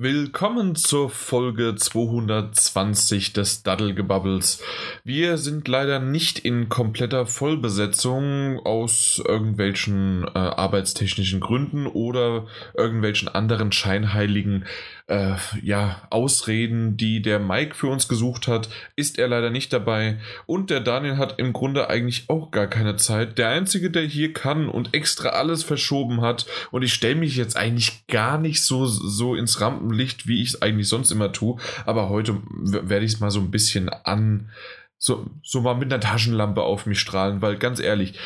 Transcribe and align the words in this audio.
Willkommen 0.00 0.76
zur 0.76 1.10
Folge 1.10 1.74
220 1.74 3.32
des 3.32 3.64
Daddelgebubbles. 3.64 4.62
Wir 5.02 5.38
sind 5.38 5.66
leider 5.66 5.98
nicht 5.98 6.38
in 6.38 6.68
kompletter 6.68 7.26
Vollbesetzung 7.26 8.60
aus 8.60 9.20
irgendwelchen 9.26 10.22
äh, 10.22 10.38
arbeitstechnischen 10.38 11.40
Gründen 11.40 11.88
oder 11.88 12.46
irgendwelchen 12.74 13.26
anderen 13.26 13.72
scheinheiligen 13.72 14.66
äh, 15.08 15.36
ja, 15.62 16.02
Ausreden, 16.10 16.98
die 16.98 17.22
der 17.22 17.38
Mike 17.38 17.74
für 17.74 17.88
uns 17.88 18.08
gesucht 18.08 18.46
hat, 18.46 18.68
ist 18.94 19.18
er 19.18 19.26
leider 19.26 19.48
nicht 19.48 19.72
dabei. 19.72 20.18
Und 20.44 20.68
der 20.68 20.80
Daniel 20.80 21.16
hat 21.16 21.38
im 21.38 21.54
Grunde 21.54 21.88
eigentlich 21.88 22.28
auch 22.28 22.50
gar 22.50 22.66
keine 22.66 22.96
Zeit. 22.96 23.38
Der 23.38 23.48
Einzige, 23.48 23.90
der 23.90 24.02
hier 24.02 24.34
kann 24.34 24.68
und 24.68 24.94
extra 24.94 25.30
alles 25.30 25.64
verschoben 25.64 26.20
hat. 26.20 26.46
Und 26.70 26.82
ich 26.82 26.92
stelle 26.92 27.14
mich 27.14 27.36
jetzt 27.36 27.56
eigentlich 27.56 28.06
gar 28.06 28.36
nicht 28.36 28.62
so, 28.62 28.84
so 28.84 29.34
ins 29.34 29.62
Rampenlicht, 29.62 30.28
wie 30.28 30.42
ich 30.42 30.50
es 30.50 30.62
eigentlich 30.62 30.88
sonst 30.88 31.10
immer 31.10 31.32
tue. 31.32 31.58
Aber 31.86 32.10
heute 32.10 32.42
werde 32.50 33.06
ich 33.06 33.14
es 33.14 33.20
mal 33.20 33.30
so 33.30 33.40
ein 33.40 33.50
bisschen 33.50 33.88
an, 33.88 34.50
so, 34.98 35.30
so 35.42 35.62
mal 35.62 35.74
mit 35.74 35.90
einer 35.90 36.02
Taschenlampe 36.02 36.62
auf 36.62 36.84
mich 36.84 37.00
strahlen, 37.00 37.40
weil 37.40 37.56
ganz 37.56 37.80
ehrlich, 37.80 38.18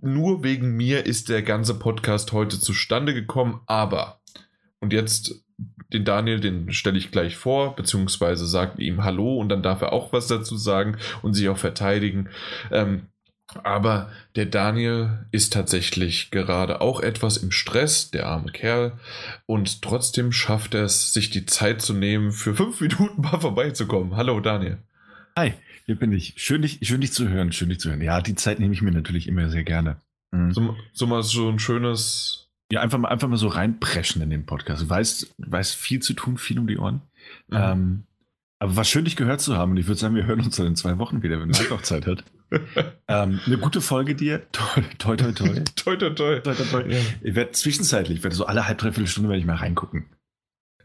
nur 0.00 0.44
wegen 0.44 0.76
mir 0.76 1.06
ist 1.06 1.30
der 1.30 1.42
ganze 1.42 1.74
Podcast 1.74 2.32
heute 2.32 2.60
zustande 2.60 3.14
gekommen, 3.14 3.62
aber, 3.66 4.20
und 4.78 4.92
jetzt 4.92 5.42
den 5.92 6.04
Daniel, 6.04 6.40
den 6.40 6.72
stelle 6.72 6.98
ich 6.98 7.10
gleich 7.10 7.36
vor, 7.36 7.74
beziehungsweise 7.74 8.46
sagt 8.46 8.78
ihm 8.78 9.04
Hallo 9.04 9.36
und 9.36 9.48
dann 9.48 9.62
darf 9.62 9.80
er 9.80 9.92
auch 9.92 10.12
was 10.12 10.26
dazu 10.26 10.56
sagen 10.56 10.96
und 11.22 11.34
sich 11.34 11.48
auch 11.48 11.58
verteidigen. 11.58 12.28
Ähm, 12.70 13.08
aber 13.62 14.10
der 14.36 14.44
Daniel 14.44 15.26
ist 15.30 15.54
tatsächlich 15.54 16.30
gerade 16.30 16.82
auch 16.82 17.00
etwas 17.00 17.38
im 17.38 17.50
Stress, 17.50 18.10
der 18.10 18.26
arme 18.26 18.52
Kerl. 18.52 18.98
Und 19.46 19.80
trotzdem 19.80 20.32
schafft 20.32 20.74
er 20.74 20.84
es, 20.84 21.14
sich 21.14 21.30
die 21.30 21.46
Zeit 21.46 21.80
zu 21.80 21.94
nehmen, 21.94 22.32
für 22.32 22.54
fünf 22.54 22.80
Minuten 22.82 23.22
mal 23.22 23.40
vorbeizukommen. 23.40 24.16
Hallo 24.16 24.40
Daniel. 24.40 24.78
Hi, 25.36 25.54
hier 25.86 25.96
bin 25.96 26.12
ich. 26.12 26.34
Schön 26.36 26.62
dich, 26.62 26.80
schön 26.82 27.00
dich 27.00 27.12
zu 27.12 27.28
hören, 27.28 27.52
schön 27.52 27.70
dich 27.70 27.80
zu 27.80 27.88
hören. 27.88 28.02
Ja, 28.02 28.20
die 28.20 28.34
Zeit 28.34 28.58
nehme 28.58 28.74
ich 28.74 28.82
mir 28.82 28.92
natürlich 28.92 29.26
immer 29.26 29.48
sehr 29.48 29.64
gerne. 29.64 29.96
Mhm. 30.30 30.52
So, 30.52 30.76
so 30.92 31.06
mal 31.06 31.22
so 31.22 31.48
ein 31.48 31.58
schönes 31.58 32.47
ja, 32.70 32.80
einfach 32.80 32.98
mal, 32.98 33.08
einfach 33.08 33.28
mal 33.28 33.36
so 33.36 33.48
reinpreschen 33.48 34.20
in 34.22 34.30
den 34.30 34.46
Podcast. 34.46 34.82
Du 34.82 34.90
weißt, 34.90 35.34
weißt 35.38 35.74
viel 35.74 36.00
zu 36.00 36.12
tun, 36.12 36.36
viel 36.36 36.58
um 36.58 36.66
die 36.66 36.78
Ohren. 36.78 37.02
Mhm. 37.48 37.56
Ähm, 37.56 38.02
aber 38.58 38.76
war 38.76 38.84
schön, 38.84 39.04
dich 39.04 39.16
gehört 39.16 39.40
zu 39.40 39.56
haben. 39.56 39.72
Und 39.72 39.76
ich 39.76 39.86
würde 39.86 40.00
sagen, 40.00 40.14
wir 40.14 40.26
hören 40.26 40.40
uns 40.40 40.56
dann 40.56 40.66
in 40.66 40.76
zwei 40.76 40.98
Wochen 40.98 41.22
wieder, 41.22 41.40
wenn 41.40 41.48
Mike 41.48 41.72
auch 41.72 41.82
Zeit 41.82 42.06
hat. 42.06 42.24
ähm, 43.08 43.40
eine 43.46 43.58
gute 43.58 43.80
Folge 43.80 44.14
dir. 44.14 44.50
Toi, 44.52 44.82
toi, 44.98 45.16
toi. 45.16 45.32
toi. 45.32 45.48
toi, 45.76 45.96
toi, 45.96 46.10
toi. 46.10 46.40
toi, 46.40 46.54
toi, 46.54 46.64
toi. 46.64 46.84
Ja. 46.88 46.98
Ich 47.22 47.34
werde 47.34 47.52
zwischenzeitlich, 47.52 48.18
ich 48.18 48.24
werde 48.24 48.36
so 48.36 48.46
alle 48.46 48.66
halb, 48.66 48.78
dreiviertel 48.78 49.06
Stunde 49.06 49.28
werde 49.28 49.40
ich 49.40 49.46
mal 49.46 49.56
reingucken. 49.56 50.06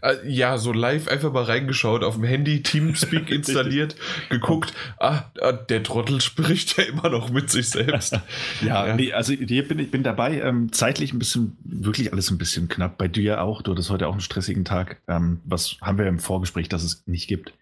Äh, 0.04 0.18
ja, 0.28 0.58
so 0.58 0.73
live 0.73 1.08
einfach 1.08 1.32
mal 1.32 1.44
reingeschaut, 1.44 2.04
auf 2.04 2.16
dem 2.16 2.26
Handy 2.26 2.62
Teamspeak 2.62 3.30
installiert, 3.32 3.96
geguckt, 4.30 4.73
ah, 5.00 5.23
ah, 5.42 5.54
der 5.54 5.82
Trottel 5.82 6.20
spricht 6.20 6.78
ja 6.78 6.84
immer 6.84 7.08
noch 7.08 7.30
mit 7.30 7.50
sich 7.50 7.70
selbst. 7.70 8.20
ja, 8.62 8.88
ja. 8.88 8.96
Nee, 8.96 9.14
also 9.14 9.31
hier 9.31 9.66
bin 9.66 9.80
ich 9.80 9.92
bin 9.92 10.04
dabei, 10.04 10.42
ähm, 10.42 10.74
zeitlich 10.74 11.14
ein 11.14 11.20
bisschen, 11.20 11.56
wirklich 11.64 12.12
alles 12.12 12.30
ein 12.31 12.38
bisschen 12.38 12.68
knapp. 12.68 12.98
Bei 12.98 13.08
dir 13.08 13.24
ja 13.24 13.42
auch, 13.42 13.62
du 13.62 13.72
hattest 13.72 13.90
heute 13.90 14.08
auch 14.08 14.12
einen 14.12 14.20
stressigen 14.20 14.66
Tag. 14.66 15.02
Ähm, 15.08 15.40
was 15.46 15.78
haben 15.81 15.98
wir 15.98 16.06
im 16.08 16.20
Vorgespräch, 16.20 16.68
dass 16.68 16.84
es 16.84 17.04
nicht 17.08 17.30
gibt? 17.30 17.54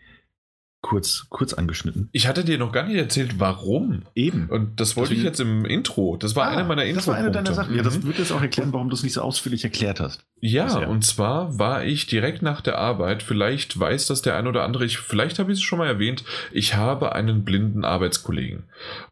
Kurz, 0.91 1.27
kurz 1.29 1.53
angeschnitten. 1.53 2.09
Ich 2.11 2.27
hatte 2.27 2.43
dir 2.43 2.57
noch 2.57 2.73
gar 2.73 2.85
nicht 2.85 2.97
erzählt, 2.97 3.39
warum. 3.39 4.01
Eben. 4.13 4.49
Und 4.49 4.81
das 4.81 4.97
wollte 4.97 5.11
also, 5.11 5.21
ich 5.21 5.23
jetzt 5.23 5.39
im 5.39 5.63
Intro. 5.63 6.17
Das 6.17 6.35
war 6.35 6.47
ah, 6.47 6.49
eine 6.49 6.65
meiner 6.65 6.83
Intro. 6.83 6.97
Das 6.97 7.07
war 7.07 7.15
eine 7.15 7.31
deiner 7.31 7.53
Sachen. 7.53 7.73
Ja, 7.77 7.81
das 7.81 7.99
mhm. 7.99 8.03
würde 8.03 8.19
jetzt 8.19 8.33
auch 8.33 8.41
erklären, 8.41 8.73
warum 8.73 8.89
du 8.89 8.95
es 8.95 9.01
nicht 9.01 9.13
so 9.13 9.21
ausführlich 9.21 9.63
erklärt 9.63 10.01
hast. 10.01 10.25
Ja, 10.41 10.65
also, 10.65 10.81
ja, 10.81 10.87
und 10.89 11.05
zwar 11.05 11.57
war 11.57 11.85
ich 11.85 12.07
direkt 12.07 12.41
nach 12.41 12.59
der 12.59 12.77
Arbeit, 12.77 13.23
vielleicht 13.23 13.79
weiß 13.79 14.07
das 14.07 14.21
der 14.21 14.35
ein 14.35 14.47
oder 14.47 14.65
andere, 14.65 14.83
ich, 14.83 14.97
vielleicht 14.97 15.39
habe 15.39 15.53
ich 15.53 15.59
es 15.59 15.63
schon 15.63 15.79
mal 15.79 15.87
erwähnt, 15.87 16.25
ich 16.51 16.75
habe 16.75 17.15
einen 17.15 17.45
blinden 17.45 17.85
Arbeitskollegen. 17.85 18.63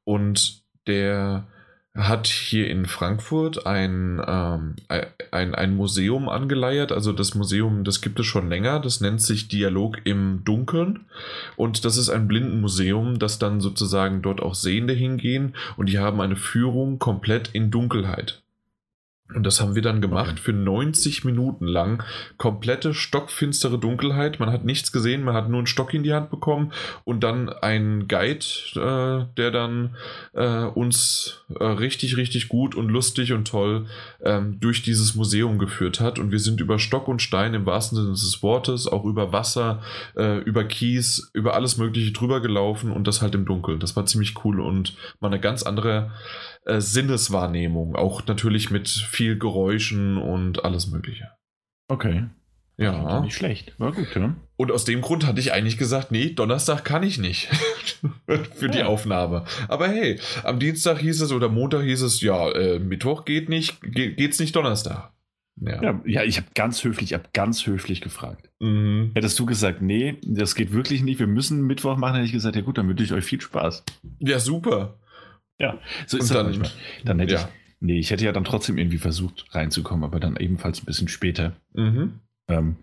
Und 0.04 0.64
der 0.86 1.48
hat 1.96 2.28
hier 2.28 2.70
in 2.70 2.86
Frankfurt 2.86 3.66
ein, 3.66 4.22
ähm, 4.26 4.76
ein, 5.32 5.56
ein 5.56 5.76
Museum 5.76 6.30
angeleiert. 6.30 6.92
Also 6.92 7.14
das 7.14 7.36
Museum, 7.36 7.84
das 7.84 8.02
gibt 8.02 8.20
es 8.20 8.26
schon 8.26 8.50
länger. 8.50 8.80
Das 8.80 9.02
nennt 9.02 9.22
sich 9.22 9.48
Dialog 9.48 10.00
im 10.06 10.44
Dunkeln. 10.46 11.06
Und 11.56 11.86
das 11.86 11.98
ist 11.98 12.10
ein 12.10 12.28
Blindenmuseum, 12.28 13.20
das 13.20 13.40
dann 13.40 13.60
sozusagen 13.60 14.22
dort 14.22 14.42
auch 14.42 14.56
Sehende 14.56 14.94
hingehen. 14.94 15.56
Und 15.78 15.90
die 15.90 16.00
haben 16.00 16.22
eine 16.22 16.36
Führung 16.36 17.00
komplett 17.00 17.50
in 17.54 17.72
Dunkelheit. 17.72 18.42
Und 19.36 19.44
das 19.44 19.62
haben 19.62 19.76
wir 19.76 19.84
dann 19.84 20.02
gemacht 20.02 20.32
okay. 20.32 20.42
für 20.42 20.54
90 20.54 21.24
Minuten 21.24 21.68
lang. 21.68 22.04
Komplette 22.38 22.96
stockfinstere 22.96 23.78
Dunkelheit. 23.78 24.40
Man 24.40 24.52
hat 24.52 24.66
nichts 24.66 24.92
gesehen, 24.92 25.24
man 25.24 25.36
hat 25.36 25.50
nur 25.50 25.60
einen 25.60 25.68
Stock 25.68 25.94
in 25.94 26.02
die 26.02 26.14
Hand 26.14 26.32
bekommen 26.32 26.72
und 27.04 27.24
dann 27.24 27.50
ein 27.50 28.08
Guide, 28.08 28.46
äh, 28.76 29.26
der 29.38 29.52
dann 29.52 29.96
äh, 30.34 30.64
uns 30.64 31.46
äh, 31.60 31.64
richtig, 31.64 32.18
richtig 32.18 32.48
gut 32.48 32.74
und 32.74 32.90
lustig 32.90 33.32
und 33.34 33.48
toll 33.48 33.86
ähm, 34.24 34.60
durch 34.60 34.82
dieses 34.82 35.14
Museum 35.14 35.60
geführt 35.60 36.00
hat. 36.00 36.18
Und 36.18 36.32
wir 36.32 36.40
sind 36.40 36.60
über 36.60 36.80
Stock 36.80 37.08
und 37.08 37.22
Stein 37.22 37.54
im 37.54 37.68
wahrsten 37.68 37.98
Sinne 37.98 38.12
des 38.12 38.42
Wortes, 38.42 38.88
auch 38.88 39.06
über 39.06 39.32
Wasser, 39.32 39.84
äh, 40.18 40.40
über 40.40 40.64
Kies, 40.64 41.30
über 41.34 41.54
alles 41.54 41.78
Mögliche 41.78 42.12
drüber 42.14 42.42
gelaufen 42.42 42.92
und 42.92 43.06
das 43.06 43.22
halt 43.22 43.36
im 43.36 43.46
Dunkeln. 43.46 43.80
Das 43.80 43.96
war 43.96 44.08
ziemlich 44.08 44.44
cool 44.44 44.60
und 44.60 44.96
mal 45.20 45.28
eine 45.28 45.40
ganz 45.40 45.62
andere 45.62 46.12
äh, 46.66 46.82
Sinneswahrnehmung. 46.82 47.96
Auch 47.96 48.26
natürlich 48.28 48.72
mit 48.72 48.90
viel 48.90 49.38
Geräuschen 49.38 50.18
und 50.18 50.64
alles 50.66 50.88
Mögliche. 50.88 51.30
Okay. 51.88 52.26
Ja. 52.78 53.20
Nicht 53.22 53.36
schlecht. 53.36 53.78
War 53.78 53.92
gut, 53.92 54.16
ja. 54.16 54.36
Und 54.56 54.72
aus 54.72 54.86
dem 54.86 55.02
Grund 55.02 55.26
hatte 55.28 55.42
ich 55.42 55.52
eigentlich 55.52 55.78
gesagt, 55.78 56.12
nee, 56.12 56.30
Donnerstag 56.30 56.86
kann 56.86 57.04
ich 57.04 57.18
nicht 57.18 57.48
für 58.26 58.66
ja. 58.66 58.68
die 58.70 58.84
Aufnahme. 58.84 59.44
Aber 59.68 59.90
hey, 59.90 60.18
am 60.44 60.60
Dienstag 60.60 61.00
hieß 61.00 61.22
es 61.22 61.34
oder 61.34 61.50
Montag 61.50 61.84
hieß 61.84 62.02
es, 62.04 62.22
ja, 62.22 62.50
äh, 62.52 62.80
Mittwoch 62.80 63.26
geht 63.26 63.50
nicht, 63.50 63.82
geht, 63.82 64.16
geht's 64.16 64.40
nicht 64.40 64.56
Donnerstag. 64.56 65.12
Ja, 65.62 65.84
ja, 65.84 66.02
ja 66.06 66.24
ich 66.24 66.38
habe 66.38 66.48
ganz 66.56 66.82
höflich, 66.86 67.12
ich 67.12 67.14
habe 67.14 67.30
ganz 67.34 67.68
höflich 67.68 68.00
gefragt. 68.00 68.50
Mhm. 68.60 69.12
Hättest 69.14 69.38
du 69.40 69.46
gesagt, 69.46 69.82
nee, 69.82 70.16
das 70.24 70.56
geht 70.56 70.72
wirklich 70.72 71.04
nicht, 71.04 71.20
wir 71.20 71.28
müssen 71.28 71.68
Mittwoch 71.68 71.98
machen, 71.98 72.16
hätte 72.16 72.28
ich 72.28 72.32
gesagt, 72.32 72.56
ja 72.56 72.62
gut, 72.62 72.78
dann 72.78 72.88
wünsche 72.88 73.04
ich 73.04 73.12
euch 73.12 73.26
viel 73.26 73.42
Spaß. 73.42 73.84
Ja, 74.20 74.40
super. 74.40 74.96
Ja, 75.60 75.78
so 76.08 76.18
ist 76.18 76.32
dann, 76.32 76.48
das 76.48 76.58
manchmal. 76.58 76.72
Dann 77.06 77.20
hätte 77.20 77.34
ja. 77.34 77.40
ich, 77.42 77.48
nee, 77.80 78.00
ich 78.00 78.12
hätte 78.12 78.26
ja 78.26 78.32
dann 78.32 78.46
trotzdem 78.46 78.78
irgendwie 78.78 78.98
versucht 78.98 79.46
reinzukommen, 79.52 80.04
aber 80.04 80.20
dann 80.20 80.38
ebenfalls 80.38 80.82
ein 80.82 80.86
bisschen 80.86 81.08
später. 81.08 81.54
Mhm. 81.74 82.20
Ähm, 82.48 82.78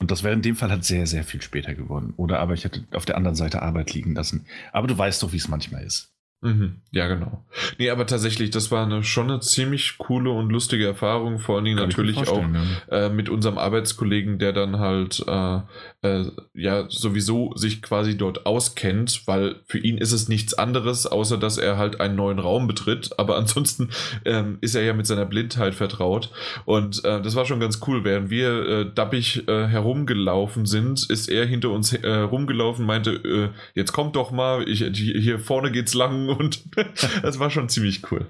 und 0.00 0.10
das 0.10 0.22
wäre 0.22 0.34
in 0.34 0.42
dem 0.42 0.56
Fall 0.56 0.70
halt 0.70 0.84
sehr, 0.84 1.06
sehr 1.06 1.24
viel 1.24 1.42
später 1.42 1.74
geworden. 1.74 2.14
Oder 2.16 2.38
aber 2.38 2.54
ich 2.54 2.64
hätte 2.64 2.84
auf 2.92 3.04
der 3.04 3.16
anderen 3.16 3.34
Seite 3.34 3.62
Arbeit 3.62 3.94
liegen 3.94 4.14
lassen. 4.14 4.46
Aber 4.72 4.86
du 4.86 4.96
weißt 4.96 5.22
doch, 5.22 5.32
wie 5.32 5.38
es 5.38 5.48
manchmal 5.48 5.82
ist. 5.84 6.14
Mhm, 6.40 6.82
ja, 6.92 7.08
genau. 7.08 7.44
Nee, 7.78 7.90
aber 7.90 8.06
tatsächlich, 8.06 8.50
das 8.50 8.70
war 8.70 8.86
eine, 8.86 9.02
schon 9.02 9.28
eine 9.28 9.40
ziemlich 9.40 9.98
coole 9.98 10.30
und 10.30 10.50
lustige 10.50 10.86
Erfahrung, 10.86 11.40
vor 11.40 11.56
allen 11.56 11.64
Dingen 11.64 11.78
Kann 11.78 11.88
natürlich 11.88 12.16
auch 12.16 12.44
ja. 12.90 13.06
äh, 13.06 13.10
mit 13.10 13.28
unserem 13.28 13.58
Arbeitskollegen, 13.58 14.38
der 14.38 14.52
dann 14.52 14.78
halt 14.78 15.24
äh, 15.26 15.60
äh, 16.02 16.26
ja 16.54 16.88
sowieso 16.88 17.56
sich 17.56 17.82
quasi 17.82 18.16
dort 18.16 18.46
auskennt, 18.46 19.22
weil 19.26 19.56
für 19.66 19.78
ihn 19.78 19.98
ist 19.98 20.12
es 20.12 20.28
nichts 20.28 20.54
anderes, 20.54 21.08
außer 21.08 21.38
dass 21.38 21.58
er 21.58 21.76
halt 21.76 22.00
einen 22.00 22.14
neuen 22.14 22.38
Raum 22.38 22.68
betritt, 22.68 23.18
aber 23.18 23.36
ansonsten 23.36 23.90
ähm, 24.24 24.58
ist 24.60 24.76
er 24.76 24.84
ja 24.84 24.94
mit 24.94 25.08
seiner 25.08 25.26
Blindheit 25.26 25.74
vertraut. 25.74 26.30
Und 26.64 27.04
äh, 27.04 27.20
das 27.20 27.34
war 27.34 27.46
schon 27.46 27.58
ganz 27.58 27.80
cool, 27.88 28.04
während 28.04 28.30
wir 28.30 28.68
äh, 28.68 28.94
dappig 28.94 29.48
äh, 29.48 29.66
herumgelaufen 29.66 30.66
sind, 30.66 31.10
ist 31.10 31.28
er 31.28 31.46
hinter 31.46 31.70
uns 31.70 31.92
herumgelaufen, 31.92 32.86
meinte, 32.86 33.52
jetzt 33.74 33.92
kommt 33.92 34.14
doch 34.14 34.30
mal, 34.30 34.68
ich, 34.68 34.84
hier 34.84 35.38
vorne 35.38 35.72
geht's 35.72 35.94
lang 35.94 36.27
und 36.28 36.64
das 37.22 37.38
war 37.38 37.50
schon 37.50 37.68
ziemlich 37.68 38.10
cool. 38.10 38.26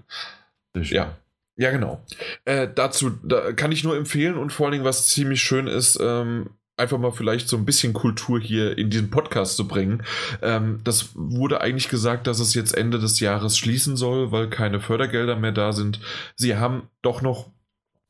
Ja. 0.74 1.16
Ja, 1.56 1.72
genau. 1.72 2.04
Äh, 2.44 2.68
dazu 2.72 3.10
da 3.24 3.52
kann 3.52 3.72
ich 3.72 3.82
nur 3.82 3.96
empfehlen 3.96 4.36
und 4.36 4.52
vor 4.52 4.66
allen 4.66 4.74
Dingen, 4.74 4.84
was 4.84 5.08
ziemlich 5.08 5.42
schön 5.42 5.66
ist, 5.66 5.98
ähm, 6.00 6.50
einfach 6.78 6.98
mal 6.98 7.10
vielleicht 7.10 7.48
so 7.48 7.56
ein 7.56 7.64
bisschen 7.64 7.92
Kultur 7.92 8.40
hier 8.40 8.78
in 8.78 8.90
diesen 8.90 9.10
Podcast 9.10 9.56
zu 9.56 9.66
bringen. 9.66 10.04
Ähm, 10.40 10.80
das 10.84 11.10
wurde 11.14 11.60
eigentlich 11.60 11.88
gesagt, 11.88 12.26
dass 12.26 12.38
es 12.38 12.54
jetzt 12.54 12.76
Ende 12.76 12.98
des 12.98 13.20
Jahres 13.20 13.58
schließen 13.58 13.96
soll, 13.96 14.30
weil 14.30 14.48
keine 14.48 14.80
Fördergelder 14.80 15.36
mehr 15.36 15.52
da 15.52 15.72
sind. 15.72 16.00
Sie 16.36 16.56
haben 16.56 16.88
doch 17.02 17.22
noch 17.22 17.50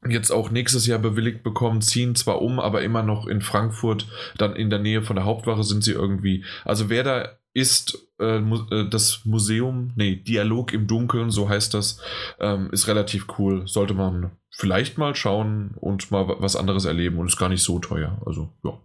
jetzt 0.07 0.31
auch 0.31 0.51
nächstes 0.51 0.87
Jahr 0.87 0.99
bewilligt 0.99 1.43
bekommen, 1.43 1.81
ziehen 1.81 2.15
zwar 2.15 2.41
um, 2.41 2.61
aber 2.61 2.83
immer 2.83 3.03
noch 3.03 3.27
in 3.27 3.41
Frankfurt, 3.41 4.07
dann 4.37 4.55
in 4.55 4.71
der 4.71 4.79
Nähe 4.79 5.03
von 5.03 5.17
der 5.17 5.25
Hauptwache 5.25 5.65
sind 5.65 5.83
sie 5.83 5.93
irgendwie. 5.93 6.45
Also 6.65 6.89
wer 6.89 7.03
da 7.03 7.39
ist 7.59 8.09
äh, 8.21 8.39
äh, 8.39 8.89
das 8.89 9.25
Museum, 9.25 9.93
nee, 9.97 10.17
Dialog 10.17 10.73
im 10.73 10.87
Dunkeln, 10.87 11.31
so 11.31 11.49
heißt 11.49 11.75
das, 11.75 12.01
ähm, 12.39 12.71
ist 12.71 12.89
relativ 12.89 13.27
cool. 13.39 13.67
Sollte 13.67 13.95
man 13.95 14.31
vielleicht 14.51 14.99
mal 14.99 15.15
schauen 15.15 15.75
und 15.77 16.11
mal 16.11 16.29
was 16.39 16.57
anderes 16.57 16.85
erleben 16.85 17.19
und 17.19 17.27
ist 17.27 17.37
gar 17.37 17.49
nicht 17.49 17.63
so 17.63 17.79
teuer. 17.79 18.21
Also, 18.27 18.53
ja. 18.65 18.79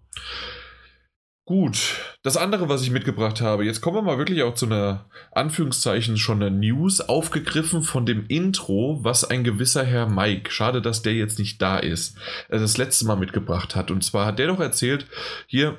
Gut, 1.46 2.00
das 2.24 2.38
andere, 2.38 2.70
was 2.70 2.84
ich 2.84 2.90
mitgebracht 2.90 3.42
habe, 3.42 3.66
jetzt 3.66 3.81
kommen 3.81 3.98
wir 3.98 4.02
mal 4.02 4.18
wirklich 4.18 4.44
auch 4.44 4.56
zu 4.56 4.66
einer 4.66 5.10
Anführungszeichen 5.34 6.16
schon 6.18 6.42
einer 6.42 6.50
News, 6.50 7.02
aufgegriffen 7.02 7.81
von 7.81 8.06
dem 8.06 8.25
Intro, 8.28 9.00
was 9.04 9.25
ein 9.25 9.44
gewisser 9.44 9.84
Herr 9.84 10.08
Mike, 10.08 10.52
schade, 10.52 10.81
dass 10.81 11.02
der 11.02 11.16
jetzt 11.16 11.40
nicht 11.40 11.62
da 11.62 11.80
ist, 11.80 12.18
äh, 12.48 12.60
das 12.60 12.78
letzte 12.78 13.06
Mal 13.06 13.18
mitgebracht 13.18 13.75
hat. 13.75 13.92
Und 13.92 14.06
zwar 14.06 14.25
hat 14.25 14.40
der 14.40 14.48
doch 14.48 14.62
erzählt, 14.62 15.06
hier 15.46 15.78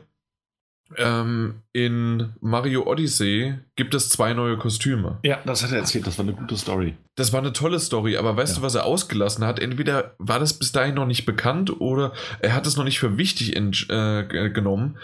ähm, 0.97 1.63
in 1.73 2.33
Mario 2.41 2.87
Odyssey 2.87 3.55
gibt 3.77 3.95
es 3.95 4.09
zwei 4.09 4.35
neue 4.35 4.57
Kostüme. 4.57 5.19
Ja, 5.23 5.41
das 5.45 5.63
hat 5.63 5.73
er 5.73 5.79
erzählt, 5.79 6.07
das 6.07 6.19
war 6.19 6.25
eine 6.25 6.35
gute 6.35 6.57
Story. 6.57 6.97
Das 7.17 7.33
war 7.33 7.41
eine 7.41 7.53
tolle 7.53 7.79
Story, 7.81 8.17
aber 8.17 8.37
weißt 8.37 8.55
ja. 8.55 8.61
du, 8.61 8.67
was 8.67 8.75
er 8.75 8.85
ausgelassen 8.85 9.45
hat? 9.45 9.59
Entweder 9.59 10.15
war 10.19 10.39
das 10.39 10.55
bis 10.55 10.73
dahin 10.73 10.95
noch 10.95 11.07
nicht 11.07 11.25
bekannt 11.27 11.81
oder 11.81 12.13
er 12.41 12.55
hat 12.55 12.67
es 12.67 12.77
noch 12.77 12.85
nicht 12.85 12.99
für 12.99 13.19
wichtig 13.19 13.57
äh, 13.57 14.25
genommen. 14.51 14.99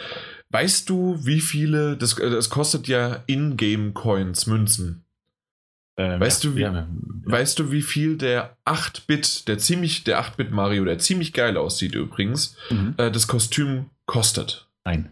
Weißt 0.51 0.91
du, 0.91 1.25
wie 1.25 1.41
viele, 1.41 1.97
das, 1.97 2.19
äh, 2.19 2.31
das 2.31 2.51
kostet 2.51 2.89
ja 2.89 3.23
Ingame-Coins, 3.27 4.47
Münzen. 4.47 5.05
Ähm, 5.97 6.21
weißt, 6.21 6.45
ja, 6.45 6.51
du, 6.51 6.57
wie, 6.57 6.61
ja, 6.61 6.73
ja. 6.73 6.89
weißt 7.25 7.59
du, 7.59 7.71
wie 7.71 7.83
viel 7.83 8.17
der 8.17 8.57
8-Bit, 8.65 9.49
der 9.49 9.59
ziemlich, 9.59 10.03
der 10.05 10.21
8-Bit 10.21 10.51
Mario, 10.51 10.85
der 10.85 10.99
ziemlich 10.99 11.33
geil 11.33 11.57
aussieht 11.57 11.95
übrigens, 11.95 12.57
mhm. 12.71 12.95
äh, 12.97 13.11
das 13.11 13.27
Kostüm 13.29 13.91
kostet? 14.07 14.69
Nein. 14.85 15.11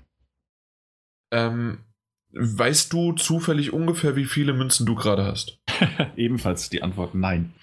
Ähm, 1.30 1.84
weißt 2.32 2.92
du 2.92 3.12
zufällig 3.12 3.72
ungefähr, 3.72 4.16
wie 4.16 4.24
viele 4.24 4.52
Münzen 4.52 4.86
du 4.86 4.94
gerade 4.94 5.24
hast? 5.24 5.58
Ebenfalls 6.16 6.70
die 6.70 6.82
Antwort 6.82 7.14
nein. 7.14 7.54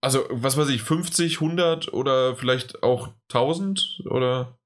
Also, 0.00 0.24
was 0.30 0.56
weiß 0.56 0.68
ich, 0.68 0.82
50, 0.82 1.40
100 1.40 1.92
oder 1.92 2.36
vielleicht 2.36 2.82
auch 2.82 3.10
1000 3.30 4.02
oder? 4.06 4.58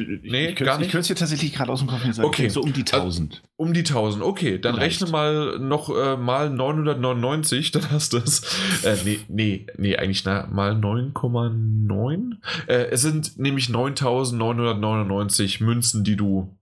Nee, 0.00 0.48
ich, 0.48 0.56
gar 0.56 0.78
nicht. 0.78 0.86
Ich 0.86 0.92
könnte 0.92 1.02
es 1.02 1.08
dir 1.08 1.14
tatsächlich 1.14 1.52
gerade 1.52 1.70
aus 1.70 1.80
dem 1.80 1.88
Kopf 1.88 2.04
nicht 2.04 2.14
sagen. 2.14 2.28
Okay. 2.28 2.48
So 2.48 2.60
um 2.60 2.72
die 2.72 2.80
1000. 2.80 3.32
Also, 3.32 3.44
um 3.56 3.72
die 3.72 3.80
1000, 3.80 4.22
okay. 4.22 4.58
Dann 4.58 4.74
Vielleicht. 4.74 5.00
rechne 5.00 5.12
mal 5.12 5.58
noch 5.58 5.88
äh, 5.90 6.16
mal 6.16 6.50
999, 6.50 7.70
dann 7.72 7.90
hast 7.90 8.12
du 8.12 8.18
es. 8.18 8.42
Äh, 8.84 8.96
nee, 9.04 9.20
nee, 9.28 9.66
nee, 9.76 9.96
eigentlich 9.96 10.24
na, 10.24 10.46
mal 10.50 10.72
9,9. 10.72 12.36
Äh, 12.66 12.90
es 12.90 13.02
sind 13.02 13.38
nämlich 13.38 13.68
9999 13.68 15.60
Münzen, 15.60 16.04
die 16.04 16.16
du 16.16 16.56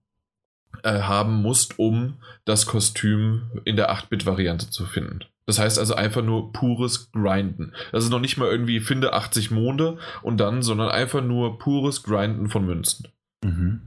äh, 0.83 1.01
haben 1.01 1.41
musst, 1.41 1.79
um 1.79 2.15
das 2.45 2.65
Kostüm 2.65 3.43
in 3.65 3.75
der 3.75 3.91
8-Bit-Variante 3.91 4.69
zu 4.69 4.85
finden. 4.85 5.19
Das 5.49 5.57
heißt 5.57 5.79
also 5.79 5.95
einfach 5.95 6.21
nur 6.21 6.53
pures 6.53 7.11
Grinden. 7.11 7.73
Das 7.91 8.03
ist 8.03 8.11
noch 8.11 8.19
nicht 8.19 8.37
mal 8.37 8.49
irgendwie 8.49 8.79
finde 8.79 9.13
80 9.13 9.49
Monde 9.49 9.97
und 10.21 10.39
dann, 10.39 10.61
sondern 10.61 10.89
einfach 10.89 11.23
nur 11.23 11.57
pures 11.57 12.03
Grinden 12.03 12.49
von 12.49 12.67
Münzen. 12.67 13.07
Mhm. 13.43 13.81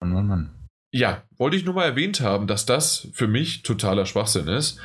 Mann, 0.00 0.12
Mann, 0.12 0.26
Mann. 0.26 0.50
Ja, 0.92 1.24
wollte 1.36 1.56
ich 1.56 1.64
nur 1.64 1.74
mal 1.74 1.84
erwähnt 1.84 2.20
haben, 2.20 2.46
dass 2.46 2.64
das 2.64 3.08
für 3.12 3.26
mich 3.26 3.62
totaler 3.62 4.06
Schwachsinn 4.06 4.48
ist. 4.48 4.80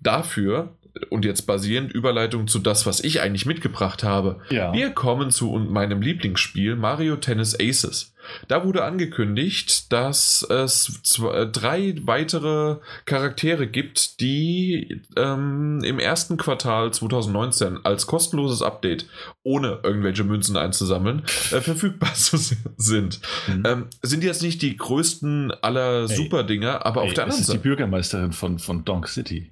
Dafür, 0.00 0.76
und 1.08 1.24
jetzt 1.24 1.42
basierend 1.42 1.92
Überleitung 1.92 2.46
zu 2.46 2.58
das, 2.58 2.86
was 2.86 3.00
ich 3.00 3.20
eigentlich 3.20 3.46
mitgebracht 3.46 4.02
habe, 4.02 4.40
ja. 4.50 4.72
wir 4.72 4.90
kommen 4.90 5.30
zu 5.30 5.50
meinem 5.50 6.02
Lieblingsspiel 6.02 6.76
Mario 6.76 7.16
Tennis 7.16 7.56
Aces. 7.58 8.14
Da 8.48 8.64
wurde 8.64 8.84
angekündigt, 8.84 9.92
dass 9.92 10.42
es 10.42 11.00
zwei, 11.02 11.42
äh, 11.42 11.46
drei 11.46 11.94
weitere 12.02 12.76
Charaktere 13.04 13.66
gibt, 13.66 14.20
die 14.20 15.02
ähm, 15.16 15.80
im 15.84 15.98
ersten 15.98 16.36
Quartal 16.36 16.92
2019 16.92 17.84
als 17.84 18.06
kostenloses 18.06 18.62
Update, 18.62 19.06
ohne 19.42 19.80
irgendwelche 19.82 20.24
Münzen 20.24 20.56
einzusammeln, 20.56 21.22
äh, 21.50 21.60
verfügbar 21.60 22.12
sind. 22.14 23.20
Mhm. 23.48 23.62
Ähm, 23.66 23.86
sind 24.02 24.24
jetzt 24.24 24.42
nicht 24.42 24.62
die 24.62 24.76
größten 24.76 25.52
aller 25.62 26.08
Super-Dinger, 26.08 26.84
aber 26.86 27.02
ey, 27.02 27.08
auf 27.08 27.14
der 27.14 27.24
anderen 27.24 27.42
Seite. 27.42 27.52
Das 27.52 27.56
ist 27.56 27.64
die 27.64 27.68
Bürgermeisterin 27.68 28.32
von, 28.32 28.58
von 28.58 28.84
Donk 28.84 29.08
City. 29.08 29.50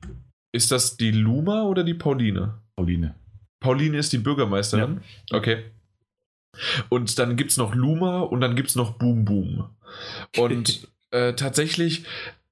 Ist 0.58 0.72
das 0.72 0.96
die 0.96 1.12
Luma 1.12 1.62
oder 1.62 1.84
die 1.84 1.94
Pauline? 1.94 2.58
Pauline. 2.74 3.14
Pauline 3.60 3.96
ist 3.96 4.12
die 4.12 4.18
Bürgermeisterin? 4.18 5.02
Ja. 5.30 5.38
Okay. 5.38 5.62
Und 6.88 7.16
dann 7.20 7.36
gibt 7.36 7.52
es 7.52 7.58
noch 7.58 7.76
Luma 7.76 8.22
und 8.22 8.40
dann 8.40 8.56
gibt 8.56 8.70
es 8.70 8.74
noch 8.74 8.98
Boom 8.98 9.24
Boom. 9.24 9.68
Und 10.36 10.88
äh, 11.12 11.34
tatsächlich 11.34 12.02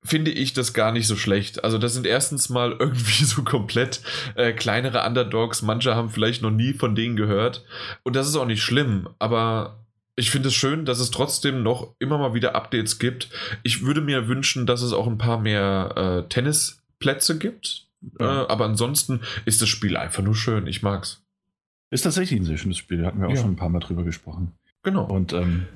finde 0.05 0.31
ich 0.31 0.53
das 0.53 0.73
gar 0.73 0.93
nicht 0.93 1.09
so 1.09 1.17
schlecht. 1.17 1.65
Also 1.65 1.79
das 1.79 1.95
sind 1.95 2.07
erstens 2.07 2.49
mal 2.49 2.71
irgendwie 2.79 3.25
so 3.25 3.43
komplett 3.43 4.03
äh, 4.37 4.53
kleinere 4.53 5.05
Underdogs. 5.05 5.63
Manche 5.63 5.97
haben 5.97 6.11
vielleicht 6.11 6.43
noch 6.43 6.53
nie 6.53 6.75
von 6.75 6.95
denen 6.95 7.17
gehört. 7.17 7.65
Und 8.05 8.15
das 8.15 8.29
ist 8.29 8.37
auch 8.37 8.47
nicht 8.47 8.63
schlimm. 8.63 9.09
Aber 9.19 9.85
ich 10.15 10.31
finde 10.31 10.51
es 10.51 10.55
schön, 10.55 10.85
dass 10.85 11.01
es 11.01 11.11
trotzdem 11.11 11.65
noch 11.65 11.97
immer 11.99 12.19
mal 12.19 12.35
wieder 12.35 12.55
Updates 12.55 13.01
gibt. 13.01 13.31
Ich 13.65 13.85
würde 13.85 14.01
mir 14.01 14.29
wünschen, 14.29 14.65
dass 14.65 14.83
es 14.83 14.93
auch 14.93 15.09
ein 15.09 15.19
paar 15.19 15.41
mehr 15.41 16.23
äh, 16.25 16.29
Tennisplätze 16.29 17.39
gibt. 17.39 17.86
Ja. 18.19 18.45
Äh, 18.45 18.47
aber 18.49 18.65
ansonsten 18.67 19.21
ist 19.45 19.63
das 19.63 19.69
Spiel 19.69 19.97
einfach 19.97 20.23
nur 20.23 20.35
schön. 20.35 20.67
Ich 20.67 20.83
mag's. 20.83 21.23
Ist 21.91 22.03
tatsächlich 22.03 22.41
ein 22.41 22.45
sehr 22.45 22.59
schönes 22.59 22.79
Spiel. 22.79 22.99
Da 22.99 23.07
hatten 23.07 23.21
wir 23.21 23.29
auch 23.29 23.35
ja. 23.35 23.41
schon 23.41 23.53
ein 23.53 23.57
paar 23.57 23.69
Mal 23.69 23.81
drüber 23.81 24.05
gesprochen. 24.05 24.53
Genau. 24.83 25.05
Und 25.05 25.33
ähm, 25.33 25.67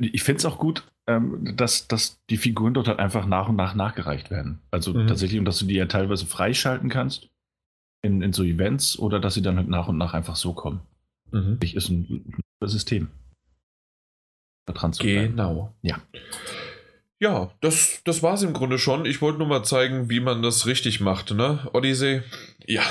ich 0.00 0.22
finde 0.22 0.38
es 0.38 0.44
auch 0.44 0.58
gut, 0.58 0.84
ähm, 1.06 1.56
dass, 1.56 1.88
dass 1.88 2.20
die 2.30 2.36
Figuren 2.36 2.74
dort 2.74 2.88
halt 2.88 2.98
einfach 2.98 3.26
nach 3.26 3.48
und 3.48 3.56
nach 3.56 3.74
nachgereicht 3.74 4.30
werden. 4.30 4.60
Also 4.70 4.94
mhm. 4.94 5.06
tatsächlich, 5.06 5.38
und 5.38 5.44
dass 5.44 5.58
du 5.58 5.66
die 5.66 5.74
ja 5.74 5.86
teilweise 5.86 6.26
freischalten 6.26 6.90
kannst 6.90 7.28
in, 8.02 8.22
in 8.22 8.32
so 8.32 8.42
Events 8.44 8.98
oder 8.98 9.20
dass 9.20 9.34
sie 9.34 9.42
dann 9.42 9.56
halt 9.56 9.68
nach 9.68 9.88
und 9.88 9.98
nach 9.98 10.14
einfach 10.14 10.36
so 10.36 10.52
kommen. 10.52 10.80
Mhm. 11.30 11.58
Ich 11.62 11.76
ist 11.76 11.88
ein, 11.88 12.42
ein 12.60 12.68
System. 12.68 13.08
Da 14.66 14.74
dran 14.74 14.92
zu 14.92 15.02
bleiben. 15.02 15.30
Genau. 15.30 15.74
Ja. 15.82 16.00
Ja, 17.20 17.50
das, 17.60 18.00
das 18.04 18.22
war 18.22 18.34
es 18.34 18.42
im 18.42 18.52
Grunde 18.52 18.78
schon. 18.78 19.04
Ich 19.04 19.20
wollte 19.20 19.38
nur 19.38 19.48
mal 19.48 19.64
zeigen, 19.64 20.08
wie 20.08 20.20
man 20.20 20.42
das 20.42 20.66
richtig 20.66 21.00
macht, 21.00 21.32
ne? 21.32 21.68
Odyssey. 21.72 22.22
Ja, 22.66 22.84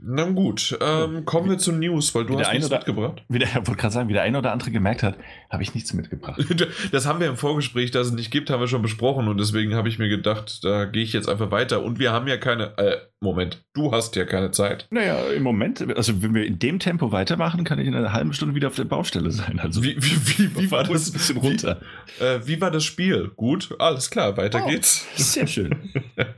na 0.00 0.24
gut, 0.30 0.78
ähm, 0.80 1.24
kommen 1.24 1.50
wir 1.50 1.58
zu 1.58 1.72
News, 1.72 2.14
weil 2.14 2.24
du 2.24 2.38
hast 2.38 2.52
nichts 2.52 2.66
oder, 2.66 2.76
mitgebracht. 2.76 3.24
Wie 3.28 3.40
der, 3.40 3.48
wollte 3.54 3.74
gerade 3.74 3.92
sagen, 3.92 4.08
wie 4.08 4.12
der 4.12 4.22
eine 4.22 4.38
oder 4.38 4.52
andere 4.52 4.70
gemerkt 4.70 5.02
hat, 5.02 5.16
habe 5.50 5.62
ich 5.62 5.74
nichts 5.74 5.92
mitgebracht. 5.92 6.40
das 6.92 7.06
haben 7.06 7.18
wir 7.20 7.26
im 7.26 7.36
Vorgespräch, 7.36 7.90
dass 7.90 8.08
es 8.08 8.12
nicht 8.12 8.30
gibt, 8.30 8.48
haben 8.50 8.60
wir 8.60 8.68
schon 8.68 8.82
besprochen 8.82 9.26
und 9.26 9.38
deswegen 9.38 9.74
habe 9.74 9.88
ich 9.88 9.98
mir 9.98 10.08
gedacht, 10.08 10.62
da 10.62 10.84
gehe 10.84 11.02
ich 11.02 11.12
jetzt 11.12 11.28
einfach 11.28 11.50
weiter. 11.50 11.82
Und 11.82 11.98
wir 11.98 12.12
haben 12.12 12.28
ja 12.28 12.36
keine, 12.36 12.78
äh, 12.78 12.98
Moment, 13.20 13.64
du 13.74 13.90
hast 13.90 14.14
ja 14.14 14.24
keine 14.24 14.52
Zeit. 14.52 14.86
Naja, 14.90 15.18
im 15.30 15.42
Moment, 15.42 15.96
also 15.96 16.22
wenn 16.22 16.34
wir 16.34 16.46
in 16.46 16.60
dem 16.60 16.78
Tempo 16.78 17.10
weitermachen, 17.10 17.64
kann 17.64 17.80
ich 17.80 17.88
in 17.88 17.94
einer 17.96 18.12
halben 18.12 18.32
Stunde 18.32 18.54
wieder 18.54 18.68
auf 18.68 18.76
der 18.76 18.84
Baustelle 18.84 19.32
sein. 19.32 19.58
Also 19.58 19.82
wie, 19.82 19.96
wie, 19.96 20.38
wie, 20.38 20.56
wie 20.56 20.70
war 20.70 20.84
das? 20.84 21.08
Ein 21.08 21.12
bisschen 21.14 21.36
runter. 21.38 21.80
Wie, 22.18 22.24
äh, 22.24 22.46
wie 22.46 22.60
war 22.60 22.70
das 22.70 22.84
Spiel? 22.84 23.32
Gut, 23.34 23.74
alles 23.80 24.10
klar, 24.10 24.36
weiter 24.36 24.62
oh, 24.64 24.68
geht's. 24.68 25.06
Sehr 25.16 25.48
schön. 25.48 25.74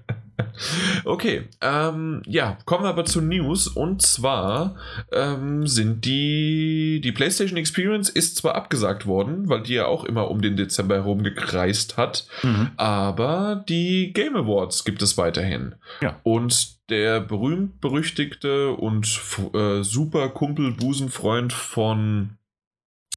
Okay, 1.04 1.48
ähm, 1.60 2.22
ja, 2.26 2.58
kommen 2.64 2.84
wir 2.84 2.88
aber 2.88 3.04
zu 3.04 3.20
News 3.20 3.68
und 3.68 4.02
zwar 4.02 4.76
ähm, 5.12 5.66
sind 5.66 6.04
die, 6.04 7.00
die 7.02 7.12
PlayStation 7.12 7.58
Experience 7.58 8.08
ist 8.08 8.36
zwar 8.36 8.54
abgesagt 8.54 9.06
worden, 9.06 9.48
weil 9.48 9.62
die 9.62 9.74
ja 9.74 9.86
auch 9.86 10.04
immer 10.04 10.30
um 10.30 10.40
den 10.40 10.56
Dezember 10.56 10.96
herum 10.96 11.22
gekreist 11.22 11.96
hat, 11.96 12.26
mhm. 12.42 12.70
aber 12.76 13.64
die 13.68 14.12
Game 14.12 14.36
Awards 14.36 14.84
gibt 14.84 15.02
es 15.02 15.16
weiterhin. 15.18 15.74
Ja. 16.00 16.20
Und 16.22 16.69
der 16.90 17.20
berühmt-berüchtigte 17.20 18.72
und 18.72 19.20
äh, 19.54 19.82
super 19.82 20.28
Kumpel, 20.30 20.72
Busenfreund 20.72 21.52
von 21.52 22.36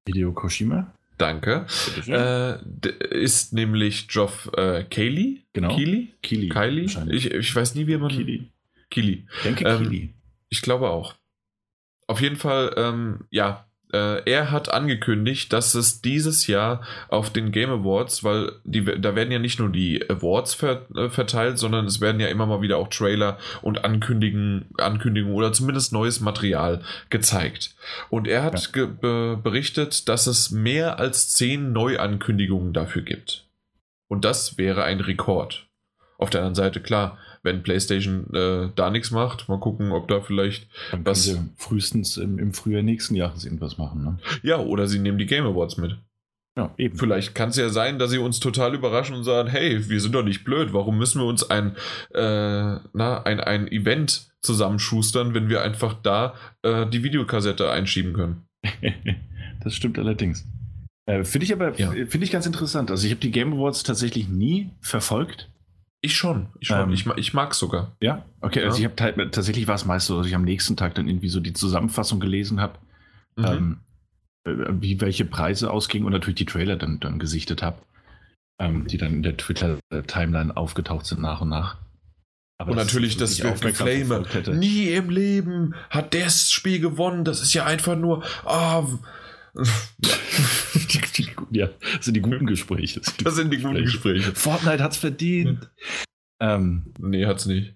Hideo 0.07 0.33
Koshima? 0.33 0.93
Danke. 1.17 1.65
Äh, 2.07 2.57
ist 3.11 3.53
nämlich 3.53 4.07
Geoff 4.07 4.49
äh, 4.57 4.83
Cayley. 4.83 5.43
Genau. 5.53 5.75
Keely? 5.75 6.13
Keely. 6.21 6.49
Kylie? 6.49 6.85
Ich, 7.09 7.31
ich 7.31 7.55
weiß 7.55 7.75
nie, 7.75 7.87
wie 7.87 7.97
man. 7.97 8.09
Keely. 8.09 8.49
Keely. 8.89 9.25
Denke 9.43 9.65
ähm, 9.65 9.83
Keely. 9.83 10.13
Ich 10.49 10.61
glaube 10.61 10.89
auch. 10.89 11.15
Auf 12.07 12.21
jeden 12.21 12.35
Fall, 12.35 12.73
ähm, 12.77 13.25
ja, 13.29 13.65
äh, 13.93 14.23
er 14.29 14.51
hat 14.51 14.73
angekündigt, 14.73 15.53
dass 15.53 15.75
es 15.75 16.01
dieses 16.01 16.47
Jahr 16.47 16.81
auf 17.09 17.31
den 17.31 17.51
Game 17.51 17.69
Awards, 17.69 18.23
weil 18.23 18.53
die, 18.63 18.83
da 18.83 19.15
werden 19.15 19.31
ja 19.31 19.39
nicht 19.39 19.59
nur 19.59 19.69
die 19.69 20.09
Awards 20.09 20.55
ver, 20.55 20.85
äh, 20.95 21.09
verteilt, 21.09 21.59
sondern 21.59 21.85
es 21.85 22.01
werden 22.01 22.19
ja 22.19 22.27
immer 22.27 22.45
mal 22.45 22.61
wieder 22.61 22.77
auch 22.77 22.87
Trailer 22.87 23.37
und 23.61 23.85
Ankündigungen, 23.85 24.65
Ankündigungen 24.77 25.35
oder 25.35 25.53
zumindest 25.53 25.93
neues 25.93 26.19
Material 26.19 26.81
gezeigt. 27.09 27.75
Und 28.09 28.27
er 28.27 28.43
hat 28.43 28.75
ja. 28.75 28.85
be 28.85 29.39
berichtet, 29.41 30.09
dass 30.09 30.27
es 30.27 30.51
mehr 30.51 30.99
als 30.99 31.31
zehn 31.33 31.71
Neuankündigungen 31.71 32.73
dafür 32.73 33.03
gibt. 33.03 33.45
Und 34.07 34.25
das 34.25 34.57
wäre 34.57 34.83
ein 34.83 34.99
Rekord. 34.99 35.67
Auf 36.17 36.29
der 36.29 36.41
anderen 36.41 36.55
Seite, 36.55 36.81
klar, 36.81 37.17
wenn 37.43 37.61
PlayStation 37.61 38.33
äh, 38.33 38.69
da 38.75 38.89
nichts 38.89 39.11
macht. 39.11 39.47
Mal 39.47 39.59
gucken, 39.59 39.91
ob 39.91 40.07
da 40.07 40.21
vielleicht 40.21 40.67
Dann 40.91 41.05
was. 41.05 41.23
Sie 41.23 41.39
frühestens 41.57 42.17
im, 42.17 42.39
im 42.39 42.53
Frühjahr 42.53 42.81
nächsten 42.81 43.15
Jahres 43.15 43.45
irgendwas 43.45 43.77
machen. 43.77 44.03
Ne? 44.03 44.17
Ja, 44.41 44.59
oder 44.59 44.87
sie 44.87 44.99
nehmen 44.99 45.17
die 45.17 45.25
Game 45.25 45.45
Awards 45.45 45.77
mit. 45.77 45.97
Ja, 46.55 46.73
eben. 46.77 46.97
Vielleicht 46.97 47.33
kann 47.33 47.49
es 47.49 47.57
ja 47.57 47.69
sein, 47.69 47.97
dass 47.97 48.11
sie 48.11 48.19
uns 48.19 48.39
total 48.39 48.75
überraschen 48.75 49.15
und 49.15 49.23
sagen, 49.23 49.49
hey, 49.49 49.89
wir 49.89 49.99
sind 49.99 50.13
doch 50.13 50.23
nicht 50.23 50.43
blöd, 50.43 50.71
warum 50.71 50.97
müssen 50.97 51.19
wir 51.19 51.25
uns 51.25 51.49
ein, 51.49 51.75
äh, 52.13 52.77
na, 52.93 53.23
ein, 53.23 53.39
ein 53.39 53.67
Event 53.67 54.31
zusammenschustern, 54.41 55.33
wenn 55.33 55.49
wir 55.49 55.63
einfach 55.63 55.95
da 56.03 56.35
äh, 56.61 56.85
die 56.85 57.03
Videokassette 57.03 57.71
einschieben 57.71 58.13
können. 58.13 58.45
das 59.63 59.73
stimmt 59.73 59.97
allerdings. 59.97 60.45
Äh, 61.05 61.23
finde 61.23 61.45
ich 61.45 61.53
aber 61.53 61.75
ja. 61.77 61.91
finde 61.91 62.19
ich 62.19 62.31
ganz 62.31 62.45
interessant. 62.45 62.91
Also 62.91 63.05
ich 63.05 63.11
habe 63.11 63.19
die 63.19 63.31
Game 63.31 63.53
Awards 63.53 63.83
tatsächlich 63.83 64.29
nie 64.29 64.69
verfolgt. 64.79 65.49
Ich 66.05 66.17
schon. 66.17 66.47
Ich, 66.59 66.67
schon. 66.67 66.81
Ähm, 66.81 66.91
ich, 66.91 67.07
ich 67.15 67.33
mag 67.33 67.53
es 67.53 67.59
sogar. 67.59 67.95
Ja, 68.01 68.25
okay. 68.41 68.59
Also 68.65 68.81
ja. 68.81 68.89
Also 68.89 69.03
ich 69.05 69.13
habe 69.15 69.31
tatsächlich 69.31 69.67
war 69.67 69.75
es 69.75 69.85
meist 69.85 70.07
so, 70.07 70.17
dass 70.17 70.27
ich 70.27 70.35
am 70.35 70.43
nächsten 70.43 70.75
Tag 70.75 70.95
dann 70.95 71.07
irgendwie 71.07 71.29
so 71.29 71.39
die 71.39 71.53
Zusammenfassung 71.53 72.19
gelesen 72.19 72.59
habe, 72.59 72.77
mhm. 73.37 73.45
ähm, 73.45 73.79
äh, 74.43 74.51
wie 74.81 74.99
welche 74.99 75.23
Preise 75.23 75.71
ausgingen 75.71 76.05
und 76.05 76.11
natürlich 76.11 76.35
die 76.35 76.45
Trailer 76.45 76.75
dann, 76.75 76.99
dann 76.99 77.19
gesichtet 77.19 77.63
habe, 77.63 77.77
ähm, 78.59 78.85
die 78.85 78.97
dann 78.97 79.13
in 79.13 79.23
der 79.23 79.37
Twitter-Timeline 79.37 80.57
aufgetaucht 80.57 81.05
sind 81.05 81.21
nach 81.21 81.39
und 81.39 81.49
nach. 81.49 81.77
Aber 82.57 82.71
und 82.71 82.77
das 82.77 82.87
natürlich 82.87 83.15
das 83.15 83.37
Geflame. 83.37 84.25
Nie 84.51 84.89
im 84.89 85.09
Leben 85.09 85.73
hat 85.89 86.13
das 86.13 86.51
Spiel 86.51 86.81
gewonnen. 86.81 87.23
Das 87.23 87.41
ist 87.41 87.53
ja 87.53 87.65
einfach 87.65 87.95
nur. 87.95 88.23
Oh, 88.45 88.85
ja, 91.51 91.69
das 91.95 92.05
sind 92.05 92.15
die 92.15 92.21
guten 92.21 92.45
Gespräche. 92.45 93.01
Das 93.23 93.35
sind 93.35 93.51
die 93.51 93.59
guten 93.59 93.83
Gespräche. 93.83 94.33
Fortnite 94.33 94.83
hat's 94.83 94.97
verdient. 94.97 95.69
ähm, 96.39 96.93
nee, 96.99 97.25
hat's 97.25 97.45
nicht. 97.45 97.75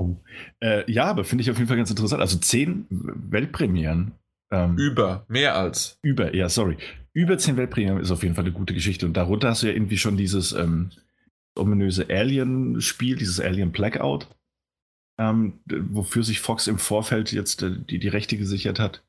Oh. 0.00 0.16
Äh, 0.60 0.90
ja, 0.90 1.04
aber 1.06 1.24
finde 1.24 1.42
ich 1.42 1.50
auf 1.50 1.58
jeden 1.58 1.68
Fall 1.68 1.76
ganz 1.76 1.90
interessant. 1.90 2.20
Also 2.20 2.38
zehn 2.38 2.86
Weltpremieren. 2.90 4.12
Ähm, 4.50 4.76
über, 4.78 5.24
mehr 5.28 5.56
als. 5.56 5.98
Über, 6.02 6.34
ja, 6.34 6.48
sorry. 6.48 6.76
Über 7.12 7.38
zehn 7.38 7.56
Weltpremieren 7.56 7.98
ist 8.00 8.10
auf 8.10 8.22
jeden 8.22 8.34
Fall 8.34 8.44
eine 8.44 8.54
gute 8.54 8.74
Geschichte. 8.74 9.06
Und 9.06 9.16
darunter 9.16 9.50
hast 9.50 9.62
du 9.62 9.66
ja 9.66 9.72
irgendwie 9.72 9.98
schon 9.98 10.16
dieses 10.16 10.52
ähm, 10.52 10.90
ominöse 11.56 12.06
Alien-Spiel, 12.08 13.16
dieses 13.16 13.40
Alien 13.40 13.72
Blackout, 13.72 14.28
ähm, 15.18 15.60
wofür 15.66 16.22
sich 16.22 16.40
Fox 16.40 16.66
im 16.66 16.78
Vorfeld 16.78 17.32
jetzt 17.32 17.62
äh, 17.62 17.72
die, 17.78 17.98
die 17.98 18.08
Rechte 18.08 18.36
gesichert 18.36 18.78
hat. 18.78 19.02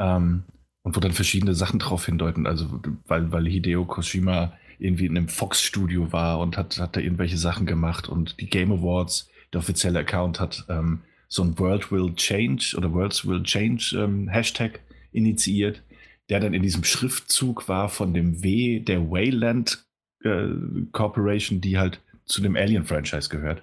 Ähm, 0.00 0.44
und 0.82 0.96
wo 0.96 1.00
dann 1.00 1.12
verschiedene 1.12 1.54
Sachen 1.54 1.78
drauf 1.78 2.06
hindeuten. 2.06 2.46
Also, 2.46 2.80
weil, 3.06 3.32
weil 3.32 3.46
Hideo 3.46 3.84
Koshima 3.84 4.52
irgendwie 4.78 5.06
in 5.06 5.16
einem 5.16 5.28
Fox-Studio 5.28 6.12
war 6.12 6.40
und 6.40 6.56
hat, 6.56 6.78
hat 6.78 6.96
da 6.96 7.00
irgendwelche 7.00 7.38
Sachen 7.38 7.66
gemacht 7.66 8.08
und 8.08 8.40
die 8.40 8.48
Game 8.48 8.72
Awards, 8.72 9.30
der 9.52 9.60
offizielle 9.60 10.00
Account, 10.00 10.40
hat 10.40 10.64
ähm, 10.68 11.02
so 11.28 11.42
ein 11.42 11.58
World 11.58 11.90
Will 11.92 12.12
Change 12.14 12.74
oder 12.76 12.92
Worlds 12.92 13.26
Will 13.26 13.42
Change 13.42 13.96
ähm, 13.96 14.28
Hashtag 14.28 14.80
initiiert, 15.12 15.82
der 16.28 16.40
dann 16.40 16.54
in 16.54 16.62
diesem 16.62 16.84
Schriftzug 16.84 17.68
war 17.68 17.88
von 17.88 18.12
dem 18.12 18.42
W 18.42 18.80
der 18.80 19.10
Wayland 19.10 19.84
äh, 20.24 20.48
Corporation, 20.90 21.60
die 21.60 21.78
halt 21.78 22.00
zu 22.24 22.42
dem 22.42 22.56
Alien-Franchise 22.56 23.28
gehört. 23.28 23.62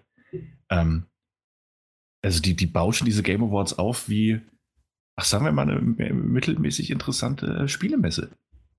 Ähm, 0.69 1.03
also 2.21 2.41
die, 2.41 2.55
die 2.55 2.65
bauschen 2.65 3.05
diese 3.05 3.23
Game 3.23 3.43
Awards 3.43 3.77
auf 3.77 4.09
wie 4.09 4.41
ach, 5.19 5.25
sagen 5.25 5.43
wir 5.43 5.51
mal, 5.51 5.63
eine 5.63 5.81
mittelmäßig 6.13 6.91
interessante 6.91 7.45
äh, 7.47 7.67
Spielemesse. 7.67 8.29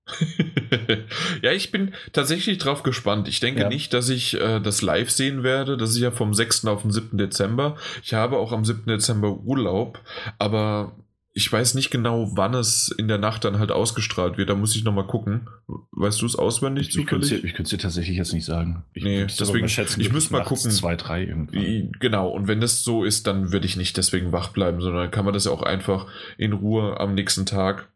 ja, 1.43 1.51
ich 1.51 1.71
bin 1.71 1.93
tatsächlich 2.13 2.57
drauf 2.57 2.81
gespannt. 2.81 3.27
Ich 3.27 3.39
denke 3.39 3.61
ja. 3.61 3.69
nicht, 3.69 3.93
dass 3.93 4.09
ich 4.09 4.41
äh, 4.41 4.59
das 4.59 4.81
live 4.81 5.11
sehen 5.11 5.43
werde. 5.43 5.77
Das 5.77 5.91
ist 5.91 5.99
ja 5.99 6.09
vom 6.09 6.33
6. 6.33 6.65
auf 6.65 6.81
den 6.81 6.91
7. 6.91 7.15
Dezember. 7.19 7.77
Ich 8.03 8.15
habe 8.15 8.37
auch 8.37 8.51
am 8.51 8.65
7. 8.65 8.87
Dezember 8.87 9.37
Urlaub, 9.37 9.99
aber 10.39 10.95
ich 11.33 11.51
weiß 11.51 11.75
nicht 11.75 11.91
genau, 11.91 12.35
wann 12.35 12.53
es 12.53 12.93
in 12.97 13.07
der 13.07 13.17
Nacht 13.17 13.45
dann 13.45 13.57
halt 13.57 13.71
ausgestrahlt 13.71 14.37
wird. 14.37 14.49
Da 14.49 14.55
muss 14.55 14.75
ich 14.75 14.83
nochmal 14.83 15.07
gucken. 15.07 15.47
Weißt 15.91 16.21
du 16.21 16.25
es 16.25 16.35
auswendig 16.35 16.89
ich, 16.89 16.93
zufällig? 16.93 17.31
Ich 17.31 17.53
könnte 17.53 17.63
es 17.63 17.69
dir 17.69 17.77
tatsächlich 17.77 18.17
jetzt 18.17 18.33
nicht 18.33 18.45
sagen. 18.45 18.83
Ich 18.93 19.03
nee, 19.03 19.25
deswegen, 19.25 19.69
schätzen, 19.69 20.01
ich 20.01 20.11
müsste 20.11 20.33
mal 20.33 20.43
gucken. 20.43 20.71
Zwei, 20.71 20.97
drei 20.97 21.23
irgendwann. 21.23 21.91
Genau, 21.99 22.29
und 22.29 22.47
wenn 22.47 22.59
das 22.59 22.83
so 22.83 23.05
ist, 23.05 23.27
dann 23.27 23.53
würde 23.53 23.65
ich 23.65 23.77
nicht 23.77 23.95
deswegen 23.95 24.33
wach 24.33 24.49
bleiben, 24.49 24.81
sondern 24.81 25.09
kann 25.09 25.23
man 25.23 25.33
das 25.33 25.45
ja 25.45 25.51
auch 25.51 25.63
einfach 25.63 26.07
in 26.37 26.51
Ruhe 26.51 26.99
am 26.99 27.13
nächsten 27.13 27.45
Tag 27.45 27.87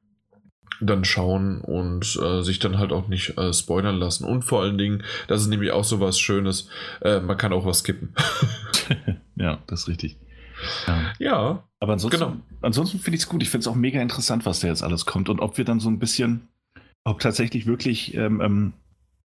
dann 0.82 1.06
schauen 1.06 1.62
und 1.62 2.18
äh, 2.22 2.42
sich 2.42 2.60
dann 2.60 2.78
halt 2.78 2.92
auch 2.92 3.08
nicht 3.08 3.38
äh, 3.38 3.54
spoilern 3.54 3.98
lassen. 3.98 4.26
Und 4.26 4.44
vor 4.44 4.62
allen 4.62 4.78
Dingen, 4.78 5.04
das 5.28 5.42
ist 5.42 5.48
nämlich 5.48 5.72
auch 5.72 5.84
so 5.84 6.00
was 6.00 6.20
Schönes, 6.20 6.70
äh, 7.02 7.20
man 7.20 7.38
kann 7.38 7.54
auch 7.54 7.66
was 7.66 7.80
skippen. 7.80 8.14
ja, 9.36 9.60
das 9.68 9.82
ist 9.82 9.88
richtig. 9.88 10.18
Ja. 10.88 11.14
ja. 11.20 11.64
Aber 11.80 11.94
ansonsten, 11.94 12.20
genau. 12.20 12.38
ansonsten 12.62 13.00
finde 13.00 13.16
ich 13.16 13.24
es 13.24 13.30
gut. 13.30 13.42
Ich 13.44 13.50
finde 13.50 13.64
es 13.64 13.68
auch 13.68 13.76
mega 13.76 14.02
interessant, 14.02 14.46
was 14.46 14.60
da 14.60 14.68
jetzt 14.68 14.84
alles 14.84 15.06
kommt 15.06 15.30
und 15.30 15.40
ob 15.40 15.58
wir 15.58 15.66
dann 15.66 15.80
so 15.80 15.90
ein 15.90 16.00
bisschen, 16.00 16.48
ob 17.04 17.20
tatsächlich 17.20 17.66
wirklich 17.66 18.16
ähm, 18.16 18.42
ähm, 18.42 18.74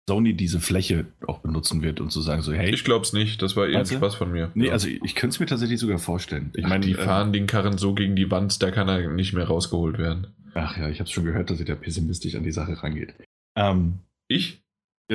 Sony 0.09 0.33
diese 0.33 0.61
Fläche 0.61 1.05
auch 1.27 1.39
benutzen 1.39 1.81
wird 1.81 1.99
und 1.99 2.11
zu 2.11 2.21
sagen 2.21 2.41
so, 2.41 2.53
hey. 2.53 2.73
Ich 2.73 2.85
glaube 2.85 3.03
es 3.03 3.11
nicht, 3.11 3.41
das 3.41 3.55
war 3.57 3.67
eher 3.67 3.79
also, 3.79 3.95
Spaß 3.95 4.15
von 4.15 4.31
mir. 4.31 4.51
Nee, 4.55 4.67
ja. 4.67 4.71
also 4.71 4.87
ich 4.87 5.15
könnte 5.15 5.33
es 5.33 5.39
mir 5.39 5.47
tatsächlich 5.47 5.79
sogar 5.79 5.99
vorstellen. 5.99 6.51
Ich 6.55 6.65
meine, 6.65 6.85
die 6.85 6.93
äh, 6.93 7.03
fahren 7.03 7.33
den 7.33 7.45
Karren 7.47 7.77
so 7.77 7.93
gegen 7.93 8.15
die 8.15 8.31
Wand, 8.31 8.63
da 8.63 8.71
kann 8.71 8.87
er 8.87 9.09
nicht 9.09 9.33
mehr 9.33 9.45
rausgeholt 9.45 9.97
werden. 9.97 10.27
Ach 10.53 10.77
ja, 10.77 10.89
ich 10.89 10.99
habe 10.99 11.09
schon 11.09 11.25
gehört, 11.25 11.49
dass 11.49 11.59
ihr 11.59 11.65
da 11.65 11.75
pessimistisch 11.75 12.35
an 12.35 12.43
die 12.43 12.51
Sache 12.51 12.81
rangeht. 12.81 13.13
Ähm, 13.55 13.99
ich? 14.29 14.63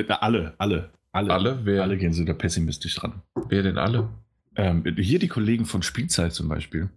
alle, 0.07 0.53
alle, 0.59 0.91
alle. 1.11 1.33
Alle? 1.33 1.59
Wer? 1.63 1.83
Alle 1.83 1.97
gehen 1.97 2.13
sie 2.13 2.25
da 2.25 2.33
pessimistisch 2.33 2.95
dran. 2.95 3.21
Wer 3.49 3.63
denn 3.63 3.77
alle? 3.77 4.09
Ähm, 4.55 4.83
hier 4.97 5.19
die 5.19 5.27
Kollegen 5.27 5.65
von 5.65 5.81
Spielzeit 5.81 6.33
zum 6.33 6.47
Beispiel. 6.47 6.89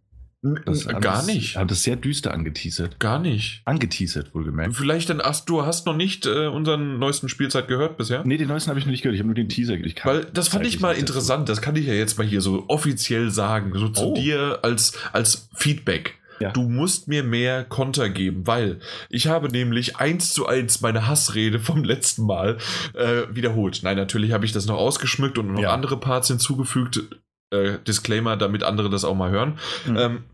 Das 0.65 0.87
gar 0.87 1.01
das, 1.01 1.27
nicht. 1.27 1.57
Haben 1.57 1.69
das 1.69 1.83
sehr 1.83 1.97
düster 1.97 2.33
angeteasert. 2.33 3.01
Gar 3.01 3.19
nicht. 3.19 3.63
Angeteasert, 3.65 4.35
wohlgemerkt. 4.35 4.77
Vielleicht 4.77 5.11
dann, 5.11 5.21
ach, 5.23 5.41
du 5.41 5.65
hast 5.65 5.87
noch 5.87 5.97
nicht 5.97 6.27
äh, 6.27 6.47
unseren 6.47 6.99
neuesten 6.99 7.29
Spielzeit 7.29 7.69
gehört 7.69 7.97
bisher? 7.97 8.23
Nee, 8.25 8.37
den 8.37 8.49
neuesten 8.49 8.71
habe 8.71 8.79
ich 8.79 8.87
noch 8.87 8.93
nicht 8.93 9.03
gehört. 9.03 9.15
Ich 9.15 9.21
habe 9.21 9.29
nur 9.29 9.35
den 9.35 9.49
Teaser 9.49 9.77
gehört. 9.77 10.05
Weil 10.05 10.25
das 10.27 10.49
fand 10.49 10.67
ich 10.67 10.81
mal 10.81 10.95
interessant. 10.95 11.49
Das 11.49 11.61
kann 11.61 11.75
ich 11.75 11.87
ja 11.87 11.95
jetzt 11.95 12.19
mal 12.19 12.27
hier 12.27 12.41
so 12.41 12.65
offiziell 12.69 13.31
sagen. 13.31 13.73
So 13.75 13.89
zu 13.89 14.13
oh. 14.13 14.15
dir 14.15 14.61
als, 14.63 14.97
als 15.13 15.49
Feedback. 15.55 16.15
Ja. 16.39 16.51
Du 16.51 16.69
musst 16.69 17.09
mir 17.09 17.25
mehr 17.25 17.65
Konter 17.65 18.11
geben, 18.11 18.47
weil 18.47 18.79
ich 19.09 19.27
habe 19.27 19.49
nämlich 19.49 19.97
eins 19.97 20.35
zu 20.35 20.47
eins 20.47 20.83
meine 20.83 21.07
Hassrede 21.07 21.59
vom 21.61 21.83
letzten 21.83 22.27
Mal 22.27 22.59
äh, 22.93 23.23
wiederholt. 23.31 23.81
Nein, 23.83 23.97
natürlich 23.97 24.33
habe 24.33 24.45
ich 24.45 24.53
das 24.53 24.67
noch 24.67 24.77
ausgeschmückt 24.77 25.39
und 25.39 25.53
noch 25.53 25.63
ja. 25.63 25.73
andere 25.73 25.99
Parts 25.99 26.29
hinzugefügt. 26.29 27.01
Äh, 27.51 27.79
Disclaimer, 27.87 28.37
damit 28.37 28.65
andere 28.65 28.91
das 28.91 29.05
auch 29.05 29.15
mal 29.15 29.31
hören. 29.31 29.59
Mhm. 29.87 29.97
Ähm, 29.97 30.25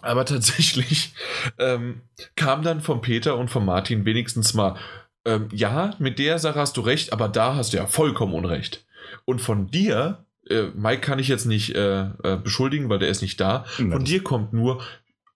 aber 0.00 0.24
tatsächlich 0.24 1.14
ähm, 1.58 2.02
kam 2.36 2.62
dann 2.62 2.80
von 2.80 3.00
Peter 3.00 3.36
und 3.36 3.48
von 3.48 3.64
Martin 3.64 4.04
wenigstens 4.04 4.54
mal, 4.54 4.76
ähm, 5.24 5.48
ja, 5.52 5.94
mit 5.98 6.18
der 6.18 6.38
Sache 6.38 6.58
hast 6.58 6.76
du 6.76 6.80
recht, 6.80 7.12
aber 7.12 7.28
da 7.28 7.54
hast 7.54 7.72
du 7.72 7.76
ja 7.76 7.86
vollkommen 7.86 8.34
Unrecht. 8.34 8.84
Und 9.24 9.40
von 9.40 9.68
dir, 9.68 10.24
äh, 10.48 10.64
Mike 10.74 11.00
kann 11.00 11.18
ich 11.18 11.28
jetzt 11.28 11.46
nicht 11.46 11.74
äh, 11.74 12.02
äh, 12.22 12.36
beschuldigen, 12.42 12.88
weil 12.88 12.98
der 12.98 13.08
ist 13.08 13.22
nicht 13.22 13.40
da. 13.40 13.64
Von 13.76 14.04
dir 14.04 14.22
kommt 14.22 14.52
nur, 14.52 14.82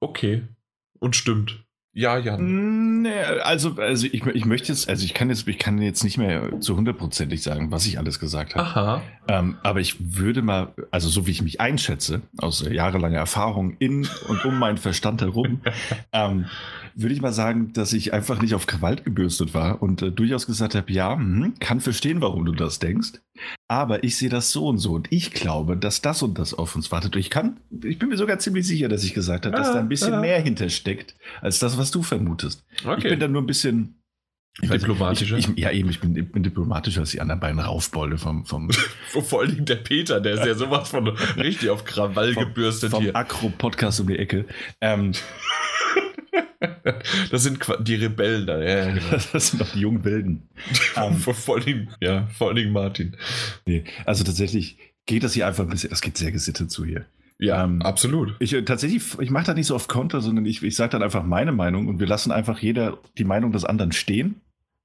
okay, 0.00 0.42
und 0.98 1.16
stimmt. 1.16 1.65
Ja, 1.98 2.18
Jan. 2.18 3.00
Nee, 3.00 3.22
also, 3.42 3.76
also 3.78 4.06
ich, 4.06 4.26
ich 4.26 4.44
möchte 4.44 4.68
jetzt, 4.68 4.86
also 4.86 5.02
ich 5.02 5.14
kann 5.14 5.30
jetzt, 5.30 5.48
ich 5.48 5.58
kann 5.58 5.80
jetzt 5.80 6.04
nicht 6.04 6.18
mehr 6.18 6.60
zu 6.60 6.76
hundertprozentig 6.76 7.42
sagen, 7.42 7.70
was 7.70 7.86
ich 7.86 7.98
alles 7.98 8.20
gesagt 8.20 8.54
habe. 8.54 8.66
Aha. 8.66 9.02
Ähm, 9.28 9.56
aber 9.62 9.80
ich 9.80 9.96
würde 10.14 10.42
mal, 10.42 10.74
also 10.90 11.08
so 11.08 11.26
wie 11.26 11.30
ich 11.30 11.40
mich 11.40 11.58
einschätze, 11.58 12.20
aus 12.36 12.60
jahrelanger 12.70 13.16
Erfahrung 13.16 13.76
in 13.78 14.06
und 14.28 14.44
um 14.44 14.58
meinen 14.58 14.76
Verstand 14.76 15.22
herum, 15.22 15.62
ähm, 16.12 16.44
würde 16.94 17.14
ich 17.14 17.22
mal 17.22 17.32
sagen, 17.32 17.72
dass 17.72 17.94
ich 17.94 18.12
einfach 18.12 18.42
nicht 18.42 18.54
auf 18.54 18.66
Gewalt 18.66 19.02
gebürstet 19.02 19.54
war 19.54 19.80
und 19.80 20.02
äh, 20.02 20.10
durchaus 20.10 20.44
gesagt 20.46 20.74
habe, 20.74 20.92
ja, 20.92 21.16
mh, 21.16 21.52
kann 21.60 21.80
verstehen, 21.80 22.20
warum 22.20 22.44
du 22.44 22.52
das 22.52 22.78
denkst, 22.78 23.12
aber 23.68 24.04
ich 24.04 24.16
sehe 24.16 24.28
das 24.28 24.52
so 24.52 24.66
und 24.66 24.78
so 24.78 24.92
und 24.92 25.12
ich 25.12 25.32
glaube, 25.32 25.76
dass 25.76 26.02
das 26.02 26.22
und 26.22 26.38
das 26.38 26.54
auf 26.54 26.76
uns 26.76 26.92
wartet. 26.92 27.16
Ich 27.16 27.30
kann, 27.30 27.58
ich 27.84 27.98
bin 27.98 28.08
mir 28.08 28.16
sogar 28.16 28.38
ziemlich 28.38 28.66
sicher, 28.66 28.88
dass 28.88 29.04
ich 29.04 29.14
gesagt 29.14 29.46
habe, 29.46 29.56
dass 29.56 29.68
ah, 29.68 29.74
da 29.74 29.78
ein 29.80 29.88
bisschen 29.88 30.14
ah. 30.14 30.20
mehr 30.20 30.40
hintersteckt, 30.40 31.14
als 31.40 31.58
das, 31.58 31.78
was 31.78 31.90
du 31.90 32.02
vermutest. 32.02 32.64
Okay. 32.84 32.96
Ich 32.98 33.04
bin 33.04 33.20
da 33.20 33.28
nur 33.28 33.42
ein 33.42 33.46
bisschen 33.46 33.96
Diplomatischer? 34.62 35.36
Ich, 35.36 35.48
ich, 35.48 35.58
ja, 35.58 35.70
eben, 35.70 35.90
ich 35.90 36.00
bin, 36.00 36.16
ich 36.16 36.32
bin, 36.32 36.42
diplomatischer 36.42 37.00
als 37.00 37.10
die 37.10 37.20
anderen 37.20 37.40
beiden 37.40 37.60
Raufbolde 37.60 38.16
vom. 38.16 38.46
vom 38.46 38.70
Vor 39.08 39.40
allen 39.40 39.50
Dingen 39.50 39.66
der 39.66 39.76
Peter, 39.76 40.18
der 40.18 40.34
ist 40.34 40.46
ja 40.46 40.54
sowas 40.54 40.88
von 40.88 41.08
richtig 41.36 41.68
auf 41.68 41.84
Krawall 41.84 42.32
vom, 42.32 42.44
gebürstet 42.44 42.90
vom 42.90 43.02
hier. 43.02 43.14
Akro-Podcast 43.14 44.00
um 44.00 44.06
die 44.06 44.18
Ecke. 44.18 44.46
Ähm, 44.80 45.12
das 47.30 47.42
sind 47.42 47.58
die 47.80 47.94
Rebellen 47.96 48.46
da, 48.46 48.62
ja, 48.62 48.90
genau. 48.92 49.18
Das 49.32 49.48
sind 49.48 49.60
doch 49.60 49.70
die 49.70 49.80
jungen 49.80 50.04
Wilden. 50.04 50.48
um, 50.96 51.02
ähm, 51.02 51.18
vor, 51.18 51.56
allem, 51.56 51.88
ja, 52.00 52.26
vor 52.36 52.48
allen 52.48 52.56
Dingen 52.56 52.72
Martin. 52.72 53.16
Nee, 53.66 53.84
also 54.04 54.24
tatsächlich 54.24 54.78
geht 55.06 55.22
das 55.22 55.34
hier 55.34 55.46
einfach 55.46 55.64
ein 55.64 55.70
bisschen, 55.70 55.90
das 55.90 56.00
geht 56.00 56.18
sehr 56.18 56.32
gesittet 56.32 56.70
zu 56.70 56.84
hier. 56.84 57.06
Ja, 57.38 57.64
ähm, 57.64 57.82
absolut. 57.82 58.34
Ich 58.38 58.54
äh, 58.54 58.62
tatsächlich, 58.62 59.18
ich 59.20 59.30
mache 59.30 59.46
da 59.46 59.54
nicht 59.54 59.66
so 59.66 59.74
oft 59.74 59.88
Konter, 59.88 60.20
sondern 60.20 60.46
ich, 60.46 60.62
ich 60.62 60.74
sage 60.74 60.92
dann 60.92 61.02
einfach 61.02 61.22
meine 61.22 61.52
Meinung 61.52 61.86
und 61.86 62.00
wir 62.00 62.06
lassen 62.06 62.32
einfach 62.32 62.58
jeder 62.60 62.98
die 63.18 63.24
Meinung 63.24 63.52
des 63.52 63.64
anderen 63.64 63.92
stehen. 63.92 64.40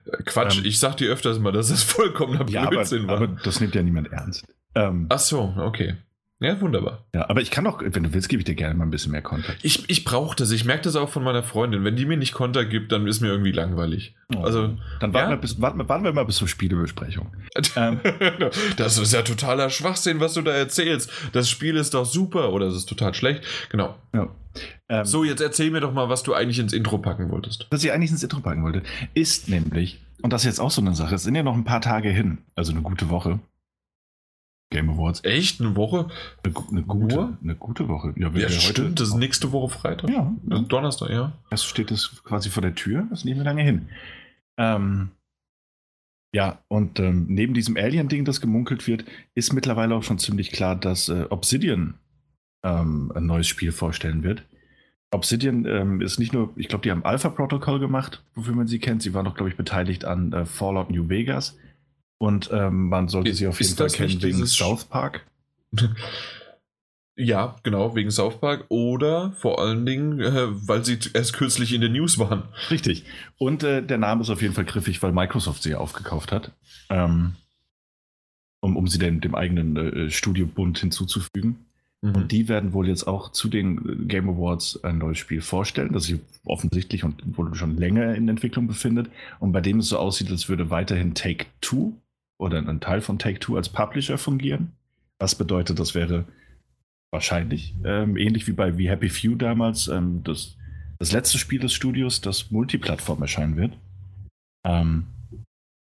Äh, 0.05 0.23
Quatsch, 0.23 0.59
ähm, 0.59 0.65
ich 0.65 0.79
sag 0.79 0.97
dir 0.97 1.09
öfters 1.11 1.39
mal, 1.39 1.51
dass 1.51 1.69
das 1.69 1.83
vollkommener 1.83 2.47
ja, 2.49 2.67
Blödsinn 2.67 3.03
aber, 3.03 3.19
war. 3.19 3.27
Aber 3.29 3.39
das 3.43 3.61
nimmt 3.61 3.73
ja 3.75 3.83
niemand 3.83 4.11
ernst. 4.11 4.45
Ähm, 4.75 5.05
Ach 5.09 5.19
so, 5.19 5.53
okay. 5.57 5.95
Ja, 6.41 6.59
wunderbar. 6.59 7.05
Ja, 7.13 7.29
aber 7.29 7.41
ich 7.41 7.51
kann 7.51 7.67
auch, 7.67 7.83
wenn 7.83 8.01
du 8.01 8.13
willst, 8.15 8.27
gebe 8.27 8.39
ich 8.39 8.45
dir 8.45 8.55
gerne 8.55 8.73
mal 8.73 8.83
ein 8.85 8.89
bisschen 8.89 9.11
mehr 9.11 9.21
Konter. 9.21 9.53
Ich, 9.61 9.87
ich 9.91 10.03
brauche 10.03 10.35
das. 10.35 10.49
Ich 10.49 10.65
merke 10.65 10.81
das 10.81 10.95
auch 10.95 11.09
von 11.09 11.23
meiner 11.23 11.43
Freundin. 11.43 11.83
Wenn 11.83 11.95
die 11.95 12.05
mir 12.05 12.17
nicht 12.17 12.33
Konter 12.33 12.65
gibt, 12.65 12.91
dann 12.91 13.05
ist 13.05 13.21
mir 13.21 13.27
irgendwie 13.27 13.51
langweilig. 13.51 14.15
Oh, 14.35 14.39
also, 14.39 14.75
dann 14.99 15.13
warten, 15.13 15.29
ja? 15.29 15.35
wir 15.35 15.37
bis, 15.37 15.61
warten, 15.61 15.87
warten, 15.87 16.03
wir 16.03 16.13
mal 16.13 16.25
bis 16.25 16.37
zur 16.37 16.47
Spielebesprechung. 16.47 17.27
ähm. 17.75 17.99
das 18.75 18.97
ist 18.97 19.13
ja 19.13 19.21
totaler 19.21 19.69
Schwachsinn, 19.69 20.19
was 20.19 20.33
du 20.33 20.41
da 20.41 20.51
erzählst. 20.51 21.11
Das 21.31 21.47
Spiel 21.47 21.75
ist 21.75 21.93
doch 21.93 22.05
super 22.05 22.51
oder 22.53 22.65
es 22.65 22.75
ist 22.75 22.89
total 22.89 23.13
schlecht. 23.13 23.43
Genau. 23.69 23.95
Ja. 24.11 24.27
Ähm, 24.89 25.05
so, 25.05 25.23
jetzt 25.23 25.41
erzähl 25.41 25.69
mir 25.69 25.79
doch 25.79 25.93
mal, 25.93 26.09
was 26.09 26.23
du 26.23 26.33
eigentlich 26.33 26.57
ins 26.57 26.73
Intro 26.73 26.97
packen 26.97 27.29
wolltest. 27.29 27.67
Was 27.69 27.83
ich 27.83 27.91
eigentlich 27.91 28.09
ins 28.09 28.23
Intro 28.23 28.39
packen 28.39 28.63
wollte, 28.63 28.81
ist 29.13 29.47
nämlich, 29.47 30.01
und 30.23 30.33
das 30.33 30.41
ist 30.41 30.47
jetzt 30.47 30.59
auch 30.59 30.71
so 30.71 30.81
eine 30.81 30.95
Sache, 30.95 31.15
es 31.15 31.23
sind 31.23 31.35
ja 31.35 31.43
noch 31.43 31.55
ein 31.55 31.65
paar 31.65 31.81
Tage 31.81 32.09
hin, 32.09 32.39
also 32.55 32.71
eine 32.71 32.81
gute 32.81 33.09
Woche. 33.09 33.39
Game 34.71 34.89
Awards. 34.89 35.23
Echt? 35.23 35.61
Eine 35.61 35.75
Woche? 35.75 36.07
Eine, 36.43 36.55
eine 36.71 36.83
gute, 36.83 37.37
eine 37.43 37.55
gute 37.55 37.87
Woche. 37.87 38.13
Ja, 38.17 38.29
ja 38.29 38.49
stimmt. 38.49 38.99
Das 38.99 39.09
ist 39.09 39.15
nächste 39.15 39.51
Woche 39.51 39.69
Freitag. 39.69 40.09
Ja. 40.09 40.33
ja. 40.49 40.59
Donnerstag, 40.59 41.11
ja. 41.11 41.33
Erst 41.51 41.65
steht 41.65 41.91
es 41.91 42.23
quasi 42.23 42.49
vor 42.49 42.61
der 42.61 42.73
Tür. 42.73 43.05
Das 43.09 43.23
nicht 43.23 43.35
mehr 43.35 43.45
lange 43.45 43.61
hin. 43.61 43.89
Ähm, 44.57 45.11
ja, 46.33 46.63
und 46.69 46.99
ähm, 46.99 47.25
neben 47.27 47.53
diesem 47.53 47.75
Alien-Ding, 47.75 48.23
das 48.23 48.39
gemunkelt 48.39 48.87
wird, 48.87 49.05
ist 49.35 49.53
mittlerweile 49.53 49.95
auch 49.95 50.03
schon 50.03 50.17
ziemlich 50.17 50.51
klar, 50.51 50.77
dass 50.77 51.09
äh, 51.09 51.25
Obsidian 51.29 51.95
ähm, 52.63 53.11
ein 53.13 53.25
neues 53.25 53.47
Spiel 53.47 53.73
vorstellen 53.73 54.23
wird. 54.23 54.45
Obsidian 55.13 55.65
ähm, 55.65 55.99
ist 55.99 56.19
nicht 56.19 56.31
nur, 56.31 56.53
ich 56.55 56.69
glaube, 56.69 56.83
die 56.83 56.91
haben 56.91 57.03
Alpha 57.03 57.27
Protocol 57.27 57.79
gemacht, 57.79 58.23
wofür 58.33 58.55
man 58.55 58.67
sie 58.67 58.79
kennt. 58.79 59.01
Sie 59.01 59.13
waren 59.13 59.27
auch, 59.27 59.35
glaube 59.35 59.49
ich, 59.49 59.57
beteiligt 59.57 60.05
an 60.05 60.31
äh, 60.31 60.45
Fallout 60.45 60.89
New 60.89 61.09
Vegas. 61.09 61.57
Und 62.21 62.51
ähm, 62.53 62.87
man 62.89 63.07
sollte 63.07 63.33
sie 63.33 63.47
auf 63.47 63.59
jeden 63.59 63.75
Fall 63.75 63.89
kennen 63.89 64.21
wegen 64.21 64.45
South 64.45 64.85
Park. 64.85 65.25
ja, 67.15 67.55
genau, 67.63 67.95
wegen 67.95 68.11
South 68.11 68.39
Park. 68.39 68.65
Oder 68.69 69.31
vor 69.39 69.59
allen 69.59 69.87
Dingen, 69.87 70.19
äh, 70.19 70.67
weil 70.67 70.85
sie 70.85 70.99
erst 71.15 71.33
kürzlich 71.33 71.73
in 71.73 71.81
den 71.81 71.93
News 71.93 72.19
waren. 72.19 72.43
Richtig. 72.69 73.05
Und 73.39 73.63
äh, 73.63 73.81
der 73.81 73.97
Name 73.97 74.21
ist 74.21 74.29
auf 74.29 74.43
jeden 74.43 74.53
Fall 74.53 74.65
griffig, 74.65 75.01
weil 75.01 75.13
Microsoft 75.13 75.63
sie 75.63 75.73
aufgekauft 75.73 76.31
hat. 76.31 76.51
Ähm, 76.91 77.33
um, 78.59 78.77
um 78.77 78.87
sie 78.87 78.99
dem, 78.99 79.19
dem 79.19 79.33
eigenen 79.33 79.75
äh, 79.75 80.11
Studiobund 80.11 80.77
hinzuzufügen. 80.77 81.65
Mhm. 82.01 82.15
Und 82.15 82.31
die 82.31 82.47
werden 82.47 82.73
wohl 82.73 82.87
jetzt 82.87 83.07
auch 83.07 83.31
zu 83.31 83.49
den 83.49 84.07
Game 84.07 84.29
Awards 84.29 84.83
ein 84.83 84.99
neues 84.99 85.17
Spiel 85.17 85.41
vorstellen, 85.41 85.91
das 85.91 86.03
sich 86.03 86.19
offensichtlich 86.45 87.03
und 87.03 87.35
wohl 87.35 87.55
schon 87.55 87.77
länger 87.77 88.13
in 88.13 88.29
Entwicklung 88.29 88.67
befindet 88.67 89.09
und 89.39 89.53
bei 89.53 89.61
dem 89.61 89.79
es 89.79 89.89
so 89.89 89.97
aussieht, 89.97 90.29
als 90.29 90.49
würde 90.49 90.69
weiterhin 90.69 91.15
Take 91.15 91.47
Two 91.61 91.93
oder 92.41 92.57
ein 92.57 92.79
Teil 92.79 93.01
von 93.01 93.19
Take-Two 93.19 93.55
als 93.55 93.69
Publisher 93.69 94.17
fungieren. 94.17 94.71
Was 95.19 95.35
bedeutet, 95.35 95.79
das 95.79 95.93
wäre 95.93 96.25
wahrscheinlich 97.13 97.75
ähm, 97.85 98.17
ähnlich 98.17 98.47
wie 98.47 98.53
bei 98.53 98.77
We 98.77 98.89
Happy 98.89 99.09
Few 99.09 99.35
damals 99.35 99.87
ähm, 99.87 100.23
das, 100.23 100.57
das 100.97 101.11
letzte 101.11 101.37
Spiel 101.37 101.59
des 101.59 101.73
Studios, 101.73 102.19
das 102.19 102.49
Multiplattform 102.49 103.21
erscheinen 103.21 103.57
wird. 103.57 103.77
Ähm, 104.65 105.05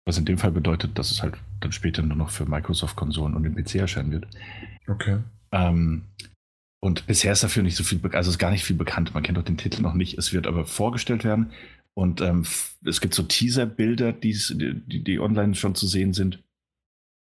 was 0.05 0.17
in 0.17 0.25
dem 0.25 0.37
Fall 0.37 0.51
bedeutet, 0.51 0.97
dass 0.99 1.11
es 1.11 1.21
halt 1.23 1.35
dann 1.61 1.71
später 1.71 2.01
nur 2.01 2.17
noch 2.17 2.29
für 2.29 2.45
Microsoft-Konsolen 2.45 3.35
und 3.35 3.43
den 3.43 3.55
PC 3.55 3.75
erscheinen 3.75 4.11
wird. 4.11 4.27
Okay. 4.87 5.19
Ähm, 5.53 6.03
und 6.81 7.07
bisher 7.07 7.31
ist 7.31 7.43
dafür 7.43 7.63
nicht 7.63 7.75
so 7.75 7.83
viel, 7.83 8.01
also 8.11 8.31
ist 8.31 8.39
gar 8.39 8.51
nicht 8.51 8.65
viel 8.65 8.75
bekannt. 8.75 9.13
Man 9.13 9.23
kennt 9.23 9.37
auch 9.37 9.43
den 9.43 9.57
Titel 9.57 9.81
noch 9.81 9.93
nicht. 9.93 10.17
Es 10.17 10.33
wird 10.33 10.47
aber 10.47 10.65
vorgestellt 10.65 11.23
werden. 11.23 11.51
Und 11.93 12.21
ähm, 12.21 12.45
es 12.85 13.01
gibt 13.01 13.13
so 13.13 13.23
Teaser-Bilder, 13.23 14.13
die, 14.13 14.37
die, 14.87 15.03
die 15.03 15.19
online 15.19 15.55
schon 15.55 15.75
zu 15.75 15.87
sehen 15.87 16.13
sind 16.13 16.39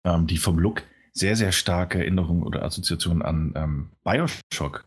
ähm, 0.04 0.26
die 0.26 0.38
vom 0.38 0.58
Look 0.58 0.82
sehr, 1.12 1.36
sehr 1.36 1.52
starke 1.52 1.98
Erinnerungen 1.98 2.42
oder 2.42 2.64
Assoziationen 2.64 3.22
an 3.22 3.52
ähm, 3.56 3.88
Bioshock 4.04 4.84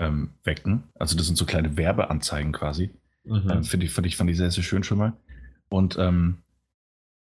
ähm, 0.00 0.30
wecken. 0.44 0.84
Also 0.94 1.16
das 1.16 1.26
sind 1.26 1.36
so 1.36 1.46
kleine 1.46 1.76
Werbeanzeigen 1.76 2.52
quasi. 2.52 2.90
Mhm. 3.24 3.50
Ähm, 3.50 3.64
Finde 3.64 3.86
ich, 3.86 3.92
find 3.92 4.06
ich, 4.06 4.16
fand 4.16 4.30
ich 4.30 4.36
sehr, 4.36 4.50
sehr 4.50 4.64
schön 4.64 4.82
schon 4.82 4.98
mal. 4.98 5.12
Und 5.68 5.96
ähm, 5.98 6.38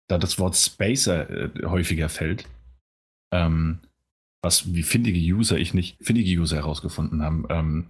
da 0.09 0.19
das 0.19 0.39
Wort 0.39 0.57
Spacer 0.57 1.31
äh, 1.31 1.67
häufiger 1.67 2.09
fällt, 2.09 2.45
ähm, 3.33 3.79
was 4.43 4.75
wie 4.75 4.83
findige 4.83 5.19
User 5.19 5.57
ich 5.57 5.73
nicht, 5.73 5.97
findige 6.05 6.39
User 6.39 6.57
herausgefunden 6.57 7.23
haben, 7.23 7.47
ähm, 7.49 7.87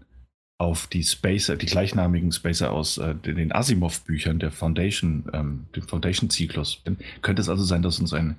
auf 0.59 0.87
die 0.87 1.03
Spacer, 1.03 1.57
die 1.57 1.67
gleichnamigen 1.67 2.31
Spacer 2.31 2.71
aus 2.71 2.99
äh, 2.99 3.15
den 3.17 3.53
Asimov-Büchern 3.53 4.39
der 4.39 4.53
Foundation, 4.53 5.29
ähm, 5.33 5.67
dem 5.75 5.83
Foundation-Zyklus. 5.83 6.83
Könnte 7.23 7.43
es 7.43 7.49
also 7.49 7.65
sein, 7.65 7.83
dass 7.83 7.99
uns 7.99 8.13
ein 8.13 8.37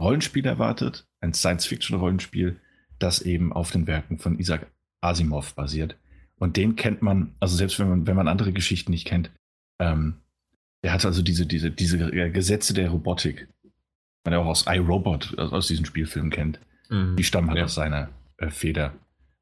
Rollenspiel 0.00 0.46
erwartet, 0.46 1.06
ein 1.20 1.34
Science-Fiction-Rollenspiel, 1.34 2.60
das 2.98 3.22
eben 3.22 3.52
auf 3.52 3.70
den 3.70 3.86
Werken 3.86 4.18
von 4.18 4.38
Isaac 4.38 4.66
Asimov 5.00 5.54
basiert. 5.54 5.96
Und 6.36 6.56
den 6.56 6.76
kennt 6.76 7.02
man, 7.02 7.34
also 7.40 7.56
selbst 7.56 7.78
wenn 7.78 7.88
man, 7.88 8.06
wenn 8.06 8.16
man 8.16 8.28
andere 8.28 8.52
Geschichten 8.52 8.90
nicht 8.90 9.06
kennt, 9.06 9.30
ähm, 9.78 10.16
der 10.82 10.92
hat 10.92 11.04
also 11.04 11.22
diese, 11.22 11.46
diese, 11.46 11.70
diese 11.70 12.10
Gesetze 12.30 12.74
der 12.74 12.90
Robotik, 12.90 13.48
man 14.24 14.34
ja 14.34 14.40
auch 14.40 14.46
aus 14.46 14.66
iRobot, 14.66 15.38
also 15.38 15.56
aus 15.56 15.66
diesen 15.66 15.84
Spielfilmen 15.84 16.30
kennt, 16.30 16.58
mhm. 16.90 17.16
die 17.16 17.24
stammen 17.24 17.48
halt 17.48 17.58
ja. 17.58 17.64
aus 17.64 17.74
seiner 17.74 18.10
äh, 18.38 18.50
Feder. 18.50 18.94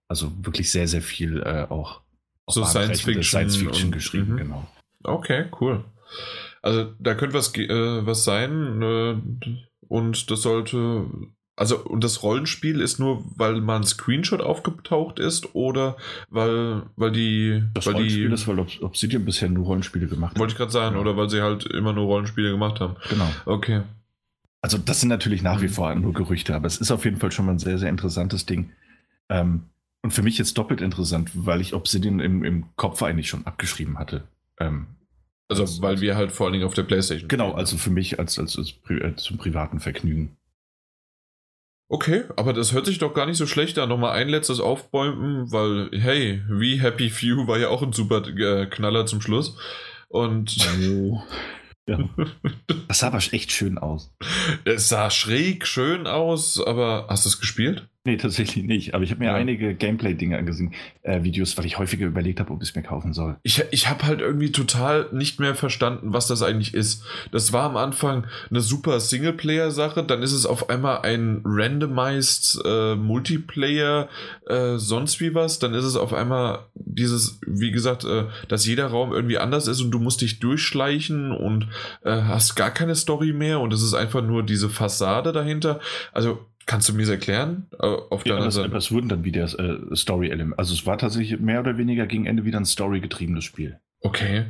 Also 0.08 0.32
wirklich 0.44 0.70
sehr, 0.70 0.88
sehr 0.88 1.02
viel 1.02 1.40
äh, 1.42 1.66
auch 1.68 2.02
so 2.48 2.64
Science-Fiction 2.64 3.22
Science 3.22 3.56
-Fiction 3.56 3.90
geschrieben, 3.90 4.32
mhm. 4.32 4.36
genau. 4.36 4.68
Okay, 5.04 5.46
cool. 5.60 5.84
Also 6.60 6.92
da 6.98 7.14
könnte 7.14 7.34
was, 7.34 7.56
äh, 7.56 8.06
was 8.06 8.24
sein. 8.24 8.82
Und 9.88 10.30
das 10.30 10.42
sollte. 10.42 11.06
Also, 11.54 11.78
und 11.78 12.02
das 12.02 12.22
Rollenspiel 12.22 12.80
ist 12.80 12.98
nur, 12.98 13.24
weil 13.36 13.60
mal 13.60 13.76
ein 13.76 13.84
Screenshot 13.84 14.40
aufgetaucht 14.40 15.18
ist 15.18 15.54
oder 15.54 15.96
weil, 16.30 16.82
weil 16.96 17.12
die. 17.12 17.62
Das 17.74 17.86
weil 17.86 17.94
Rollenspiel 17.94 18.28
die, 18.28 18.34
ist, 18.34 18.48
weil 18.48 18.58
Obsidian 18.58 19.24
bisher 19.24 19.48
nur 19.48 19.66
Rollenspiele 19.66 20.06
gemacht 20.06 20.32
hat. 20.32 20.38
Wollte 20.38 20.52
ich 20.52 20.58
gerade 20.58 20.72
sagen, 20.72 20.96
ja. 20.96 21.00
oder 21.00 21.16
weil 21.16 21.28
sie 21.28 21.42
halt 21.42 21.66
immer 21.66 21.92
nur 21.92 22.06
Rollenspiele 22.06 22.50
gemacht 22.50 22.80
haben. 22.80 22.96
Genau. 23.10 23.28
Okay. 23.44 23.82
Also, 24.62 24.78
das 24.78 25.00
sind 25.00 25.08
natürlich 25.08 25.42
nach 25.42 25.60
wie 25.60 25.68
vor 25.68 25.94
nur 25.94 26.14
Gerüchte, 26.14 26.54
aber 26.54 26.66
es 26.66 26.78
ist 26.78 26.90
auf 26.90 27.04
jeden 27.04 27.18
Fall 27.18 27.32
schon 27.32 27.46
mal 27.46 27.52
ein 27.52 27.58
sehr, 27.58 27.78
sehr 27.78 27.90
interessantes 27.90 28.46
Ding. 28.46 28.70
Ähm, 29.28 29.64
und 30.02 30.12
für 30.12 30.22
mich 30.22 30.38
jetzt 30.38 30.58
doppelt 30.58 30.80
interessant, 30.80 31.30
weil 31.34 31.60
ich 31.60 31.74
Obsidian 31.74 32.20
im, 32.20 32.44
im 32.44 32.64
Kopf 32.76 33.02
eigentlich 33.02 33.28
schon 33.28 33.46
abgeschrieben 33.46 33.98
hatte. 33.98 34.24
Ähm, 34.58 34.86
also, 35.48 35.82
weil 35.82 36.00
wir 36.00 36.16
halt 36.16 36.32
vor 36.32 36.46
allen 36.46 36.54
Dingen 36.54 36.66
auf 36.66 36.74
der 36.74 36.84
Playstation. 36.84 37.28
Genau, 37.28 37.48
spielen. 37.48 37.58
also 37.58 37.76
für 37.76 37.90
mich 37.90 38.18
als, 38.18 38.38
als, 38.38 38.56
als 38.56 38.72
Pri 38.72 38.98
äh, 38.98 39.16
zum 39.16 39.38
privaten 39.38 39.80
Vergnügen. 39.80 40.36
Okay, 41.88 42.24
aber 42.36 42.54
das 42.54 42.72
hört 42.72 42.86
sich 42.86 42.98
doch 42.98 43.12
gar 43.12 43.26
nicht 43.26 43.36
so 43.36 43.46
schlecht 43.46 43.78
an. 43.78 43.90
Nochmal 43.90 44.12
ein 44.12 44.30
letztes 44.30 44.60
Aufbäumen, 44.60 45.52
weil, 45.52 45.90
hey, 45.92 46.42
wie 46.48 46.80
Happy 46.80 47.10
Few 47.10 47.46
war 47.46 47.58
ja 47.58 47.68
auch 47.68 47.82
ein 47.82 47.92
super 47.92 48.26
äh, 48.26 48.66
Knaller 48.66 49.04
zum 49.04 49.20
Schluss. 49.20 49.58
Und. 50.08 50.56
Oh. 50.88 51.22
Ja. 51.88 51.98
Das 52.86 53.00
sah 53.00 53.08
aber 53.08 53.18
echt 53.18 53.50
schön 53.50 53.76
aus. 53.76 54.14
Es 54.64 54.88
sah 54.88 55.10
schräg 55.10 55.66
schön 55.66 56.06
aus, 56.06 56.64
aber 56.64 57.08
hast 57.10 57.24
du 57.24 57.28
es 57.28 57.40
gespielt? 57.40 57.88
Nee, 58.04 58.16
tatsächlich 58.16 58.64
nicht. 58.64 58.94
Aber 58.94 59.04
ich 59.04 59.10
habe 59.12 59.20
mir 59.20 59.26
ja. 59.26 59.34
einige 59.34 59.76
Gameplay-Dinge 59.76 60.36
angesehen, 60.36 60.74
äh, 61.02 61.22
Videos, 61.22 61.56
weil 61.56 61.66
ich 61.66 61.78
häufiger 61.78 62.04
überlegt 62.04 62.40
habe, 62.40 62.52
ob 62.52 62.60
ich 62.60 62.70
es 62.70 62.74
mir 62.74 62.82
kaufen 62.82 63.12
soll. 63.12 63.36
Ich, 63.44 63.62
ich 63.70 63.88
habe 63.88 64.04
halt 64.04 64.20
irgendwie 64.20 64.50
total 64.50 65.08
nicht 65.12 65.38
mehr 65.38 65.54
verstanden, 65.54 66.12
was 66.12 66.26
das 66.26 66.42
eigentlich 66.42 66.74
ist. 66.74 67.04
Das 67.30 67.52
war 67.52 67.62
am 67.62 67.76
Anfang 67.76 68.26
eine 68.50 68.60
super 68.60 68.98
Singleplayer-Sache, 68.98 70.02
dann 70.02 70.20
ist 70.20 70.32
es 70.32 70.46
auf 70.46 70.68
einmal 70.68 71.02
ein 71.02 71.42
randomized 71.44 72.60
äh, 72.64 72.96
Multiplayer, 72.96 74.08
äh, 74.48 74.78
sonst 74.78 75.20
wie 75.20 75.36
was. 75.36 75.60
Dann 75.60 75.72
ist 75.72 75.84
es 75.84 75.94
auf 75.94 76.12
einmal 76.12 76.66
dieses, 76.74 77.38
wie 77.46 77.70
gesagt, 77.70 78.04
äh, 78.04 78.24
dass 78.48 78.66
jeder 78.66 78.88
Raum 78.88 79.12
irgendwie 79.12 79.38
anders 79.38 79.68
ist 79.68 79.80
und 79.80 79.92
du 79.92 80.00
musst 80.00 80.22
dich 80.22 80.40
durchschleichen 80.40 81.30
und 81.30 81.68
äh, 82.04 82.22
hast 82.22 82.56
gar 82.56 82.72
keine 82.72 82.96
Story 82.96 83.32
mehr 83.32 83.60
und 83.60 83.72
es 83.72 83.82
ist 83.82 83.94
einfach 83.94 84.22
nur 84.22 84.42
diese 84.42 84.68
Fassade 84.68 85.30
dahinter. 85.30 85.78
Also 86.12 86.46
Kannst 86.66 86.88
du 86.88 86.92
mir 86.92 87.02
das 87.02 87.10
erklären? 87.10 87.66
Auf 87.78 88.24
ja, 88.24 88.38
das, 88.38 88.54
das 88.54 88.92
wurden 88.92 89.08
dann 89.08 89.24
wieder 89.24 89.44
äh, 89.44 89.96
Story-Elemente. 89.96 90.58
Also 90.58 90.74
es 90.74 90.86
war 90.86 90.98
tatsächlich 90.98 91.40
mehr 91.40 91.60
oder 91.60 91.76
weniger 91.76 92.06
gegen 92.06 92.26
Ende 92.26 92.44
wieder 92.44 92.58
ein 92.58 92.64
Story-getriebenes 92.64 93.44
Spiel. 93.44 93.80
Okay. 94.00 94.46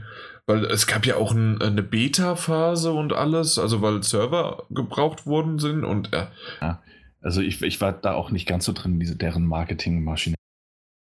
Weil 0.46 0.64
es 0.66 0.86
gab 0.86 1.06
ja 1.06 1.16
auch 1.16 1.32
ein, 1.32 1.60
eine 1.62 1.82
Beta-Phase 1.82 2.92
und 2.92 3.12
alles, 3.12 3.58
also 3.58 3.80
weil 3.80 4.02
Server 4.02 4.66
gebraucht 4.70 5.26
worden 5.26 5.58
sind 5.58 5.84
und 5.84 6.12
äh, 6.12 6.26
ja. 6.60 6.82
Also 7.20 7.40
ich, 7.40 7.62
ich 7.62 7.80
war 7.80 7.92
da 7.92 8.14
auch 8.14 8.30
nicht 8.30 8.48
ganz 8.48 8.64
so 8.64 8.72
drin, 8.72 8.98
diese 8.98 9.16
deren 9.16 9.46
Marketingmaschine. 9.46 10.34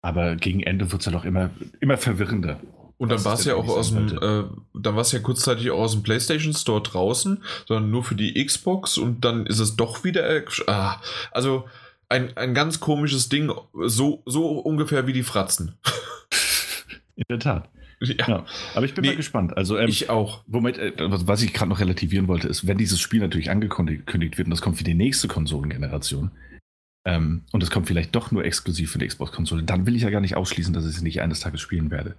Aber 0.02 0.36
gegen 0.36 0.62
Ende 0.62 0.90
wird 0.90 1.02
es 1.02 1.06
ja 1.06 1.12
doch 1.12 1.24
immer, 1.24 1.50
immer 1.80 1.98
verwirrender. 1.98 2.58
Und 2.98 3.10
dann 3.10 3.24
war 3.24 3.34
es 3.34 3.44
ja 3.44 3.54
auch 3.54 3.68
aus 3.68 3.92
dem, 3.92 4.08
äh, 4.08 4.44
dann 4.74 4.94
war 4.94 5.02
es 5.02 5.12
ja 5.12 5.20
kurzzeitig 5.20 5.70
auch 5.70 5.78
aus 5.78 5.92
dem 5.92 6.02
PlayStation 6.02 6.52
Store 6.52 6.82
draußen, 6.82 7.42
sondern 7.66 7.90
nur 7.90 8.02
für 8.02 8.16
die 8.16 8.44
Xbox 8.44 8.98
und 8.98 9.24
dann 9.24 9.46
ist 9.46 9.60
es 9.60 9.76
doch 9.76 10.02
wieder. 10.02 10.28
Äh, 10.28 10.44
ah, 10.66 11.00
also 11.30 11.64
ein, 12.08 12.36
ein 12.36 12.54
ganz 12.54 12.80
komisches 12.80 13.28
Ding, 13.28 13.52
so, 13.84 14.22
so 14.26 14.58
ungefähr 14.58 15.06
wie 15.06 15.12
die 15.12 15.22
Fratzen. 15.22 15.76
In 17.14 17.24
der 17.28 17.38
Tat. 17.38 17.68
Ja. 18.00 18.28
ja. 18.28 18.46
aber 18.74 18.84
ich 18.84 18.94
bin 18.94 19.02
nee, 19.02 19.10
mal 19.10 19.16
gespannt. 19.16 19.56
Also 19.56 19.76
ähm, 19.76 19.88
ich 19.88 20.08
auch. 20.10 20.42
Womit, 20.46 20.78
äh, 20.78 20.92
was 20.98 21.42
ich 21.42 21.52
gerade 21.52 21.68
noch 21.68 21.80
relativieren 21.80 22.28
wollte, 22.28 22.48
ist, 22.48 22.66
wenn 22.66 22.78
dieses 22.78 23.00
Spiel 23.00 23.20
natürlich 23.20 23.50
angekündigt 23.50 24.38
wird 24.38 24.46
und 24.46 24.50
das 24.50 24.62
kommt 24.62 24.76
für 24.76 24.84
die 24.84 24.94
nächste 24.94 25.28
Konsolengeneration, 25.28 26.30
ähm, 27.04 27.42
und 27.52 27.62
es 27.62 27.70
kommt 27.70 27.86
vielleicht 27.86 28.14
doch 28.14 28.32
nur 28.32 28.44
exklusiv 28.44 28.92
für 28.92 28.98
die 28.98 29.06
Xbox-Konsole, 29.06 29.62
dann 29.62 29.86
will 29.86 29.96
ich 29.96 30.02
ja 30.02 30.10
gar 30.10 30.20
nicht 30.20 30.36
ausschließen, 30.36 30.74
dass 30.74 30.84
ich 30.84 30.96
es 30.96 31.02
nicht 31.02 31.22
eines 31.22 31.40
Tages 31.40 31.60
spielen 31.60 31.90
werde. 31.90 32.16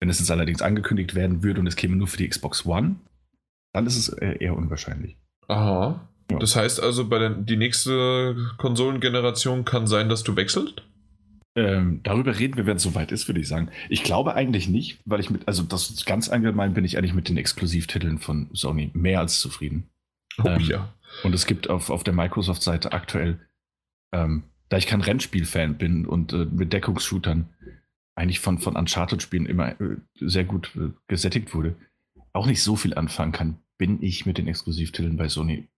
Wenn 0.00 0.08
es 0.08 0.18
jetzt 0.18 0.30
allerdings 0.30 0.62
angekündigt 0.62 1.14
werden 1.14 1.42
würde 1.42 1.60
und 1.60 1.66
es 1.66 1.76
käme 1.76 1.96
nur 1.96 2.08
für 2.08 2.16
die 2.16 2.28
Xbox 2.28 2.64
One, 2.66 2.96
dann 3.72 3.86
ist 3.86 3.96
es 3.96 4.08
äh, 4.08 4.36
eher 4.40 4.56
unwahrscheinlich. 4.56 5.16
Aha. 5.48 6.08
Ja. 6.30 6.38
Das 6.38 6.56
heißt 6.56 6.82
also, 6.82 7.08
bei 7.08 7.18
der 7.18 7.30
die 7.30 7.56
nächste 7.56 8.36
Konsolengeneration 8.56 9.64
kann 9.64 9.86
sein, 9.86 10.08
dass 10.08 10.22
du 10.22 10.36
wechselst? 10.36 10.82
Ähm, 11.56 12.00
darüber 12.04 12.38
reden 12.38 12.56
wir, 12.56 12.66
wenn 12.66 12.76
es 12.76 12.82
soweit 12.82 13.10
ist, 13.10 13.28
würde 13.28 13.40
ich 13.40 13.48
sagen. 13.48 13.70
Ich 13.88 14.04
glaube 14.04 14.34
eigentlich 14.34 14.68
nicht, 14.68 15.00
weil 15.04 15.20
ich 15.20 15.30
mit, 15.30 15.48
also 15.48 15.64
das 15.64 16.04
ganz 16.06 16.28
allgemein 16.28 16.74
bin 16.74 16.84
ich 16.84 16.96
eigentlich 16.96 17.14
mit 17.14 17.28
den 17.28 17.36
Exklusivtiteln 17.36 18.18
von 18.18 18.48
Sony 18.52 18.90
mehr 18.94 19.18
als 19.18 19.40
zufrieden. 19.40 19.90
Oh 20.38 20.46
ähm, 20.46 20.60
ja. 20.60 20.94
Und 21.24 21.34
es 21.34 21.46
gibt 21.46 21.68
auf, 21.68 21.90
auf 21.90 22.04
der 22.04 22.14
Microsoft-Seite 22.14 22.92
aktuell, 22.92 23.40
ähm, 24.12 24.44
da 24.68 24.76
ich 24.76 24.86
kein 24.86 25.00
Rennspiel-Fan 25.00 25.76
bin 25.76 26.06
und 26.06 26.32
äh, 26.32 26.46
mit 26.46 26.72
Deckungsshootern 26.72 27.48
eigentlich 28.20 28.40
von, 28.40 28.58
von 28.58 28.76
Uncharted-Spielen 28.76 29.46
immer 29.46 29.80
äh, 29.80 29.96
sehr 30.20 30.44
gut 30.44 30.70
äh, 30.76 30.90
gesättigt 31.08 31.54
wurde, 31.54 31.74
auch 32.32 32.46
nicht 32.46 32.62
so 32.62 32.76
viel 32.76 32.94
anfangen 32.94 33.32
kann, 33.32 33.58
bin 33.78 34.02
ich 34.02 34.26
mit 34.26 34.36
den 34.38 34.46
Exklusivtiteln 34.46 35.16
bei 35.16 35.28
Sony 35.28 35.68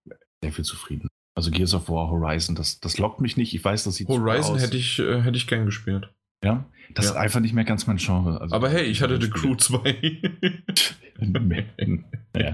sehr 0.43 0.53
viel 0.53 0.65
zufrieden. 0.65 1.09
Also 1.35 1.51
Gears 1.51 1.73
of 1.73 1.89
War, 1.89 2.11
Horizon, 2.11 2.57
das, 2.57 2.81
das 2.81 2.99
lockt 2.99 3.21
mich 3.21 3.37
nicht. 3.37 3.55
Ich 3.55 3.65
weiß, 3.65 3.85
das 3.85 3.95
sieht 3.95 4.09
Horizon 4.09 4.59
hätte 4.59 4.77
ich, 4.77 4.99
äh, 4.99 5.23
hätte 5.23 5.37
ich 5.37 5.47
gern 5.47 5.65
gespielt. 5.65 6.11
Ja, 6.45 6.67
das 6.95 7.07
ja. 7.07 7.13
ist 7.13 7.17
einfach 7.17 7.41
nicht 7.41 7.55
mehr 7.55 7.65
ganz 7.65 7.87
mein 7.87 7.97
Genre. 7.99 8.41
Also, 8.41 8.55
Aber 8.55 8.69
hey, 8.69 8.83
ich 8.83 9.01
hatte 9.01 9.21
The 9.21 9.31
Crew 9.31 9.55
2. 9.55 9.79
ja. 12.37 12.53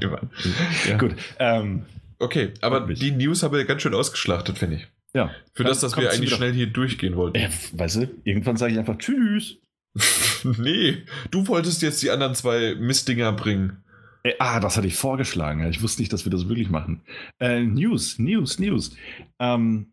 ja. 0.87 0.99
Gut. 0.99 1.17
Ähm, 1.39 1.87
okay, 2.19 2.53
aber 2.61 2.81
die 2.93 3.11
News 3.11 3.43
haben 3.43 3.55
wir 3.55 3.65
ganz 3.65 3.81
schön 3.83 3.95
ausgeschlachtet, 3.95 4.59
finde 4.59 4.77
ich. 4.77 4.87
Ja. 5.15 5.31
Für 5.55 5.65
das, 5.65 5.81
dass 5.81 5.97
wir 5.97 6.13
eigentlich 6.13 6.35
schnell 6.35 6.53
hier 6.53 6.67
durchgehen 6.67 7.17
wollten. 7.17 7.39
Äh, 7.39 7.49
weißt 7.73 7.97
du, 7.97 8.11
irgendwann 8.25 8.59
sage 8.59 8.75
ich 8.75 8.79
einfach 8.79 8.99
Tschüss. 8.99 9.57
nee, 10.59 11.05
du 11.31 11.47
wolltest 11.47 11.83
jetzt 11.83 12.03
die 12.03 12.11
anderen 12.11 12.35
zwei 12.35 12.75
Mistdinger 12.75 13.33
bringen. 13.33 13.83
Äh, 14.23 14.35
ah, 14.39 14.61
das 14.61 14.77
hatte 14.77 14.87
ich 14.87 14.97
vorgeschlagen. 14.97 15.69
Ich 15.69 15.83
wusste 15.83 16.03
nicht, 16.03 16.13
dass 16.13 16.25
wir 16.25 16.33
das 16.33 16.49
wirklich 16.49 16.71
machen. 16.71 17.03
Äh, 17.41 17.63
News, 17.63 18.19
News, 18.19 18.59
News. 18.59 18.97
Ähm, 19.39 19.93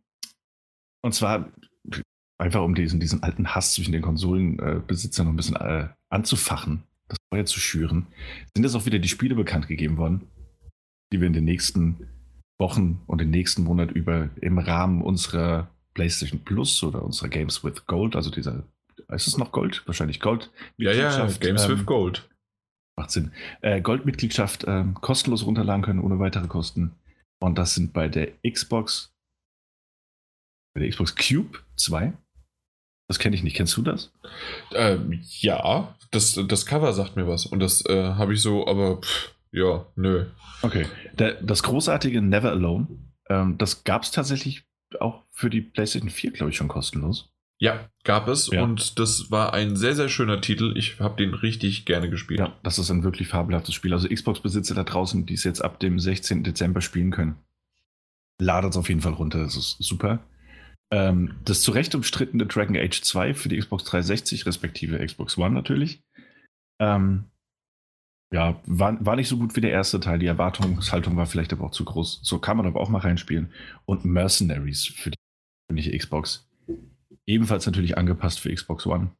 und 1.02 1.13
zwar 1.13 1.52
einfach 2.38 2.63
um 2.63 2.76
diesen, 2.76 3.00
diesen 3.00 3.24
alten 3.24 3.54
Hass 3.56 3.74
zwischen 3.74 3.91
den 3.91 4.02
Konsolenbesitzern 4.02 5.26
noch 5.26 5.34
ein 5.34 5.38
bisschen 5.38 5.56
äh, 5.56 5.89
anzufachen, 6.10 6.84
das 7.08 7.18
Feuer 7.32 7.46
zu 7.46 7.60
schüren, 7.60 8.08
sind 8.56 8.63
jetzt 8.63 8.76
auch 8.76 8.86
wieder 8.86 9.00
die 9.00 9.08
Spiele 9.08 9.36
bekannt 9.36 9.68
gegeben 9.68 9.98
worden, 9.98 10.28
die 11.13 11.20
wir 11.20 11.28
in 11.28 11.34
den 11.34 11.46
nächsten 11.46 12.10
Wochen 12.60 13.02
und 13.08 13.22
den 13.22 13.30
nächsten 13.30 13.63
Monat 13.63 13.91
über 13.91 14.30
im 14.41 14.58
Rahmen 14.58 15.02
unserer 15.02 15.70
PlayStation 15.94 16.44
Plus 16.44 16.84
oder 16.84 17.04
unserer 17.04 17.30
Games 17.30 17.63
with 17.63 17.86
Gold, 17.86 18.15
also 18.15 18.30
dieser, 18.30 18.63
ist 19.10 19.28
es 19.28 19.38
noch 19.38 19.52
Gold? 19.52 19.84
Wahrscheinlich 19.86 20.20
Gold. 20.20 20.52
Ja, 20.78 20.91
ja, 20.91 21.28
Games 21.39 21.65
ähm, 21.65 21.72
with 21.72 21.86
Gold. 21.86 22.30
Macht 22.98 23.12
Sinn. 23.12 23.32
Äh, 23.62 23.82
Goldmitgliedschaft 23.82 24.63
äh, 24.63 24.86
kostenlos 25.02 25.46
runterladen 25.46 25.84
können, 25.84 26.00
ohne 26.00 26.20
weitere 26.20 26.48
Kosten. 26.48 26.96
Und 27.39 27.58
das 27.58 27.76
sind 27.76 27.94
bei 27.94 28.08
der 28.08 28.32
Xbox, 28.50 29.13
bei 30.74 30.82
der 30.82 30.89
Xbox 30.89 31.15
Cube 31.15 31.60
2. 31.76 32.13
Das 33.08 33.20
kenne 33.20 33.36
ich 33.36 33.44
nicht. 33.44 33.56
Kennst 33.56 33.76
du 33.78 33.82
das? 33.82 34.12
Ähm, 34.74 35.22
ja, 35.39 35.96
das, 36.12 36.39
das 36.48 36.65
Cover 36.65 36.94
sagt 36.94 37.15
mir 37.15 37.28
was. 37.28 37.46
Und 37.46 37.60
das 37.60 37.86
äh, 37.86 38.13
habe 38.13 38.34
ich 38.34 38.41
so, 38.41 38.65
aber 38.68 39.02
pff, 39.02 39.36
ja, 39.52 39.86
nö. 39.96 40.26
Okay. 40.62 40.88
Der, 41.13 41.41
das 41.41 41.63
großartige 41.63 42.22
Never 42.22 42.52
Alone, 42.52 42.88
ähm, 43.30 43.58
das 43.58 43.84
gab 43.84 44.04
es 44.04 44.12
tatsächlich 44.12 44.65
auch 45.00 45.24
für 45.32 45.50
die 45.50 45.62
PlayStation 45.62 46.10
4, 46.10 46.32
glaube 46.32 46.52
ich, 46.52 46.58
schon 46.58 46.68
kostenlos. 46.68 47.35
Ja, 47.58 47.89
gab 48.04 48.28
es 48.28 48.48
ja. 48.48 48.63
und 48.63 49.00
das 49.00 49.32
war 49.32 49.54
ein 49.54 49.78
sehr, 49.78 49.96
sehr 49.96 50.10
schöner 50.10 50.41
Titel. 50.41 50.74
Ich 50.76 51.00
habe 51.00 51.15
den 51.15 51.34
richtig 51.34 51.86
gerne 51.86 52.10
gespielt. 52.10 52.39
Ja, 52.41 52.54
das 52.63 52.80
ist 52.80 52.91
ein 52.91 53.04
wirklich 53.04 53.30
fabelhaftes 53.30 53.74
Spiel. 53.74 53.94
Also 53.94 54.10
Xbox-Besitzer 54.10 54.76
da 54.76 54.84
draußen, 54.84 55.26
die 55.26 55.36
es 55.36 55.46
jetzt 55.46 55.62
ab 55.63 55.80
dem 55.80 55.98
16. 55.98 56.44
Dezember 56.44 56.82
spielen 56.82 57.12
können, 57.12 57.36
ladet 58.41 58.72
es 58.72 58.78
auf 58.78 58.89
jeden 58.89 59.02
Fall 59.02 59.13
runter. 59.13 59.39
Das 59.39 59.56
ist 59.56 59.78
super. 59.80 60.20
Ähm, 60.91 61.36
das 61.46 61.62
zu 61.62 61.72
Recht 61.72 61.96
umstrittene 61.96 62.46
Dragon 62.46 62.76
Age 62.76 63.02
2 63.02 63.34
für 63.34 63.50
die 63.50 63.58
Xbox 63.58 63.86
360 63.86 64.46
respektive 64.46 65.04
Xbox 65.04 65.38
One 65.38 65.56
natürlich. 65.56 66.04
Ähm, 66.80 67.26
ja, 68.34 68.62
war, 68.65 69.04
war 69.06 69.15
nicht 69.15 69.30
so 69.30 69.38
gut 69.38 69.56
wie 69.56 69.62
der 69.62 69.72
erste 69.72 70.02
Teil. 70.02 70.20
Die 70.20 70.26
Erwartungshaltung 70.26 71.15
war 71.15 71.26
vielleicht 71.26 71.54
aber 71.54 71.65
auch 71.65 71.72
zu 71.72 71.86
groß. 71.86 72.20
So 72.22 72.39
kann 72.39 72.58
man 72.58 72.65
aber 72.65 72.82
auch 72.82 72.89
mal 72.89 73.00
reinspielen. 73.00 73.54
Und 73.86 74.04
Mercenaries 74.04 74.86
für 74.86 75.12
die 75.72 75.98
Xbox 75.98 76.50
Ebenfalls 77.28 77.66
natürlich 77.66 77.98
angepasst 77.98 78.40
für 78.40 78.54
Xbox 78.54 78.86
One. 78.86 79.12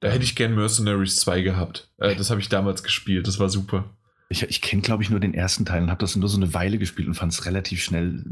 Da 0.00 0.08
hätte 0.08 0.24
ich 0.24 0.36
gern 0.36 0.54
Mercenaries 0.54 1.16
2 1.16 1.42
gehabt. 1.42 1.90
Äh, 1.98 2.14
das 2.14 2.30
habe 2.30 2.40
ich 2.40 2.48
damals 2.48 2.82
gespielt, 2.82 3.26
das 3.26 3.38
war 3.38 3.48
super. 3.48 3.96
Ich, 4.28 4.42
ich 4.42 4.60
kenne, 4.60 4.82
glaube 4.82 5.02
ich, 5.02 5.10
nur 5.10 5.20
den 5.20 5.34
ersten 5.34 5.64
Teil 5.64 5.82
und 5.82 5.90
habe 5.90 6.00
das 6.00 6.14
nur 6.14 6.28
so 6.28 6.36
eine 6.36 6.52
Weile 6.52 6.78
gespielt 6.78 7.08
und 7.08 7.14
fand 7.14 7.32
es 7.32 7.46
relativ 7.46 7.82
schnell 7.82 8.24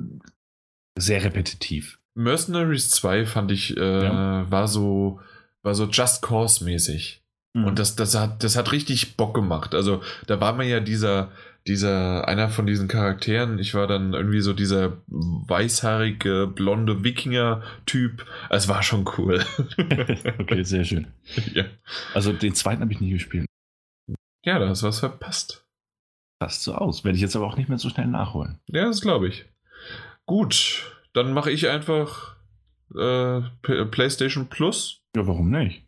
sehr 0.97 1.25
repetitiv. 1.25 1.99
Mercenaries 2.15 2.91
2 2.91 3.27
fand 3.27 3.51
ich, 3.51 3.77
äh, 3.77 4.05
ja. 4.05 4.51
war 4.51 4.69
so, 4.69 5.21
war 5.63 5.75
so 5.75 5.87
Just 5.87 6.23
Cause-mäßig. 6.23 7.23
Mhm. 7.55 7.65
Und 7.65 7.79
das, 7.79 7.97
das, 7.97 8.15
hat, 8.15 8.43
das 8.45 8.57
hat 8.57 8.73
richtig 8.73 9.17
Bock 9.17 9.35
gemacht. 9.35 9.75
Also, 9.75 10.03
da 10.27 10.41
war 10.41 10.55
man 10.55 10.67
ja 10.67 10.81
dieser, 10.81 11.31
dieser, 11.67 12.29
einer 12.29 12.49
von 12.49 12.67
diesen 12.67 12.89
Charakteren, 12.89 13.59
ich 13.59 13.75
war 13.75 13.87
dann 13.87 14.15
irgendwie 14.15 14.41
so 14.41 14.53
dieser 14.53 14.99
weißhaarige, 15.09 16.51
blonde 16.55 17.03
Wikinger-Typ. 17.03 18.25
Es 18.51 18.69
war 18.69 18.83
schon 18.83 19.09
cool. 19.19 19.45
okay, 20.39 20.63
sehr 20.63 20.85
schön. 20.85 21.09
Ja. 21.53 21.65
Also 22.15 22.33
den 22.33 22.55
zweiten 22.55 22.83
habe 22.83 22.93
ich 22.93 23.01
nie 23.01 23.11
gespielt. 23.11 23.47
Ja, 24.45 24.59
da 24.59 24.69
hast 24.69 24.83
du 24.83 24.87
was 24.87 25.01
verpasst. 25.01 25.67
Passt 26.39 26.63
so 26.63 26.75
aus. 26.75 27.05
Werde 27.05 27.17
ich 27.17 27.23
jetzt 27.23 27.35
aber 27.35 27.47
auch 27.47 27.57
nicht 27.57 27.69
mehr 27.69 27.79
so 27.79 27.89
schnell 27.89 28.07
nachholen. 28.07 28.61
Ja, 28.69 28.85
das 28.85 29.01
glaube 29.01 29.29
ich. 29.29 29.47
Gut, 30.27 31.01
dann 31.15 31.33
mache 31.33 31.51
ich 31.51 31.69
einfach 31.69 32.37
äh, 32.95 33.41
PlayStation 33.63 34.49
Plus. 34.49 35.01
Ja, 35.17 35.27
warum 35.27 35.51
nicht? 35.51 35.86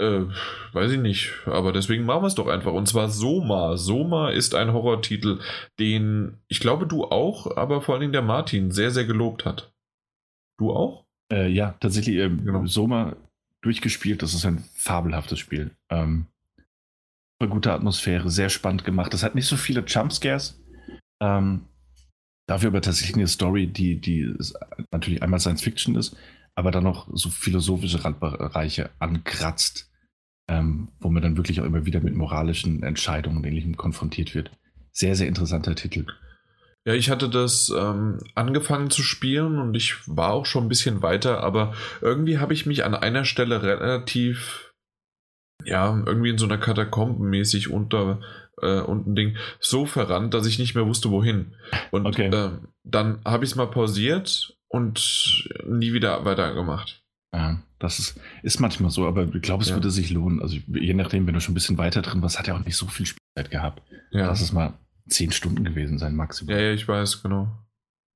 Äh, 0.00 0.26
weiß 0.72 0.92
ich 0.92 0.98
nicht, 0.98 1.32
aber 1.46 1.72
deswegen 1.72 2.06
machen 2.06 2.22
wir 2.22 2.26
es 2.28 2.34
doch 2.34 2.48
einfach. 2.48 2.72
Und 2.72 2.86
zwar 2.86 3.08
Soma. 3.08 3.76
Soma 3.76 4.30
ist 4.30 4.54
ein 4.54 4.72
Horrortitel, 4.72 5.40
den 5.78 6.38
ich 6.48 6.60
glaube 6.60 6.86
du 6.86 7.04
auch, 7.04 7.56
aber 7.56 7.82
vor 7.82 7.94
allen 7.94 8.00
Dingen 8.00 8.12
der 8.12 8.22
Martin 8.22 8.70
sehr, 8.70 8.90
sehr 8.90 9.04
gelobt 9.04 9.44
hat. 9.44 9.72
Du 10.58 10.72
auch? 10.72 11.04
Äh, 11.32 11.48
ja, 11.48 11.76
tatsächlich. 11.80 12.16
Ähm, 12.16 12.44
genau. 12.44 12.66
Soma 12.66 13.16
durchgespielt. 13.62 14.22
Das 14.22 14.34
ist 14.34 14.44
ein 14.46 14.64
fabelhaftes 14.74 15.38
Spiel. 15.38 15.70
Ähm, 15.90 16.26
gute 17.38 17.72
Atmosphäre, 17.72 18.30
sehr 18.30 18.48
spannend 18.48 18.84
gemacht. 18.84 19.14
Das 19.14 19.22
hat 19.22 19.34
nicht 19.34 19.46
so 19.46 19.56
viele 19.56 19.82
Jumpscares. 19.86 20.60
Ähm, 21.22 21.66
dafür 22.46 22.68
aber 22.68 22.82
tatsächlich 22.82 23.16
eine 23.16 23.28
Story, 23.28 23.66
die, 23.66 24.00
die 24.00 24.34
natürlich 24.90 25.22
einmal 25.22 25.40
Science 25.40 25.62
Fiction 25.62 25.96
ist, 25.96 26.16
aber 26.54 26.70
dann 26.70 26.84
noch 26.84 27.08
so 27.12 27.30
philosophische 27.30 28.04
Randbereiche 28.04 28.90
ankratzt 28.98 29.89
ähm, 30.50 30.88
wo 30.98 31.08
man 31.08 31.22
dann 31.22 31.36
wirklich 31.36 31.60
auch 31.60 31.64
immer 31.64 31.86
wieder 31.86 32.00
mit 32.00 32.14
moralischen 32.14 32.82
Entscheidungen 32.82 33.36
und 33.36 33.46
Ähnlichem 33.46 33.76
konfrontiert 33.76 34.34
wird. 34.34 34.50
Sehr, 34.90 35.14
sehr 35.14 35.28
interessanter 35.28 35.76
Titel. 35.76 36.06
Ja, 36.84 36.94
ich 36.94 37.08
hatte 37.08 37.28
das 37.28 37.72
ähm, 37.76 38.18
angefangen 38.34 38.90
zu 38.90 39.02
spielen 39.02 39.58
und 39.58 39.76
ich 39.76 39.96
war 40.08 40.32
auch 40.32 40.46
schon 40.46 40.64
ein 40.64 40.68
bisschen 40.68 41.02
weiter, 41.02 41.40
aber 41.42 41.74
irgendwie 42.00 42.38
habe 42.38 42.52
ich 42.52 42.66
mich 42.66 42.84
an 42.84 42.94
einer 42.94 43.24
Stelle 43.24 43.62
relativ, 43.62 44.74
ja, 45.64 46.02
irgendwie 46.04 46.30
in 46.30 46.38
so 46.38 46.46
einer 46.46 46.58
Katakomben 46.58 47.30
mäßig 47.30 47.70
unter 47.70 48.20
äh, 48.60 48.80
unten 48.80 49.14
Ding 49.14 49.36
so 49.60 49.86
verrannt, 49.86 50.34
dass 50.34 50.46
ich 50.46 50.58
nicht 50.58 50.74
mehr 50.74 50.86
wusste, 50.86 51.10
wohin. 51.10 51.54
Und 51.92 52.06
okay. 52.06 52.26
äh, 52.26 52.50
dann 52.82 53.20
habe 53.24 53.44
ich 53.44 53.50
es 53.50 53.56
mal 53.56 53.70
pausiert 53.70 54.56
und 54.66 55.48
nie 55.64 55.92
wieder 55.92 56.24
weitergemacht. 56.24 56.99
Ja, 57.32 57.62
das 57.78 57.98
ist, 57.98 58.20
ist 58.42 58.60
manchmal 58.60 58.90
so, 58.90 59.06
aber 59.06 59.32
ich 59.34 59.42
glaube, 59.42 59.62
es 59.62 59.70
ja. 59.70 59.76
würde 59.76 59.90
sich 59.90 60.10
lohnen. 60.10 60.42
Also 60.42 60.58
je 60.66 60.94
nachdem, 60.94 61.26
wenn 61.26 61.34
du 61.34 61.40
schon 61.40 61.52
ein 61.52 61.54
bisschen 61.54 61.78
weiter 61.78 62.02
drin 62.02 62.22
warst, 62.22 62.38
hat 62.38 62.48
er 62.48 62.56
auch 62.56 62.64
nicht 62.64 62.76
so 62.76 62.86
viel 62.86 63.06
Spielzeit 63.06 63.50
gehabt. 63.50 63.82
Ja. 64.10 64.26
Lass 64.26 64.40
es 64.40 64.52
mal 64.52 64.74
zehn 65.08 65.32
Stunden 65.32 65.64
gewesen 65.64 65.98
sein, 65.98 66.16
maximal. 66.16 66.56
Ja, 66.56 66.62
ja, 66.62 66.72
ich 66.72 66.86
weiß, 66.86 67.22
genau. 67.22 67.48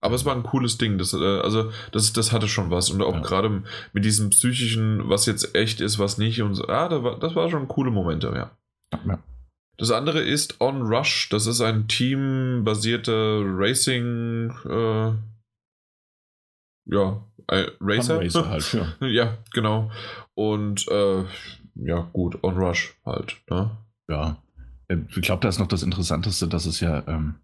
Aber 0.00 0.16
es 0.16 0.26
war 0.26 0.36
ein 0.36 0.42
cooles 0.42 0.76
Ding. 0.76 0.98
Das, 0.98 1.14
äh, 1.14 1.16
also, 1.16 1.70
das, 1.92 2.12
das 2.12 2.32
hatte 2.32 2.46
schon 2.46 2.70
was. 2.70 2.90
Und 2.90 3.00
auch 3.00 3.14
ja. 3.14 3.20
gerade 3.20 3.62
mit 3.94 4.04
diesem 4.04 4.30
psychischen, 4.30 5.08
was 5.08 5.24
jetzt 5.24 5.54
echt 5.54 5.80
ist, 5.80 5.98
was 5.98 6.18
nicht. 6.18 6.42
Und 6.42 6.54
so, 6.56 6.68
ah, 6.68 6.88
das 6.88 7.02
war, 7.02 7.18
das 7.18 7.34
war 7.34 7.48
schon 7.48 7.68
coole 7.68 7.90
Momente, 7.90 8.26
ja. 8.34 8.50
ja. 9.06 9.18
Das 9.78 9.90
andere 9.90 10.20
ist 10.20 10.60
On 10.60 10.82
Rush. 10.82 11.30
Das 11.30 11.46
ist 11.46 11.62
ein 11.62 11.88
teambasierter 11.88 13.40
Racing. 13.44 14.52
Äh, 14.68 15.12
ja, 16.86 17.24
äh, 17.48 17.66
Racer. 17.80 18.20
Racer 18.20 18.48
halt, 18.48 18.72
ja. 18.72 19.06
ja, 19.06 19.38
genau. 19.52 19.90
Und 20.34 20.86
äh, 20.88 21.24
ja, 21.76 22.08
gut, 22.12 22.42
On 22.42 22.56
Rush 22.56 22.96
halt. 23.04 23.40
Ne? 23.50 23.70
Ja. 24.08 24.42
Ähm, 24.88 25.08
ich 25.10 25.22
glaube, 25.22 25.42
da 25.42 25.48
ist 25.48 25.58
noch 25.58 25.68
das 25.68 25.82
Interessanteste, 25.82 26.48
dass 26.48 26.66
es 26.66 26.80
ja 26.80 27.06
ähm, 27.06 27.36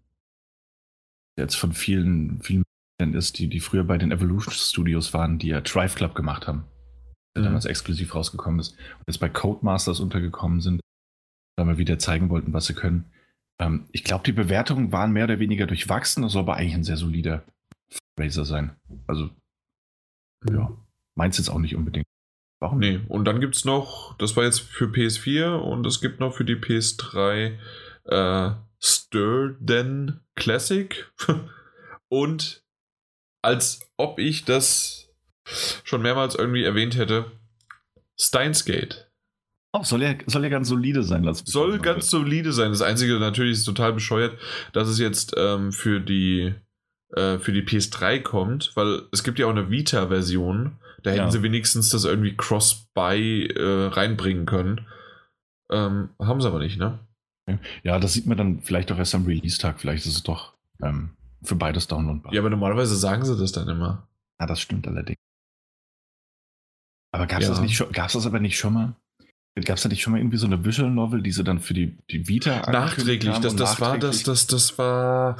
jetzt 1.37 1.55
von 1.55 1.73
vielen, 1.73 2.41
vielen 2.41 2.63
ist, 3.13 3.39
die, 3.39 3.47
die 3.47 3.59
früher 3.59 3.83
bei 3.83 3.97
den 3.97 4.11
Evolution 4.11 4.53
Studios 4.53 5.11
waren, 5.13 5.39
die 5.39 5.47
ja 5.47 5.61
Drive 5.61 5.95
Club 5.95 6.13
gemacht 6.13 6.47
haben. 6.47 6.65
Der 7.35 7.41
mhm. 7.41 7.45
damals 7.45 7.65
exklusiv 7.65 8.13
rausgekommen 8.13 8.59
ist. 8.59 8.73
Und 8.73 9.05
jetzt 9.07 9.19
bei 9.19 9.29
Codemasters 9.29 9.99
untergekommen 9.99 10.61
sind, 10.61 10.81
weil 11.57 11.67
wir 11.67 11.77
wieder 11.79 11.97
zeigen 11.97 12.29
wollten, 12.29 12.53
was 12.53 12.67
sie 12.67 12.75
können. 12.75 13.05
Ähm, 13.59 13.85
ich 13.91 14.03
glaube, 14.03 14.23
die 14.23 14.31
Bewertungen 14.31 14.91
waren 14.91 15.11
mehr 15.11 15.23
oder 15.23 15.39
weniger 15.39 15.65
durchwachsen, 15.65 16.23
das 16.23 16.33
soll 16.33 16.43
aber 16.43 16.57
eigentlich 16.57 16.75
ein 16.75 16.83
sehr 16.83 16.97
solider 16.97 17.43
Razer 18.19 18.45
sein. 18.45 18.75
Also. 19.07 19.31
Ja, 20.49 20.71
meins 21.15 21.37
jetzt 21.37 21.49
auch 21.49 21.59
nicht 21.59 21.75
unbedingt. 21.75 22.05
Warum? 22.59 22.79
Nee, 22.79 22.99
und 23.07 23.25
dann 23.25 23.41
gibt 23.41 23.55
es 23.55 23.65
noch, 23.65 24.15
das 24.17 24.35
war 24.35 24.43
jetzt 24.43 24.61
für 24.61 24.85
PS4 24.85 25.55
und 25.55 25.85
es 25.85 25.99
gibt 25.99 26.19
noch 26.19 26.33
für 26.33 26.45
die 26.45 26.55
PS3 26.55 27.57
äh, 28.05 28.51
Sturden 28.79 30.21
Classic. 30.35 31.11
und 32.09 32.63
als 33.41 33.91
ob 33.97 34.19
ich 34.19 34.45
das 34.45 35.09
schon 35.83 36.03
mehrmals 36.03 36.35
irgendwie 36.35 36.63
erwähnt 36.63 36.95
hätte, 36.95 37.31
Steins 38.19 38.65
Gate. 38.65 39.11
Oh, 39.73 39.83
soll 39.83 40.03
ja, 40.03 40.15
soll 40.27 40.43
ja 40.43 40.49
ganz 40.49 40.67
solide 40.67 41.01
sein. 41.01 41.23
Lass 41.23 41.39
soll 41.45 41.79
ganz 41.79 42.09
solide 42.09 42.51
sein. 42.51 42.71
Das 42.71 42.81
Einzige 42.81 43.19
natürlich 43.19 43.53
ist 43.53 43.65
total 43.65 43.93
bescheuert, 43.93 44.37
dass 44.73 44.87
es 44.87 44.99
jetzt 44.99 45.33
ähm, 45.37 45.71
für 45.71 45.99
die 46.01 46.53
äh, 47.15 47.39
für 47.39 47.51
die 47.51 47.63
PS3 47.63 48.21
kommt, 48.21 48.71
weil 48.75 49.03
es 49.11 49.23
gibt 49.23 49.39
ja 49.39 49.47
auch 49.47 49.51
eine 49.51 49.69
Vita-Version. 49.69 50.77
Da 51.03 51.11
hätten 51.11 51.23
ja. 51.23 51.31
sie 51.31 51.43
wenigstens 51.43 51.89
das 51.89 52.05
irgendwie 52.05 52.35
Cross-Buy 52.35 53.47
äh, 53.47 53.87
reinbringen 53.87 54.45
können. 54.45 54.87
Ähm, 55.71 56.09
haben 56.19 56.41
sie 56.41 56.47
aber 56.47 56.59
nicht, 56.59 56.77
ne? 56.77 56.99
Ja, 57.83 57.99
das 57.99 58.13
sieht 58.13 58.27
man 58.27 58.37
dann 58.37 58.61
vielleicht 58.61 58.91
auch 58.91 58.97
erst 58.97 59.15
am 59.15 59.25
Release-Tag. 59.25 59.79
Vielleicht 59.79 60.05
ist 60.05 60.15
es 60.15 60.23
doch 60.23 60.53
ähm, 60.83 61.11
für 61.43 61.55
beides 61.55 61.87
downloadbar. 61.87 62.33
Ja, 62.33 62.41
aber 62.41 62.49
normalerweise 62.49 62.95
sagen 62.95 63.25
sie 63.25 63.37
das 63.37 63.51
dann 63.51 63.67
immer. 63.67 64.07
Ja, 64.39 64.45
das 64.45 64.61
stimmt 64.61 64.87
allerdings. 64.87 65.17
Aber 67.11 67.27
gab 67.27 67.41
es 67.41 67.47
ja. 67.47 67.53
das, 67.53 67.61
nicht 67.61 67.75
schon, 67.75 67.91
gab's 67.91 68.13
das 68.13 68.25
aber 68.25 68.39
nicht 68.39 68.57
schon 68.57 68.73
mal? 68.73 68.95
Gab 69.65 69.75
es 69.77 69.83
da 69.83 69.89
nicht 69.89 70.01
schon 70.01 70.13
mal 70.13 70.19
irgendwie 70.19 70.37
so 70.37 70.47
eine 70.47 70.63
Visual 70.63 70.89
Novel, 70.89 71.21
die 71.21 71.31
sie 71.31 71.43
dann 71.43 71.59
für 71.59 71.73
die, 71.73 71.97
die 72.09 72.27
Vita 72.27 72.71
Nachträglich, 72.71 73.37
das, 73.39 73.55
das 73.55 73.79
nachträglich? 73.79 73.81
war 73.81 73.97
das, 73.99 74.23
das, 74.23 74.47
das 74.47 74.77
war. 74.77 75.37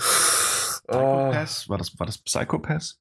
Psychopass? 0.91 1.69
War 1.69 1.77
das, 1.77 1.99
war 1.99 2.05
das 2.05 2.17
Psychopass? 2.17 2.99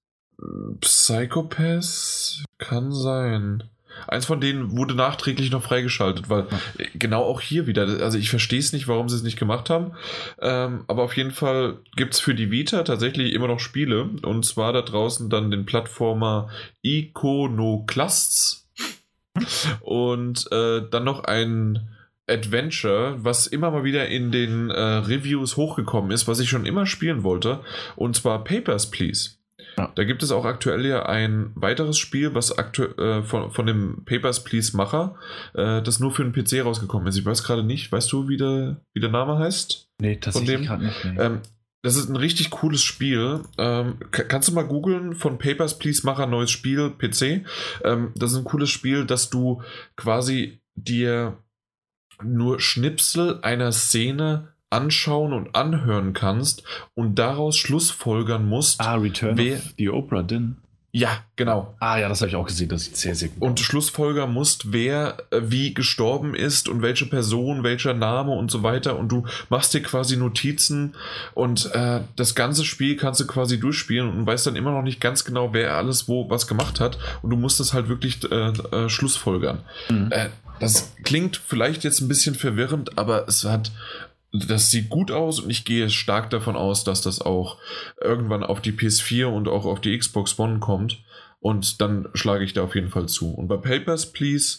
Psychopass 0.81 2.45
kann 2.59 2.93
sein. 2.93 3.65
Eins 4.07 4.25
von 4.25 4.41
denen 4.41 4.77
wurde 4.77 4.95
nachträglich 4.95 5.51
noch 5.51 5.63
freigeschaltet, 5.63 6.31
weil 6.31 6.47
ja. 6.79 6.87
genau 6.95 7.23
auch 7.25 7.41
hier 7.41 7.67
wieder, 7.67 7.83
also 8.03 8.19
ich 8.19 8.31
verstehe 8.31 8.61
es 8.61 8.73
nicht, 8.73 8.89
warum 8.89 9.09
sie 9.09 9.17
es 9.17 9.23
nicht 9.23 9.39
gemacht 9.39 9.69
haben, 9.69 9.93
ähm, 10.41 10.85
aber 10.87 11.03
auf 11.03 11.17
jeden 11.17 11.33
Fall 11.33 11.79
gibt 11.97 12.15
es 12.15 12.21
für 12.21 12.35
die 12.35 12.51
Vita 12.51 12.83
tatsächlich 12.85 13.33
immer 13.35 13.49
noch 13.49 13.61
Spiele 13.61 14.09
und 14.23 14.47
zwar 14.47 14.73
da 14.73 14.83
draußen 14.83 15.29
dann 15.29 15.51
den 15.51 15.67
Plattformer 15.67 16.49
Iconoclasts 16.83 18.69
und 19.81 20.51
äh, 20.53 20.83
dann 20.89 21.05
noch 21.05 21.25
ein 21.25 21.89
Adventure, 22.31 23.17
was 23.23 23.47
immer 23.47 23.71
mal 23.71 23.85
wieder 23.85 24.09
in 24.09 24.31
den 24.31 24.71
äh, 24.71 24.81
Reviews 24.81 25.57
hochgekommen 25.57 26.11
ist, 26.11 26.29
was 26.29 26.41
ich 26.41 26.49
schon 26.49 26.67
immer 26.67 26.87
spielen 26.87 27.23
wollte, 27.23 27.61
und 27.97 28.17
zwar 28.17 28.45
Papers, 28.45 28.91
Please. 28.91 29.33
Ja. 29.77 29.93
Da 29.95 30.05
gibt 30.05 30.23
es 30.23 30.31
auch 30.31 30.45
aktuell 30.45 30.85
ja 30.85 31.07
ein 31.07 31.53
weiteres 31.55 31.99
Spiel, 31.99 32.35
was 32.35 32.57
aktuell 32.57 32.99
äh, 32.99 33.23
von, 33.23 33.51
von 33.51 33.67
dem 33.67 34.05
Papers, 34.05 34.45
Please 34.45 34.77
Macher, 34.77 35.17
äh, 35.55 35.83
das 35.83 36.01
nur 36.01 36.13
für 36.13 36.25
den 36.25 36.33
PC 36.33 36.65
rausgekommen 36.65 37.07
ist. 37.09 37.17
Ich 37.17 37.25
weiß 37.25 37.45
gerade 37.45 37.63
nicht, 37.63 37.91
weißt 37.91 38.11
du, 38.13 38.29
wie 38.29 38.37
der, 38.37 38.81
wie 38.93 39.01
der 39.01 39.11
Name 39.11 39.39
heißt? 39.39 39.89
Nee, 40.01 40.17
tatsächlich 40.17 40.67
gerade 40.67 40.85
nicht. 40.85 41.05
Nee. 41.05 41.21
Ähm, 41.21 41.41
das 41.83 41.97
ist 41.97 42.11
ein 42.11 42.17
richtig 42.17 42.51
cooles 42.51 42.83
Spiel. 42.83 43.41
Ähm, 43.57 43.97
kannst 44.11 44.49
du 44.49 44.53
mal 44.53 44.67
googeln 44.67 45.15
von 45.15 45.39
Papers, 45.39 45.79
Please 45.79 46.05
Macher 46.05 46.27
neues 46.27 46.51
Spiel, 46.51 46.91
PC. 46.91 47.47
Ähm, 47.85 48.13
das 48.17 48.33
ist 48.33 48.39
ein 48.39 48.45
cooles 48.45 48.69
Spiel, 48.69 49.07
dass 49.07 49.31
du 49.31 49.63
quasi 49.97 50.61
dir 50.75 51.39
nur 52.23 52.61
Schnipsel 52.61 53.39
einer 53.43 53.73
Szene 53.73 54.49
anschauen 54.71 55.33
und 55.33 55.55
anhören 55.57 56.13
kannst 56.13 56.63
und 56.95 57.19
daraus 57.19 57.57
Schlussfolgern 57.57 58.49
musst. 58.49 58.81
Ah, 58.81 58.95
Return 58.95 59.37
wer, 59.37 59.57
of 59.57 59.63
the 59.77 59.91
Oprah 59.91 60.23
Din. 60.23 60.57
Ja, 60.93 61.19
genau. 61.37 61.77
Ah 61.79 61.99
ja, 61.99 62.09
das 62.09 62.21
habe 62.21 62.31
ich 62.31 62.37
auch 62.37 62.47
gesehen, 62.47 62.69
das 62.69 62.85
sieht 62.85 62.97
sehr, 62.97 63.15
sehr 63.15 63.29
gut 63.29 63.41
Und 63.41 63.61
aus. 63.61 63.65
Schlussfolger 63.65 64.27
musst, 64.27 64.73
wer 64.73 65.19
äh, 65.31 65.41
wie 65.45 65.73
gestorben 65.73 66.35
ist 66.35 66.69
und 66.69 66.83
welche 66.83 67.07
Person, 67.07 67.63
welcher 67.63 67.95
Name 67.95 68.33
und 68.33 68.51
so 68.51 68.65
weiter. 68.65 68.99
Und 68.99 69.09
du 69.11 69.25
machst 69.51 69.73
dir 69.73 69.83
quasi 69.83 70.17
Notizen 70.17 70.95
und 71.35 71.73
äh, 71.75 72.01
das 72.17 72.35
ganze 72.35 72.65
Spiel 72.65 72.97
kannst 72.97 73.21
du 73.21 73.27
quasi 73.27 73.61
durchspielen 73.61 74.11
und 74.11 74.27
weißt 74.27 74.49
dann 74.49 74.57
immer 74.57 74.73
noch 74.73 74.83
nicht 74.83 75.01
ganz 75.01 75.25
genau, 75.25 75.53
wer 75.53 75.77
alles 75.77 76.09
wo 76.09 76.29
was 76.29 76.49
gemacht 76.49 76.81
hat. 76.81 76.99
Und 77.23 77.31
du 77.31 77.37
musst 77.37 77.61
das 77.61 77.73
halt 77.73 77.89
wirklich 77.89 78.21
äh, 78.31 78.49
äh, 78.49 78.89
Schlussfolgern. 78.89 79.61
Mhm. 79.89 80.11
Das 80.61 80.95
klingt 81.03 81.37
vielleicht 81.37 81.85
jetzt 81.85 82.01
ein 82.01 82.09
bisschen 82.09 82.35
verwirrend, 82.35 82.99
aber 82.99 83.27
es 83.27 83.45
hat 83.45 83.73
das 84.33 84.71
sieht 84.71 84.91
gut 84.91 85.11
aus 85.11 85.41
und 85.41 85.51
ich 85.51 85.65
gehe 85.65 85.91
stark 85.91 86.31
davon 86.31 86.57
aus, 86.57 86.85
dass 86.85 87.03
das 87.03 87.21
auch 87.21 87.59
irgendwann 88.01 88.45
auf 88.45 88.61
die 88.61 88.73
PS4 88.73 89.27
und 89.27 89.49
auch 89.49 89.65
auf 89.65 89.81
die 89.81 89.97
Xbox 89.97 90.39
One 90.39 90.61
kommt. 90.61 91.03
Und 91.41 91.81
dann 91.81 92.09
schlage 92.15 92.45
ich 92.45 92.53
da 92.53 92.63
auf 92.63 92.75
jeden 92.75 92.91
Fall 92.91 93.09
zu. 93.09 93.33
Und 93.33 93.49
bei 93.49 93.57
Papers, 93.57 94.13
Please, 94.13 94.59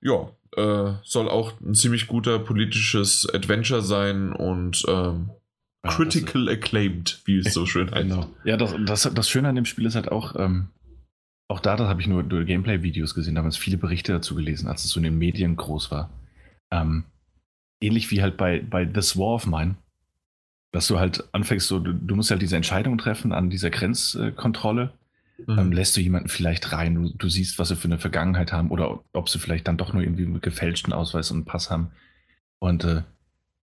ja, 0.00 0.30
äh, 0.56 0.94
soll 1.04 1.28
auch 1.28 1.52
ein 1.60 1.74
ziemlich 1.74 2.06
guter 2.06 2.38
politisches 2.38 3.28
Adventure 3.32 3.82
sein 3.82 4.32
und 4.32 4.82
ähm, 4.88 5.30
critical 5.86 6.48
acclaimed, 6.48 7.20
wie 7.26 7.38
es 7.38 7.52
so 7.52 7.66
schön 7.66 7.90
heißt. 7.90 8.08
Genau. 8.08 8.26
Ja, 8.44 8.56
das, 8.56 8.74
das, 8.86 9.10
das 9.14 9.28
Schöne 9.28 9.48
an 9.48 9.56
dem 9.56 9.66
Spiel 9.66 9.86
ist 9.86 9.94
halt 9.94 10.10
auch, 10.10 10.34
ähm, 10.36 10.68
auch 11.52 11.60
da, 11.60 11.76
das 11.76 11.88
habe 11.88 12.00
ich 12.00 12.06
nur, 12.06 12.22
nur 12.22 12.44
Gameplay-Videos 12.44 13.14
gesehen, 13.14 13.34
damals 13.34 13.58
viele 13.58 13.76
Berichte 13.76 14.12
dazu 14.12 14.34
gelesen, 14.34 14.68
als 14.68 14.84
es 14.84 14.90
so 14.90 14.98
in 14.98 15.04
den 15.04 15.18
Medien 15.18 15.54
groß 15.56 15.90
war. 15.90 16.10
Ähm, 16.70 17.04
ähnlich 17.80 18.10
wie 18.10 18.22
halt 18.22 18.38
bei, 18.38 18.60
bei 18.60 18.86
This 18.86 19.18
War 19.18 19.34
of 19.34 19.46
Mine, 19.46 19.76
dass 20.72 20.86
du 20.86 20.98
halt 20.98 21.28
anfängst, 21.32 21.68
so, 21.68 21.78
du, 21.78 21.92
du 21.92 22.16
musst 22.16 22.30
halt 22.30 22.40
diese 22.40 22.56
Entscheidung 22.56 22.96
treffen 22.96 23.32
an 23.32 23.50
dieser 23.50 23.68
Grenzkontrolle. 23.68 24.94
Mhm. 25.46 25.58
Ähm, 25.58 25.72
lässt 25.72 25.94
du 25.94 26.00
jemanden 26.00 26.30
vielleicht 26.30 26.72
rein, 26.72 26.94
du, 26.94 27.10
du, 27.10 27.28
siehst, 27.28 27.58
was 27.58 27.68
sie 27.68 27.76
für 27.76 27.88
eine 27.88 27.98
Vergangenheit 27.98 28.52
haben 28.52 28.70
oder 28.70 29.00
ob 29.12 29.28
sie 29.28 29.38
vielleicht 29.38 29.68
dann 29.68 29.76
doch 29.76 29.92
nur 29.92 30.02
irgendwie 30.02 30.24
einen 30.24 30.40
gefälschten 30.40 30.94
Ausweis 30.94 31.30
und 31.30 31.38
einen 31.38 31.44
Pass 31.44 31.70
haben. 31.70 31.90
Und 32.60 32.84
äh, 32.84 33.02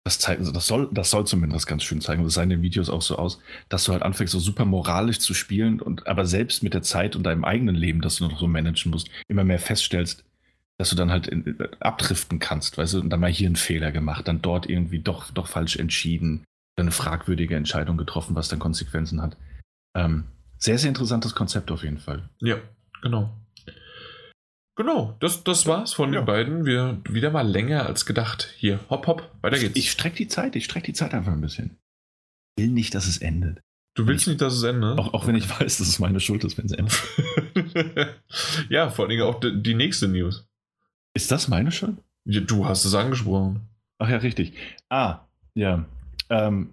das, 0.08 0.24
also 0.26 0.52
das, 0.52 0.66
soll, 0.66 0.88
das 0.92 1.10
soll 1.10 1.26
zumindest 1.26 1.66
ganz 1.66 1.82
schön 1.82 2.00
zeigen. 2.00 2.24
Das 2.24 2.34
sah 2.34 2.42
in 2.42 2.50
den 2.50 2.62
Videos 2.62 2.88
auch 2.88 3.02
so 3.02 3.16
aus, 3.16 3.40
dass 3.68 3.84
du 3.84 3.92
halt 3.92 4.02
anfängst, 4.02 4.32
so 4.32 4.38
super 4.38 4.64
moralisch 4.64 5.18
zu 5.18 5.34
spielen 5.34 5.80
und 5.80 6.06
aber 6.06 6.24
selbst 6.24 6.62
mit 6.62 6.74
der 6.74 6.82
Zeit 6.82 7.14
und 7.14 7.24
deinem 7.24 7.44
eigenen 7.44 7.74
Leben, 7.74 8.00
das 8.00 8.16
du 8.16 8.28
noch 8.28 8.38
so 8.38 8.46
managen 8.46 8.90
musst, 8.90 9.10
immer 9.28 9.44
mehr 9.44 9.58
feststellst, 9.58 10.24
dass 10.78 10.90
du 10.90 10.96
dann 10.96 11.10
halt 11.10 11.26
in, 11.26 11.58
abdriften 11.80 12.38
kannst, 12.38 12.78
weißt 12.78 12.94
du, 12.94 13.00
und 13.00 13.10
dann 13.10 13.20
mal 13.20 13.30
hier 13.30 13.46
einen 13.48 13.56
Fehler 13.56 13.92
gemacht, 13.92 14.28
dann 14.28 14.40
dort 14.40 14.68
irgendwie 14.68 15.00
doch, 15.00 15.30
doch 15.30 15.48
falsch 15.48 15.76
entschieden, 15.76 16.44
dann 16.76 16.86
eine 16.86 16.92
fragwürdige 16.92 17.56
Entscheidung 17.56 17.96
getroffen, 17.96 18.34
was 18.34 18.48
dann 18.48 18.60
Konsequenzen 18.60 19.20
hat. 19.20 19.36
Ähm, 19.94 20.24
sehr, 20.56 20.78
sehr 20.78 20.88
interessantes 20.88 21.34
Konzept 21.34 21.70
auf 21.70 21.82
jeden 21.82 21.98
Fall. 21.98 22.28
Ja, 22.40 22.56
genau. 23.02 23.36
Genau, 24.78 25.16
das, 25.18 25.42
das 25.42 25.66
war's 25.66 25.92
von 25.92 26.12
ja. 26.12 26.20
den 26.20 26.24
beiden. 26.24 26.64
Wir 26.64 27.00
wieder 27.08 27.32
mal 27.32 27.42
länger 27.42 27.86
als 27.86 28.06
gedacht. 28.06 28.54
Hier, 28.58 28.78
hopp, 28.88 29.08
hopp, 29.08 29.28
weiter 29.40 29.58
geht's. 29.58 29.74
Ich 29.76 29.90
streck 29.90 30.14
die 30.14 30.28
Zeit, 30.28 30.54
ich 30.54 30.66
streck 30.66 30.84
die 30.84 30.92
Zeit 30.92 31.14
einfach 31.14 31.32
ein 31.32 31.40
bisschen. 31.40 31.76
Ich 32.54 32.62
will 32.62 32.70
nicht, 32.70 32.94
dass 32.94 33.08
es 33.08 33.18
endet. 33.18 33.60
Du 33.96 34.06
willst 34.06 34.22
ich, 34.22 34.28
nicht, 34.28 34.40
dass 34.40 34.54
es 34.54 34.62
endet? 34.62 34.96
Auch, 34.96 35.14
auch 35.14 35.26
wenn 35.26 35.34
ich 35.34 35.50
weiß, 35.50 35.78
dass 35.78 35.88
es 35.88 35.98
meine 35.98 36.20
Schuld 36.20 36.44
ist, 36.44 36.58
wenn 36.58 36.66
es 36.66 36.72
endet. 36.72 38.14
ja, 38.68 38.88
vor 38.90 39.08
allem 39.08 39.20
auch 39.22 39.40
die, 39.40 39.60
die 39.60 39.74
nächste 39.74 40.06
News. 40.06 40.46
Ist 41.12 41.32
das 41.32 41.48
meine 41.48 41.72
Schuld? 41.72 41.96
Ja, 42.24 42.40
du 42.40 42.64
hast 42.64 42.84
es 42.84 42.94
angesprochen. 42.94 43.68
Ach 43.98 44.08
ja, 44.08 44.18
richtig. 44.18 44.52
Ah, 44.88 45.22
ja. 45.54 45.86
Ähm, 46.30 46.72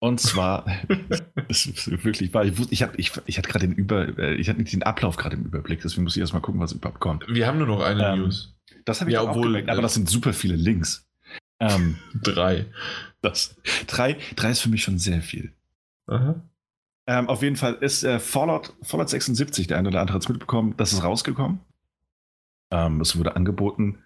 und 0.00 0.18
zwar, 0.18 0.64
das 1.48 1.66
ist 1.66 2.04
wirklich 2.04 2.32
wahr. 2.34 2.44
Ich, 2.44 2.58
ich, 2.70 2.82
hab, 2.82 2.98
ich, 2.98 3.12
ich 3.26 3.38
hatte 3.38 3.48
gerade 3.48 3.68
den 3.68 3.76
Über, 3.76 4.18
äh, 4.18 4.34
ich 4.34 4.48
hatte 4.48 4.58
nicht 4.58 4.72
den 4.72 4.82
Ablauf 4.82 5.16
gerade 5.16 5.36
im 5.36 5.44
Überblick, 5.44 5.80
deswegen 5.82 6.04
muss 6.04 6.16
ich 6.16 6.20
erstmal 6.20 6.42
gucken, 6.42 6.60
was 6.60 6.72
überhaupt 6.72 7.00
kommt. 7.00 7.24
Wir 7.28 7.46
haben 7.46 7.58
nur 7.58 7.66
noch 7.66 7.82
eine 7.82 8.08
ähm, 8.08 8.18
News. 8.20 8.56
Das 8.86 9.00
habe 9.00 9.10
ich 9.10 9.14
ja, 9.14 9.22
obwohl, 9.22 9.48
gemerkt, 9.48 9.68
aber 9.68 9.82
das 9.82 9.94
sind 9.94 10.08
super 10.08 10.32
viele 10.32 10.56
Links. 10.56 11.06
Ähm, 11.60 11.98
drei. 12.22 12.66
Das, 13.20 13.56
drei. 13.86 14.16
Drei 14.36 14.50
ist 14.50 14.60
für 14.60 14.70
mich 14.70 14.82
schon 14.82 14.98
sehr 14.98 15.20
viel. 15.20 15.52
Ähm, 17.06 17.28
auf 17.28 17.42
jeden 17.42 17.56
Fall 17.56 17.74
ist 17.74 18.02
äh, 18.02 18.18
Fallout, 18.18 18.72
Fallout 18.82 19.10
76, 19.10 19.66
der 19.66 19.78
eine 19.78 19.88
oder 19.88 20.00
andere 20.00 20.14
hat 20.14 20.22
es 20.22 20.28
mitbekommen, 20.28 20.74
das 20.76 20.92
ist 20.92 21.04
rausgekommen. 21.04 21.60
Ähm, 22.72 23.00
es 23.00 23.16
wurde 23.18 23.36
angeboten 23.36 23.98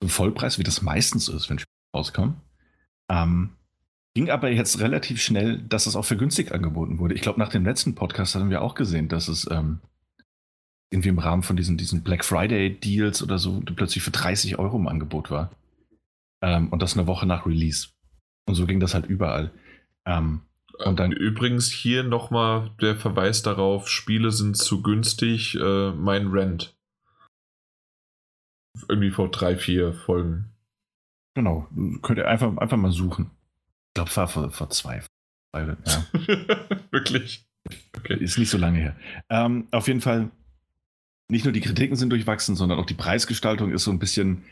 zum 0.00 0.10
Vollpreis, 0.10 0.58
wie 0.58 0.62
das 0.62 0.80
meistens 0.80 1.28
ist, 1.28 1.50
wenn 1.50 1.58
Spiele 1.58 1.74
rauskommen. 1.94 2.36
Ähm, 3.10 3.56
ging 4.14 4.30
aber 4.30 4.50
jetzt 4.50 4.80
relativ 4.80 5.20
schnell, 5.20 5.58
dass 5.58 5.86
es 5.86 5.96
auch 5.96 6.04
für 6.04 6.16
günstig 6.16 6.52
angeboten 6.52 6.98
wurde. 6.98 7.14
Ich 7.14 7.20
glaube, 7.20 7.40
nach 7.40 7.48
dem 7.48 7.64
letzten 7.64 7.94
Podcast 7.94 8.34
haben 8.36 8.50
wir 8.50 8.62
auch 8.62 8.74
gesehen, 8.74 9.08
dass 9.08 9.28
es 9.28 9.50
ähm, 9.50 9.80
irgendwie 10.90 11.08
im 11.08 11.18
Rahmen 11.18 11.42
von 11.42 11.56
diesen, 11.56 11.76
diesen 11.76 12.02
Black 12.04 12.24
Friday 12.24 12.78
Deals 12.78 13.22
oder 13.22 13.38
so 13.38 13.60
plötzlich 13.60 14.04
für 14.04 14.12
30 14.12 14.58
Euro 14.58 14.76
im 14.76 14.86
Angebot 14.86 15.30
war. 15.30 15.50
Ähm, 16.42 16.68
und 16.68 16.80
das 16.80 16.96
eine 16.96 17.06
Woche 17.08 17.26
nach 17.26 17.46
Release. 17.46 17.88
Und 18.46 18.54
so 18.54 18.66
ging 18.66 18.78
das 18.78 18.94
halt 18.94 19.06
überall. 19.06 19.50
Ähm, 20.06 20.42
Und 20.84 21.00
dann 21.00 21.12
übrigens 21.12 21.70
hier 21.70 22.04
nochmal 22.04 22.70
der 22.80 22.96
Verweis 22.96 23.42
darauf, 23.42 23.88
Spiele 23.88 24.30
sind 24.30 24.56
zu 24.56 24.82
günstig, 24.82 25.56
äh, 25.56 25.90
mein 25.92 26.28
Rent. 26.28 26.76
Irgendwie 28.88 29.10
vor 29.10 29.30
drei, 29.30 29.56
vier 29.56 29.92
Folgen. 29.92 30.52
Genau, 31.34 31.68
könnt 32.02 32.18
ihr 32.18 32.28
einfach, 32.28 32.56
einfach 32.56 32.76
mal 32.76 32.92
suchen. 32.92 33.30
Ich 33.94 33.96
glaube, 33.96 34.10
es 34.10 34.16
war 34.16 34.26
vor, 34.26 34.50
vor 34.50 34.70
zwei. 34.70 35.02
Ja. 35.54 35.76
Wirklich? 36.90 37.46
Okay. 37.96 38.16
Ist 38.18 38.38
nicht 38.38 38.50
so 38.50 38.58
lange 38.58 38.80
her. 38.80 38.96
Ähm, 39.30 39.68
auf 39.70 39.86
jeden 39.86 40.00
Fall, 40.00 40.32
nicht 41.28 41.44
nur 41.44 41.52
die 41.52 41.60
Kritiken 41.60 41.94
sind 41.94 42.10
durchwachsen, 42.10 42.56
sondern 42.56 42.80
auch 42.80 42.86
die 42.86 42.94
Preisgestaltung 42.94 43.70
ist 43.70 43.84
so 43.84 43.92
ein 43.92 44.00
bisschen 44.00 44.44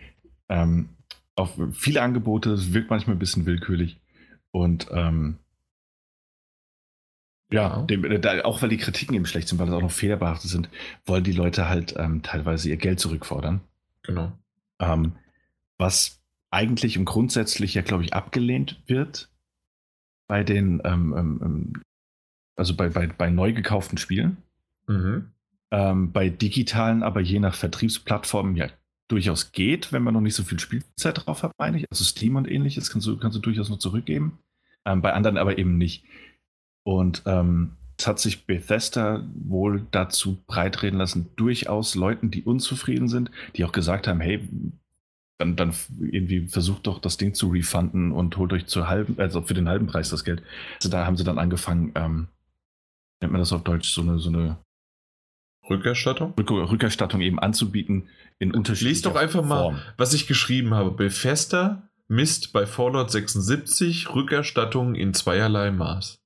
ähm, 0.48 0.90
auf 1.34 1.58
viele 1.72 2.02
Angebote, 2.02 2.72
wirkt 2.72 2.90
manchmal 2.90 3.16
ein 3.16 3.18
bisschen 3.18 3.44
willkürlich. 3.44 3.98
Und 4.52 4.86
ähm, 4.92 5.38
ja, 7.50 7.82
dem, 7.82 8.20
da, 8.20 8.44
auch 8.44 8.62
weil 8.62 8.68
die 8.68 8.76
Kritiken 8.76 9.16
eben 9.16 9.26
schlecht 9.26 9.48
sind, 9.48 9.58
weil 9.58 9.66
das 9.66 9.74
auch 9.74 9.82
noch 9.82 9.90
fehlerbehaftet 9.90 10.50
sind, 10.50 10.68
wollen 11.04 11.24
die 11.24 11.32
Leute 11.32 11.68
halt 11.68 11.94
ähm, 11.96 12.22
teilweise 12.22 12.68
ihr 12.68 12.76
Geld 12.76 13.00
zurückfordern. 13.00 13.60
Genau. 14.04 14.30
Ähm, 14.78 15.16
was 15.78 16.22
eigentlich 16.52 16.96
und 16.96 17.06
grundsätzlich 17.06 17.74
ja, 17.74 17.82
glaube 17.82 18.04
ich, 18.04 18.14
abgelehnt 18.14 18.80
wird 18.86 19.31
bei 20.28 20.44
den, 20.44 20.80
ähm, 20.84 21.14
ähm, 21.16 21.40
ähm, 21.42 21.82
also 22.56 22.74
bei, 22.76 22.88
bei, 22.88 23.06
bei 23.06 23.30
neu 23.30 23.52
gekauften 23.52 23.98
Spielen. 23.98 24.38
Mhm. 24.86 25.32
Ähm, 25.70 26.12
bei 26.12 26.28
digitalen, 26.28 27.02
aber 27.02 27.20
je 27.20 27.40
nach 27.40 27.54
Vertriebsplattformen 27.54 28.56
ja 28.56 28.68
durchaus 29.08 29.52
geht, 29.52 29.92
wenn 29.92 30.02
man 30.02 30.14
noch 30.14 30.20
nicht 30.20 30.34
so 30.34 30.42
viel 30.42 30.58
Spielzeit 30.58 31.26
drauf 31.26 31.42
hat, 31.42 31.52
meine 31.58 31.78
ich. 31.78 31.86
Also 31.90 32.04
Steam 32.04 32.36
und 32.36 32.50
ähnliches 32.50 32.90
kannst 32.90 33.06
du, 33.06 33.16
kannst 33.18 33.36
du 33.36 33.40
durchaus 33.40 33.68
noch 33.68 33.78
zurückgeben. 33.78 34.38
Ähm, 34.84 35.02
bei 35.02 35.12
anderen 35.12 35.36
aber 35.36 35.58
eben 35.58 35.78
nicht. 35.78 36.04
Und 36.82 37.22
ähm, 37.26 37.76
es 37.98 38.06
hat 38.06 38.18
sich 38.18 38.46
Bethesda 38.46 39.26
wohl 39.34 39.86
dazu 39.90 40.42
breitreden 40.46 40.98
lassen, 40.98 41.30
durchaus 41.36 41.94
Leuten, 41.94 42.30
die 42.30 42.42
unzufrieden 42.42 43.08
sind, 43.08 43.30
die 43.54 43.64
auch 43.64 43.72
gesagt 43.72 44.08
haben, 44.08 44.20
hey, 44.20 44.48
dann, 45.42 45.56
dann 45.56 45.74
irgendwie 45.98 46.46
versucht 46.46 46.86
doch 46.86 47.00
das 47.00 47.16
Ding 47.16 47.34
zu 47.34 47.48
refunden 47.48 48.12
und 48.12 48.36
holt 48.36 48.52
euch 48.52 48.66
zur 48.66 48.88
halben, 48.88 49.18
also 49.18 49.42
für 49.42 49.54
den 49.54 49.68
halben 49.68 49.88
Preis 49.88 50.10
das 50.10 50.24
Geld. 50.24 50.42
Also 50.76 50.88
da 50.88 51.04
haben 51.04 51.16
sie 51.16 51.24
dann 51.24 51.38
angefangen, 51.38 51.92
ähm, 51.96 52.28
nennt 53.20 53.32
man 53.32 53.40
das 53.40 53.52
auf 53.52 53.64
Deutsch, 53.64 53.90
so 53.90 54.02
eine, 54.02 54.18
so 54.18 54.28
eine 54.28 54.56
Rückerstattung? 55.68 56.34
Rück 56.38 56.50
Rückerstattung 56.50 57.20
eben 57.20 57.38
anzubieten 57.38 58.08
in 58.38 58.52
unterschiedlichen 58.52 58.94
Lies 58.94 59.02
doch 59.02 59.16
einfach 59.16 59.46
Form. 59.46 59.74
mal, 59.74 59.94
was 59.96 60.14
ich 60.14 60.26
geschrieben 60.26 60.74
habe. 60.74 60.90
Bethesda 60.90 61.88
misst 62.08 62.52
bei 62.52 62.66
Fallout 62.66 63.10
76 63.10 64.14
Rückerstattungen 64.14 64.94
in 64.94 65.14
zweierlei 65.14 65.70
Maß. 65.70 66.21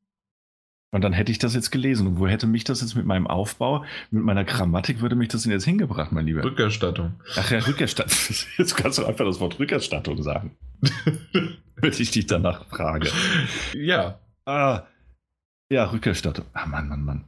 Und 0.97 1.03
dann 1.03 1.13
hätte 1.13 1.31
ich 1.31 1.39
das 1.39 1.55
jetzt 1.55 1.71
gelesen. 1.71 2.07
Und 2.07 2.19
wo 2.19 2.27
hätte 2.27 2.47
mich 2.47 2.65
das 2.65 2.81
jetzt 2.81 2.95
mit 2.95 3.05
meinem 3.05 3.27
Aufbau, 3.27 3.85
mit 4.11 4.25
meiner 4.25 4.45
Grammatik, 4.45 5.03
würde 5.03 5.15
mich 5.15 5.29
das 5.29 5.43
denn 5.43 5.53
jetzt 5.53 5.67
hingebracht, 5.67 6.11
mein 6.11 6.25
Lieber? 6.25 6.43
Rückerstattung. 6.43 7.21
Ach 7.37 7.51
ja, 7.51 7.59
Rückerstattung. 7.59 8.17
Jetzt 8.57 8.77
kannst 8.77 8.97
du 8.97 9.05
einfach 9.05 9.27
das 9.27 9.39
Wort 9.39 9.59
Rückerstattung 9.59 10.23
sagen. 10.23 10.57
Wenn 11.77 11.93
ich 11.93 12.11
dich 12.13 12.25
danach 12.25 12.65
frage. 12.71 13.11
Ja. 13.75 14.19
Ah. 14.47 14.85
Ja, 15.71 15.85
Rückerstattung. 15.85 16.47
Ah, 16.55 16.65
Mann, 16.65 16.89
Mann, 16.89 17.05
Mann. 17.05 17.25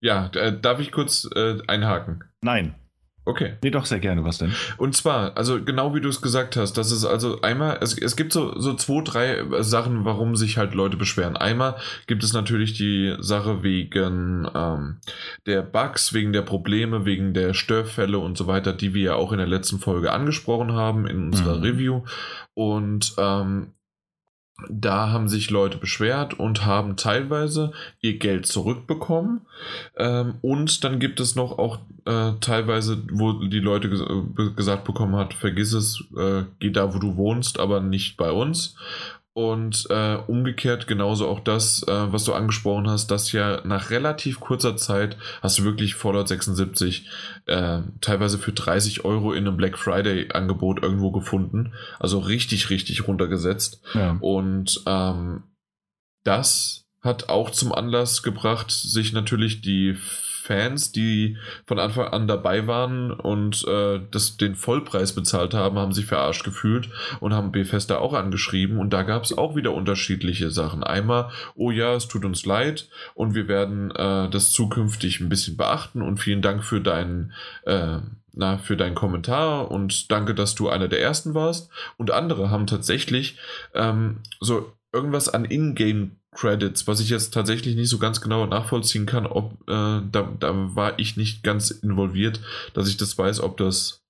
Ja, 0.00 0.26
äh, 0.28 0.56
darf 0.56 0.78
ich 0.78 0.92
kurz 0.92 1.28
äh, 1.34 1.58
einhaken? 1.66 2.22
Nein. 2.42 2.76
Okay. 3.26 3.54
Nee, 3.62 3.70
doch 3.70 3.86
sehr 3.86 4.00
gerne. 4.00 4.24
Was 4.24 4.38
denn? 4.38 4.52
Und 4.76 4.94
zwar, 4.94 5.36
also 5.36 5.62
genau 5.62 5.94
wie 5.94 6.00
du 6.00 6.08
es 6.08 6.20
gesagt 6.20 6.56
hast, 6.56 6.74
das 6.74 6.90
ist 6.90 7.04
also 7.04 7.40
einmal, 7.40 7.78
es, 7.80 7.96
es 7.96 8.16
gibt 8.16 8.32
so, 8.32 8.58
so 8.58 8.74
zwei, 8.74 9.02
drei 9.02 9.62
Sachen, 9.62 10.04
warum 10.04 10.36
sich 10.36 10.58
halt 10.58 10.74
Leute 10.74 10.96
beschweren. 10.96 11.36
Einmal 11.36 11.76
gibt 12.06 12.22
es 12.22 12.34
natürlich 12.34 12.74
die 12.74 13.16
Sache 13.20 13.62
wegen 13.62 14.48
ähm, 14.54 14.96
der 15.46 15.62
Bugs, 15.62 16.12
wegen 16.12 16.32
der 16.32 16.42
Probleme, 16.42 17.06
wegen 17.06 17.32
der 17.32 17.54
Störfälle 17.54 18.18
und 18.18 18.36
so 18.36 18.46
weiter, 18.46 18.72
die 18.72 18.92
wir 18.92 19.02
ja 19.02 19.14
auch 19.14 19.32
in 19.32 19.38
der 19.38 19.46
letzten 19.46 19.78
Folge 19.78 20.12
angesprochen 20.12 20.72
haben 20.72 21.06
in 21.06 21.26
unserer 21.26 21.56
mhm. 21.56 21.62
Review. 21.62 22.02
Und 22.52 23.14
ähm, 23.18 23.73
da 24.68 25.10
haben 25.10 25.28
sich 25.28 25.50
Leute 25.50 25.78
beschwert 25.78 26.38
und 26.38 26.64
haben 26.64 26.96
teilweise 26.96 27.72
ihr 28.00 28.18
Geld 28.18 28.46
zurückbekommen. 28.46 29.42
Ähm, 29.96 30.34
und 30.42 30.84
dann 30.84 31.00
gibt 31.00 31.18
es 31.18 31.34
noch 31.34 31.58
auch 31.58 31.80
äh, 32.06 32.32
teilweise, 32.40 33.02
wo 33.10 33.32
die 33.32 33.58
Leute 33.58 33.90
ges 33.90 34.02
gesagt 34.54 34.84
bekommen 34.84 35.16
hat, 35.16 35.34
vergiss 35.34 35.72
es, 35.72 36.04
äh, 36.16 36.44
geh 36.60 36.70
da, 36.70 36.94
wo 36.94 36.98
du 36.98 37.16
wohnst, 37.16 37.58
aber 37.58 37.80
nicht 37.80 38.16
bei 38.16 38.30
uns. 38.30 38.76
Und 39.36 39.86
äh, 39.90 40.16
umgekehrt 40.28 40.86
genauso 40.86 41.28
auch 41.28 41.40
das, 41.40 41.82
äh, 41.88 42.12
was 42.12 42.22
du 42.22 42.34
angesprochen 42.34 42.88
hast, 42.88 43.10
dass 43.10 43.32
ja 43.32 43.60
nach 43.64 43.90
relativ 43.90 44.38
kurzer 44.38 44.76
Zeit 44.76 45.16
hast 45.42 45.58
du 45.58 45.64
wirklich 45.64 45.96
Fallout 45.96 46.28
76 46.28 47.08
äh, 47.46 47.80
teilweise 48.00 48.38
für 48.38 48.52
30 48.52 49.04
Euro 49.04 49.32
in 49.32 49.48
einem 49.48 49.56
Black 49.56 49.76
Friday 49.76 50.30
Angebot 50.32 50.80
irgendwo 50.84 51.10
gefunden. 51.10 51.72
Also 51.98 52.20
richtig, 52.20 52.70
richtig 52.70 53.08
runtergesetzt. 53.08 53.82
Ja. 53.94 54.16
Und 54.20 54.80
ähm, 54.86 55.42
das 56.22 56.86
hat 57.02 57.28
auch 57.28 57.50
zum 57.50 57.72
Anlass 57.72 58.22
gebracht, 58.22 58.70
sich 58.70 59.12
natürlich 59.12 59.60
die 59.60 59.96
Fans, 60.44 60.92
die 60.92 61.38
von 61.66 61.78
Anfang 61.78 62.08
an 62.08 62.28
dabei 62.28 62.66
waren 62.66 63.10
und 63.10 63.66
äh, 63.66 63.98
das, 64.10 64.36
den 64.36 64.56
Vollpreis 64.56 65.14
bezahlt 65.14 65.54
haben, 65.54 65.78
haben 65.78 65.92
sich 65.92 66.04
verarscht 66.04 66.44
gefühlt 66.44 66.90
und 67.20 67.32
haben 67.32 67.50
Bethesda 67.50 67.96
auch 67.96 68.12
angeschrieben. 68.12 68.78
Und 68.78 68.92
da 68.92 69.04
gab 69.04 69.24
es 69.24 69.36
auch 69.36 69.56
wieder 69.56 69.72
unterschiedliche 69.72 70.50
Sachen. 70.50 70.84
Einmal, 70.84 71.30
oh 71.54 71.70
ja, 71.70 71.94
es 71.94 72.08
tut 72.08 72.26
uns 72.26 72.44
leid 72.44 72.90
und 73.14 73.34
wir 73.34 73.48
werden 73.48 73.90
äh, 73.92 74.28
das 74.28 74.50
zukünftig 74.50 75.20
ein 75.20 75.30
bisschen 75.30 75.56
beachten 75.56 76.02
und 76.02 76.18
vielen 76.18 76.42
Dank 76.42 76.62
für 76.62 76.82
deinen 76.82 77.32
äh, 77.64 78.00
na, 78.36 78.58
für 78.58 78.76
deinen 78.76 78.96
Kommentar 78.96 79.70
und 79.70 80.10
danke, 80.10 80.34
dass 80.34 80.56
du 80.56 80.68
einer 80.68 80.88
der 80.88 81.00
ersten 81.00 81.34
warst. 81.34 81.70
Und 81.96 82.10
andere 82.10 82.50
haben 82.50 82.66
tatsächlich 82.66 83.38
ähm, 83.74 84.18
so 84.40 84.72
irgendwas 84.92 85.28
an 85.28 85.44
Ingame 85.44 86.10
Credits, 86.34 86.86
was 86.86 87.00
ich 87.00 87.08
jetzt 87.08 87.32
tatsächlich 87.32 87.76
nicht 87.76 87.88
so 87.88 87.98
ganz 87.98 88.20
genau 88.20 88.46
nachvollziehen 88.46 89.06
kann, 89.06 89.26
ob 89.26 89.52
äh, 89.68 90.00
da, 90.10 90.34
da 90.38 90.74
war 90.74 90.98
ich 90.98 91.16
nicht 91.16 91.42
ganz 91.42 91.70
involviert, 91.70 92.40
dass 92.74 92.88
ich 92.88 92.96
das 92.96 93.16
weiß, 93.16 93.40
ob 93.40 93.56
das 93.56 94.04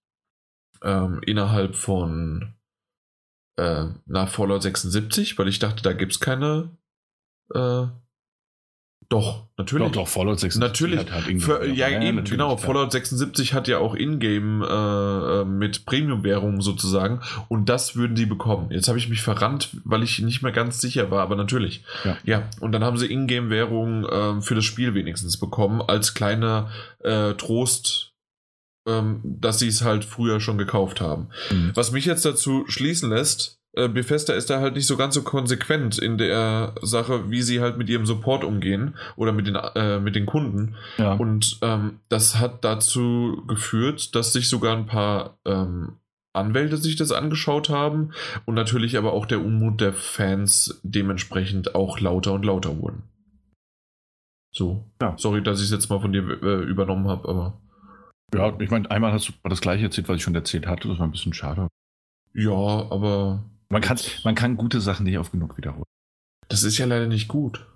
ähm, 0.83 1.21
innerhalb 1.25 1.77
von 1.77 2.55
äh, 3.57 3.87
nach 4.07 4.29
Fallout 4.29 4.63
76, 4.63 5.39
weil 5.39 5.49
ich 5.49 5.59
dachte, 5.59 5.83
da 5.83 5.93
gibt 5.93 6.13
es 6.13 6.21
keine 6.21 6.77
äh, 7.55 7.87
doch, 9.09 9.47
natürlich. 9.57 9.87
Doch, 9.89 10.03
doch, 10.03 10.09
Fallout 10.09 10.41
76 10.41 10.61
natürlich. 10.61 11.01
hat 11.01 11.13
halt 11.13 11.43
Für, 11.43 11.65
ja, 11.67 11.89
ja, 11.89 12.03
eben, 12.03 12.25
genau. 12.25 12.57
Klar. 12.57 12.59
Fallout 12.59 12.93
76 12.93 13.55
hat 13.55 13.69
ja 13.69 13.79
auch 13.79 13.95
Ingame 13.95 14.67
äh, 14.67 15.41
äh, 15.41 15.45
mit 15.45 15.87
Premium-Währung 15.87 16.61
sozusagen 16.63 17.21
und 17.49 17.69
das 17.69 17.97
würden 17.97 18.17
sie 18.17 18.27
bekommen. 18.27 18.71
Jetzt 18.71 18.89
habe 18.89 18.99
ich 18.99 19.09
mich 19.09 19.23
verrannt, 19.23 19.71
weil 19.85 20.03
ich 20.03 20.21
nicht 20.21 20.43
mehr 20.43 20.53
ganz 20.53 20.81
sicher 20.81 21.11
war, 21.11 21.23
aber 21.23 21.37
natürlich. 21.37 21.85
Ja, 22.05 22.17
ja 22.25 22.43
und 22.61 22.73
dann 22.73 22.85
haben 22.85 22.99
sie 22.99 23.11
Ingame-Währung 23.11 24.05
äh, 24.05 24.41
für 24.41 24.55
das 24.55 24.65
Spiel 24.65 24.95
wenigstens 24.95 25.39
bekommen, 25.39 25.83
als 25.83 26.15
kleiner 26.15 26.71
äh, 27.01 27.35
Trost 27.35 28.15
ähm, 28.87 29.21
dass 29.25 29.59
sie 29.59 29.69
es 29.69 29.83
halt 29.83 30.05
früher 30.05 30.41
schon 30.41 30.59
gekauft 30.59 31.01
haben. 31.01 31.29
Mhm. 31.51 31.73
Was 31.75 31.93
mich 31.93 32.05
jetzt 32.05 32.25
dazu 32.25 32.65
schließen 32.69 33.11
lässt, 33.11 33.59
äh, 33.77 33.89
Bethesda 33.89 34.35
ist 34.35 34.51
da 34.51 34.61
halt 34.61 34.75
nicht 34.75 34.87
so 34.87 34.97
ganz 34.97 35.15
so 35.15 35.23
konsequent 35.23 35.99
in 35.99 36.19
der 36.19 36.75
Sache, 36.83 37.31
wie 37.31 37.43
sie 37.43 37.61
halt 37.61 37.77
mit 37.77 37.89
ihrem 37.89 38.07
Support 38.07 38.45
umgehen 38.45 38.95
oder 39.17 39.33
mit 39.33 39.47
den, 39.47 39.57
äh, 39.57 39.99
mit 40.01 40.15
den 40.15 40.27
Kunden. 40.27 40.77
Ja. 40.99 41.15
Und 41.15 41.59
ähm, 41.63 42.01
das 42.09 42.39
hat 42.39 42.65
dazu 42.65 43.43
geführt, 43.47 44.15
dass 44.15 44.33
sich 44.33 44.49
sogar 44.49 44.77
ein 44.77 44.87
paar 44.87 45.39
ähm, 45.45 45.97
Anwälte 46.33 46.77
sich 46.77 46.97
das 46.97 47.13
angeschaut 47.13 47.69
haben 47.69 48.11
und 48.45 48.55
natürlich 48.55 48.99
aber 48.99 49.13
auch 49.13 49.27
der 49.27 49.41
Unmut 49.41 49.81
der 49.81 49.93
Fans 49.93 50.81
dementsprechend 50.83 51.75
auch 51.75 52.01
lauter 52.01 52.33
und 52.33 52.45
lauter 52.45 52.79
wurden. 52.79 53.05
So, 54.51 54.85
ja. 55.01 55.15
sorry, 55.17 55.43
dass 55.43 55.59
ich 55.59 55.67
es 55.67 55.73
jetzt 55.73 55.91
mal 55.91 56.01
von 56.01 56.13
dir 56.13 56.23
äh, 56.43 56.63
übernommen 56.65 57.09
habe, 57.09 57.29
aber. 57.29 57.61
Ja, 58.35 58.53
ich 58.61 58.71
meine, 58.71 58.91
einmal 58.91 59.13
hast 59.13 59.29
du 59.29 59.33
das 59.49 59.61
gleiche 59.61 59.85
erzählt, 59.85 60.09
was 60.09 60.17
ich 60.17 60.23
schon 60.23 60.35
erzählt 60.35 60.67
hatte, 60.67 60.89
das 60.89 60.99
war 60.99 61.07
ein 61.07 61.13
bisschen 61.13 61.35
schade. 61.35 61.69
Ja, 62.35 62.51
aber 62.51 63.45
man 63.69 63.83
kann, 63.83 63.99
man 64.25 64.35
kann 64.35 64.57
gute 64.57 64.81
Sachen 64.81 65.05
nicht 65.05 65.19
oft 65.19 65.33
genug 65.33 65.57
wiederholen. 65.57 65.85
Das 66.49 66.63
ist 66.63 66.79
ja 66.79 66.87
leider 66.87 67.07
nicht 67.07 67.29
gut. 67.29 67.67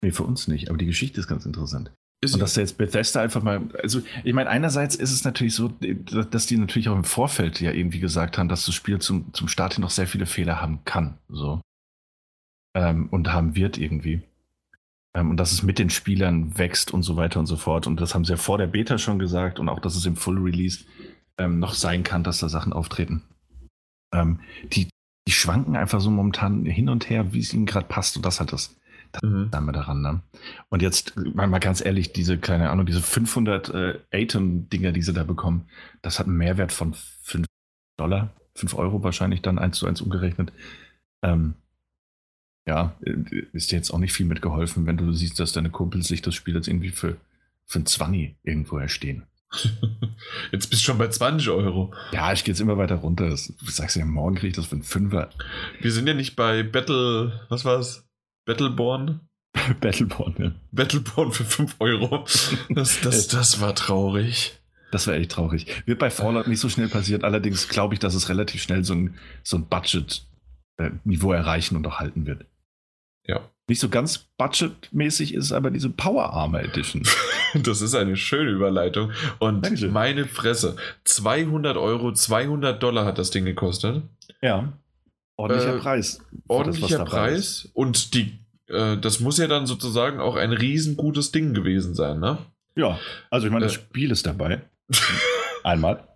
Nee, 0.00 0.12
für 0.12 0.24
uns 0.24 0.48
nicht, 0.48 0.68
aber 0.68 0.78
die 0.78 0.86
Geschichte 0.86 1.20
ist 1.20 1.28
ganz 1.28 1.46
interessant. 1.46 1.92
Ist 2.20 2.34
und 2.34 2.40
dass 2.40 2.54
da 2.54 2.62
jetzt 2.62 2.78
Bethesda 2.78 3.20
einfach 3.20 3.42
mal, 3.42 3.62
also 3.80 4.02
ich 4.24 4.34
meine, 4.34 4.50
einerseits 4.50 4.96
ist 4.96 5.12
es 5.12 5.24
natürlich 5.24 5.54
so, 5.54 5.68
dass 5.68 6.46
die 6.46 6.56
natürlich 6.56 6.88
auch 6.88 6.96
im 6.96 7.04
Vorfeld 7.04 7.60
ja 7.60 7.70
irgendwie 7.70 8.00
gesagt 8.00 8.38
haben, 8.38 8.48
dass 8.48 8.66
das 8.66 8.74
Spiel 8.74 8.98
zum, 8.98 9.32
zum 9.34 9.46
Start 9.46 9.74
hin 9.74 9.82
noch 9.82 9.90
sehr 9.90 10.08
viele 10.08 10.26
Fehler 10.26 10.60
haben 10.60 10.84
kann, 10.84 11.18
so. 11.28 11.60
Ähm, 12.74 13.08
und 13.10 13.32
haben 13.32 13.54
wird 13.54 13.78
irgendwie. 13.78 14.22
Ähm, 15.14 15.30
und 15.30 15.36
dass 15.36 15.52
es 15.52 15.62
mit 15.62 15.78
den 15.78 15.90
Spielern 15.90 16.58
wächst 16.58 16.92
und 16.92 17.02
so 17.02 17.16
weiter 17.16 17.38
und 17.38 17.46
so 17.46 17.56
fort. 17.56 17.86
Und 17.86 18.00
das 18.00 18.14
haben 18.14 18.24
sie 18.24 18.32
ja 18.32 18.36
vor 18.36 18.58
der 18.58 18.66
Beta 18.66 18.98
schon 18.98 19.18
gesagt 19.18 19.60
und 19.60 19.68
auch, 19.68 19.80
dass 19.80 19.96
es 19.96 20.04
im 20.04 20.16
Full 20.16 20.38
Release 20.38 20.84
ähm, 21.38 21.60
noch 21.60 21.74
sein 21.74 22.02
kann, 22.02 22.24
dass 22.24 22.40
da 22.40 22.48
Sachen 22.48 22.72
auftreten. 22.72 23.22
Ähm, 24.12 24.40
die, 24.72 24.88
die 25.28 25.32
schwanken 25.32 25.76
einfach 25.76 26.00
so 26.00 26.10
momentan 26.10 26.64
hin 26.64 26.88
und 26.88 27.10
her, 27.10 27.34
wie 27.34 27.40
es 27.40 27.52
ihnen 27.52 27.66
gerade 27.66 27.86
passt. 27.86 28.16
Und 28.16 28.24
das 28.24 28.40
hat 28.40 28.50
das, 28.50 28.74
Das 29.12 29.22
mhm. 29.22 29.50
wir 29.52 29.72
daran. 29.72 30.00
Ne? 30.00 30.22
Und 30.70 30.80
jetzt, 30.80 31.16
mal, 31.34 31.46
mal 31.46 31.58
ganz 31.58 31.84
ehrlich, 31.84 32.14
diese, 32.14 32.38
keine 32.38 32.70
Ahnung, 32.70 32.86
diese 32.86 33.02
500 33.02 33.68
äh, 33.68 33.98
Atom-Dinger, 34.10 34.92
die 34.92 35.02
sie 35.02 35.12
da 35.12 35.24
bekommen, 35.24 35.68
das 36.00 36.18
hat 36.18 36.28
einen 36.28 36.38
Mehrwert 36.38 36.72
von 36.72 36.94
5 36.94 37.44
Dollar, 37.98 38.30
5 38.54 38.72
Euro 38.72 39.02
wahrscheinlich 39.02 39.42
dann 39.42 39.58
eins 39.58 39.76
zu 39.76 39.86
eins 39.86 40.00
umgerechnet. 40.00 40.50
Ähm, 41.22 41.56
ja, 42.66 42.96
ist 43.52 43.70
dir 43.70 43.76
jetzt 43.76 43.90
auch 43.90 43.98
nicht 43.98 44.14
viel 44.14 44.24
mitgeholfen, 44.24 44.86
wenn 44.86 44.96
du 44.96 45.12
siehst, 45.12 45.38
dass 45.40 45.52
deine 45.52 45.68
Kumpels 45.68 46.08
sich 46.08 46.22
das 46.22 46.34
Spiel 46.34 46.54
jetzt 46.54 46.68
irgendwie 46.68 46.88
für, 46.88 47.18
für 47.66 47.80
ein 47.80 47.86
20 47.86 48.34
irgendwo 48.44 48.78
erstehen. 48.78 49.24
Jetzt 50.52 50.70
bist 50.70 50.82
du 50.82 50.86
schon 50.86 50.98
bei 50.98 51.08
20 51.08 51.48
Euro. 51.50 51.94
Ja, 52.12 52.32
ich 52.32 52.44
gehe 52.44 52.52
jetzt 52.52 52.60
immer 52.60 52.76
weiter 52.76 52.96
runter. 52.96 53.30
Das, 53.30 53.46
du 53.46 53.70
sagst 53.70 53.96
ja, 53.96 54.04
morgen 54.04 54.36
kriege 54.36 54.48
ich 54.48 54.54
das 54.54 54.66
für 54.66 54.72
einen 54.72 54.82
Fünfer. 54.82 55.30
Wir 55.80 55.92
sind 55.92 56.06
ja 56.06 56.14
nicht 56.14 56.36
bei 56.36 56.62
Battle, 56.62 57.40
was 57.48 57.64
war's? 57.64 58.06
Battleborn? 58.44 59.20
Battleborn, 59.80 60.34
ja. 60.38 60.52
Battleborn 60.72 61.32
für 61.32 61.44
5 61.44 61.76
Euro. 61.80 62.24
Das, 62.68 63.00
das, 63.00 63.28
das 63.28 63.60
war 63.60 63.74
traurig. 63.74 64.58
Das 64.90 65.06
war 65.06 65.14
echt 65.14 65.32
traurig. 65.32 65.66
Wird 65.86 65.98
bei 65.98 66.10
Fallout 66.10 66.48
nicht 66.48 66.60
so 66.60 66.68
schnell 66.68 66.88
passiert. 66.88 67.24
Allerdings 67.24 67.68
glaube 67.68 67.94
ich, 67.94 68.00
dass 68.00 68.14
es 68.14 68.28
relativ 68.28 68.62
schnell 68.62 68.84
so 68.84 68.94
ein, 68.94 69.18
so 69.42 69.58
ein 69.58 69.66
Budget-Niveau 69.66 71.32
erreichen 71.32 71.76
und 71.76 71.86
auch 71.86 71.98
halten 71.98 72.26
wird. 72.26 72.46
Ja. 73.26 73.50
Nicht 73.68 73.80
so 73.80 73.90
ganz 73.90 74.26
budgetmäßig 74.38 75.34
ist 75.34 75.52
aber 75.52 75.70
diese 75.70 75.90
Power 75.90 76.32
Armor 76.32 76.60
Edition. 76.60 77.02
Das 77.54 77.80
ist 77.80 77.94
eine 77.94 78.14
schöne 78.16 78.50
Überleitung. 78.50 79.10
Und 79.38 79.64
Dankeschön. 79.64 79.90
meine 79.90 80.26
Fresse, 80.26 80.76
200 81.04 81.78
Euro, 81.78 82.12
200 82.12 82.82
Dollar 82.82 83.06
hat 83.06 83.16
das 83.16 83.30
Ding 83.30 83.46
gekostet. 83.46 84.02
Ja. 84.42 84.70
Ordentlicher 85.36 85.76
äh, 85.76 85.78
Preis. 85.78 86.20
Ordentlicher 86.46 86.98
das, 86.98 87.08
Preis. 87.08 87.70
Und 87.72 88.12
die, 88.12 88.38
äh, 88.66 88.98
das 88.98 89.20
muss 89.20 89.38
ja 89.38 89.46
dann 89.46 89.66
sozusagen 89.66 90.20
auch 90.20 90.36
ein 90.36 90.52
riesengutes 90.52 91.32
Ding 91.32 91.54
gewesen 91.54 91.94
sein, 91.94 92.20
ne? 92.20 92.38
Ja, 92.74 92.98
also 93.30 93.46
ich 93.46 93.52
meine, 93.52 93.64
das 93.64 93.76
äh, 93.76 93.78
Spiel 93.78 94.10
ist 94.10 94.26
dabei. 94.26 94.62
Einmal. 95.64 96.07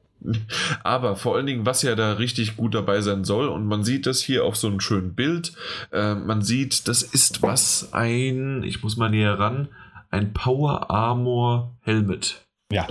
Aber 0.83 1.17
vor 1.17 1.37
allen 1.37 1.47
Dingen, 1.47 1.67
was 1.67 1.83
ja 1.83 1.95
da 1.95 2.15
richtig 2.15 2.57
gut 2.57 2.75
dabei 2.75 3.01
sein 3.01 3.25
soll, 3.25 3.49
und 3.49 3.67
man 3.67 3.85
sieht 3.85 4.07
das 4.07 4.23
hier 4.23 4.45
auf 4.45 4.57
so 4.57 4.69
einem 4.69 4.81
schönen 4.81 5.15
Bild. 5.15 5.53
Äh, 5.93 6.15
man 6.15 6.43
sieht, 6.43 6.89
das 6.89 7.03
ist 7.03 7.43
was 7.43 7.93
ein, 7.93 8.63
ich 8.63 8.83
muss 8.83 8.97
mal 8.97 9.11
näher 9.11 9.39
ran, 9.39 9.69
ein 10.11 10.33
Power 10.33 10.91
Armor 10.91 11.77
Helmet. 11.81 12.43
Ja. 12.71 12.87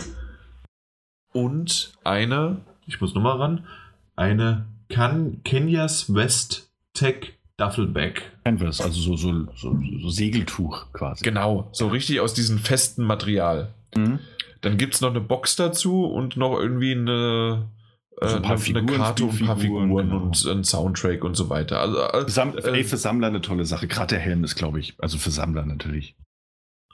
Und 1.33 1.93
eine, 2.03 2.61
ich 2.87 2.99
muss 2.99 3.13
nochmal 3.13 3.37
ran, 3.37 3.65
eine 4.15 4.65
Can 4.89 5.41
Kenyas 5.43 6.13
West 6.13 6.71
Tech 6.93 7.33
Duffelbag. 7.57 8.23
Canvas, 8.43 8.81
also 8.81 8.99
so, 8.99 9.15
so, 9.15 9.47
so, 9.55 9.79
so, 10.01 10.09
Segeltuch 10.09 10.91
quasi. 10.93 11.23
Genau, 11.23 11.69
so 11.71 11.87
richtig 11.87 12.19
aus 12.19 12.33
diesem 12.33 12.57
festen 12.57 13.03
Material. 13.03 13.73
Mhm. 13.95 14.19
Dann 14.61 14.77
gibt 14.77 14.95
es 14.95 15.01
noch 15.01 15.09
eine 15.09 15.21
Box 15.21 15.55
dazu 15.55 16.05
und 16.05 16.37
noch 16.37 16.57
irgendwie 16.57 16.91
eine, 16.91 17.67
äh, 18.19 18.23
also 18.23 18.35
ein 18.37 18.41
paar 18.41 18.51
eine, 18.51 18.59
Figuren, 18.59 18.87
eine 18.87 18.97
Karte 18.97 19.23
und 19.25 19.41
ein 19.41 19.47
paar 19.47 19.57
Figuren 19.57 19.89
genau. 19.89 20.17
und 20.17 20.45
ein 20.45 20.63
Soundtrack 20.63 21.23
und 21.23 21.35
so 21.35 21.49
weiter. 21.49 21.79
Also, 21.79 21.99
äh, 21.99 22.29
Sam 22.29 22.57
äh, 22.57 22.83
für 22.83 22.97
Sammler 22.97 23.27
eine 23.27 23.41
tolle 23.41 23.65
Sache. 23.65 23.87
Gerade 23.87 24.15
der 24.15 24.19
Helm 24.19 24.43
ist, 24.43 24.55
glaube 24.55 24.79
ich, 24.79 24.95
also 24.99 25.17
für 25.17 25.31
Sammler 25.31 25.65
natürlich. 25.65 26.15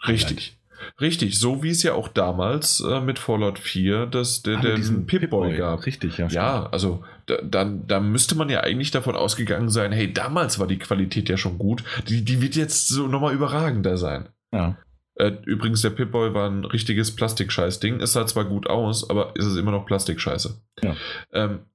Richtig. 0.08 0.58
Richtig, 1.02 1.40
so 1.40 1.64
wie 1.64 1.70
es 1.70 1.84
ja 1.84 1.94
auch 1.94 2.08
damals 2.08 2.82
äh, 2.82 3.02
mit 3.02 3.20
Fallout 3.20 3.60
4 3.60 4.06
das, 4.06 4.44
der, 4.44 4.60
ah, 4.60 4.62
der 4.62 4.76
diesen 4.76 5.06
Pip-Boy 5.06 5.50
Pip 5.50 5.58
gab. 5.58 5.86
Richtig, 5.86 6.18
ja. 6.18 6.28
Ja, 6.28 6.70
also 6.72 7.04
da, 7.26 7.38
dann, 7.42 7.88
da 7.88 8.00
müsste 8.00 8.36
man 8.36 8.50
ja 8.50 8.62
eigentlich 8.62 8.92
davon 8.92 9.16
ausgegangen 9.16 9.70
sein, 9.70 9.92
hey, 9.92 10.12
damals 10.12 10.60
war 10.60 10.68
die 10.68 10.78
Qualität 10.78 11.30
ja 11.30 11.38
schon 11.38 11.58
gut, 11.58 11.84
die, 12.08 12.24
die 12.24 12.42
wird 12.42 12.56
jetzt 12.56 12.88
so 12.88 13.08
nochmal 13.08 13.34
überragender 13.34 13.98
sein. 13.98 14.30
Ja. 14.54 14.78
Äh, 15.20 15.32
übrigens, 15.46 15.82
der 15.82 15.90
Pip-Boy 15.90 16.34
war 16.34 16.50
ein 16.50 16.64
richtiges 16.64 17.16
Plastikscheiß-Ding. 17.16 18.02
Es 18.02 18.14
sah 18.14 18.26
zwar 18.28 18.46
gut 18.46 18.68
aus, 18.68 19.10
aber 19.10 19.36
ist 19.36 19.46
es 19.46 19.58
immer 19.58 19.72
noch 19.72 19.86
Plastikscheiße. 19.86 20.62
Ja. 20.84 20.96
Ähm, 21.34 21.66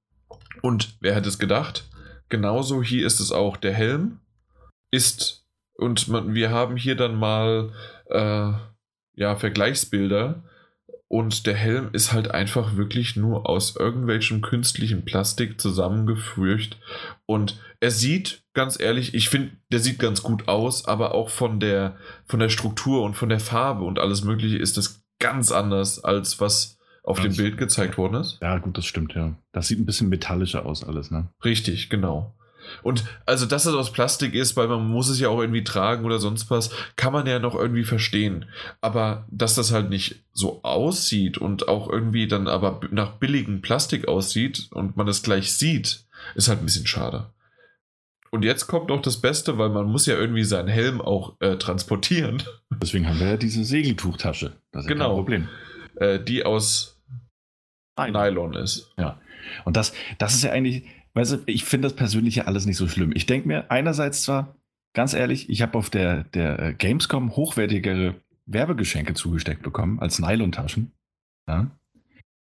und 0.62 0.96
wer 1.00 1.14
hätte 1.14 1.28
es 1.28 1.38
gedacht? 1.38 1.88
Genauso 2.28 2.82
hier 2.82 3.06
ist 3.06 3.20
es 3.20 3.32
auch. 3.32 3.56
Der 3.56 3.72
Helm 3.72 4.20
ist, 4.90 5.44
und 5.74 6.08
man, 6.08 6.34
wir 6.34 6.50
haben 6.50 6.76
hier 6.76 6.94
dann 6.94 7.16
mal 7.16 7.72
äh, 8.10 8.52
ja, 9.14 9.36
Vergleichsbilder. 9.36 10.44
Und 11.12 11.46
der 11.46 11.54
Helm 11.54 11.90
ist 11.92 12.14
halt 12.14 12.30
einfach 12.30 12.76
wirklich 12.76 13.16
nur 13.16 13.46
aus 13.46 13.76
irgendwelchem 13.76 14.40
künstlichen 14.40 15.04
Plastik 15.04 15.60
zusammengefügt. 15.60 16.78
Und 17.26 17.60
er 17.80 17.90
sieht, 17.90 18.44
ganz 18.54 18.80
ehrlich, 18.80 19.12
ich 19.12 19.28
finde, 19.28 19.50
der 19.70 19.80
sieht 19.80 19.98
ganz 19.98 20.22
gut 20.22 20.48
aus, 20.48 20.86
aber 20.86 21.14
auch 21.14 21.28
von 21.28 21.60
der, 21.60 21.96
von 22.24 22.40
der 22.40 22.48
Struktur 22.48 23.02
und 23.02 23.12
von 23.12 23.28
der 23.28 23.40
Farbe 23.40 23.84
und 23.84 23.98
alles 23.98 24.24
Mögliche 24.24 24.56
ist 24.56 24.78
das 24.78 25.04
ganz 25.18 25.52
anders, 25.52 26.02
als 26.02 26.40
was 26.40 26.78
auf 27.04 27.20
das 27.20 27.26
dem 27.26 27.36
Bild 27.36 27.58
gezeigt 27.58 27.98
worden 27.98 28.14
ist. 28.14 28.38
Ja, 28.40 28.56
gut, 28.56 28.78
das 28.78 28.86
stimmt, 28.86 29.12
ja. 29.12 29.36
Das 29.52 29.68
sieht 29.68 29.80
ein 29.80 29.84
bisschen 29.84 30.08
metallischer 30.08 30.64
aus, 30.64 30.82
alles, 30.82 31.10
ne? 31.10 31.28
Richtig, 31.44 31.90
genau. 31.90 32.34
Und 32.82 33.04
also, 33.26 33.46
dass 33.46 33.66
es 33.66 33.74
aus 33.74 33.92
Plastik 33.92 34.34
ist, 34.34 34.56
weil 34.56 34.68
man 34.68 34.86
muss 34.88 35.08
es 35.08 35.20
ja 35.20 35.28
auch 35.28 35.40
irgendwie 35.40 35.64
tragen 35.64 36.04
oder 36.04 36.18
sonst 36.18 36.50
was, 36.50 36.70
kann 36.96 37.12
man 37.12 37.26
ja 37.26 37.38
noch 37.38 37.54
irgendwie 37.54 37.84
verstehen. 37.84 38.46
Aber 38.80 39.26
dass 39.30 39.54
das 39.54 39.72
halt 39.72 39.90
nicht 39.90 40.22
so 40.32 40.62
aussieht 40.62 41.38
und 41.38 41.68
auch 41.68 41.88
irgendwie 41.88 42.28
dann 42.28 42.48
aber 42.48 42.80
nach 42.90 43.12
billigem 43.12 43.60
Plastik 43.62 44.08
aussieht 44.08 44.68
und 44.72 44.96
man 44.96 45.08
es 45.08 45.22
gleich 45.22 45.52
sieht, 45.52 46.04
ist 46.34 46.48
halt 46.48 46.60
ein 46.60 46.66
bisschen 46.66 46.86
schade. 46.86 47.26
Und 48.30 48.44
jetzt 48.44 48.66
kommt 48.66 48.88
noch 48.88 49.02
das 49.02 49.20
Beste, 49.20 49.58
weil 49.58 49.68
man 49.68 49.84
muss 49.86 50.06
ja 50.06 50.16
irgendwie 50.16 50.44
seinen 50.44 50.68
Helm 50.68 51.02
auch 51.02 51.34
äh, 51.40 51.56
transportieren. 51.56 52.42
Deswegen 52.70 53.06
haben 53.06 53.20
wir 53.20 53.28
ja 53.28 53.36
diese 53.36 53.62
Segeltuchtasche. 53.62 54.52
Das 54.72 54.84
ist 54.84 54.88
genau. 54.88 55.08
kein 55.08 55.16
Problem. 55.16 55.48
Äh, 55.96 56.18
die 56.18 56.44
aus 56.44 56.98
Nylon. 57.98 58.12
Nylon 58.12 58.54
ist. 58.54 58.90
Ja. 58.96 59.20
Und 59.66 59.76
das, 59.76 59.92
das 60.16 60.34
ist 60.34 60.44
ja 60.44 60.52
eigentlich, 60.52 60.84
Weißt 61.14 61.32
du, 61.32 61.38
ich 61.46 61.64
finde 61.64 61.88
das 61.88 61.96
persönlich 61.96 62.36
ja 62.36 62.44
alles 62.44 62.66
nicht 62.66 62.76
so 62.76 62.88
schlimm. 62.88 63.12
Ich 63.14 63.26
denke 63.26 63.46
mir, 63.46 63.70
einerseits 63.70 64.22
zwar, 64.22 64.56
ganz 64.94 65.12
ehrlich, 65.12 65.50
ich 65.50 65.62
habe 65.62 65.76
auf 65.76 65.90
der, 65.90 66.24
der 66.24 66.58
äh, 66.58 66.74
Gamescom 66.74 67.36
hochwertigere 67.36 68.14
Werbegeschenke 68.46 69.14
zugesteckt 69.14 69.62
bekommen 69.62 70.00
als 70.00 70.18
Nylon-Taschen. 70.18 70.92
Ja? 71.48 71.70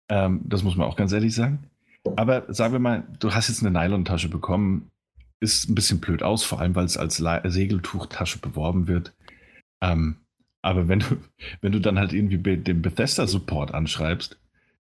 Ähm, 0.08 0.42
das 0.44 0.62
muss 0.62 0.76
man 0.76 0.86
auch 0.86 0.96
ganz 0.96 1.12
ehrlich 1.12 1.34
sagen. 1.34 1.70
Aber 2.16 2.52
sagen 2.52 2.72
wir 2.72 2.80
mal, 2.80 3.06
du 3.20 3.32
hast 3.32 3.48
jetzt 3.48 3.64
eine 3.64 3.78
Nylon-Tasche 3.78 4.28
bekommen, 4.28 4.90
ist 5.40 5.68
ein 5.68 5.74
bisschen 5.74 6.00
blöd 6.00 6.22
aus, 6.22 6.44
vor 6.44 6.60
allem 6.60 6.74
weil 6.74 6.84
es 6.84 6.96
als 6.96 7.16
Segeltuchtasche 7.16 8.38
beworben 8.38 8.86
wird. 8.86 9.14
Ähm, 9.82 10.16
aber 10.62 10.88
wenn 10.88 11.00
du, 11.00 11.16
wenn 11.60 11.72
du 11.72 11.80
dann 11.80 11.98
halt 11.98 12.12
irgendwie 12.12 12.38
den 12.56 12.82
Bethesda-Support 12.82 13.72
anschreibst, 13.72 14.38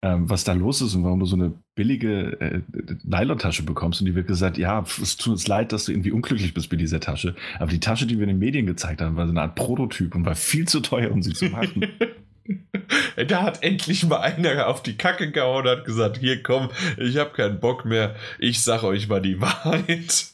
ähm, 0.03 0.29
was 0.29 0.43
da 0.43 0.51
los 0.51 0.81
ist 0.81 0.95
und 0.95 1.05
warum 1.05 1.21
du 1.21 1.25
so 1.25 1.37
eine 1.37 1.53
billige 1.75 2.39
äh, 2.41 2.61
Nylon-Tasche 3.03 3.63
bekommst. 3.63 4.01
Und 4.01 4.07
die 4.07 4.15
wird 4.15 4.27
gesagt, 4.27 4.57
ja, 4.57 4.83
es 5.01 5.15
tut 5.15 5.31
uns 5.31 5.47
leid, 5.47 5.71
dass 5.71 5.85
du 5.85 5.93
irgendwie 5.93 6.11
unglücklich 6.11 6.53
bist 6.53 6.69
mit 6.69 6.81
dieser 6.81 6.99
Tasche. 6.99 7.35
Aber 7.57 7.71
die 7.71 7.79
Tasche, 7.79 8.05
die 8.05 8.17
wir 8.17 8.23
in 8.23 8.29
den 8.29 8.39
Medien 8.39 8.65
gezeigt 8.65 9.01
haben, 9.01 9.15
war 9.15 9.25
so 9.25 9.31
eine 9.31 9.41
Art 9.41 9.55
Prototyp 9.55 10.13
und 10.13 10.25
war 10.25 10.35
viel 10.35 10.67
zu 10.67 10.81
teuer, 10.81 11.09
um 11.09 11.23
sie 11.23 11.33
zu 11.33 11.45
machen. 11.45 11.87
da 13.27 13.43
hat 13.43 13.63
endlich 13.63 14.05
mal 14.05 14.17
einer 14.17 14.67
auf 14.67 14.83
die 14.83 14.97
Kacke 14.97 15.31
gehauen 15.31 15.65
und 15.65 15.71
hat 15.71 15.85
gesagt, 15.85 16.17
hier 16.17 16.43
komm, 16.43 16.69
ich 16.97 17.15
habe 17.15 17.31
keinen 17.31 17.61
Bock 17.61 17.85
mehr, 17.85 18.15
ich 18.39 18.61
sag 18.61 18.83
euch 18.83 19.07
mal 19.07 19.21
die 19.21 19.39
Wahrheit. 19.41 20.25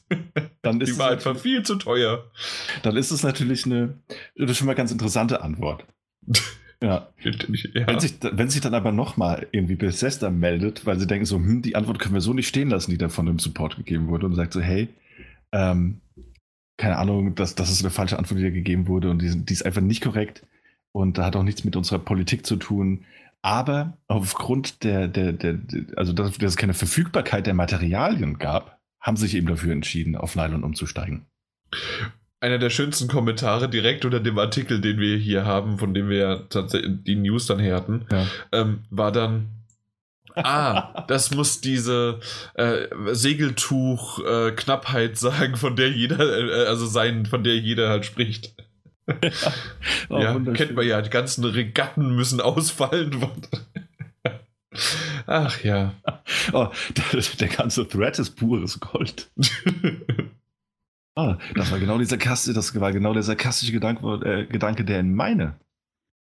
Dann 0.64 0.82
ist 0.82 0.96
die 0.96 1.00
war 1.00 1.12
einfach 1.12 1.38
viel 1.38 1.62
zu 1.62 1.76
teuer. 1.76 2.26
Dann 2.82 2.98
ist 2.98 3.12
es 3.12 3.22
natürlich 3.22 3.68
eine, 3.68 3.94
das 4.36 4.50
ist 4.50 4.58
schon 4.58 4.68
mal 4.68 4.74
ganz 4.74 4.92
interessante 4.92 5.42
Antwort. 5.42 5.86
Ja. 6.82 7.10
ja. 7.24 7.88
Wenn, 7.88 8.00
sich, 8.00 8.16
wenn 8.22 8.50
sich 8.50 8.62
dann 8.62 8.74
aber 8.74 8.92
nochmal 8.92 9.48
irgendwie 9.52 9.76
Bethesda 9.76 10.30
meldet, 10.30 10.86
weil 10.86 10.98
sie 10.98 11.08
denken 11.08 11.26
so, 11.26 11.36
hm, 11.36 11.62
die 11.62 11.76
Antwort 11.76 12.00
können 12.00 12.14
wir 12.14 12.22
so 12.22 12.34
nicht 12.34 12.48
stehen 12.48 12.70
lassen, 12.70 12.92
die 12.92 12.98
da 12.98 13.10
von 13.10 13.26
dem 13.26 13.40
Support 13.40 13.76
gegeben 13.76 14.08
wurde 14.08 14.26
und 14.26 14.36
sagt 14.36 14.54
so, 14.54 14.62
hey, 14.62 14.88
ähm, 15.52 16.00
keine 16.78 16.98
Ahnung, 16.98 17.36
dass 17.36 17.56
das 17.56 17.70
ist 17.70 17.82
eine 17.82 17.90
falsche 17.90 18.18
Antwort, 18.18 18.40
die 18.40 18.44
da 18.44 18.50
gegeben 18.50 18.88
wurde 18.88 19.10
und 19.10 19.22
die, 19.22 19.44
die 19.46 19.54
ist 19.54 19.66
einfach 19.66 19.82
nicht 19.82 20.02
korrekt 20.02 20.46
und 20.94 21.18
da 21.18 21.26
hat 21.26 21.36
auch 21.36 21.44
nichts 21.44 21.66
mit 21.66 21.76
unserer 21.76 22.00
Politik 22.00 22.46
zu 22.46 22.56
tun. 22.56 23.06
Aber 23.42 23.98
aufgrund 24.08 24.84
der, 24.84 25.08
der, 25.08 25.34
der, 25.34 25.60
also 25.96 26.14
dass, 26.14 26.38
dass 26.38 26.52
es 26.52 26.58
keine 26.58 26.74
Verfügbarkeit 26.74 27.46
der 27.46 27.54
Materialien 27.54 28.38
gab, 28.38 28.80
haben 29.02 29.18
sie 29.18 29.28
sich 29.28 29.36
eben 29.36 29.48
dafür 29.48 29.74
entschieden, 29.74 30.16
auf 30.16 30.36
Nylon 30.36 30.64
umzusteigen 30.64 31.26
einer 32.42 32.58
der 32.58 32.70
schönsten 32.70 33.08
Kommentare 33.08 33.70
direkt 33.70 34.06
unter 34.06 34.20
dem 34.20 34.40
Artikel, 34.40 34.82
den 34.82 35.00
wir 35.00 35.18
hier 35.18 35.46
haben, 35.46 35.78
von 35.78 35.94
dem 35.94 36.10
wir 36.10 36.48
tatsächlich 36.50 37.04
die 37.04 37.16
News 37.16 37.46
dann 37.48 37.60
her 37.60 37.76
hatten, 37.76 38.06
ja. 38.12 38.26
ähm, 38.52 38.84
war 38.90 39.12
dann, 39.12 39.50
ah, 40.36 41.04
das 41.08 41.32
muss 41.32 41.62
diese 41.62 42.20
äh, 42.54 42.88
Segeltuch-Knappheit 43.12 45.12
äh, 45.12 45.16
sagen, 45.16 45.58
von 45.58 45.76
der 45.76 45.90
jeder, 45.90 46.20
äh, 46.20 46.68
also 46.68 46.86
sein, 46.86 47.26
von 47.26 47.44
der 47.44 47.58
jeder 47.58 47.90
halt 47.90 48.06
spricht. 48.06 48.54
Ja, 49.08 49.16
oh, 50.10 50.20
ja 50.20 50.40
kennt 50.54 50.76
man 50.76 50.86
ja, 50.86 51.02
die 51.02 51.10
ganzen 51.10 51.44
Regatten 51.44 52.16
müssen 52.16 52.42
ausfallen. 52.42 53.26
Ach 55.26 55.64
ja. 55.64 55.96
Oh, 56.54 56.70
der, 56.96 57.22
der 57.40 57.48
ganze 57.48 57.88
Thread 57.88 58.18
ist 58.18 58.32
pures 58.32 58.80
Gold. 58.80 59.30
Ah, 61.20 61.38
das 61.54 61.70
war 61.70 61.80
genau 61.80 61.98
dieser 61.98 62.18
Kaste, 62.18 62.54
das 62.54 62.80
war 62.80 62.94
genau 62.94 63.14
der 63.14 63.24
sarkastische 63.24 63.74
Gedanke, 63.74 64.06
äh, 64.26 64.46
Gedanke, 64.46 64.86
der 64.86 65.02
in 65.02 65.14
meine, 65.14 65.56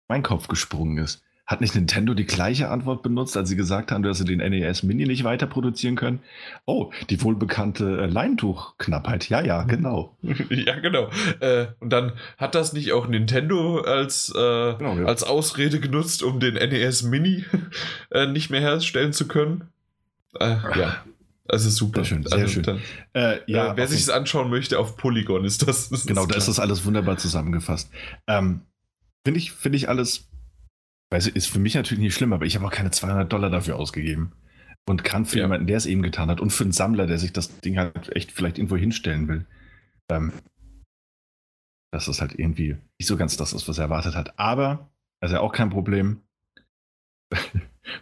mein 0.09 0.23
Kopf 0.23 0.49
gesprungen 0.49 0.97
ist. 0.97 1.23
Hat 1.45 1.61
nicht 1.61 1.75
Nintendo 1.75 2.15
die 2.15 2.25
gleiche 2.25 2.71
Antwort 2.71 3.03
benutzt, 3.03 3.37
als 3.37 3.51
sie 3.51 3.57
gesagt 3.57 3.93
haben, 3.93 4.03
dass 4.03 4.19
sie 4.19 4.25
den 4.25 4.39
NES 4.39 4.83
Mini 4.85 5.05
nicht 5.05 5.23
weiter 5.23 5.47
produzieren 5.47 5.97
können? 5.97 6.21
Oh, 6.65 6.91
die 7.11 7.23
wohlbekannte 7.23 7.85
äh, 7.85 8.07
Leintuchknappheit. 8.07 9.29
Ja, 9.29 9.43
ja, 9.43 9.65
genau. 9.65 10.17
ja, 10.49 10.81
genau. 10.81 11.11
Äh, 11.41 11.67
und 11.79 11.91
dann 11.91 12.13
hat 12.39 12.55
das 12.55 12.73
nicht 12.73 12.93
auch 12.93 13.07
Nintendo 13.07 13.81
als, 13.81 14.31
äh, 14.31 14.75
genau, 14.79 14.97
ja. 14.97 15.05
als 15.05 15.25
Ausrede 15.25 15.79
genutzt, 15.79 16.23
um 16.23 16.41
den 16.41 16.55
NES 16.55 17.03
Mini 17.03 17.45
äh, 18.11 18.27
nicht 18.27 18.49
mehr 18.49 18.63
herstellen 18.63 19.13
zu 19.13 19.29
können? 19.29 19.69
Äh, 20.41 20.57
ja. 20.81 21.05
Also 21.49 21.71
super. 21.71 22.05
Sehr 22.05 22.17
schön, 22.17 22.23
sehr 22.25 22.39
also, 22.39 22.49
schön. 22.49 22.63
Dann, 22.63 22.81
äh, 23.13 23.41
ja, 23.47 23.73
äh, 23.73 23.77
wer 23.77 23.89
sich 23.89 24.05
das 24.05 24.15
anschauen 24.15 24.51
möchte, 24.51 24.79
auf 24.79 24.97
Polygon 24.97 25.45
ist 25.45 25.67
das. 25.67 25.89
das 25.89 26.07
genau, 26.07 26.23
ist 26.23 26.33
da 26.33 26.37
ist 26.37 26.49
das 26.49 26.61
alles 26.61 26.85
wunderbar 26.85 27.17
zusammengefasst. 27.19 27.91
Ähm, 28.27 28.63
Finde 29.25 29.39
ich, 29.39 29.53
find 29.53 29.75
ich 29.75 29.89
alles 29.89 30.29
Weißt 31.11 31.29
du, 31.29 31.31
ist 31.31 31.47
für 31.47 31.61
mich 31.61 31.75
natürlich 31.75 32.03
nicht 32.03 32.15
schlimm, 32.15 32.33
aber 32.33 32.47
ich 32.47 32.57
habe 32.57 32.67
auch 32.67 32.73
keine 32.73 32.91
200 32.91 33.33
Dollar 33.33 33.51
dafür 33.51 33.77
ausgegeben. 33.77 34.33
Und 34.89 35.05
kann 35.05 35.25
für 35.25 35.39
ja. 35.39 35.45
jemanden, 35.45 35.67
der 35.67 35.77
es 35.77 35.87
eben 35.87 36.03
getan 36.03 36.31
hat 36.31 36.41
und 36.41 36.51
für 36.51 36.65
einen 36.65 36.73
Sammler, 36.73 37.07
der 37.07 37.19
sich 37.19 37.33
das 37.33 37.61
Ding 37.61 37.77
halt 37.79 38.15
echt 38.15 38.33
vielleicht 38.33 38.59
irgendwo 38.59 38.77
hinstellen 38.77 39.27
will, 39.27 39.47
ähm, 40.09 40.33
dass 41.93 42.07
das 42.07 42.21
halt 42.21 42.39
irgendwie 42.39 42.77
nicht 42.99 43.09
so 43.09 43.17
ganz 43.17 43.37
das 43.37 43.53
ist, 43.53 43.69
was 43.69 43.79
er 43.79 43.85
erwartet 43.85 44.15
hat. 44.15 44.39
Aber, 44.39 44.91
also 45.21 45.39
auch 45.39 45.53
kein 45.53 45.71
Problem. 45.71 46.23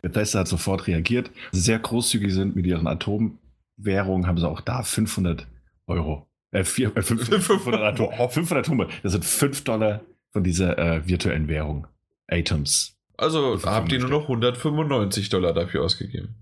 Bethesda 0.02 0.40
hat 0.40 0.48
sofort 0.48 0.86
reagiert. 0.86 1.30
Sehr 1.52 1.78
großzügig 1.78 2.32
sind 2.32 2.56
mit 2.56 2.66
ihren 2.66 2.86
Atomwährungen, 2.86 4.26
haben 4.26 4.38
sie 4.38 4.48
auch 4.48 4.60
da 4.60 4.82
500 4.82 5.46
Euro. 5.86 6.26
Äh, 6.50 6.64
4, 6.64 6.96
äh 6.96 7.02
500, 7.02 7.42
500, 7.42 7.82
Atom, 8.00 8.30
500 8.30 8.68
Hummer. 8.68 8.88
Das 9.02 9.12
sind 9.12 9.24
5 9.24 9.64
Dollar 9.64 10.00
von 10.30 10.44
dieser 10.44 10.78
äh, 10.78 11.06
virtuellen 11.06 11.48
Währung. 11.48 11.86
Atoms. 12.28 12.96
Also 13.16 13.62
habt 13.64 13.92
ihr 13.92 14.00
nur 14.00 14.10
noch 14.10 14.22
195 14.22 15.28
Dollar 15.28 15.52
dafür 15.52 15.84
ausgegeben. 15.84 16.34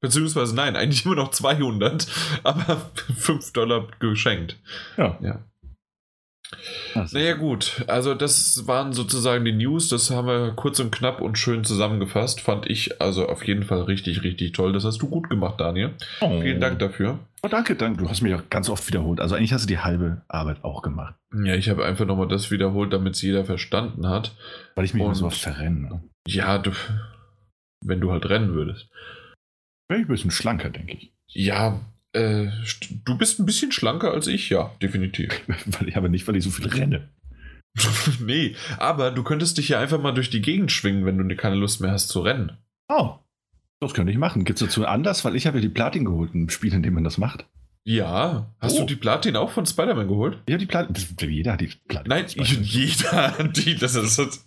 Beziehungsweise 0.00 0.54
nein, 0.54 0.76
eigentlich 0.76 1.04
immer 1.04 1.16
noch 1.16 1.30
200, 1.30 2.06
aber 2.42 2.90
5 3.16 3.52
Dollar 3.52 3.88
geschenkt. 3.98 4.58
Ja. 4.96 5.18
ja. 5.20 5.44
Naja 6.94 7.34
gut, 7.34 7.84
also 7.86 8.14
das 8.14 8.66
waren 8.66 8.92
sozusagen 8.92 9.44
die 9.44 9.52
News, 9.52 9.88
das 9.88 10.10
haben 10.10 10.26
wir 10.26 10.52
kurz 10.52 10.80
und 10.80 10.90
knapp 10.90 11.20
und 11.20 11.38
schön 11.38 11.64
zusammengefasst, 11.64 12.40
fand 12.40 12.68
ich 12.68 13.00
also 13.00 13.28
auf 13.28 13.46
jeden 13.46 13.64
Fall 13.64 13.82
richtig, 13.82 14.22
richtig 14.22 14.52
toll. 14.52 14.72
Das 14.72 14.84
hast 14.84 15.00
du 15.00 15.08
gut 15.08 15.30
gemacht, 15.30 15.60
Daniel. 15.60 15.94
Oh. 16.20 16.40
Vielen 16.40 16.60
Dank 16.60 16.78
dafür. 16.78 17.20
Oh, 17.42 17.48
danke, 17.48 17.74
danke. 17.74 18.02
Du 18.02 18.10
hast 18.10 18.20
mich 18.20 18.34
auch 18.34 18.42
ganz 18.50 18.68
oft 18.68 18.86
wiederholt. 18.88 19.20
Also 19.20 19.34
eigentlich 19.34 19.52
hast 19.52 19.62
du 19.62 19.68
die 19.68 19.78
halbe 19.78 20.22
Arbeit 20.28 20.62
auch 20.62 20.82
gemacht. 20.82 21.14
Ja, 21.44 21.54
ich 21.54 21.70
habe 21.70 21.84
einfach 21.84 22.04
nochmal 22.04 22.28
das 22.28 22.50
wiederholt, 22.50 22.92
damit 22.92 23.14
es 23.14 23.22
jeder 23.22 23.44
verstanden 23.44 24.06
hat. 24.08 24.36
Weil 24.74 24.84
ich 24.84 24.92
mich 24.92 25.02
und, 25.02 25.14
so 25.14 25.26
oft 25.26 25.38
verrenne. 25.38 25.80
Ne? 25.80 26.02
Ja, 26.26 26.58
du, 26.58 26.72
wenn 27.82 28.00
du 28.00 28.12
halt 28.12 28.28
rennen 28.28 28.52
würdest. 28.52 28.90
Wäre 29.88 30.00
ich 30.00 30.06
ein 30.06 30.12
bisschen 30.12 30.30
schlanker, 30.30 30.68
denke 30.68 30.92
ich. 30.92 31.12
Ja, 31.28 31.80
äh, 32.12 32.48
du 33.04 33.16
bist 33.16 33.38
ein 33.38 33.46
bisschen 33.46 33.72
schlanker 33.72 34.12
als 34.12 34.26
ich, 34.26 34.50
ja, 34.50 34.70
definitiv. 34.82 35.40
weil 35.46 35.88
ich 35.88 35.96
aber 35.96 36.08
nicht, 36.08 36.26
weil 36.26 36.36
ich 36.36 36.44
so 36.44 36.50
viel 36.50 36.68
renne. 36.68 37.08
nee, 38.20 38.56
aber 38.78 39.10
du 39.10 39.22
könntest 39.22 39.58
dich 39.58 39.68
ja 39.68 39.80
einfach 39.80 40.00
mal 40.00 40.12
durch 40.12 40.30
die 40.30 40.42
Gegend 40.42 40.72
schwingen, 40.72 41.06
wenn 41.06 41.16
du 41.16 41.36
keine 41.36 41.54
Lust 41.54 41.80
mehr 41.80 41.92
hast 41.92 42.08
zu 42.08 42.20
rennen. 42.20 42.58
Oh, 42.88 43.18
das 43.80 43.94
könnte 43.94 44.12
ich 44.12 44.18
machen. 44.18 44.44
Gibt 44.44 44.60
es 44.60 44.66
dazu 44.66 44.86
anders? 44.86 45.24
Weil 45.24 45.36
ich 45.36 45.46
habe 45.46 45.58
ja 45.58 45.62
die 45.62 45.68
Platin 45.68 46.04
geholt, 46.04 46.34
ein 46.34 46.50
Spiel, 46.50 46.74
in 46.74 46.82
dem 46.82 46.94
man 46.94 47.04
das 47.04 47.16
macht. 47.16 47.46
Ja, 47.84 48.54
hast 48.60 48.76
oh. 48.76 48.80
du 48.80 48.86
die 48.86 48.96
Platin 48.96 49.36
auch 49.36 49.50
von 49.50 49.64
Spider-Man 49.64 50.06
geholt? 50.06 50.38
Ja, 50.48 50.58
die 50.58 50.66
Platin. 50.66 50.94
Jeder 51.18 51.52
hat 51.52 51.62
die 51.62 51.70
Platin. 51.88 52.10
Nein, 52.10 52.26
jeder 52.62 53.38
hat 53.38 53.56
die. 53.56 53.74
Das 53.74 53.94
ist, 53.94 54.18
das, 54.18 54.44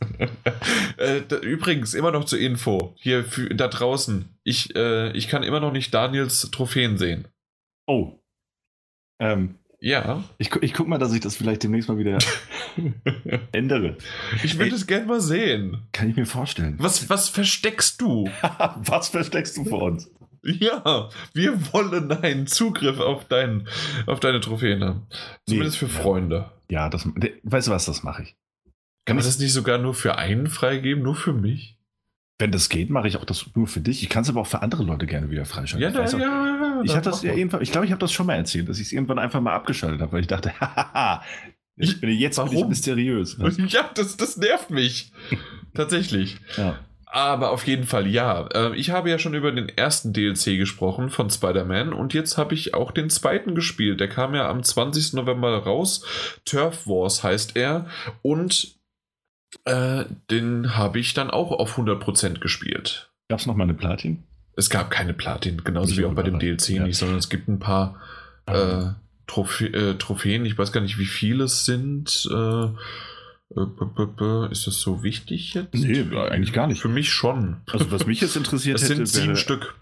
äh, 0.97 1.21
da, 1.27 1.37
übrigens, 1.37 1.95
immer 1.95 2.11
noch 2.11 2.25
zur 2.25 2.39
Info. 2.39 2.93
Hier 2.95 3.23
für, 3.23 3.49
da 3.55 3.67
draußen. 3.69 4.29
Ich, 4.43 4.75
äh, 4.75 5.11
ich 5.13 5.29
kann 5.29 5.41
immer 5.41 5.59
noch 5.59 5.71
nicht 5.71 5.93
Daniels 5.93 6.51
Trophäen 6.51 6.99
sehen. 6.99 7.27
Oh. 7.87 8.19
Ähm, 9.19 9.55
ja. 9.79 10.23
Ich, 10.37 10.55
ich 10.61 10.73
guck 10.73 10.87
mal, 10.87 10.97
dass 10.97 11.13
ich 11.13 11.19
das 11.19 11.35
vielleicht 11.35 11.63
demnächst 11.63 11.89
mal 11.89 11.97
wieder 11.97 12.17
ändere. 13.51 13.97
Ich 14.41 14.57
würde 14.57 14.75
es 14.75 14.87
gerne 14.87 15.05
mal 15.05 15.19
sehen. 15.19 15.83
Kann 15.91 16.09
ich 16.09 16.15
mir 16.15 16.25
vorstellen. 16.25 16.75
Was, 16.79 17.09
was 17.09 17.27
versteckst 17.27 17.99
du? 18.01 18.29
was 18.77 19.09
versteckst 19.09 19.57
du 19.57 19.65
vor 19.65 19.83
uns? 19.83 20.09
Ja, 20.41 21.09
wir 21.33 21.73
wollen 21.73 22.11
einen 22.11 22.47
Zugriff 22.47 22.99
auf, 22.99 23.25
dein, 23.27 23.67
auf 24.05 24.19
deine 24.19 24.39
Trophäen 24.39 24.83
haben. 24.83 25.07
Zumindest 25.47 25.81
nee, 25.81 25.87
für 25.87 25.93
Freunde. 25.93 26.51
Ja, 26.69 26.89
das, 26.89 27.07
weißt 27.43 27.67
du 27.67 27.71
was, 27.71 27.85
das 27.85 28.03
mache 28.03 28.23
ich. 28.23 28.35
Kann 29.05 29.17
man 29.17 29.25
das 29.25 29.39
nicht 29.39 29.53
sogar 29.53 29.77
nur 29.79 29.93
für 29.93 30.17
einen 30.17 30.47
freigeben, 30.47 31.03
nur 31.03 31.15
für 31.15 31.33
mich? 31.33 31.77
Wenn 32.39 32.51
das 32.51 32.69
geht, 32.69 32.89
mache 32.89 33.07
ich 33.07 33.17
auch 33.17 33.25
das 33.25 33.45
nur 33.55 33.67
für 33.67 33.79
dich. 33.79 34.01
Ich 34.01 34.09
kann 34.09 34.23
es 34.23 34.29
aber 34.29 34.41
auch 34.41 34.47
für 34.47 34.61
andere 34.61 34.83
Leute 34.83 35.05
gerne 35.05 35.29
wieder 35.29 35.45
freischalten. 35.45 35.93
Ja, 35.93 36.05
da, 36.05 36.17
ja, 36.17 36.81
ich 36.83 36.91
habe 36.91 37.03
das 37.03 37.21
ja 37.21 37.33
irgendwann, 37.33 37.61
ich 37.61 37.71
glaube, 37.71 37.85
ich 37.85 37.91
habe 37.91 37.99
das 37.99 38.11
schon 38.11 38.25
mal 38.25 38.35
erzählt, 38.35 38.67
dass 38.69 38.79
ich 38.79 38.87
es 38.87 38.91
irgendwann 38.91 39.19
einfach 39.19 39.39
mal 39.39 39.53
abgeschaltet 39.53 40.01
habe, 40.01 40.11
weil 40.13 40.21
ich 40.21 40.27
dachte, 40.27 40.51
haha, 40.59 41.23
ich 41.75 42.01
bin 42.01 42.09
jetzt 42.11 42.37
Warum? 42.37 42.55
Bin 42.55 42.69
mysteriös. 42.69 43.37
Ne? 43.37 43.51
Ja, 43.69 43.89
das, 43.93 44.17
das 44.17 44.37
nervt 44.37 44.69
mich. 44.69 45.11
Tatsächlich. 45.73 46.37
Ja. 46.57 46.79
Aber 47.05 47.51
auf 47.51 47.67
jeden 47.67 47.83
Fall 47.83 48.07
ja. 48.07 48.47
Äh, 48.47 48.75
ich 48.75 48.89
habe 48.89 49.11
ja 49.11 49.19
schon 49.19 49.35
über 49.35 49.51
den 49.51 49.69
ersten 49.69 50.13
DLC 50.13 50.57
gesprochen 50.57 51.11
von 51.11 51.29
Spider-Man 51.29 51.93
und 51.93 52.15
jetzt 52.15 52.39
habe 52.39 52.55
ich 52.55 52.73
auch 52.73 52.91
den 52.91 53.11
zweiten 53.11 53.53
gespielt. 53.53 53.99
Der 53.99 54.09
kam 54.09 54.33
ja 54.33 54.49
am 54.49 54.63
20. 54.63 55.13
November 55.13 55.55
raus. 55.59 56.03
Turf 56.45 56.87
Wars 56.87 57.23
heißt 57.23 57.55
er. 57.55 57.85
Und 58.23 58.75
äh, 59.65 60.05
den 60.29 60.75
habe 60.75 60.99
ich 60.99 61.13
dann 61.13 61.29
auch 61.29 61.51
auf 61.51 61.77
100% 61.77 62.39
gespielt. 62.39 63.11
Gab 63.29 63.39
es 63.39 63.45
nochmal 63.45 63.65
eine 63.65 63.73
Platin? 63.73 64.23
Es 64.55 64.69
gab 64.69 64.91
keine 64.91 65.13
Platin, 65.13 65.63
genauso 65.63 65.89
nicht 65.89 65.99
wie 65.99 66.05
auch 66.05 66.13
bei 66.13 66.23
dem 66.23 66.39
DLC 66.39 66.69
ja. 66.69 66.83
nicht, 66.83 66.97
sondern 66.97 67.17
es 67.17 67.29
gibt 67.29 67.47
ein 67.47 67.59
paar 67.59 67.99
äh, 68.45 68.85
Trophy 69.25 69.65
äh, 69.65 69.95
Trophäen. 69.95 70.45
Ich 70.45 70.57
weiß 70.57 70.71
gar 70.71 70.81
nicht, 70.81 70.99
wie 70.99 71.05
viele 71.05 71.45
es 71.45 71.65
sind. 71.65 72.27
Äh, 72.31 72.67
äh, 73.55 74.51
ist 74.51 74.67
das 74.67 74.79
so 74.79 75.03
wichtig 75.03 75.53
jetzt? 75.53 75.73
Nee, 75.73 76.05
eigentlich 76.15 76.53
gar 76.53 76.67
nicht. 76.67 76.81
Für 76.81 76.89
mich 76.89 77.11
schon. 77.11 77.57
Also 77.71 77.91
was 77.91 78.05
mich 78.05 78.21
jetzt 78.21 78.35
interessiert 78.35 78.75
es 78.81 78.83
hätte, 78.83 78.95
sind 78.95 79.07
sieben 79.07 79.27
wäre, 79.27 79.37
Stück. 79.37 79.75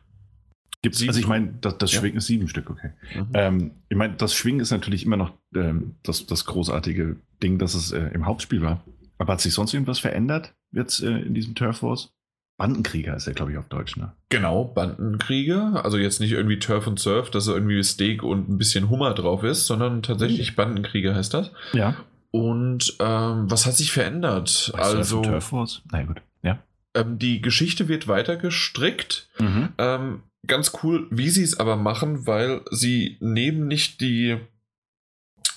Gibt's, 0.82 1.00
sieben 1.00 1.10
also 1.10 1.20
ich 1.20 1.28
meine, 1.28 1.54
das, 1.62 1.78
das 1.78 1.92
Schwingen 1.92 2.18
ist 2.18 2.28
sieben 2.28 2.48
Stück, 2.48 2.70
okay. 2.70 2.92
Mhm. 3.16 3.28
Ähm, 3.34 3.72
ich 3.90 3.98
meine, 3.98 4.16
das 4.16 4.34
Schwingen 4.34 4.62
ist 4.62 4.72
natürlich 4.72 5.06
immer 5.06 5.18
noch 5.18 5.32
ähm, 5.56 5.96
das, 6.04 6.26
das 6.26 6.46
großartige 6.46 7.18
Ding, 7.42 7.60
das 7.60 7.76
es 7.76 7.92
äh, 7.92 8.10
im 8.14 8.26
Hauptspiel 8.26 8.62
war. 8.62 8.84
Aber 9.22 9.34
hat 9.34 9.42
sich 9.42 9.54
sonst 9.54 9.72
irgendwas 9.72 10.00
verändert 10.00 10.56
jetzt 10.72 11.04
äh, 11.04 11.20
in 11.20 11.36
diesem 11.36 11.54
Turf 11.54 11.84
Wars? 11.84 12.12
Bandenkrieger 12.58 13.16
ist 13.16 13.28
der, 13.28 13.36
glaube 13.36 13.52
ich, 13.52 13.58
auf 13.60 13.68
Deutsch, 13.68 13.96
ne? 13.96 14.14
Genau, 14.30 14.66
Bandenkrieger. 14.66 15.86
Also 15.86 16.00
jetzt 16.00 16.20
nicht 16.22 16.32
irgendwie 16.32 16.58
Turf 16.58 16.88
und 16.88 17.00
Surf, 17.00 17.30
dass 17.30 17.46
da 17.46 17.54
irgendwie 17.54 17.84
Steak 17.84 18.24
und 18.24 18.50
ein 18.50 18.58
bisschen 18.58 18.90
Hummer 18.90 19.14
drauf 19.14 19.44
ist, 19.44 19.68
sondern 19.68 20.02
tatsächlich 20.02 20.54
mhm. 20.54 20.56
Bandenkrieger 20.56 21.14
heißt 21.14 21.36
das. 21.36 21.52
Ja. 21.74 21.98
Und 22.32 22.96
ähm, 23.00 23.52
was 23.52 23.68
hat 23.68 23.76
sich 23.76 23.92
verändert? 23.92 24.72
Weißt 24.74 24.96
also 24.96 25.22
Turf 25.22 25.52
Wars? 25.52 25.84
Na 25.92 26.02
gut, 26.02 26.24
ja. 26.42 26.58
Ähm, 26.96 27.20
die 27.20 27.44
Geschichte 27.44 27.88
wird 27.88 28.08
weiter 28.08 28.38
gestrickt. 28.38 29.30
Mhm. 29.38 29.70
Ähm, 29.78 30.24
ganz 30.48 30.72
cool, 30.82 31.06
wie 31.12 31.30
sie 31.30 31.44
es 31.44 31.60
aber 31.60 31.76
machen, 31.76 32.26
weil 32.26 32.62
sie 32.72 33.18
nehmen 33.20 33.68
nicht 33.68 34.02
die 34.02 34.40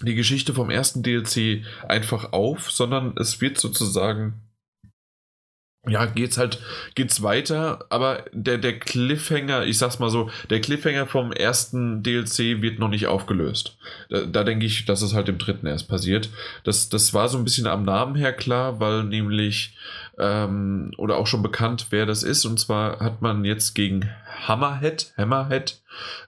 die 0.04 0.14
Geschichte 0.14 0.54
vom 0.54 0.70
ersten 0.70 1.02
DLC 1.02 1.64
einfach 1.88 2.32
auf, 2.32 2.70
sondern 2.70 3.14
es 3.18 3.40
wird 3.40 3.58
sozusagen 3.58 4.44
ja, 5.86 6.06
geht's 6.06 6.38
halt, 6.38 6.60
geht's 6.94 7.22
weiter, 7.22 7.84
aber 7.90 8.24
der, 8.32 8.58
der 8.58 8.78
Cliffhanger, 8.78 9.66
ich 9.66 9.76
sag's 9.76 9.98
mal 9.98 10.08
so, 10.08 10.30
der 10.48 10.60
Cliffhanger 10.60 11.06
vom 11.06 11.30
ersten 11.30 12.02
DLC 12.02 12.62
wird 12.62 12.78
noch 12.78 12.88
nicht 12.88 13.06
aufgelöst. 13.06 13.76
Da, 14.08 14.24
da 14.24 14.44
denke 14.44 14.64
ich, 14.64 14.86
dass 14.86 15.02
es 15.02 15.12
halt 15.12 15.28
im 15.28 15.38
dritten 15.38 15.66
erst 15.66 15.88
passiert. 15.88 16.30
Das, 16.64 16.88
das 16.88 17.12
war 17.12 17.28
so 17.28 17.36
ein 17.36 17.44
bisschen 17.44 17.66
am 17.66 17.82
Namen 17.82 18.14
her 18.14 18.32
klar, 18.32 18.80
weil 18.80 19.04
nämlich, 19.04 19.76
ähm, 20.18 20.92
oder 20.96 21.18
auch 21.18 21.26
schon 21.26 21.42
bekannt, 21.42 21.88
wer 21.90 22.06
das 22.06 22.22
ist, 22.22 22.46
und 22.46 22.58
zwar 22.58 23.00
hat 23.00 23.20
man 23.20 23.44
jetzt 23.44 23.74
gegen 23.74 24.08
Hammerhead, 24.46 25.12
Hammerhead, 25.18 25.82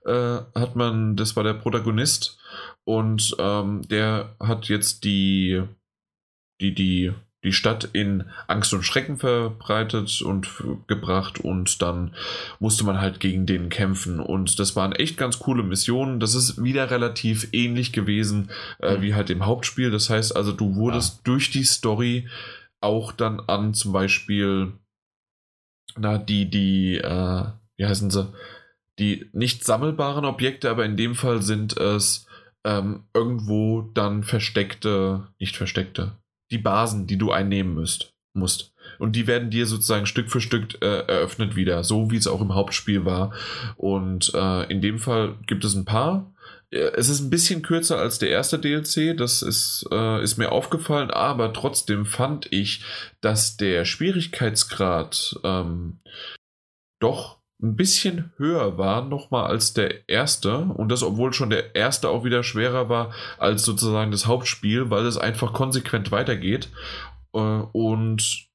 äh, 0.04 0.38
hat 0.54 0.76
man, 0.76 1.16
das 1.16 1.34
war 1.34 1.44
der 1.44 1.54
Protagonist, 1.54 2.38
und 2.86 3.34
ähm, 3.40 3.82
der 3.88 4.36
hat 4.38 4.68
jetzt 4.68 5.02
die, 5.02 5.60
die, 6.60 6.72
die, 6.72 7.12
die 7.42 7.52
Stadt 7.52 7.90
in 7.92 8.24
Angst 8.46 8.72
und 8.74 8.84
Schrecken 8.84 9.18
verbreitet 9.18 10.22
und 10.22 10.48
gebracht 10.86 11.40
und 11.40 11.82
dann 11.82 12.14
musste 12.60 12.84
man 12.84 13.00
halt 13.00 13.18
gegen 13.18 13.44
den 13.44 13.70
kämpfen 13.70 14.20
und 14.20 14.60
das 14.60 14.76
waren 14.76 14.92
echt 14.92 15.16
ganz 15.16 15.40
coole 15.40 15.64
Missionen. 15.64 16.20
Das 16.20 16.36
ist 16.36 16.62
wieder 16.62 16.88
relativ 16.90 17.48
ähnlich 17.52 17.92
gewesen 17.92 18.50
äh, 18.80 18.96
mhm. 18.96 19.02
wie 19.02 19.14
halt 19.14 19.30
im 19.30 19.44
Hauptspiel. 19.44 19.90
Das 19.90 20.08
heißt 20.08 20.36
also, 20.36 20.52
du 20.52 20.76
wurdest 20.76 21.14
ja. 21.14 21.20
durch 21.24 21.50
die 21.50 21.64
Story 21.64 22.28
auch 22.80 23.10
dann 23.10 23.40
an 23.40 23.74
zum 23.74 23.92
Beispiel 23.92 24.72
na 25.98 26.18
die 26.18 26.48
die 26.48 26.98
äh, 26.98 27.44
wie 27.76 27.86
heißen 27.86 28.12
sie 28.12 28.32
die 29.00 29.28
nicht 29.32 29.64
sammelbaren 29.64 30.24
Objekte, 30.24 30.70
aber 30.70 30.84
in 30.84 30.96
dem 30.96 31.16
Fall 31.16 31.42
sind 31.42 31.76
es 31.76 32.25
ähm, 32.66 33.04
irgendwo 33.14 33.82
dann 33.94 34.24
versteckte, 34.24 35.28
nicht 35.38 35.56
versteckte, 35.56 36.18
die 36.50 36.58
Basen, 36.58 37.06
die 37.06 37.16
du 37.16 37.30
einnehmen 37.30 37.74
müsst, 37.74 38.12
musst. 38.34 38.74
Und 38.98 39.14
die 39.14 39.26
werden 39.26 39.50
dir 39.50 39.66
sozusagen 39.66 40.06
Stück 40.06 40.30
für 40.30 40.40
Stück 40.40 40.82
äh, 40.82 41.06
eröffnet 41.06 41.54
wieder, 41.54 41.84
so 41.84 42.10
wie 42.10 42.16
es 42.16 42.26
auch 42.26 42.40
im 42.40 42.54
Hauptspiel 42.54 43.04
war. 43.04 43.32
Und 43.76 44.32
äh, 44.34 44.64
in 44.70 44.80
dem 44.80 44.98
Fall 44.98 45.36
gibt 45.46 45.64
es 45.64 45.74
ein 45.74 45.84
paar. 45.84 46.34
Äh, 46.70 46.90
es 46.96 47.08
ist 47.08 47.20
ein 47.20 47.30
bisschen 47.30 47.62
kürzer 47.62 47.98
als 47.98 48.18
der 48.18 48.30
erste 48.30 48.58
DLC, 48.58 49.16
das 49.16 49.42
ist, 49.42 49.86
äh, 49.92 50.22
ist 50.22 50.36
mir 50.36 50.50
aufgefallen, 50.50 51.10
aber 51.10 51.52
trotzdem 51.52 52.04
fand 52.04 52.52
ich, 52.52 52.84
dass 53.20 53.56
der 53.56 53.84
Schwierigkeitsgrad 53.84 55.40
ähm, 55.44 56.00
doch 57.00 57.35
ein 57.62 57.76
bisschen 57.76 58.32
höher 58.36 58.76
war 58.76 59.04
nochmal 59.04 59.46
als 59.46 59.72
der 59.72 60.08
erste 60.08 60.58
und 60.58 60.90
das 60.90 61.02
obwohl 61.02 61.32
schon 61.32 61.50
der 61.50 61.74
erste 61.74 62.10
auch 62.10 62.22
wieder 62.22 62.42
schwerer 62.42 62.88
war 62.88 63.14
als 63.38 63.64
sozusagen 63.64 64.10
das 64.10 64.26
Hauptspiel, 64.26 64.90
weil 64.90 65.06
es 65.06 65.16
einfach 65.16 65.52
konsequent 65.52 66.12
weitergeht 66.12 66.68
äh, 67.32 67.38
und 67.38 68.46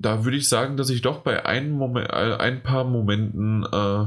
da 0.00 0.24
würde 0.24 0.38
ich 0.38 0.48
sagen, 0.48 0.76
dass 0.76 0.90
ich 0.90 1.02
doch 1.02 1.20
bei 1.20 1.44
ein, 1.44 1.70
Moment, 1.70 2.08
äh, 2.08 2.36
ein 2.36 2.62
paar 2.62 2.84
Momenten 2.84 3.64
äh, 3.70 4.06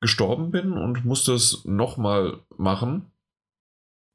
gestorben 0.00 0.50
bin 0.52 0.72
und 0.72 1.04
musste 1.04 1.32
es 1.32 1.64
nochmal 1.64 2.38
machen. 2.56 3.10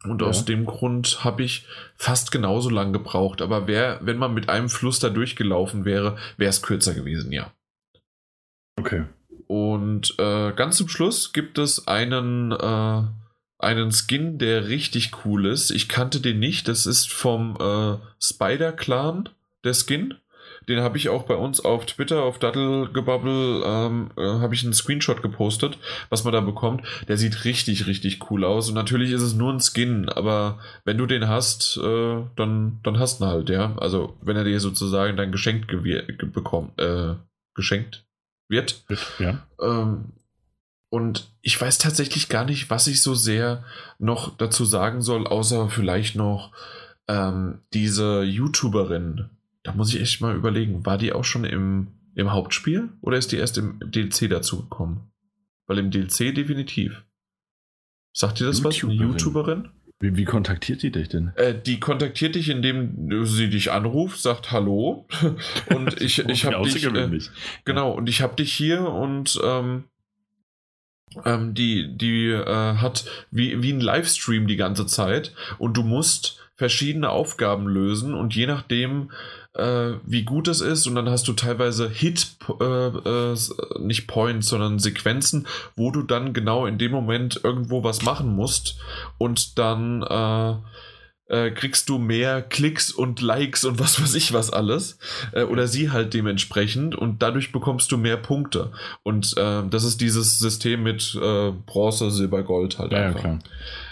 Und 0.03 0.21
ja. 0.21 0.27
aus 0.27 0.45
dem 0.45 0.65
Grund 0.65 1.23
habe 1.23 1.43
ich 1.43 1.65
fast 1.95 2.31
genauso 2.31 2.69
lang 2.69 2.93
gebraucht. 2.93 3.41
Aber 3.41 3.67
wär, 3.67 3.99
wenn 4.01 4.17
man 4.17 4.33
mit 4.33 4.47
einem 4.47 4.69
Fluss 4.69 4.99
da 4.99 5.09
durchgelaufen 5.09 5.85
wäre, 5.85 6.17
wäre 6.37 6.49
es 6.49 6.61
kürzer 6.61 6.93
gewesen, 6.93 7.31
ja. 7.31 7.51
Okay. 8.77 9.05
Und 9.47 10.15
äh, 10.19 10.51
ganz 10.51 10.77
zum 10.77 10.89
Schluss 10.89 11.31
gibt 11.31 11.57
es 11.57 11.87
einen, 11.87 12.51
äh, 12.51 13.01
einen 13.59 13.91
Skin, 13.91 14.37
der 14.37 14.67
richtig 14.67 15.25
cool 15.25 15.45
ist. 15.45 15.71
Ich 15.71 15.87
kannte 15.87 16.19
den 16.19 16.39
nicht. 16.39 16.67
Das 16.67 16.85
ist 16.85 17.11
vom 17.11 17.57
äh, 17.59 17.97
Spider-Clan, 18.21 19.29
der 19.63 19.73
Skin. 19.73 20.15
Den 20.67 20.81
habe 20.81 20.97
ich 20.97 21.07
auch 21.07 21.23
bei 21.23 21.35
uns 21.35 21.63
auf 21.63 21.85
Twitter, 21.85 22.23
auf 22.23 22.39
Dattelgebubble, 22.39 23.63
ähm, 23.65 24.11
äh, 24.17 24.21
habe 24.21 24.53
ich 24.53 24.65
einen 24.65 24.73
Screenshot 24.73 25.21
gepostet, 25.21 25.77
was 26.09 26.25
man 26.25 26.33
da 26.33 26.41
bekommt. 26.41 26.85
Der 27.07 27.17
sieht 27.17 27.45
richtig, 27.45 27.87
richtig 27.87 28.29
cool 28.29 28.43
aus. 28.43 28.67
Und 28.67 28.75
natürlich 28.75 29.11
ist 29.11 29.21
es 29.21 29.33
nur 29.33 29.53
ein 29.53 29.61
Skin, 29.61 30.09
aber 30.09 30.59
wenn 30.83 30.97
du 30.97 31.05
den 31.05 31.29
hast, 31.29 31.77
äh, 31.77 32.21
dann, 32.35 32.79
dann 32.83 32.99
hast 32.99 33.21
du 33.21 33.25
ihn 33.25 33.29
halt, 33.29 33.49
ja. 33.49 33.77
Also 33.77 34.17
wenn 34.21 34.35
er 34.35 34.43
dir 34.43 34.59
sozusagen 34.59 35.15
dein 35.15 35.31
Geschenk 35.31 35.67
bekommt, 36.33 36.77
äh, 36.81 37.15
geschenkt 37.55 38.06
wird. 38.49 38.83
Ja. 39.19 39.45
Ähm, 39.61 40.13
und 40.89 41.29
ich 41.41 41.59
weiß 41.59 41.79
tatsächlich 41.79 42.29
gar 42.29 42.45
nicht, 42.45 42.69
was 42.69 42.87
ich 42.87 43.01
so 43.01 43.13
sehr 43.13 43.63
noch 43.99 44.37
dazu 44.37 44.63
sagen 44.63 45.01
soll, 45.01 45.27
außer 45.27 45.69
vielleicht 45.69 46.15
noch 46.15 46.53
ähm, 47.07 47.59
diese 47.73 48.23
YouTuberin. 48.23 49.29
Da 49.63 49.73
muss 49.73 49.93
ich 49.93 49.99
echt 49.99 50.21
mal 50.21 50.35
überlegen, 50.35 50.85
war 50.85 50.97
die 50.97 51.11
auch 51.11 51.25
schon 51.25 51.43
im, 51.43 51.87
im 52.15 52.31
Hauptspiel 52.31 52.89
oder 53.01 53.17
ist 53.17 53.31
die 53.31 53.37
erst 53.37 53.57
im 53.57 53.79
DLC 53.81 54.29
dazugekommen? 54.29 55.11
Weil 55.65 55.79
im 55.79 55.91
DLC 55.91 56.33
definitiv. 56.33 57.03
Sagt 58.13 58.39
dir 58.39 58.45
das 58.45 58.63
was? 58.63 58.81
Eine 58.81 58.93
YouTuberin? 58.93 59.69
Wie, 59.99 60.15
wie, 60.15 60.25
kontaktiert 60.25 60.83
die 60.83 60.91
dich 60.91 61.09
denn? 61.09 61.31
Äh, 61.35 61.55
die 61.59 61.79
kontaktiert 61.79 62.35
dich, 62.35 62.49
indem 62.49 63.25
sie 63.25 63.49
dich 63.49 63.71
anruft, 63.71 64.21
sagt 64.21 64.51
Hallo 64.51 65.07
und 65.75 65.99
ich, 66.01 66.19
ich 66.19 66.45
habe 66.45 66.63
dich. 66.63 66.85
Äh, 66.85 67.19
genau, 67.65 67.91
und 67.91 68.07
ich 68.07 68.21
habe 68.21 68.35
dich 68.35 68.53
hier 68.53 68.81
und 68.81 69.39
ähm, 69.43 69.85
ähm, 71.25 71.53
die, 71.55 71.97
die 71.97 72.27
äh, 72.27 72.75
hat 72.75 73.05
wie, 73.31 73.63
wie 73.63 73.73
ein 73.73 73.79
Livestream 73.79 74.45
die 74.45 74.55
ganze 74.55 74.85
Zeit 74.85 75.33
und 75.57 75.77
du 75.77 75.83
musst 75.83 76.47
verschiedene 76.55 77.09
Aufgaben 77.09 77.67
lösen 77.67 78.13
und 78.13 78.35
je 78.35 78.47
nachdem, 78.47 79.11
äh, 79.57 79.93
wie 80.05 80.23
gut 80.23 80.47
es 80.47 80.61
ist, 80.61 80.87
und 80.87 80.95
dann 80.95 81.09
hast 81.09 81.27
du 81.27 81.33
teilweise 81.33 81.89
Hit, 81.89 82.35
äh, 82.59 82.63
äh, 82.63 83.35
nicht 83.79 84.07
Points, 84.07 84.47
sondern 84.47 84.79
Sequenzen, 84.79 85.47
wo 85.75 85.91
du 85.91 86.03
dann 86.03 86.33
genau 86.33 86.65
in 86.65 86.77
dem 86.77 86.91
Moment 86.91 87.41
irgendwo 87.43 87.83
was 87.83 88.03
machen 88.03 88.35
musst 88.35 88.77
und 89.17 89.57
dann 89.57 90.03
äh, 91.29 91.51
kriegst 91.51 91.89
du 91.89 91.97
mehr 91.97 92.41
Klicks 92.41 92.91
und 92.91 93.21
Likes 93.21 93.65
und 93.65 93.79
was 93.79 94.01
weiß 94.01 94.15
ich 94.15 94.33
was 94.33 94.51
alles. 94.51 94.97
Äh, 95.31 95.43
oder 95.43 95.67
sie 95.67 95.91
halt 95.91 96.13
dementsprechend 96.13 96.95
und 96.95 97.21
dadurch 97.21 97.51
bekommst 97.51 97.91
du 97.91 97.97
mehr 97.97 98.17
Punkte. 98.17 98.71
Und 99.03 99.35
äh, 99.37 99.63
das 99.69 99.83
ist 99.83 100.01
dieses 100.01 100.39
System 100.39 100.83
mit 100.83 101.17
äh, 101.21 101.51
Bronze, 101.65 102.11
Silber, 102.11 102.43
Gold 102.43 102.79
halt 102.79 102.91
ja, 102.91 103.07
einfach. 103.07 103.23
Ja, 103.23 103.37
klar. 103.37 103.39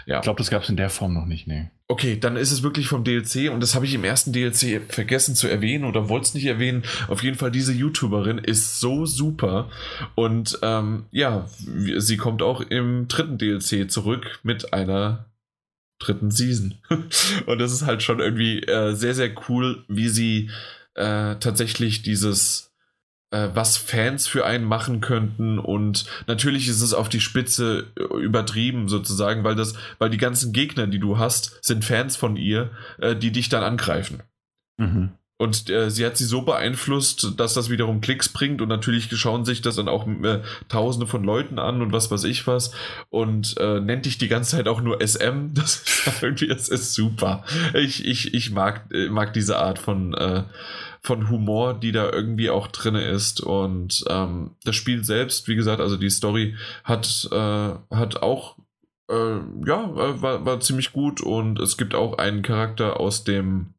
Ja. 0.05 0.17
Ich 0.17 0.23
glaube, 0.23 0.37
das 0.37 0.51
gab 0.51 0.63
es 0.63 0.69
in 0.69 0.77
der 0.77 0.89
Form 0.89 1.13
noch 1.13 1.25
nicht, 1.25 1.47
nee. 1.47 1.69
Okay, 1.87 2.17
dann 2.19 2.35
ist 2.35 2.51
es 2.51 2.63
wirklich 2.63 2.87
vom 2.87 3.03
DLC 3.03 3.51
und 3.51 3.59
das 3.59 3.75
habe 3.75 3.85
ich 3.85 3.93
im 3.93 4.03
ersten 4.03 4.33
DLC 4.33 4.81
vergessen 4.87 5.35
zu 5.35 5.47
erwähnen 5.47 5.83
oder 5.83 6.09
wollte 6.09 6.25
es 6.25 6.33
nicht 6.33 6.45
erwähnen. 6.45 6.83
Auf 7.07 7.23
jeden 7.23 7.37
Fall, 7.37 7.51
diese 7.51 7.73
YouTuberin 7.73 8.37
ist 8.37 8.79
so 8.79 9.05
super 9.05 9.69
und 10.15 10.59
ähm, 10.61 11.05
ja, 11.11 11.47
sie 11.97 12.17
kommt 12.17 12.41
auch 12.41 12.61
im 12.61 13.07
dritten 13.07 13.37
DLC 13.37 13.89
zurück 13.89 14.39
mit 14.41 14.73
einer 14.73 15.25
dritten 15.99 16.31
Season. 16.31 16.75
und 17.45 17.59
das 17.59 17.71
ist 17.71 17.85
halt 17.85 18.03
schon 18.03 18.19
irgendwie 18.19 18.61
äh, 18.61 18.93
sehr, 18.93 19.13
sehr 19.13 19.31
cool, 19.49 19.83
wie 19.87 20.09
sie 20.09 20.49
äh, 20.95 21.35
tatsächlich 21.35 22.01
dieses 22.01 22.71
äh, 23.31 23.49
was 23.53 23.77
Fans 23.77 24.27
für 24.27 24.45
einen 24.45 24.65
machen 24.65 25.01
könnten 25.01 25.59
und 25.59 26.05
natürlich 26.27 26.67
ist 26.67 26.81
es 26.81 26.93
auf 26.93 27.09
die 27.09 27.19
Spitze 27.19 27.91
äh, 27.97 28.03
übertrieben 28.23 28.87
sozusagen, 28.87 29.43
weil 29.43 29.55
das, 29.55 29.73
weil 29.99 30.09
die 30.09 30.17
ganzen 30.17 30.53
Gegner, 30.53 30.87
die 30.87 30.99
du 30.99 31.17
hast, 31.17 31.59
sind 31.63 31.83
Fans 31.83 32.15
von 32.15 32.37
ihr, 32.37 32.71
äh, 32.99 33.15
die 33.15 33.31
dich 33.31 33.49
dann 33.49 33.63
angreifen. 33.63 34.23
Mhm. 34.77 35.11
Und 35.37 35.69
äh, 35.69 35.91
sie 35.91 36.05
hat 36.05 36.15
sie 36.15 36.23
so 36.23 36.43
beeinflusst, 36.43 37.33
dass 37.37 37.53
das 37.53 37.69
wiederum 37.69 37.99
Klicks 37.99 38.29
bringt 38.29 38.61
und 38.61 38.69
natürlich 38.69 39.09
schauen 39.17 39.43
sich 39.43 39.61
das 39.61 39.75
dann 39.75 39.89
auch 39.89 40.07
äh, 40.07 40.41
Tausende 40.69 41.07
von 41.07 41.25
Leuten 41.25 41.59
an 41.59 41.81
und 41.81 41.91
was 41.91 42.09
weiß 42.09 42.23
ich 42.23 42.47
was 42.47 42.71
und 43.09 43.57
äh, 43.59 43.81
nennt 43.81 44.05
dich 44.05 44.17
die 44.17 44.29
ganze 44.29 44.55
Zeit 44.55 44.69
auch 44.69 44.81
nur 44.81 45.01
SM. 45.05 45.53
Das 45.55 45.83
ist 45.83 46.23
irgendwie, 46.23 46.47
das 46.47 46.69
ist 46.69 46.93
super. 46.93 47.43
Ich, 47.73 48.05
ich, 48.05 48.33
ich 48.33 48.51
mag, 48.51 48.85
äh, 48.93 49.09
mag 49.09 49.33
diese 49.33 49.57
Art 49.57 49.77
von, 49.77 50.13
äh, 50.13 50.43
von 51.01 51.29
Humor, 51.29 51.73
die 51.73 51.91
da 51.91 52.09
irgendwie 52.11 52.49
auch 52.49 52.67
drin 52.67 52.95
ist 52.95 53.41
und 53.41 54.05
ähm, 54.09 54.51
das 54.63 54.75
Spiel 54.75 55.03
selbst, 55.03 55.49
wie 55.49 55.55
gesagt, 55.55 55.81
also 55.81 55.97
die 55.97 56.09
Story 56.09 56.55
hat, 56.83 57.27
äh, 57.31 57.95
hat 57.95 58.21
auch 58.21 58.55
äh, 59.09 59.37
ja, 59.65 59.89
war, 60.21 60.45
war 60.45 60.59
ziemlich 60.61 60.93
gut 60.93 61.19
und 61.19 61.59
es 61.59 61.77
gibt 61.77 61.93
auch 61.93 62.17
einen 62.17 62.41
Charakter 62.41 62.99
aus 62.99 63.23
dem 63.23 63.74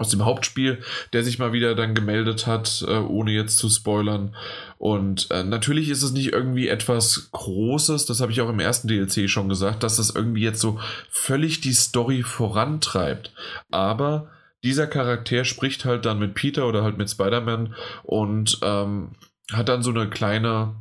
aus 0.00 0.08
dem 0.08 0.24
Hauptspiel, 0.24 0.82
der 1.12 1.22
sich 1.22 1.38
mal 1.38 1.52
wieder 1.52 1.74
dann 1.74 1.94
gemeldet 1.94 2.46
hat, 2.46 2.82
äh, 2.88 2.96
ohne 2.96 3.32
jetzt 3.32 3.58
zu 3.58 3.68
spoilern. 3.68 4.34
Und 4.78 5.30
äh, 5.30 5.44
natürlich 5.44 5.90
ist 5.90 6.02
es 6.02 6.12
nicht 6.12 6.32
irgendwie 6.32 6.68
etwas 6.68 7.28
Großes, 7.32 8.06
das 8.06 8.22
habe 8.22 8.32
ich 8.32 8.40
auch 8.40 8.48
im 8.48 8.60
ersten 8.60 8.88
DLC 8.88 9.28
schon 9.28 9.50
gesagt, 9.50 9.82
dass 9.82 9.98
das 9.98 10.08
irgendwie 10.08 10.40
jetzt 10.40 10.60
so 10.60 10.80
völlig 11.10 11.60
die 11.60 11.74
Story 11.74 12.22
vorantreibt. 12.22 13.30
Aber 13.70 14.30
dieser 14.64 14.86
Charakter 14.86 15.44
spricht 15.44 15.84
halt 15.84 16.06
dann 16.06 16.18
mit 16.18 16.34
Peter 16.34 16.66
oder 16.66 16.82
halt 16.82 16.96
mit 16.96 17.10
Spider-Man 17.10 17.74
und 18.02 18.58
ähm, 18.62 19.10
hat 19.52 19.68
dann 19.68 19.82
so 19.82 19.90
eine 19.90 20.08
kleine 20.08 20.76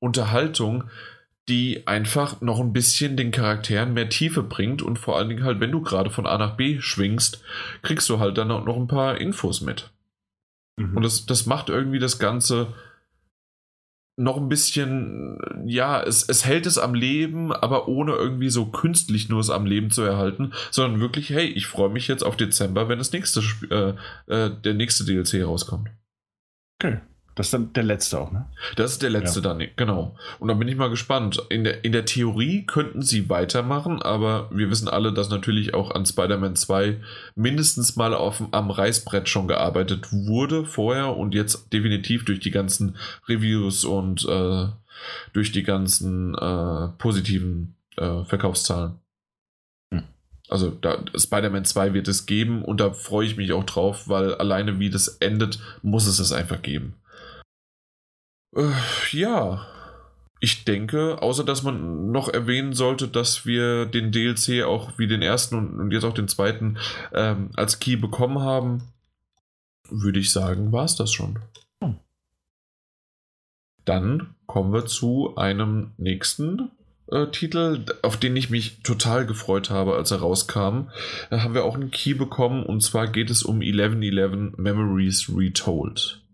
Unterhaltung, 0.00 0.84
die 1.48 1.86
einfach 1.86 2.40
noch 2.40 2.58
ein 2.58 2.72
bisschen 2.72 3.16
den 3.16 3.30
Charakteren 3.30 3.94
mehr 3.94 4.08
Tiefe 4.08 4.42
bringt 4.42 4.82
und 4.82 4.98
vor 4.98 5.16
allen 5.16 5.28
Dingen 5.28 5.44
halt, 5.44 5.60
wenn 5.60 5.70
du 5.70 5.80
gerade 5.80 6.10
von 6.10 6.26
A 6.26 6.38
nach 6.38 6.56
B 6.56 6.80
schwingst, 6.80 7.42
kriegst 7.82 8.08
du 8.08 8.18
halt 8.18 8.36
dann 8.36 8.50
auch 8.50 8.64
noch 8.64 8.76
ein 8.76 8.88
paar 8.88 9.20
Infos 9.20 9.60
mit. 9.60 9.90
Mhm. 10.76 10.96
Und 10.96 11.02
das, 11.04 11.26
das 11.26 11.46
macht 11.46 11.68
irgendwie 11.68 12.00
das 12.00 12.18
Ganze 12.18 12.74
noch 14.18 14.38
ein 14.38 14.48
bisschen, 14.48 15.38
ja, 15.66 16.02
es, 16.02 16.26
es 16.26 16.46
hält 16.46 16.66
es 16.66 16.78
am 16.78 16.94
Leben, 16.94 17.52
aber 17.52 17.86
ohne 17.86 18.12
irgendwie 18.12 18.48
so 18.48 18.66
künstlich 18.66 19.28
nur 19.28 19.40
es 19.40 19.50
am 19.50 19.66
Leben 19.66 19.90
zu 19.90 20.02
erhalten, 20.02 20.52
sondern 20.70 21.00
wirklich, 21.00 21.30
hey, 21.30 21.46
ich 21.46 21.66
freue 21.66 21.90
mich 21.90 22.08
jetzt 22.08 22.22
auf 22.24 22.36
Dezember, 22.36 22.88
wenn 22.88 22.98
das 22.98 23.12
nächste, 23.12 23.42
äh, 23.70 24.34
äh, 24.34 24.50
der 24.64 24.74
nächste 24.74 25.04
DLC 25.04 25.44
rauskommt. 25.44 25.90
Okay. 26.80 27.00
Das 27.36 27.48
ist 27.48 27.52
dann 27.52 27.74
der 27.74 27.82
letzte 27.82 28.18
auch, 28.18 28.32
ne? 28.32 28.46
Das 28.76 28.92
ist 28.92 29.02
der 29.02 29.10
letzte 29.10 29.40
ja. 29.40 29.52
dann, 29.52 29.68
genau. 29.76 30.16
Und 30.38 30.48
dann 30.48 30.58
bin 30.58 30.68
ich 30.68 30.76
mal 30.76 30.88
gespannt. 30.88 31.44
In 31.50 31.64
der, 31.64 31.84
in 31.84 31.92
der 31.92 32.06
Theorie 32.06 32.64
könnten 32.64 33.02
sie 33.02 33.28
weitermachen, 33.28 34.00
aber 34.00 34.48
wir 34.50 34.70
wissen 34.70 34.88
alle, 34.88 35.12
dass 35.12 35.28
natürlich 35.28 35.74
auch 35.74 35.90
an 35.90 36.06
Spider-Man 36.06 36.56
2 36.56 36.98
mindestens 37.34 37.94
mal 37.94 38.14
auf, 38.14 38.42
am 38.52 38.70
Reißbrett 38.70 39.28
schon 39.28 39.48
gearbeitet 39.48 40.10
wurde 40.12 40.64
vorher 40.64 41.14
und 41.14 41.34
jetzt 41.34 41.70
definitiv 41.74 42.24
durch 42.24 42.40
die 42.40 42.50
ganzen 42.50 42.96
Reviews 43.28 43.84
und 43.84 44.26
äh, 44.26 44.68
durch 45.34 45.52
die 45.52 45.62
ganzen 45.62 46.34
äh, 46.34 46.88
positiven 46.96 47.76
äh, 47.98 48.24
Verkaufszahlen. 48.24 48.98
Hm. 49.92 50.04
Also 50.48 50.74
Spider-Man 51.14 51.66
2 51.66 51.92
wird 51.92 52.08
es 52.08 52.24
geben 52.24 52.64
und 52.64 52.80
da 52.80 52.94
freue 52.94 53.26
ich 53.26 53.36
mich 53.36 53.52
auch 53.52 53.64
drauf, 53.64 54.08
weil 54.08 54.34
alleine 54.36 54.78
wie 54.78 54.88
das 54.88 55.08
endet, 55.18 55.58
muss 55.82 56.06
es 56.06 56.18
es 56.18 56.32
einfach 56.32 56.62
geben. 56.62 56.94
Äh, 58.54 58.70
ja. 59.12 59.66
ich 60.40 60.64
denke, 60.64 61.22
außer 61.22 61.44
dass 61.44 61.62
man 61.62 62.10
noch 62.12 62.28
erwähnen 62.28 62.72
sollte, 62.72 63.08
dass 63.08 63.46
wir 63.46 63.86
den 63.86 64.12
DLC 64.12 64.64
auch 64.64 64.98
wie 64.98 65.06
den 65.06 65.22
ersten 65.22 65.78
und, 65.78 65.90
jetzt 65.90 66.04
auch 66.04 66.14
den 66.14 66.28
zweiten 66.28 66.78
ähm, 67.12 67.50
als 67.56 67.80
Key 67.80 67.96
bekommen 67.96 68.40
haben, 68.40 68.82
würde 69.88 70.18
ich 70.18 70.32
sagen, 70.32 70.72
war 70.72 70.84
es 70.84 70.96
das 70.96 71.12
schon. 71.12 71.38
Hm. 71.82 71.98
Dann 73.84 74.34
kommen 74.46 74.72
wir 74.72 74.86
zu 74.86 75.36
einem 75.36 75.92
nächsten 75.96 76.70
äh, 77.10 77.28
Titel, 77.28 77.84
auf 78.02 78.16
den 78.16 78.36
ich 78.36 78.50
mich 78.50 78.82
total 78.82 79.26
gefreut 79.26 79.70
habe, 79.70 79.94
als 79.94 80.10
er 80.10 80.18
rauskam. 80.18 80.88
Da 81.30 81.42
haben 81.42 81.54
wir 81.54 81.64
auch 81.64 81.74
einen 81.74 81.90
Key 81.90 82.14
bekommen 82.14 82.64
und 82.64 82.82
zwar 82.82 83.08
geht 83.08 83.30
es 83.30 83.42
um 83.42 83.60
1111 83.60 84.56
Memories 84.56 85.30
Retold. 85.34 86.25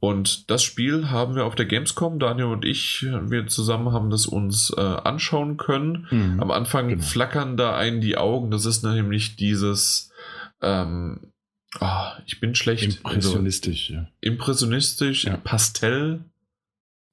Und 0.00 0.50
das 0.50 0.62
Spiel 0.62 1.10
haben 1.10 1.34
wir 1.34 1.46
auf 1.46 1.54
der 1.54 1.64
Gamescom, 1.64 2.18
Daniel 2.18 2.46
und 2.46 2.64
ich, 2.64 3.02
wir 3.02 3.46
zusammen 3.46 3.92
haben 3.92 4.10
das 4.10 4.26
uns 4.26 4.70
äh, 4.76 4.80
anschauen 4.80 5.56
können. 5.56 6.06
Mhm, 6.10 6.40
Am 6.40 6.50
Anfang 6.50 6.88
genau. 6.88 7.02
flackern 7.02 7.56
da 7.56 7.74
einen 7.74 8.00
die 8.02 8.18
Augen. 8.18 8.50
Das 8.50 8.66
ist 8.66 8.84
nämlich 8.84 9.36
dieses, 9.36 10.12
ähm, 10.60 11.32
oh, 11.80 12.06
ich 12.26 12.38
bin 12.38 12.54
schlecht. 12.54 12.84
Impressionistisch, 12.84 13.90
also, 13.90 14.02
ja. 14.02 14.08
Impressionistisch, 14.20 15.24
ja. 15.24 15.36
Pastell. 15.38 16.24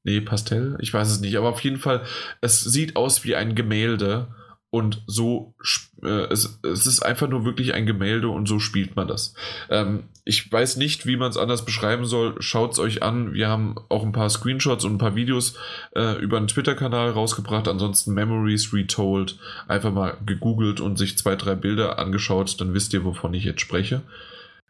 Nee, 0.03 0.19
Pastell, 0.19 0.77
ich 0.81 0.93
weiß 0.93 1.09
es 1.11 1.19
nicht, 1.21 1.37
aber 1.37 1.49
auf 1.49 1.61
jeden 1.61 1.77
Fall, 1.77 2.03
es 2.41 2.61
sieht 2.61 2.95
aus 2.95 3.23
wie 3.23 3.35
ein 3.35 3.53
Gemälde 3.53 4.35
und 4.71 5.03
so, 5.05 5.53
äh, 6.01 6.25
es, 6.31 6.59
es 6.63 6.87
ist 6.87 7.01
einfach 7.01 7.29
nur 7.29 7.45
wirklich 7.45 7.73
ein 7.73 7.85
Gemälde 7.85 8.29
und 8.29 8.47
so 8.47 8.59
spielt 8.59 8.95
man 8.95 9.07
das. 9.07 9.35
Ähm, 9.69 10.05
ich 10.23 10.51
weiß 10.51 10.77
nicht, 10.77 11.05
wie 11.05 11.17
man 11.17 11.29
es 11.29 11.37
anders 11.37 11.65
beschreiben 11.65 12.05
soll. 12.05 12.35
Schaut 12.41 12.73
es 12.73 12.79
euch 12.79 13.01
an. 13.01 13.33
Wir 13.33 13.49
haben 13.49 13.75
auch 13.89 14.03
ein 14.03 14.11
paar 14.11 14.29
Screenshots 14.29 14.85
und 14.85 14.93
ein 14.93 14.97
paar 14.97 15.15
Videos 15.15 15.55
äh, 15.95 16.19
über 16.21 16.37
einen 16.37 16.47
Twitter-Kanal 16.47 17.11
rausgebracht. 17.11 17.67
Ansonsten 17.67 18.13
Memories 18.13 18.73
Retold. 18.73 19.39
Einfach 19.67 19.91
mal 19.91 20.17
gegoogelt 20.25 20.79
und 20.79 20.97
sich 20.97 21.17
zwei, 21.17 21.35
drei 21.35 21.55
Bilder 21.55 21.97
angeschaut. 21.97 22.61
Dann 22.61 22.73
wisst 22.73 22.93
ihr, 22.93 23.03
wovon 23.03 23.33
ich 23.33 23.43
jetzt 23.43 23.61
spreche. 23.61 24.01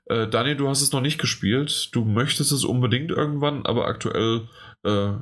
Äh, 0.06 0.28
Daniel, 0.28 0.56
du 0.56 0.70
hast 0.70 0.82
es 0.82 0.94
noch 0.94 1.02
nicht 1.02 1.20
gespielt. 1.20 1.90
Du 1.94 2.06
möchtest 2.06 2.52
es 2.52 2.64
unbedingt 2.64 3.12
irgendwann, 3.12 3.66
aber 3.66 3.88
aktuell 3.88 4.48
äh, 4.84 5.14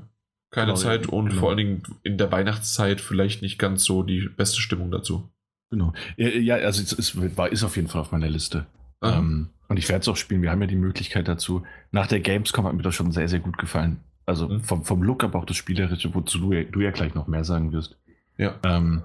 keine 0.52 0.72
genau, 0.72 0.76
Zeit 0.76 1.08
und 1.08 1.30
genau. 1.30 1.40
vor 1.40 1.50
allen 1.50 1.58
Dingen 1.58 1.84
in 2.04 2.18
der 2.18 2.32
Weihnachtszeit 2.32 3.02
vielleicht 3.02 3.42
nicht 3.42 3.60
ganz 3.60 3.84
so 3.84 4.04
die 4.04 4.30
beste 4.30 4.62
Stimmung 4.62 4.92
dazu. 4.92 5.30
Genau. 5.72 5.94
Ja, 6.18 6.56
also 6.56 6.82
es 6.82 6.94
ist, 6.94 7.16
ist 7.16 7.64
auf 7.64 7.76
jeden 7.76 7.88
Fall 7.88 8.02
auf 8.02 8.12
meiner 8.12 8.30
Liste. 8.30 8.66
Ähm, 9.04 9.50
und 9.70 9.78
ich 9.78 9.88
werde 9.88 10.02
es 10.02 10.08
auch 10.08 10.18
spielen. 10.18 10.42
Wir 10.42 10.52
haben 10.52 10.62
ja 10.62 10.68
die 10.68 10.76
Möglichkeit 10.76 11.28
dazu. 11.28 11.64
Nach 11.92 12.08
der 12.08 12.20
Gamescom 12.20 12.66
hat 12.66 12.74
mir 12.74 12.82
das 12.82 12.96
schon 12.96 13.12
sehr, 13.12 13.30
sehr 13.30 13.40
gut 13.40 13.58
gefallen. 13.58 14.02
Also 14.26 14.50
mhm. 14.50 14.62
vom, 14.62 14.84
vom 14.84 15.04
Look, 15.04 15.24
aber 15.24 15.40
auch 15.40 15.46
das 15.46 15.58
Spielerische, 15.58 16.14
wozu 16.14 16.40
du, 16.40 16.66
du 16.66 16.82
ja 16.82 16.92
gleich 16.92 17.14
noch 17.14 17.28
mehr 17.28 17.44
sagen 17.44 17.72
wirst. 17.72 17.98
Ja. 18.38 18.60
Ähm, 18.64 19.04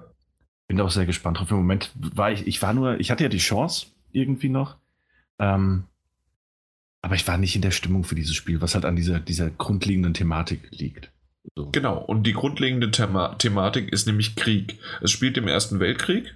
bin 0.67 0.81
auch 0.81 0.89
sehr 0.89 1.05
gespannt 1.05 1.39
drauf. 1.39 1.51
Im 1.51 1.57
Moment 1.57 1.91
war 1.95 2.31
ich, 2.31 2.47
ich 2.47 2.61
war 2.61 2.73
nur, 2.73 2.99
ich 2.99 3.11
hatte 3.11 3.23
ja 3.23 3.29
die 3.29 3.37
Chance 3.37 3.87
irgendwie 4.11 4.49
noch. 4.49 4.77
Ähm, 5.37 5.85
aber 7.01 7.13
ich 7.13 7.27
war 7.27 7.37
nicht 7.37 7.55
in 7.55 7.61
der 7.61 7.71
Stimmung 7.71 8.03
für 8.03 8.15
dieses 8.15 8.33
Spiel, 8.33 8.61
was 8.61 8.73
halt 8.73 8.85
an 8.85 8.95
dieser, 8.95 9.19
dieser 9.19 9.51
grundlegenden 9.51 10.15
Thematik 10.15 10.61
liegt. 10.71 11.11
So. 11.53 11.69
Genau, 11.69 11.99
und 11.99 12.23
die 12.23 12.33
grundlegende 12.33 12.89
Thema 12.89 13.35
Thematik 13.35 13.93
ist 13.93 14.07
nämlich 14.07 14.35
Krieg. 14.35 14.79
Es 15.01 15.11
spielt 15.11 15.37
im 15.37 15.47
Ersten 15.47 15.79
Weltkrieg 15.79 16.33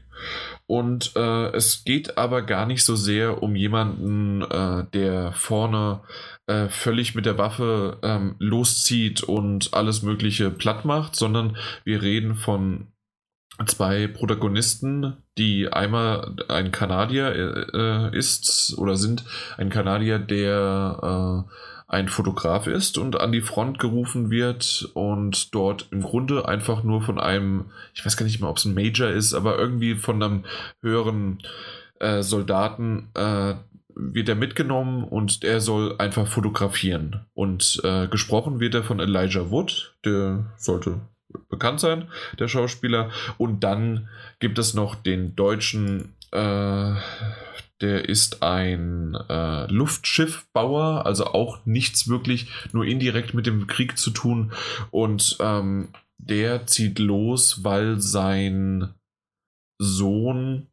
und 0.67 1.15
äh, 1.15 1.47
es 1.55 1.83
geht 1.83 2.17
aber 2.17 2.41
gar 2.41 2.65
nicht 2.65 2.85
so 2.85 2.95
sehr 2.95 3.41
um 3.41 3.55
jemanden, 3.55 4.41
äh, 4.41 4.85
der 4.93 5.33
vorne 5.33 6.01
äh, 6.47 6.67
völlig 6.69 7.15
mit 7.15 7.25
der 7.25 7.37
Waffe 7.37 7.97
ähm, 8.03 8.35
loszieht 8.39 9.23
und 9.23 9.73
alles 9.73 10.03
Mögliche 10.03 10.51
platt 10.51 10.85
macht, 10.85 11.15
sondern 11.15 11.57
wir 11.83 12.01
reden 12.01 12.35
von 12.35 12.87
zwei 13.65 14.07
Protagonisten, 14.07 15.17
die 15.37 15.71
einmal 15.71 16.35
ein 16.47 16.71
Kanadier 16.71 17.67
äh, 17.73 18.17
ist 18.17 18.75
oder 18.77 18.95
sind, 18.95 19.25
ein 19.57 19.69
Kanadier, 19.69 20.19
der 20.19 21.45
äh, 21.47 21.51
ein 21.89 22.07
Fotograf 22.07 22.67
ist 22.67 22.99
und 22.99 23.19
an 23.19 23.31
die 23.31 23.41
Front 23.41 23.79
gerufen 23.79 24.29
wird 24.29 24.89
und 24.93 25.53
dort 25.55 25.87
im 25.91 26.03
Grunde 26.03 26.47
einfach 26.47 26.83
nur 26.83 27.01
von 27.01 27.19
einem, 27.19 27.71
ich 27.95 28.05
weiß 28.05 28.15
gar 28.15 28.25
nicht 28.25 28.39
mehr, 28.39 28.49
ob 28.49 28.57
es 28.57 28.65
ein 28.65 28.75
Major 28.75 29.09
ist, 29.09 29.33
aber 29.33 29.57
irgendwie 29.57 29.95
von 29.95 30.21
einem 30.21 30.45
höheren 30.83 31.39
äh, 31.99 32.21
Soldaten 32.21 33.09
äh, 33.15 33.55
wird 33.95 34.29
er 34.29 34.35
mitgenommen 34.35 35.03
und 35.03 35.43
er 35.43 35.59
soll 35.59 35.95
einfach 35.97 36.27
fotografieren. 36.27 37.25
Und 37.33 37.81
äh, 37.83 38.07
gesprochen 38.07 38.59
wird 38.59 38.75
er 38.75 38.83
von 38.83 38.99
Elijah 38.99 39.49
Wood, 39.49 39.95
der 40.05 40.45
sollte 40.57 41.01
bekannt 41.49 41.79
sein, 41.79 42.07
der 42.37 42.47
Schauspieler. 42.47 43.09
Und 43.39 43.63
dann 43.63 44.09
gibt 44.39 44.59
es 44.59 44.75
noch 44.75 44.93
den 44.93 45.35
deutschen 45.35 46.13
äh, 46.31 46.93
der 47.81 48.09
ist 48.09 48.43
ein 48.43 49.15
äh, 49.29 49.71
Luftschiffbauer, 49.71 51.05
also 51.05 51.27
auch 51.27 51.65
nichts 51.65 52.07
wirklich, 52.07 52.47
nur 52.73 52.85
indirekt 52.85 53.33
mit 53.33 53.45
dem 53.45 53.67
Krieg 53.67 53.97
zu 53.97 54.11
tun. 54.11 54.51
Und 54.91 55.37
ähm, 55.39 55.89
der 56.17 56.67
zieht 56.67 56.99
los, 56.99 57.63
weil 57.63 58.01
sein 58.01 58.93
Sohn 59.77 60.67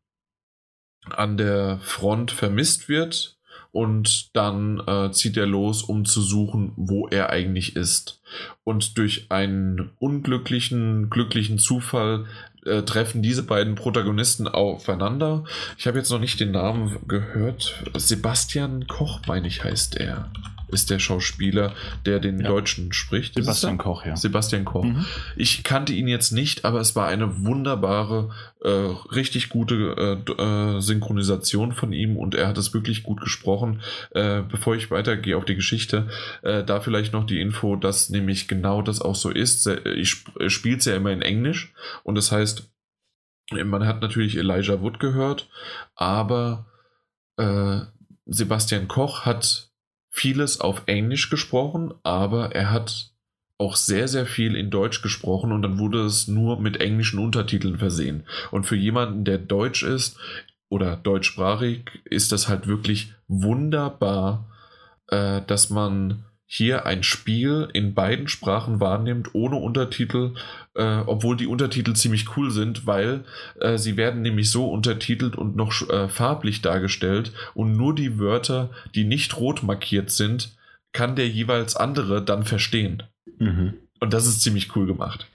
an 1.11 1.37
der 1.37 1.79
Front 1.81 2.33
vermisst 2.33 2.89
wird. 2.89 3.39
Und 3.71 4.35
dann 4.35 4.81
äh, 4.87 5.13
zieht 5.13 5.37
er 5.37 5.47
los, 5.47 5.83
um 5.83 6.07
zu 6.07 6.23
suchen, 6.23 6.73
wo 6.77 7.09
er 7.09 7.29
eigentlich 7.29 7.77
ist. 7.77 8.23
Und 8.65 8.97
durch 8.97 9.31
einen 9.31 9.91
unglücklichen, 9.99 11.11
glücklichen 11.11 11.59
Zufall 11.59 12.27
äh, 12.67 12.83
treffen 12.83 13.23
diese 13.23 13.43
beiden 13.43 13.75
Protagonisten 13.75 14.49
aufeinander. 14.49 15.45
Ich 15.79 15.87
habe 15.87 15.99
jetzt 15.99 16.11
noch 16.11 16.21
nicht 16.21 16.41
den 16.41 16.51
Namen 16.51 16.97
gehört. 17.07 17.83
Sebastian 17.95 18.87
Koch, 18.87 19.21
meine 19.27 19.49
ich, 19.49 19.65
heißt 19.65 19.97
er. 19.97 20.31
Ist 20.69 20.91
der 20.91 20.99
Schauspieler, 20.99 21.75
der 22.05 22.19
den 22.19 22.41
ja. 22.41 22.49
Deutschen 22.49 22.93
spricht. 22.93 23.35
Sebastian 23.35 23.79
Koch, 23.79 24.05
ja. 24.05 24.17
Sebastian 24.17 24.65
Koch. 24.65 24.85
Mhm. 24.85 25.05
Ich 25.37 25.63
kannte 25.63 25.93
ihn 25.93 26.09
jetzt 26.09 26.33
nicht, 26.33 26.65
aber 26.65 26.81
es 26.81 26.97
war 26.97 27.07
eine 27.07 27.45
wunderbare, 27.45 28.31
äh, 28.63 28.69
richtig 29.15 29.49
gute 29.49 30.25
äh, 30.29 30.43
äh 30.43 30.81
Synchronisation 30.81 31.73
von 31.73 31.93
ihm 31.93 32.17
und 32.17 32.35
er 32.35 32.49
hat 32.49 32.59
es 32.59 32.75
wirklich 32.75 33.03
gut 33.03 33.21
gesprochen. 33.21 33.81
Äh, 34.11 34.43
bevor 34.43 34.75
ich 34.75 34.91
weitergehe 34.91 35.37
auf 35.37 35.45
die 35.45 35.55
Geschichte, 35.55 36.09
äh, 36.43 36.65
da 36.65 36.81
vielleicht 36.81 37.13
noch 37.13 37.27
die 37.27 37.41
Info, 37.41 37.77
dass 37.77 38.11
nämlich 38.11 38.49
genau 38.49 38.83
das 38.83 39.01
auch 39.01 39.15
so 39.15 39.31
ist. 39.31 39.67
Ich 39.67 40.25
spiele 40.49 40.79
es 40.79 40.85
ja 40.85 40.97
immer 40.97 41.13
in 41.13 41.23
Englisch 41.23 41.73
und 42.03 42.17
das 42.17 42.33
heißt, 42.33 42.69
man 43.53 43.87
hat 43.87 44.01
natürlich 44.01 44.37
Elijah 44.37 44.81
Wood 44.81 44.99
gehört, 44.99 45.49
aber 45.95 46.67
äh, 47.37 47.81
Sebastian 48.27 48.89
Koch 48.89 49.25
hat 49.25 49.66
vieles 50.17 50.61
auf 50.61 50.83
Englisch 50.87 51.29
gesprochen, 51.31 51.93
aber 52.03 52.55
er 52.55 52.71
hat 52.71 53.11
auch 53.59 53.77
sehr, 53.77 54.09
sehr 54.09 54.27
viel 54.27 54.55
in 54.55 54.71
Deutsch 54.71 55.03
gesprochen 55.03 55.53
und 55.53 55.63
dann 55.63 55.79
wurde 55.79 56.05
es 56.05 56.29
nur 56.29 56.61
mit 56.61 56.81
englischen 56.81 57.19
Untertiteln 57.19 57.79
versehen. 57.79 58.25
Und 58.51 58.65
für 58.65 58.77
jemanden, 58.77 59.25
der 59.25 59.39
Deutsch 59.39 59.83
ist 59.83 60.19
oder 60.69 60.97
deutschsprachig, 60.97 62.03
ist 62.05 62.33
das 62.33 62.49
halt 62.49 62.67
wirklich 62.67 63.13
wunderbar, 63.29 64.49
äh, 65.09 65.41
dass 65.47 65.71
man 65.71 66.25
hier 66.47 66.87
ein 66.87 67.03
Spiel 67.03 67.69
in 67.73 67.95
beiden 67.95 68.29
Sprachen 68.29 68.79
wahrnimmt, 68.79 69.35
ohne 69.35 69.57
Untertitel, 69.57 70.35
äh, 70.75 70.99
obwohl 71.07 71.37
die 71.37 71.49
Untertitel 71.49 71.95
ziemlich 71.95 72.37
cool 72.37 72.53
sind, 72.53 72.87
weil 72.87 73.25
äh, 73.61 73.79
sie 73.79 73.97
werden 73.97 74.23
nämlich 74.23 74.51
so 74.51 74.71
untertitelt 74.71 75.37
und 75.37 75.57
noch 75.57 75.89
äh, 75.91 76.09
farblich 76.09 76.63
dargestellt 76.63 77.33
und 77.55 77.73
nur 77.73 77.95
die 77.95 78.19
Wörter, 78.21 78.71
die 78.95 79.05
nicht 79.05 79.37
rot 79.39 79.65
markiert 79.65 80.11
sind, 80.11 80.57
kann 80.93 81.17
der 81.17 81.29
jeweils 81.29 81.75
andere 81.75 82.23
dann 82.23 82.45
verstehen. 82.45 83.03
Mhm. 83.39 83.75
Und 83.99 84.13
das 84.13 84.27
ist 84.27 84.43
ziemlich 84.43 84.75
cool 84.77 84.87
gemacht. 84.87 85.27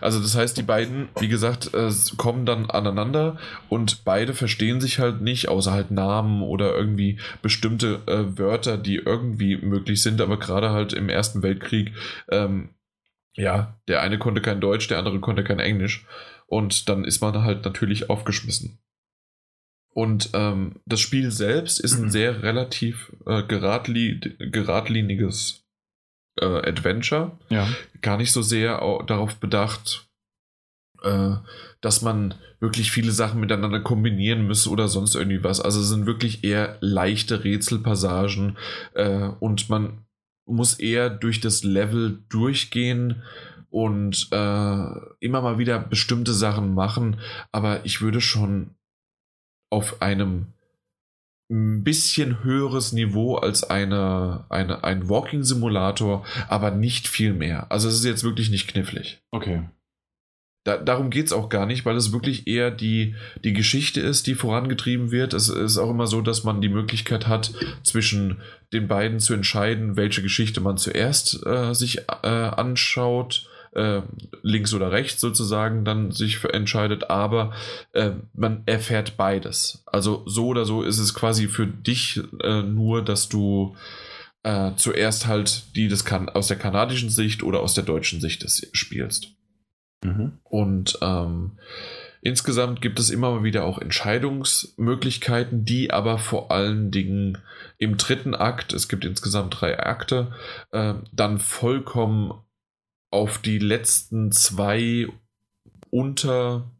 Also 0.00 0.20
das 0.20 0.36
heißt, 0.36 0.56
die 0.56 0.62
beiden, 0.62 1.08
wie 1.18 1.28
gesagt, 1.28 1.74
äh, 1.74 1.90
kommen 2.16 2.46
dann 2.46 2.70
aneinander 2.70 3.38
und 3.68 4.04
beide 4.04 4.34
verstehen 4.34 4.80
sich 4.80 4.98
halt 4.98 5.20
nicht, 5.20 5.48
außer 5.48 5.72
halt 5.72 5.90
Namen 5.90 6.42
oder 6.42 6.74
irgendwie 6.74 7.18
bestimmte 7.42 8.00
äh, 8.06 8.38
Wörter, 8.38 8.78
die 8.78 8.96
irgendwie 8.96 9.56
möglich 9.56 10.02
sind, 10.02 10.20
aber 10.20 10.38
gerade 10.38 10.70
halt 10.70 10.92
im 10.92 11.08
Ersten 11.08 11.42
Weltkrieg, 11.42 11.92
ähm, 12.30 12.70
ja, 13.34 13.78
der 13.88 14.00
eine 14.02 14.18
konnte 14.18 14.40
kein 14.40 14.60
Deutsch, 14.60 14.88
der 14.88 14.98
andere 14.98 15.20
konnte 15.20 15.44
kein 15.44 15.60
Englisch 15.60 16.06
und 16.46 16.88
dann 16.88 17.04
ist 17.04 17.20
man 17.20 17.42
halt 17.42 17.64
natürlich 17.64 18.08
aufgeschmissen. 18.08 18.78
Und 19.90 20.30
ähm, 20.34 20.80
das 20.84 21.00
Spiel 21.00 21.30
selbst 21.30 21.80
ist 21.80 21.94
ein 21.94 22.04
mhm. 22.04 22.10
sehr 22.10 22.42
relativ 22.42 23.12
äh, 23.26 23.42
geradli 23.42 24.20
geradliniges 24.38 25.65
äh, 26.40 26.68
Adventure. 26.68 27.38
Ja. 27.48 27.68
Gar 28.02 28.18
nicht 28.18 28.32
so 28.32 28.42
sehr 28.42 28.78
darauf 29.06 29.36
bedacht, 29.36 30.08
äh, 31.02 31.34
dass 31.80 32.02
man 32.02 32.34
wirklich 32.60 32.90
viele 32.90 33.12
Sachen 33.12 33.40
miteinander 33.40 33.80
kombinieren 33.80 34.46
müsse 34.46 34.70
oder 34.70 34.88
sonst 34.88 35.14
irgendwie 35.14 35.44
was. 35.44 35.60
Also 35.60 35.80
es 35.80 35.88
sind 35.88 36.06
wirklich 36.06 36.42
eher 36.44 36.78
leichte 36.80 37.44
Rätselpassagen 37.44 38.56
äh, 38.94 39.28
und 39.40 39.68
man 39.68 40.04
muss 40.46 40.74
eher 40.74 41.10
durch 41.10 41.40
das 41.40 41.64
Level 41.64 42.22
durchgehen 42.28 43.22
und 43.68 44.28
äh, 44.30 44.84
immer 45.20 45.42
mal 45.42 45.58
wieder 45.58 45.78
bestimmte 45.78 46.32
Sachen 46.32 46.72
machen, 46.74 47.18
aber 47.52 47.84
ich 47.84 48.00
würde 48.00 48.20
schon 48.20 48.70
auf 49.70 50.00
einem 50.00 50.46
ein 51.48 51.84
bisschen 51.84 52.42
höheres 52.42 52.92
Niveau 52.92 53.36
als 53.36 53.62
eine, 53.62 54.44
eine, 54.48 54.82
ein 54.82 55.08
Walking-Simulator, 55.08 56.24
aber 56.48 56.70
nicht 56.72 57.06
viel 57.06 57.32
mehr. 57.32 57.70
Also 57.70 57.88
es 57.88 57.96
ist 57.96 58.04
jetzt 58.04 58.24
wirklich 58.24 58.50
nicht 58.50 58.68
knifflig. 58.68 59.22
Okay. 59.30 59.62
Da, 60.64 60.76
darum 60.78 61.10
geht 61.10 61.26
es 61.26 61.32
auch 61.32 61.48
gar 61.48 61.64
nicht, 61.64 61.84
weil 61.86 61.96
es 61.96 62.12
wirklich 62.12 62.48
eher 62.48 62.72
die, 62.72 63.14
die 63.44 63.52
Geschichte 63.52 64.00
ist, 64.00 64.26
die 64.26 64.34
vorangetrieben 64.34 65.12
wird. 65.12 65.32
Es 65.32 65.48
ist 65.48 65.78
auch 65.78 65.90
immer 65.90 66.08
so, 66.08 66.20
dass 66.20 66.42
man 66.42 66.60
die 66.60 66.68
Möglichkeit 66.68 67.28
hat, 67.28 67.52
zwischen 67.84 68.38
den 68.72 68.88
beiden 68.88 69.20
zu 69.20 69.32
entscheiden, 69.32 69.96
welche 69.96 70.22
Geschichte 70.22 70.60
man 70.60 70.76
zuerst 70.76 71.46
äh, 71.46 71.72
sich 71.72 72.08
äh, 72.08 72.26
anschaut 72.26 73.48
äh, 73.76 74.02
links 74.42 74.74
oder 74.74 74.90
rechts 74.90 75.20
sozusagen 75.20 75.84
dann 75.84 76.10
sich 76.10 76.38
für 76.38 76.52
entscheidet, 76.52 77.10
aber 77.10 77.52
äh, 77.92 78.12
man 78.34 78.62
erfährt 78.66 79.16
beides. 79.16 79.84
Also 79.86 80.22
so 80.26 80.46
oder 80.48 80.64
so 80.64 80.82
ist 80.82 80.98
es 80.98 81.14
quasi 81.14 81.46
für 81.46 81.66
dich 81.66 82.20
äh, 82.42 82.62
nur, 82.62 83.04
dass 83.04 83.28
du 83.28 83.76
äh, 84.42 84.72
zuerst 84.76 85.26
halt 85.26 85.76
die 85.76 85.88
des 85.88 86.04
kan 86.04 86.28
aus 86.28 86.48
der 86.48 86.56
kanadischen 86.56 87.10
Sicht 87.10 87.42
oder 87.42 87.60
aus 87.60 87.74
der 87.74 87.84
deutschen 87.84 88.20
Sicht 88.20 88.42
des 88.42 88.68
spielst. 88.72 89.34
Mhm. 90.02 90.38
Und 90.44 90.98
ähm, 91.02 91.52
Insgesamt 92.26 92.82
gibt 92.82 92.98
es 92.98 93.10
immer 93.10 93.44
wieder 93.44 93.62
auch 93.62 93.78
Entscheidungsmöglichkeiten, 93.78 95.64
die 95.64 95.92
aber 95.92 96.18
vor 96.18 96.50
allen 96.50 96.90
Dingen 96.90 97.38
im 97.78 97.98
dritten 97.98 98.34
Akt, 98.34 98.72
es 98.72 98.88
gibt 98.88 99.04
insgesamt 99.04 99.60
drei 99.60 99.78
Akte, 99.78 100.32
äh, 100.72 100.94
dann 101.12 101.38
vollkommen 101.38 102.34
auf 103.10 103.38
die 103.38 103.58
letzten 103.58 104.32
zwei 104.32 105.08
unter, 105.90 106.70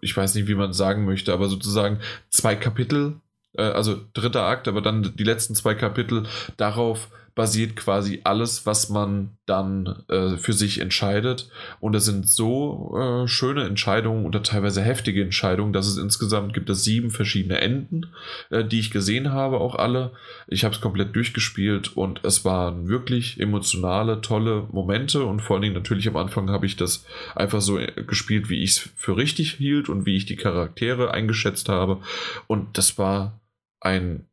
ich 0.00 0.16
weiß 0.16 0.34
nicht, 0.34 0.46
wie 0.46 0.54
man 0.54 0.72
sagen 0.72 1.04
möchte, 1.04 1.32
aber 1.32 1.48
sozusagen 1.48 2.00
zwei 2.30 2.56
Kapitel, 2.56 3.20
äh, 3.56 3.62
also 3.62 4.00
dritter 4.14 4.44
Akt, 4.44 4.68
aber 4.68 4.80
dann 4.80 5.14
die 5.16 5.24
letzten 5.24 5.54
zwei 5.54 5.74
Kapitel 5.74 6.26
darauf 6.56 7.10
basiert 7.34 7.74
quasi 7.74 8.20
alles, 8.22 8.64
was 8.64 8.90
man 8.90 9.36
dann 9.46 10.04
äh, 10.08 10.36
für 10.36 10.52
sich 10.52 10.80
entscheidet. 10.80 11.50
Und 11.80 11.92
das 11.92 12.04
sind 12.04 12.28
so 12.28 12.96
äh, 12.96 13.28
schöne 13.28 13.64
Entscheidungen 13.64 14.24
oder 14.24 14.42
teilweise 14.42 14.82
heftige 14.82 15.22
Entscheidungen, 15.22 15.72
dass 15.72 15.86
es 15.86 15.98
insgesamt 15.98 16.54
gibt 16.54 16.70
es 16.70 16.84
sieben 16.84 17.10
verschiedene 17.10 17.60
Enden, 17.60 18.06
äh, 18.50 18.64
die 18.64 18.78
ich 18.78 18.92
gesehen 18.92 19.32
habe, 19.32 19.58
auch 19.58 19.74
alle. 19.74 20.12
Ich 20.46 20.64
habe 20.64 20.74
es 20.74 20.80
komplett 20.80 21.16
durchgespielt 21.16 21.96
und 21.96 22.20
es 22.22 22.44
waren 22.44 22.88
wirklich 22.88 23.40
emotionale, 23.40 24.20
tolle 24.20 24.68
Momente 24.70 25.24
und 25.24 25.40
vor 25.40 25.56
allen 25.56 25.62
Dingen 25.62 25.74
natürlich 25.74 26.08
am 26.08 26.16
Anfang 26.16 26.50
habe 26.50 26.66
ich 26.66 26.76
das 26.76 27.04
einfach 27.34 27.60
so 27.60 27.78
äh, 27.78 28.04
gespielt, 28.06 28.48
wie 28.48 28.62
ich 28.62 28.70
es 28.70 28.90
für 28.96 29.16
richtig 29.16 29.54
hielt 29.54 29.88
und 29.88 30.06
wie 30.06 30.16
ich 30.16 30.26
die 30.26 30.36
Charaktere 30.36 31.12
eingeschätzt 31.12 31.68
habe. 31.68 31.98
Und 32.46 32.78
das 32.78 32.96
war 32.96 33.40
ein 33.80 34.26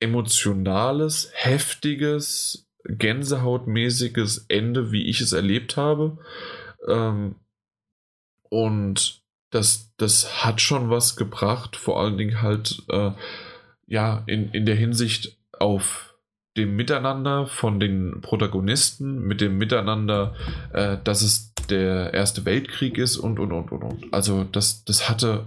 emotionales, 0.00 1.30
heftiges, 1.34 2.68
gänsehautmäßiges 2.84 4.46
Ende, 4.48 4.90
wie 4.92 5.06
ich 5.06 5.20
es 5.20 5.32
erlebt 5.32 5.76
habe. 5.76 6.18
Ähm, 6.88 7.36
und 8.48 9.22
das, 9.50 9.92
das 9.96 10.44
hat 10.44 10.60
schon 10.60 10.90
was 10.90 11.16
gebracht, 11.16 11.76
vor 11.76 12.00
allen 12.00 12.16
Dingen 12.16 12.42
halt, 12.42 12.82
äh, 12.88 13.12
ja, 13.86 14.22
in, 14.26 14.50
in 14.50 14.64
der 14.64 14.76
Hinsicht 14.76 15.36
auf 15.58 16.14
dem 16.56 16.74
Miteinander 16.76 17.46
von 17.46 17.78
den 17.78 18.20
Protagonisten, 18.22 19.20
mit 19.20 19.40
dem 19.40 19.58
Miteinander, 19.58 20.34
äh, 20.72 20.96
dass 21.04 21.22
es 21.22 21.52
der 21.68 22.12
Erste 22.14 22.44
Weltkrieg 22.44 22.98
ist 22.98 23.16
und, 23.16 23.38
und, 23.38 23.52
und, 23.52 23.70
und, 23.70 23.82
und. 23.82 24.14
Also 24.14 24.44
das, 24.44 24.84
das 24.84 25.08
hatte 25.08 25.46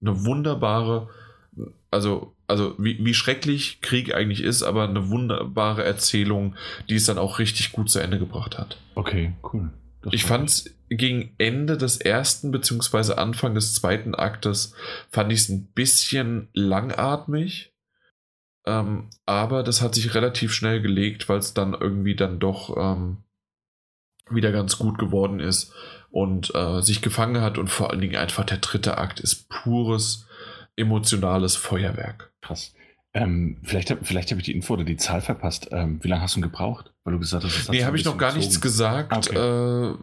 eine 0.00 0.24
wunderbare, 0.24 1.08
also 1.90 2.36
also 2.50 2.74
wie, 2.78 3.02
wie 3.04 3.14
schrecklich 3.14 3.80
Krieg 3.80 4.14
eigentlich 4.14 4.42
ist, 4.42 4.62
aber 4.62 4.88
eine 4.88 5.08
wunderbare 5.08 5.84
Erzählung, 5.84 6.56
die 6.88 6.96
es 6.96 7.06
dann 7.06 7.18
auch 7.18 7.38
richtig 7.38 7.72
gut 7.72 7.88
zu 7.88 8.00
Ende 8.00 8.18
gebracht 8.18 8.58
hat. 8.58 8.78
Okay, 8.96 9.34
cool. 9.52 9.70
Das 10.02 10.12
ich 10.12 10.24
fand 10.24 10.48
es 10.48 10.74
gegen 10.88 11.34
Ende 11.38 11.76
des 11.76 11.98
ersten 11.98 12.50
beziehungsweise 12.50 13.18
Anfang 13.18 13.54
des 13.54 13.74
zweiten 13.74 14.14
Aktes 14.14 14.74
fand 15.10 15.32
ich 15.32 15.40
es 15.40 15.48
ein 15.48 15.66
bisschen 15.72 16.48
langatmig. 16.52 17.72
Ähm, 18.66 19.10
aber 19.24 19.62
das 19.62 19.80
hat 19.80 19.94
sich 19.94 20.14
relativ 20.14 20.52
schnell 20.52 20.82
gelegt, 20.82 21.28
weil 21.28 21.38
es 21.38 21.54
dann 21.54 21.74
irgendwie 21.74 22.16
dann 22.16 22.40
doch 22.40 22.76
ähm, 22.76 23.18
wieder 24.28 24.52
ganz 24.52 24.78
gut 24.78 24.98
geworden 24.98 25.40
ist 25.40 25.72
und 26.10 26.54
äh, 26.54 26.80
sich 26.82 27.02
gefangen 27.02 27.42
hat 27.42 27.58
und 27.58 27.68
vor 27.68 27.90
allen 27.90 28.00
Dingen 28.00 28.16
einfach 28.16 28.44
der 28.44 28.58
dritte 28.58 28.98
Akt 28.98 29.20
ist 29.20 29.48
pures 29.48 30.26
emotionales 30.80 31.56
Feuerwerk. 31.56 32.32
Krass. 32.40 32.74
Ähm, 33.12 33.58
vielleicht 33.64 33.94
vielleicht 34.02 34.30
habe 34.30 34.40
ich 34.40 34.46
die 34.46 34.52
Info 34.54 34.74
oder 34.74 34.84
die 34.84 34.96
Zahl 34.96 35.20
verpasst. 35.20 35.68
Ähm, 35.72 35.98
wie 36.02 36.08
lange 36.08 36.22
hast 36.22 36.36
du 36.36 36.40
gebraucht? 36.40 36.92
Weil 37.04 37.14
du 37.14 37.18
gesagt 37.18 37.44
hast, 37.44 37.58
das 37.58 37.68
Nee, 37.68 37.84
habe 37.84 37.96
ich 37.96 38.04
noch 38.04 38.16
gar 38.16 38.30
gezogen. 38.30 38.46
nichts 38.46 38.60
gesagt. 38.60 39.12
Ah, 39.12 39.18
okay. 39.18 39.92
Äh, 39.92 39.94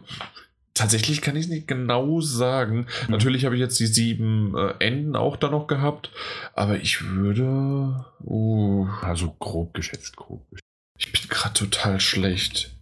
tatsächlich 0.74 1.22
kann 1.22 1.34
ich 1.36 1.44
es 1.44 1.50
nicht 1.50 1.66
genau 1.66 2.20
sagen. 2.20 2.86
Mhm. 3.06 3.10
Natürlich 3.10 3.44
habe 3.46 3.54
ich 3.54 3.60
jetzt 3.60 3.80
die 3.80 3.86
sieben 3.86 4.54
äh, 4.56 4.74
Enden 4.78 5.16
auch 5.16 5.36
da 5.36 5.48
noch 5.50 5.66
gehabt. 5.68 6.10
Aber 6.54 6.76
ich 6.76 7.02
würde. 7.04 8.04
Uh, 8.20 8.86
also 9.00 9.34
grob 9.38 9.72
geschätzt, 9.72 10.16
grob 10.16 10.48
geschätzt. 10.50 10.64
Ich 10.98 11.10
bin 11.12 11.22
gerade 11.30 11.54
total 11.54 12.00
schlecht. 12.00 12.74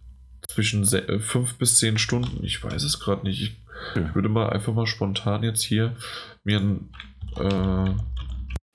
Zwischen 0.49 0.83
äh, 0.93 1.19
fünf 1.19 1.57
bis 1.57 1.77
zehn 1.77 1.97
Stunden. 1.97 2.43
Ich 2.43 2.61
weiß 2.61 2.83
es 2.83 2.99
gerade 2.99 3.25
nicht. 3.25 3.41
Ich, 3.41 3.61
ja. 3.95 4.07
ich 4.07 4.15
würde 4.15 4.27
mal 4.27 4.49
einfach 4.49 4.73
mal 4.73 4.87
spontan 4.87 5.43
jetzt 5.43 5.61
hier 5.61 5.95
mir 6.43 6.59
ein 6.59 6.89
äh, 7.39 7.95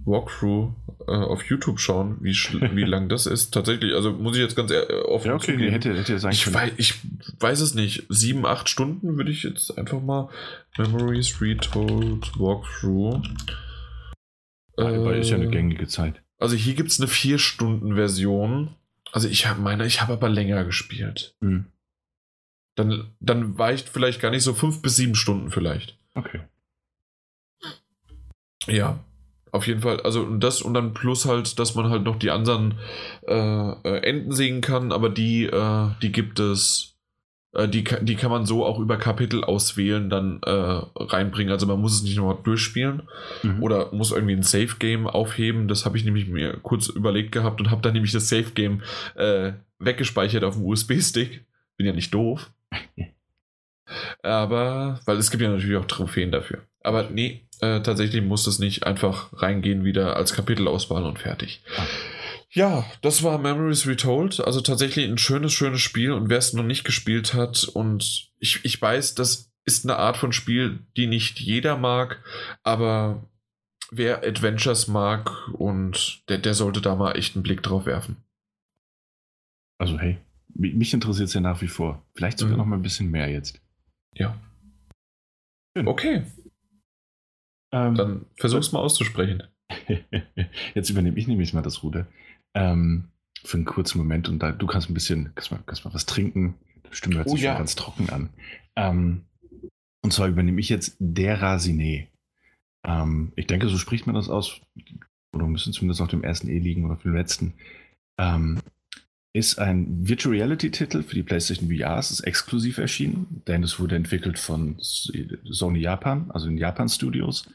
Walkthrough 0.04 0.72
äh, 1.06 1.12
auf 1.12 1.44
YouTube 1.44 1.80
schauen, 1.80 2.18
wie, 2.20 2.32
wie 2.74 2.84
lang 2.84 3.08
das 3.08 3.26
ist. 3.26 3.52
Tatsächlich, 3.52 3.94
also 3.94 4.12
muss 4.12 4.36
ich 4.36 4.42
jetzt 4.42 4.56
ganz 4.56 4.70
äh, 4.70 4.86
offen 5.06 5.28
ja, 5.28 5.34
okay, 5.34 5.52
zugeben. 5.52 5.72
Hätte, 5.72 5.96
hätte 5.96 6.18
sein 6.18 6.32
ich, 6.32 6.52
weiß, 6.52 6.72
ich 6.76 6.94
weiß 7.40 7.60
es 7.60 7.74
nicht. 7.74 8.04
Sieben, 8.08 8.46
acht 8.46 8.68
Stunden 8.68 9.16
würde 9.16 9.30
ich 9.30 9.42
jetzt 9.42 9.76
einfach 9.78 10.00
mal 10.00 10.28
Memories 10.78 11.40
Retold 11.40 12.38
Walkthrough. 12.38 13.22
Aber 14.76 15.14
äh, 15.14 15.20
ist 15.20 15.30
ja 15.30 15.36
eine 15.36 15.50
gängige 15.50 15.86
Zeit. 15.86 16.22
Also 16.38 16.56
hier 16.56 16.74
gibt 16.74 16.90
es 16.90 16.98
eine 16.98 17.08
vier 17.08 17.38
Stunden 17.38 17.94
Version. 17.94 18.70
Also 19.12 19.28
ich 19.28 19.46
habe 19.46 19.60
meine, 19.60 19.86
ich 19.86 20.00
habe 20.00 20.14
aber 20.14 20.28
länger 20.28 20.64
gespielt. 20.64 21.36
Mhm. 21.40 21.66
Dann, 22.74 23.12
dann 23.20 23.58
weicht 23.58 23.88
vielleicht 23.88 24.20
gar 24.20 24.30
nicht 24.30 24.42
so 24.42 24.54
fünf 24.54 24.80
bis 24.80 24.96
sieben 24.96 25.14
Stunden 25.14 25.50
vielleicht. 25.50 25.98
Okay. 26.14 26.40
Ja, 28.66 28.98
auf 29.52 29.66
jeden 29.66 29.82
Fall. 29.82 30.00
Also 30.00 30.24
das 30.36 30.62
und 30.62 30.72
dann 30.72 30.94
plus 30.94 31.26
halt, 31.26 31.58
dass 31.58 31.74
man 31.74 31.90
halt 31.90 32.04
noch 32.04 32.16
die 32.16 32.30
anderen 32.30 32.78
äh, 33.28 33.34
äh, 33.34 33.98
Enden 34.02 34.32
sehen 34.32 34.62
kann, 34.62 34.92
aber 34.92 35.10
die, 35.10 35.44
äh, 35.44 35.88
die 36.00 36.10
gibt 36.10 36.40
es, 36.40 36.96
äh, 37.52 37.68
die, 37.68 37.84
die 38.00 38.16
kann 38.16 38.30
man 38.30 38.46
so 38.46 38.64
auch 38.64 38.78
über 38.78 38.96
Kapitel 38.96 39.44
auswählen, 39.44 40.08
dann 40.08 40.40
äh, 40.42 40.50
reinbringen. 40.96 41.52
Also 41.52 41.66
man 41.66 41.78
muss 41.78 41.94
es 41.94 42.02
nicht 42.02 42.16
nur 42.16 42.34
durchspielen 42.42 43.02
mhm. 43.42 43.62
oder 43.62 43.92
muss 43.92 44.10
irgendwie 44.10 44.36
ein 44.36 44.42
Safe 44.42 44.74
Game 44.78 45.06
aufheben. 45.06 45.68
Das 45.68 45.84
habe 45.84 45.98
ich 45.98 46.04
nämlich 46.06 46.28
mir 46.28 46.56
kurz 46.62 46.88
überlegt 46.88 47.30
gehabt 47.32 47.60
und 47.60 47.70
habe 47.70 47.82
dann 47.82 47.92
nämlich 47.92 48.12
das 48.12 48.30
Safe 48.30 48.52
Game 48.54 48.80
äh, 49.16 49.52
weggespeichert 49.78 50.44
auf 50.44 50.54
dem 50.54 50.64
USB-Stick. 50.64 51.44
Bin 51.76 51.86
ja 51.86 51.92
nicht 51.92 52.14
doof. 52.14 52.50
Aber, 54.22 55.00
weil 55.04 55.18
es 55.18 55.30
gibt 55.30 55.42
ja 55.42 55.50
natürlich 55.50 55.76
auch 55.76 55.84
Trophäen 55.84 56.32
dafür. 56.32 56.62
Aber 56.84 57.10
nee, 57.10 57.42
äh, 57.60 57.80
tatsächlich 57.80 58.22
muss 58.22 58.46
es 58.46 58.58
nicht 58.58 58.86
einfach 58.86 59.30
reingehen 59.40 59.84
wieder 59.84 60.16
als 60.16 60.32
Kapitelauswahl 60.32 61.04
und 61.04 61.18
fertig. 61.18 61.62
Ah. 61.76 61.86
Ja, 62.50 62.84
das 63.00 63.22
war 63.22 63.38
Memories 63.38 63.86
Retold. 63.86 64.40
Also 64.40 64.60
tatsächlich 64.60 65.08
ein 65.08 65.18
schönes, 65.18 65.52
schönes 65.52 65.80
Spiel. 65.80 66.12
Und 66.12 66.28
wer 66.28 66.38
es 66.38 66.52
noch 66.52 66.64
nicht 66.64 66.84
gespielt 66.84 67.32
hat, 67.32 67.64
und 67.64 68.30
ich, 68.38 68.60
ich 68.64 68.80
weiß, 68.80 69.14
das 69.14 69.52
ist 69.64 69.84
eine 69.84 69.96
Art 69.96 70.16
von 70.16 70.32
Spiel, 70.32 70.80
die 70.96 71.06
nicht 71.06 71.40
jeder 71.40 71.76
mag, 71.76 72.22
aber 72.62 73.28
wer 73.90 74.24
Adventures 74.24 74.88
mag 74.88 75.30
und 75.52 76.22
der, 76.28 76.38
der 76.38 76.54
sollte 76.54 76.80
da 76.80 76.96
mal 76.96 77.12
echt 77.12 77.36
einen 77.36 77.42
Blick 77.42 77.62
drauf 77.62 77.86
werfen. 77.86 78.16
Also 79.78 79.98
hey, 79.98 80.18
mich 80.54 80.92
interessiert 80.94 81.28
es 81.28 81.34
ja 81.34 81.40
nach 81.40 81.60
wie 81.62 81.68
vor. 81.68 82.04
Vielleicht 82.14 82.38
sogar 82.38 82.54
mhm. 82.54 82.58
noch 82.58 82.66
mal 82.66 82.76
ein 82.76 82.82
bisschen 82.82 83.10
mehr 83.10 83.28
jetzt. 83.28 83.60
Ja. 84.14 84.38
Schön. 85.76 85.88
Okay. 85.88 86.24
Ähm, 87.72 87.94
Dann 87.94 88.26
versuch's 88.36 88.72
mal 88.72 88.80
auszusprechen. 88.80 89.42
Jetzt 90.74 90.90
übernehme 90.90 91.18
ich 91.18 91.26
nämlich 91.26 91.52
mal 91.54 91.62
das 91.62 91.82
Ruder. 91.82 92.06
Ähm, 92.54 93.08
für 93.44 93.56
einen 93.56 93.64
kurzen 93.64 93.98
Moment 93.98 94.28
und 94.28 94.38
da, 94.38 94.52
du 94.52 94.66
kannst 94.66 94.88
ein 94.88 94.94
bisschen, 94.94 95.32
kannst 95.34 95.50
mal, 95.50 95.60
kannst 95.66 95.84
mal 95.84 95.94
was 95.94 96.06
trinken. 96.06 96.54
Die 96.90 96.96
Stimme 96.96 97.16
hört 97.16 97.28
oh, 97.28 97.32
sich 97.32 97.42
ja. 97.42 97.52
schon 97.52 97.58
ganz 97.58 97.74
trocken 97.74 98.10
an. 98.10 98.30
Ähm, 98.76 99.22
und 100.02 100.12
zwar 100.12 100.28
übernehme 100.28 100.60
ich 100.60 100.68
jetzt 100.68 100.96
der 100.98 101.40
Rasiné. 101.40 102.08
Ähm, 102.84 103.32
ich 103.36 103.46
denke, 103.46 103.68
so 103.68 103.78
spricht 103.78 104.06
man 104.06 104.14
das 104.14 104.28
aus. 104.28 104.60
Oder 105.34 105.46
müssen 105.46 105.72
zumindest 105.72 106.02
auf 106.02 106.08
dem 106.08 106.22
ersten 106.22 106.48
E 106.48 106.58
liegen 106.58 106.84
oder 106.84 106.94
auf 106.94 107.02
dem 107.02 107.14
letzten. 107.14 107.54
Ähm, 108.18 108.60
ist 109.34 109.58
ein 109.58 110.06
Virtual 110.06 110.34
Reality 110.34 110.70
Titel 110.70 111.02
für 111.02 111.14
die 111.14 111.22
PlayStation 111.22 111.70
VR. 111.70 111.98
Es 111.98 112.10
ist 112.10 112.20
exklusiv 112.20 112.76
erschienen, 112.76 113.42
denn 113.46 113.62
es 113.62 113.80
wurde 113.80 113.96
entwickelt 113.96 114.38
von 114.38 114.76
Sony 114.78 115.80
Japan, 115.80 116.30
also 116.32 116.48
in 116.48 116.58
Japan 116.58 116.90
Studios 116.90 117.48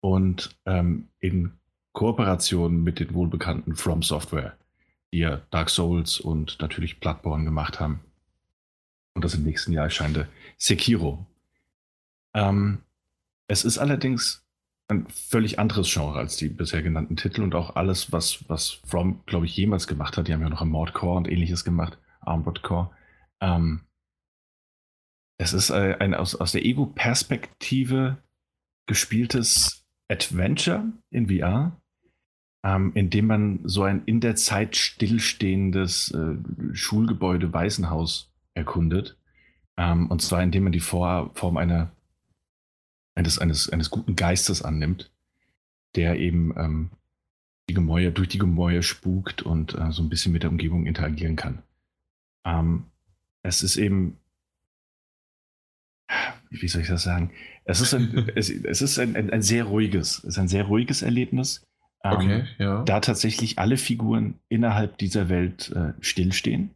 und 0.00 0.56
ähm, 0.66 1.08
in 1.20 1.52
Kooperation 1.92 2.82
mit 2.82 3.00
den 3.00 3.14
wohlbekannten 3.14 3.74
From 3.74 4.02
Software, 4.02 4.56
die 5.12 5.18
ja 5.18 5.40
Dark 5.50 5.70
Souls 5.70 6.20
und 6.20 6.58
natürlich 6.60 7.00
Bloodborne 7.00 7.44
gemacht 7.44 7.80
haben. 7.80 8.00
Und 9.14 9.24
das 9.24 9.34
im 9.34 9.42
nächsten 9.42 9.72
Jahr 9.72 9.84
erscheinende 9.84 10.28
Sekiro. 10.56 11.26
Ähm, 12.34 12.78
es 13.48 13.64
ist 13.64 13.78
allerdings 13.78 14.44
ein 14.88 15.06
völlig 15.08 15.58
anderes 15.58 15.92
Genre 15.92 16.18
als 16.18 16.36
die 16.36 16.48
bisher 16.48 16.82
genannten 16.82 17.16
Titel 17.16 17.42
und 17.42 17.54
auch 17.54 17.76
alles, 17.76 18.12
was, 18.12 18.48
was 18.48 18.70
From, 18.86 19.22
glaube 19.26 19.46
ich, 19.46 19.56
jemals 19.56 19.86
gemacht 19.86 20.16
hat. 20.16 20.28
Die 20.28 20.32
haben 20.32 20.40
ja 20.40 20.48
noch 20.48 20.64
Mord 20.64 20.94
Core 20.94 21.16
und 21.16 21.28
ähnliches 21.28 21.64
gemacht, 21.64 21.98
Armored 22.20 22.62
Core. 22.62 22.90
Ähm, 23.40 23.80
es 25.38 25.52
ist 25.52 25.70
ein, 25.70 25.94
ein 25.94 26.14
aus, 26.14 26.34
aus 26.34 26.52
der 26.52 26.64
Ego-Perspektive 26.64 28.18
gespieltes 28.86 29.84
Adventure 30.08 30.92
in 31.10 31.28
VR, 31.28 31.72
ähm, 32.64 32.92
in 32.94 33.10
dem 33.10 33.26
man 33.26 33.60
so 33.64 33.82
ein 33.82 34.02
in 34.06 34.20
der 34.20 34.36
Zeit 34.36 34.76
stillstehendes 34.76 36.10
äh, 36.12 36.36
Schulgebäude 36.74 37.52
Waisenhaus 37.52 38.32
erkundet. 38.54 39.16
Ähm, 39.76 40.08
und 40.08 40.22
zwar 40.22 40.42
indem 40.42 40.64
man 40.64 40.72
die 40.72 40.80
Form 40.80 41.56
einer 41.56 41.92
eines, 43.18 43.38
eines, 43.38 43.68
eines 43.68 43.90
guten 43.90 44.14
Geistes 44.14 44.62
annimmt, 44.62 45.10
der 45.96 46.18
eben 46.18 46.54
ähm, 46.56 46.90
die 47.68 47.74
Gemäuer, 47.74 48.12
durch 48.12 48.28
die 48.28 48.38
Gemäuer 48.38 48.82
spukt 48.82 49.42
und 49.42 49.74
äh, 49.74 49.90
so 49.90 50.02
ein 50.02 50.08
bisschen 50.08 50.32
mit 50.32 50.44
der 50.44 50.50
Umgebung 50.50 50.86
interagieren 50.86 51.34
kann. 51.34 51.62
Ähm, 52.46 52.84
es 53.42 53.62
ist 53.62 53.76
eben, 53.76 54.18
wie 56.50 56.68
soll 56.68 56.82
ich 56.82 56.88
das 56.88 57.02
sagen? 57.02 57.32
Es 57.68 57.82
ist 57.82 57.92
ein, 57.92 58.30
es, 58.34 58.48
es, 58.48 58.80
ist 58.80 58.98
ein, 58.98 59.14
ein, 59.14 59.30
ein, 59.30 59.42
sehr 59.42 59.64
ruhiges, 59.64 60.18
es 60.18 60.24
ist 60.24 60.38
ein 60.38 60.48
sehr 60.48 60.64
ruhiges 60.64 61.02
Erlebnis. 61.02 61.66
Ähm, 62.02 62.12
okay, 62.12 62.44
ja. 62.58 62.82
Da 62.84 63.00
tatsächlich 63.00 63.58
alle 63.58 63.76
Figuren 63.76 64.40
innerhalb 64.48 64.96
dieser 64.96 65.28
Welt 65.28 65.70
äh, 65.72 65.92
stillstehen. 66.00 66.70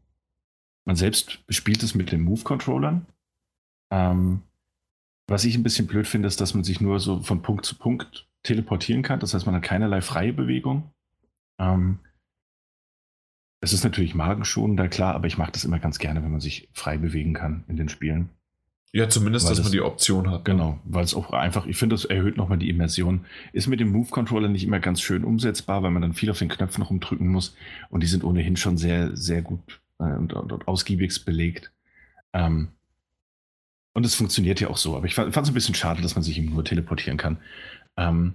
Man 0.84 0.96
selbst 0.96 1.38
spielt 1.48 1.82
es 1.82 1.94
mit 1.94 2.12
den 2.12 2.20
Move-Controllern. 2.22 3.06
Ähm, 3.90 4.42
was 5.28 5.44
ich 5.44 5.54
ein 5.54 5.62
bisschen 5.62 5.86
blöd 5.86 6.06
finde, 6.06 6.28
ist, 6.28 6.40
dass 6.40 6.52
man 6.52 6.64
sich 6.64 6.80
nur 6.80 7.00
so 7.00 7.22
von 7.22 7.40
Punkt 7.40 7.64
zu 7.64 7.76
Punkt 7.76 8.28
teleportieren 8.42 9.02
kann. 9.02 9.20
Das 9.20 9.32
heißt, 9.32 9.46
man 9.46 9.54
hat 9.54 9.62
keinerlei 9.62 10.02
freie 10.02 10.34
Bewegung. 10.34 10.90
Ähm, 11.58 12.00
es 13.62 13.72
ist 13.72 13.84
natürlich 13.84 14.14
magenschonender, 14.14 14.88
klar, 14.88 15.14
aber 15.14 15.26
ich 15.26 15.38
mache 15.38 15.52
das 15.52 15.64
immer 15.64 15.78
ganz 15.78 15.98
gerne, 15.98 16.22
wenn 16.22 16.32
man 16.32 16.40
sich 16.40 16.68
frei 16.74 16.98
bewegen 16.98 17.32
kann 17.32 17.64
in 17.68 17.76
den 17.76 17.88
Spielen. 17.88 18.28
Ja, 18.94 19.08
zumindest, 19.08 19.46
weil 19.46 19.52
dass 19.52 19.58
das, 19.58 19.66
man 19.66 19.72
die 19.72 19.80
Option 19.80 20.30
hat. 20.30 20.44
Genau, 20.44 20.78
weil 20.84 21.04
es 21.04 21.14
auch 21.14 21.32
einfach, 21.32 21.66
ich 21.66 21.78
finde, 21.78 21.94
das 21.94 22.04
erhöht 22.04 22.36
nochmal 22.36 22.58
die 22.58 22.68
Immersion. 22.68 23.24
Ist 23.54 23.66
mit 23.66 23.80
dem 23.80 23.90
Move-Controller 23.90 24.48
nicht 24.48 24.64
immer 24.64 24.80
ganz 24.80 25.00
schön 25.00 25.24
umsetzbar, 25.24 25.82
weil 25.82 25.90
man 25.90 26.02
dann 26.02 26.12
viel 26.12 26.30
auf 26.30 26.38
den 26.38 26.50
Knöpfen 26.50 26.84
rumdrücken 26.84 27.28
muss 27.28 27.56
und 27.88 28.02
die 28.02 28.06
sind 28.06 28.22
ohnehin 28.22 28.56
schon 28.56 28.76
sehr, 28.76 29.16
sehr 29.16 29.40
gut 29.40 29.80
äh, 29.98 30.04
und, 30.04 30.34
und, 30.34 30.52
und 30.52 30.68
ausgiebigst 30.68 31.24
belegt. 31.24 31.72
Ähm, 32.34 32.68
und 33.94 34.04
es 34.04 34.14
funktioniert 34.14 34.60
ja 34.60 34.68
auch 34.68 34.76
so. 34.76 34.94
Aber 34.96 35.06
ich 35.06 35.14
fand 35.14 35.34
es 35.34 35.48
ein 35.48 35.54
bisschen 35.54 35.74
schade, 35.74 36.02
dass 36.02 36.14
man 36.14 36.22
sich 36.22 36.38
eben 36.38 36.50
nur 36.50 36.64
teleportieren 36.64 37.16
kann. 37.16 37.38
Ähm, 37.96 38.34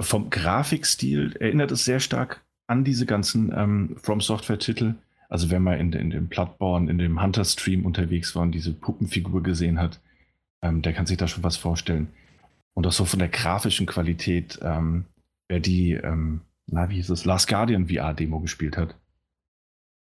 vom 0.00 0.30
Grafikstil 0.30 1.36
erinnert 1.38 1.72
es 1.72 1.84
sehr 1.84 2.00
stark 2.00 2.42
an 2.66 2.84
diese 2.84 3.06
ganzen 3.06 3.52
ähm, 3.54 3.96
From 4.02 4.20
Software-Titel. 4.20 4.94
Also 5.28 5.50
wenn 5.50 5.62
man 5.62 5.78
in, 5.78 5.92
in 5.92 6.10
dem 6.10 6.28
Bloodborne, 6.28 6.90
in 6.90 6.98
dem 6.98 7.22
Hunter-Stream 7.22 7.84
unterwegs 7.84 8.34
war 8.34 8.42
und 8.42 8.52
diese 8.52 8.72
Puppenfigur 8.72 9.42
gesehen 9.42 9.78
hat, 9.78 10.00
ähm, 10.62 10.82
der 10.82 10.92
kann 10.92 11.06
sich 11.06 11.16
da 11.16 11.28
schon 11.28 11.42
was 11.42 11.56
vorstellen. 11.56 12.08
Und 12.74 12.86
auch 12.86 12.92
so 12.92 13.04
von 13.04 13.18
der 13.18 13.28
grafischen 13.28 13.86
Qualität, 13.86 14.58
ähm, 14.62 15.06
wer 15.48 15.60
die, 15.60 15.92
ähm, 15.92 16.40
na, 16.66 16.90
wie 16.90 16.96
hieß 16.96 17.10
es, 17.10 17.24
Last 17.24 17.48
Guardian 17.48 17.88
VR-Demo 17.88 18.40
gespielt 18.40 18.76
hat, 18.76 18.96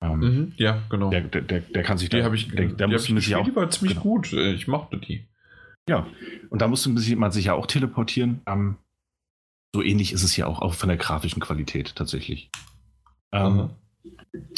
ähm, 0.00 0.20
mhm, 0.20 0.52
ja, 0.56 0.82
genau. 0.88 1.10
Der, 1.10 1.22
der, 1.22 1.42
der, 1.42 1.60
der 1.60 1.82
kann 1.82 1.98
sich 1.98 2.08
die 2.08 2.20
da. 2.20 2.32
Ich, 2.32 2.48
der, 2.50 2.68
der 2.68 2.86
die 2.86 2.92
muss 2.92 3.08
ich 3.08 3.34
auch, 3.34 3.44
die 3.44 3.56
war 3.56 3.68
ziemlich 3.70 3.98
genau. 3.98 4.14
gut. 4.14 4.32
Äh, 4.32 4.52
ich 4.52 4.68
mochte 4.68 4.98
die. 4.98 5.26
Ja, 5.88 6.06
und 6.50 6.62
da 6.62 6.68
musste 6.68 6.90
man 6.90 7.32
sich 7.32 7.44
ja 7.46 7.54
auch 7.54 7.66
teleportieren. 7.66 8.42
Ähm, 8.46 8.76
so 9.74 9.82
ähnlich 9.82 10.12
ist 10.12 10.22
es 10.22 10.36
ja 10.36 10.46
auch, 10.46 10.62
auch 10.62 10.74
von 10.74 10.88
der 10.88 10.98
grafischen 10.98 11.40
Qualität 11.40 11.96
tatsächlich. 11.96 12.50
Ähm, 13.32 13.70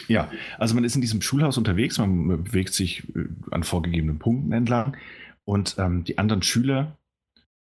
ja, 0.08 0.30
also 0.58 0.74
man 0.74 0.84
ist 0.84 0.94
in 0.94 1.00
diesem 1.00 1.22
Schulhaus 1.22 1.58
unterwegs, 1.58 1.98
man 1.98 2.44
bewegt 2.44 2.74
sich 2.74 3.08
äh, 3.14 3.26
an 3.50 3.62
vorgegebenen 3.62 4.18
Punkten 4.18 4.52
entlang 4.52 4.96
und 5.44 5.76
ähm, 5.78 6.04
die 6.04 6.18
anderen 6.18 6.42
Schüler 6.42 6.96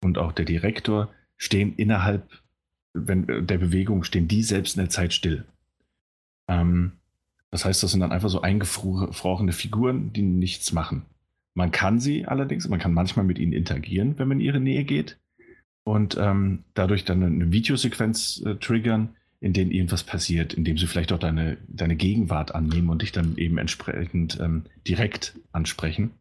und 0.02 0.18
auch 0.18 0.32
der 0.32 0.46
Direktor 0.46 1.10
stehen 1.38 1.74
innerhalb 1.76 2.30
wenn, 2.96 3.28
äh, 3.30 3.44
der 3.44 3.58
Bewegung, 3.58 4.04
stehen 4.04 4.28
die 4.28 4.44
selbst 4.44 4.76
in 4.76 4.84
der 4.84 4.90
Zeit 4.90 5.14
still. 5.14 5.46
Ähm, 6.48 6.94
das 7.52 7.66
heißt, 7.66 7.84
das 7.84 7.92
sind 7.92 8.00
dann 8.00 8.12
einfach 8.12 8.30
so 8.30 8.42
eingefrorene 8.42 9.52
Figuren, 9.52 10.12
die 10.14 10.24
nichts 10.24 10.74
machen. 10.74 11.06
Man 11.54 11.72
kann 11.72 12.00
sie 12.00 12.26
allerdings, 12.26 12.68
man 12.68 12.80
kann 12.80 12.94
manchmal 12.94 13.26
mit 13.26 13.40
ihnen 13.40 13.54
interagieren, 13.54 14.18
wenn 14.18 14.28
man 14.28 14.40
in 14.40 14.46
ihre 14.46 14.60
Nähe 14.60 14.84
geht 14.84 15.18
und 15.84 16.18
ähm, 16.20 16.66
dadurch 16.74 17.06
dann 17.06 17.24
eine 17.24 17.52
Videosequenz 17.52 18.42
äh, 18.46 18.56
triggern, 18.56 19.16
in 19.46 19.54
denen 19.54 19.70
irgendwas 19.70 20.04
passiert, 20.04 20.56
in 20.56 20.64
dem 20.66 20.78
sie 20.78 20.88
vielleicht 20.88 21.12
auch 21.12 21.20
deine, 21.20 21.58
deine 21.68 21.96
Gegenwart 21.96 22.56
annehmen 22.56 22.90
und 22.90 23.04
dich 23.04 23.12
dann 23.12 23.38
eben 23.38 23.60
entsprechend 23.60 24.40
ähm, 24.40 24.64
direkt 24.88 25.40
ansprechen. 25.52 26.12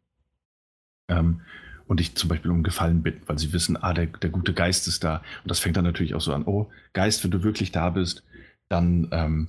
Ähm, 1.09 1.41
und 1.87 2.01
dich 2.01 2.14
zum 2.14 2.29
Beispiel 2.29 2.51
um 2.51 2.62
Gefallen 2.62 3.03
bitten, 3.03 3.27
weil 3.27 3.39
sie 3.39 3.53
wissen, 3.53 3.77
ah, 3.77 3.95
der, 3.95 4.07
der 4.07 4.31
gute 4.31 4.53
Geist 4.53 4.89
ist 4.89 5.05
da. 5.05 5.22
Und 5.43 5.51
das 5.51 5.59
fängt 5.59 5.77
dann 5.77 5.85
natürlich 5.85 6.14
auch 6.14 6.20
so 6.20 6.35
an, 6.35 6.45
oh, 6.45 6.70
Geist, 6.93 7.25
wenn 7.25 7.31
du 7.31 7.43
wirklich 7.43 7.72
da 7.72 7.91
bist, 7.91 8.25
dann 8.68 9.09
ähm, 9.11 9.49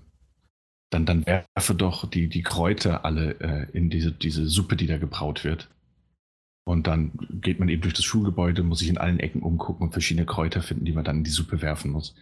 dann, 0.90 1.06
dann 1.06 1.26
werfe 1.26 1.76
doch 1.76 2.10
die, 2.10 2.30
die 2.30 2.44
Kräuter 2.44 3.04
alle 3.04 3.40
äh, 3.42 3.68
in 3.74 3.90
diese, 3.90 4.14
diese 4.14 4.48
Suppe, 4.48 4.78
die 4.78 4.88
da 4.88 4.98
gebraut 4.98 5.44
wird. 5.44 5.70
Und 6.66 6.88
dann 6.88 7.12
geht 7.42 7.60
man 7.60 7.68
eben 7.68 7.82
durch 7.82 7.94
das 7.94 8.06
Schulgebäude, 8.06 8.64
muss 8.64 8.80
sich 8.80 8.90
in 8.90 8.98
allen 8.98 9.20
Ecken 9.20 9.42
umgucken 9.42 9.86
und 9.86 9.92
verschiedene 9.92 10.26
Kräuter 10.26 10.62
finden, 10.62 10.86
die 10.86 10.94
man 10.94 11.04
dann 11.04 11.18
in 11.18 11.24
die 11.26 11.32
Suppe 11.32 11.62
werfen 11.62 11.92
muss. 11.92 12.16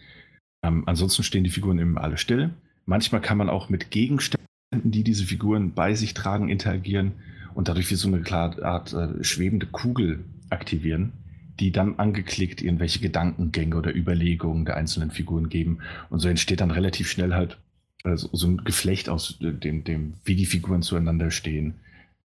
Ähm, 0.64 0.84
ansonsten 0.86 1.22
stehen 1.22 1.44
die 1.44 1.50
Figuren 1.50 1.78
eben 1.78 1.98
alle 1.98 2.16
still. 2.16 2.50
Manchmal 2.86 3.20
kann 3.20 3.36
man 3.36 3.50
auch 3.50 3.68
mit 3.68 3.90
Gegenständen, 3.90 4.48
die 4.72 5.04
diese 5.04 5.24
Figuren 5.24 5.74
bei 5.74 5.94
sich 5.94 6.14
tragen, 6.14 6.48
interagieren 6.48 7.12
und 7.54 7.68
dadurch 7.68 7.90
wie 7.90 7.96
so 7.96 8.08
eine 8.08 8.24
Art 8.32 8.92
äh, 8.94 9.22
schwebende 9.22 9.66
Kugel 9.66 10.24
aktivieren, 10.48 11.12
die 11.60 11.70
dann 11.70 11.98
angeklickt 11.98 12.62
irgendwelche 12.62 12.98
Gedankengänge 12.98 13.76
oder 13.76 13.94
Überlegungen 13.94 14.64
der 14.64 14.76
einzelnen 14.76 15.10
Figuren 15.10 15.50
geben. 15.50 15.80
Und 16.08 16.20
so 16.20 16.28
entsteht 16.28 16.62
dann 16.62 16.70
relativ 16.70 17.10
schnell 17.10 17.34
halt 17.34 17.58
also 18.02 18.28
so 18.32 18.46
ein 18.46 18.64
Geflecht 18.64 19.08
aus 19.08 19.38
dem, 19.38 19.84
dem, 19.84 20.14
wie 20.24 20.34
die 20.34 20.46
Figuren 20.46 20.82
zueinander 20.82 21.30
stehen, 21.30 21.74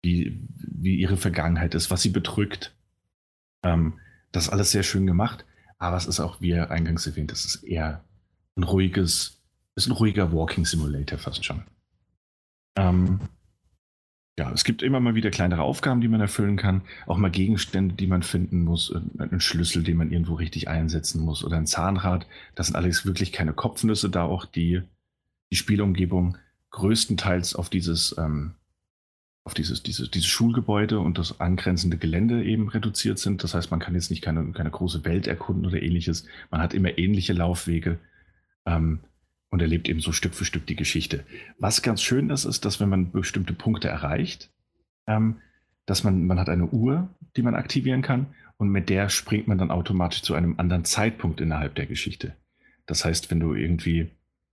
wie, 0.01 0.39
wie 0.57 0.95
ihre 0.95 1.17
Vergangenheit 1.17 1.75
ist, 1.75 1.91
was 1.91 2.01
sie 2.01 2.09
bedrückt. 2.09 2.75
Ähm, 3.63 3.93
das 4.31 4.45
ist 4.45 4.49
alles 4.49 4.71
sehr 4.71 4.84
schön 4.84 5.05
gemacht, 5.05 5.45
aber 5.77 5.97
es 5.97 6.07
ist 6.07 6.19
auch, 6.19 6.41
wie 6.41 6.55
eingangs 6.55 7.05
erwähnt, 7.05 7.31
es 7.31 7.45
ist 7.45 7.63
eher 7.63 8.03
ein 8.56 8.64
ruhiges, 8.64 9.41
ist 9.76 9.88
ein 9.88 9.93
ruhiger 9.93 10.32
Walking 10.32 10.66
Simulator 10.66 11.18
fast 11.18 11.43
schon. 11.45 11.64
Ähm, 12.76 13.20
ja, 14.38 14.51
es 14.51 14.64
gibt 14.64 14.82
immer 14.82 14.99
mal 14.99 15.16
wieder 15.16 15.30
kleinere 15.30 15.62
Aufgaben, 15.62 16.01
die 16.01 16.08
man 16.08 16.22
erfüllen 16.22 16.58
kann, 16.58 16.82
auch 17.06 17.18
mal 17.18 17.30
Gegenstände, 17.30 17.95
die 17.95 18.08
man 18.08 18.24
finden 18.24 18.64
muss, 18.64 18.93
einen 19.18 19.41
Schlüssel, 19.41 19.84
den 19.84 19.97
man 19.97 20.12
irgendwo 20.12 20.34
richtig 20.36 20.68
einsetzen 20.68 21.22
muss 21.22 21.43
oder 21.43 21.58
ein 21.58 21.68
Zahnrad. 21.68 22.26
Das 22.56 22.68
sind 22.68 22.76
alles 22.76 23.06
wirklich 23.06 23.32
keine 23.32 23.54
Kopfnüsse, 23.54 24.10
da 24.10 24.24
auch 24.24 24.45
die 24.45 24.82
die 25.54 25.58
Spielumgebung 25.58 26.36
größtenteils 26.72 27.54
auf 27.54 27.70
dieses, 27.70 28.16
ähm, 28.18 28.56
auf 29.43 29.54
dieses, 29.54 29.84
dieses, 29.84 30.10
dieses 30.10 30.28
Schulgebäude 30.28 30.99
und 30.99 31.20
das 31.20 31.39
angrenzende 31.39 31.97
Gelände 31.97 32.43
eben 32.43 32.70
reduziert 32.70 33.20
sind. 33.20 33.43
Das 33.43 33.54
heißt, 33.54 33.70
man 33.70 33.80
kann 33.80 33.93
jetzt 33.93 34.10
nicht 34.10 34.24
keine, 34.24 34.51
keine 34.54 34.72
große 34.72 35.06
Welt 35.06 35.28
erkunden 35.28 35.68
oder 35.68 35.80
ähnliches. 35.80 36.26
Man 36.49 36.60
hat 36.60 36.74
immer 36.74 36.97
ähnliche 36.97 37.34
Laufwege 37.34 37.99
ähm, 38.66 38.99
und 39.49 39.61
erlebt 39.61 39.88
eben 39.88 39.99
so 39.99 40.11
Stück 40.11 40.34
für 40.34 40.45
Stück 40.45 40.66
die 40.66 40.76
Geschichte. 40.76 41.24
Was 41.59 41.82
ganz 41.82 42.01
schön 42.01 42.30
ist, 42.30 42.45
ist, 42.45 42.66
dass 42.66 42.80
wenn 42.80 42.89
man 42.89 43.11
bestimmte 43.11 43.53
Punkte 43.53 43.88
erreicht, 43.88 44.49
ähm, 45.07 45.38
dass 45.86 46.03
man, 46.03 46.26
man 46.26 46.39
hat 46.39 46.49
eine 46.49 46.68
Uhr, 46.68 47.09
die 47.36 47.41
man 47.41 47.55
aktivieren 47.55 48.01
kann 48.01 48.28
und 48.57 48.70
mit 48.70 48.89
der 48.89 49.09
springt 49.09 49.47
man 49.47 49.57
dann 49.57 49.72
automatisch 49.72 50.22
zu 50.22 50.34
einem 50.34 50.55
anderen 50.57 50.86
Zeitpunkt 50.86 51.41
innerhalb 51.41 51.76
der 51.76 51.86
Geschichte. 51.86 52.36
Das 52.86 53.05
heißt, 53.05 53.32
wenn 53.32 53.39
du 53.39 53.53
irgendwie 53.53 54.09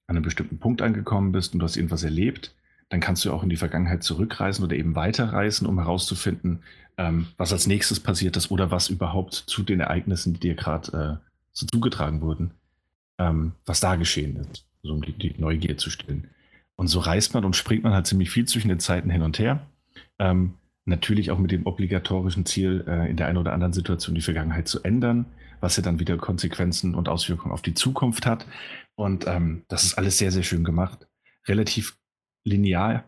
an 0.07 0.17
einem 0.17 0.25
bestimmten 0.25 0.59
Punkt 0.59 0.83
angekommen 0.83 1.33
bist 1.33 1.53
und 1.53 1.61
du 1.61 1.65
hast 1.65 1.77
irgendwas 1.77 2.03
erlebt, 2.03 2.55
dann 2.89 3.01
kannst 3.01 3.25
du 3.25 3.33
auch 3.33 3.45
in 3.45 3.49
die 3.49 3.57
Vergangenheit 3.57 4.03
zurückreisen 4.03 4.65
oder 4.65 4.77
eben 4.77 4.97
weiterreisen, 4.97 5.67
um 5.67 5.79
herauszufinden, 5.79 6.63
ähm, 6.99 7.29
was 7.37 7.53
als 7.53 7.67
nächstes 7.67 8.01
passiert 8.01 8.37
ist 8.37 8.51
oder 8.51 8.71
was 8.71 8.89
überhaupt 8.89 9.35
zu 9.35 9.63
den 9.63 9.81
Ereignissen, 9.81 10.35
die 10.35 10.41
dir 10.41 10.55
gerade 10.57 11.21
äh, 11.23 11.27
so 11.53 11.67
zugetragen 11.67 12.21
wurden, 12.21 12.51
ähm, 13.21 13.53
was 13.67 13.81
da 13.81 13.97
geschehen 13.97 14.37
ist, 14.37 14.67
also 14.83 14.95
um 14.95 15.03
die, 15.03 15.13
die 15.13 15.35
Neugier 15.39 15.77
zu 15.77 15.91
stillen. 15.91 16.31
Und 16.75 16.89
so 16.89 16.99
reist 16.99 17.35
man 17.35 17.45
und 17.45 17.55
springt 17.55 17.85
man 17.85 17.93
halt 17.93 18.07
ziemlich 18.07 18.31
viel 18.31 18.47
zwischen 18.47 18.69
den 18.69 18.81
Zeiten 18.81 19.11
hin 19.11 19.21
und 19.21 19.39
her. 19.39 19.67
Ähm, 20.19 20.55
natürlich 20.87 21.31
auch 21.31 21.39
mit 21.39 21.51
dem 21.51 21.67
obligatorischen 21.67 22.47
Ziel, 22.47 22.85
äh, 22.89 23.11
in 23.11 23.19
der 23.19 23.27
einen 23.27 23.37
oder 23.37 23.53
anderen 23.53 23.75
Situation 23.75 24.15
die 24.15 24.23
Vergangenheit 24.23 24.67
zu 24.67 24.83
ändern, 24.83 25.27
was 25.61 25.77
ja 25.77 25.83
dann 25.83 26.01
wieder 26.01 26.17
Konsequenzen 26.17 26.95
und 26.95 27.11
Auswirkungen 27.11 27.53
auf 27.53 27.61
die 27.61 27.75
Zukunft 27.75 28.25
hat. 28.25 28.47
Und 28.95 29.27
ähm, 29.27 29.65
das 29.69 29.85
ist 29.85 29.99
alles 29.99 30.17
sehr, 30.17 30.33
sehr 30.33 30.43
schön 30.43 30.65
gemacht. 30.65 31.07
Relativ 31.47 31.99
linear. 32.45 33.05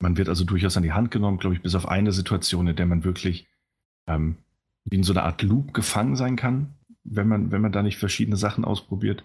Man 0.00 0.16
wird 0.16 0.30
also 0.30 0.44
durchaus 0.44 0.78
an 0.78 0.82
die 0.82 0.92
Hand 0.92 1.10
genommen, 1.10 1.38
glaube 1.38 1.54
ich, 1.54 1.62
bis 1.62 1.74
auf 1.74 1.86
eine 1.86 2.12
Situation, 2.12 2.66
in 2.66 2.76
der 2.76 2.86
man 2.86 3.04
wirklich 3.04 3.46
ähm, 4.06 4.38
wie 4.84 4.96
in 4.96 5.02
so 5.02 5.12
einer 5.12 5.24
Art 5.24 5.42
Loop 5.42 5.74
gefangen 5.74 6.16
sein 6.16 6.36
kann, 6.36 6.77
wenn 7.10 7.28
man, 7.28 7.50
wenn 7.50 7.60
man 7.60 7.72
da 7.72 7.82
nicht 7.82 7.98
verschiedene 7.98 8.36
Sachen 8.36 8.64
ausprobiert. 8.64 9.24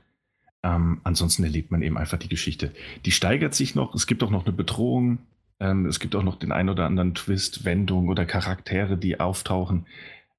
Ähm, 0.63 1.01
ansonsten 1.03 1.43
erlebt 1.43 1.71
man 1.71 1.81
eben 1.81 1.97
einfach 1.97 2.17
die 2.17 2.29
Geschichte. 2.29 2.71
Die 3.05 3.11
steigert 3.11 3.53
sich 3.53 3.75
noch. 3.75 3.93
Es 3.93 4.07
gibt 4.07 4.23
auch 4.23 4.29
noch 4.29 4.45
eine 4.45 4.53
Bedrohung. 4.53 5.19
Ähm, 5.59 5.85
es 5.85 5.99
gibt 5.99 6.15
auch 6.15 6.23
noch 6.23 6.37
den 6.37 6.51
ein 6.51 6.69
oder 6.69 6.85
anderen 6.85 7.15
Twist, 7.15 7.65
Wendung 7.65 8.07
oder 8.09 8.25
Charaktere, 8.25 8.97
die 8.97 9.19
auftauchen. 9.19 9.85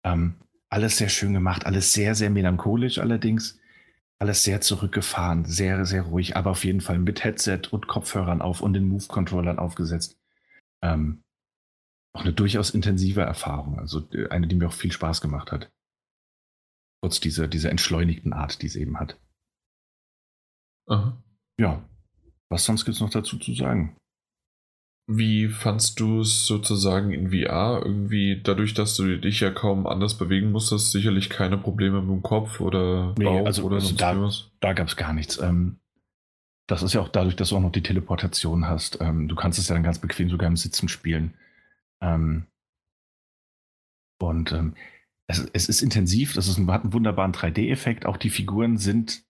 Ähm, 0.03 0.35
alles 0.71 0.97
sehr 0.97 1.09
schön 1.09 1.35
gemacht, 1.35 1.67
alles 1.67 1.93
sehr, 1.93 2.15
sehr 2.15 2.31
melancholisch 2.31 2.99
allerdings. 2.99 3.61
Alles 4.19 4.45
sehr 4.45 4.61
zurückgefahren, 4.61 5.45
sehr, 5.45 5.85
sehr 5.85 6.03
ruhig, 6.03 6.37
aber 6.37 6.53
auf 6.53 6.65
jeden 6.65 6.81
Fall 6.81 6.99
mit 6.99 7.25
Headset 7.25 7.63
und 7.71 7.89
Kopfhörern 7.89 8.43
auf 8.43 8.61
und 8.61 8.73
den 8.73 8.89
Move-Controllern 8.89 9.59
aufgesetzt. 9.59 10.17
Ähm, 10.83 11.23
auch 12.13 12.23
eine 12.23 12.33
durchaus 12.33 12.71
intensive 12.71 13.23
Erfahrung, 13.23 13.79
also 13.79 14.09
äh, 14.13 14.29
eine, 14.29 14.47
die 14.47 14.55
mir 14.55 14.69
auch 14.69 14.73
viel 14.73 14.93
Spaß 14.93 15.21
gemacht 15.21 15.53
hat. 15.53 15.71
Trotz 17.05 17.21
dieser, 17.21 17.49
dieser 17.49 17.69
entschleunigten 17.69 18.33
Art, 18.33 18.63
die 18.63 18.67
es 18.67 18.77
eben 18.77 18.99
hat. 18.99 19.21
Aha. 20.89 21.23
Ja, 21.61 21.87
was 22.49 22.65
sonst 22.65 22.87
gibt 22.87 22.95
es 22.95 23.03
noch 23.03 23.11
dazu 23.11 23.37
zu 23.37 23.53
sagen? 23.53 23.95
Wie 25.07 25.49
fandst 25.49 26.01
du 26.01 26.23
es 26.23 26.47
sozusagen 26.47 27.13
in 27.13 27.29
VR? 27.29 27.83
Irgendwie 27.85 28.41
dadurch, 28.43 28.73
dass 28.73 28.97
du 28.97 29.19
dich 29.19 29.41
ja 29.41 29.51
kaum 29.51 29.87
anders 29.87 30.17
bewegen 30.17 30.51
musstest, 30.51 30.93
sicherlich 30.93 31.29
keine 31.29 31.59
Probleme 31.59 32.01
mit 32.01 32.11
dem 32.11 32.23
Kopf 32.23 32.63
oder 32.63 33.13
Bauch 33.13 33.19
nee, 33.19 33.45
also, 33.45 33.65
oder 33.65 33.83
sonst 33.83 34.01
da, 34.01 34.19
was? 34.19 34.51
Da 34.61 34.73
gab 34.73 34.89
es 34.89 34.97
gar 34.97 35.13
nichts. 35.13 35.39
Ähm, 35.43 35.81
das 36.67 36.83
ist 36.83 36.95
ja 36.95 37.03
auch 37.03 37.11
dadurch, 37.11 37.37
dass 37.37 37.51
du 37.51 37.57
auch 37.57 37.61
noch 37.61 37.73
die 37.73 37.83
Teleportation 37.83 38.67
hast. 38.67 39.03
Ähm, 39.03 39.29
du 39.29 39.35
kannst 39.35 39.59
es 39.59 39.69
ja 39.69 39.75
dann 39.75 39.85
ganz 39.85 39.99
bequem 39.99 40.31
sogar 40.31 40.49
im 40.49 40.57
Sitzen 40.57 40.89
spielen. 40.89 41.35
Ähm, 42.01 42.47
und 44.19 44.53
ähm, 44.53 44.75
es, 45.27 45.47
es, 45.53 45.69
ist 45.69 45.83
intensiv, 45.83 46.35
das 46.35 46.49
ist 46.49 46.59
ein, 46.59 46.71
hat 46.71 46.83
einen 46.83 46.93
wunderbaren 46.93 47.33
3D-Effekt. 47.33 48.07
Auch 48.07 48.17
die 48.17 48.31
Figuren 48.31 48.77
sind, 48.77 49.25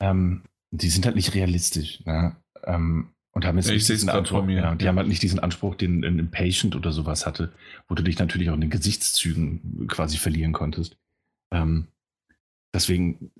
ähm, 0.00 0.42
die 0.70 0.90
sind 0.90 1.06
halt 1.06 1.16
nicht 1.16 1.34
realistisch. 1.34 2.04
Ne? 2.04 2.36
Ähm, 2.64 3.10
und 3.32 3.46
haben 3.46 3.56
jetzt 3.56 3.68
ja, 3.68 3.74
nicht 3.74 3.88
diesen 3.88 4.10
Anspruch, 4.10 4.46
ja, 4.48 4.74
die 4.74 4.86
haben 4.86 4.98
halt 4.98 5.08
nicht 5.08 5.22
diesen 5.22 5.38
Anspruch, 5.38 5.74
den 5.74 6.04
ein 6.04 6.18
Impatient 6.18 6.76
oder 6.76 6.92
sowas 6.92 7.24
hatte, 7.24 7.52
wo 7.88 7.94
du 7.94 8.02
dich 8.02 8.18
natürlich 8.18 8.50
auch 8.50 8.54
in 8.54 8.60
den 8.60 8.70
Gesichtszügen 8.70 9.86
quasi 9.88 10.18
verlieren 10.18 10.52
konntest. 10.52 10.98
Ähm, 11.50 11.86
deswegen, 12.74 13.30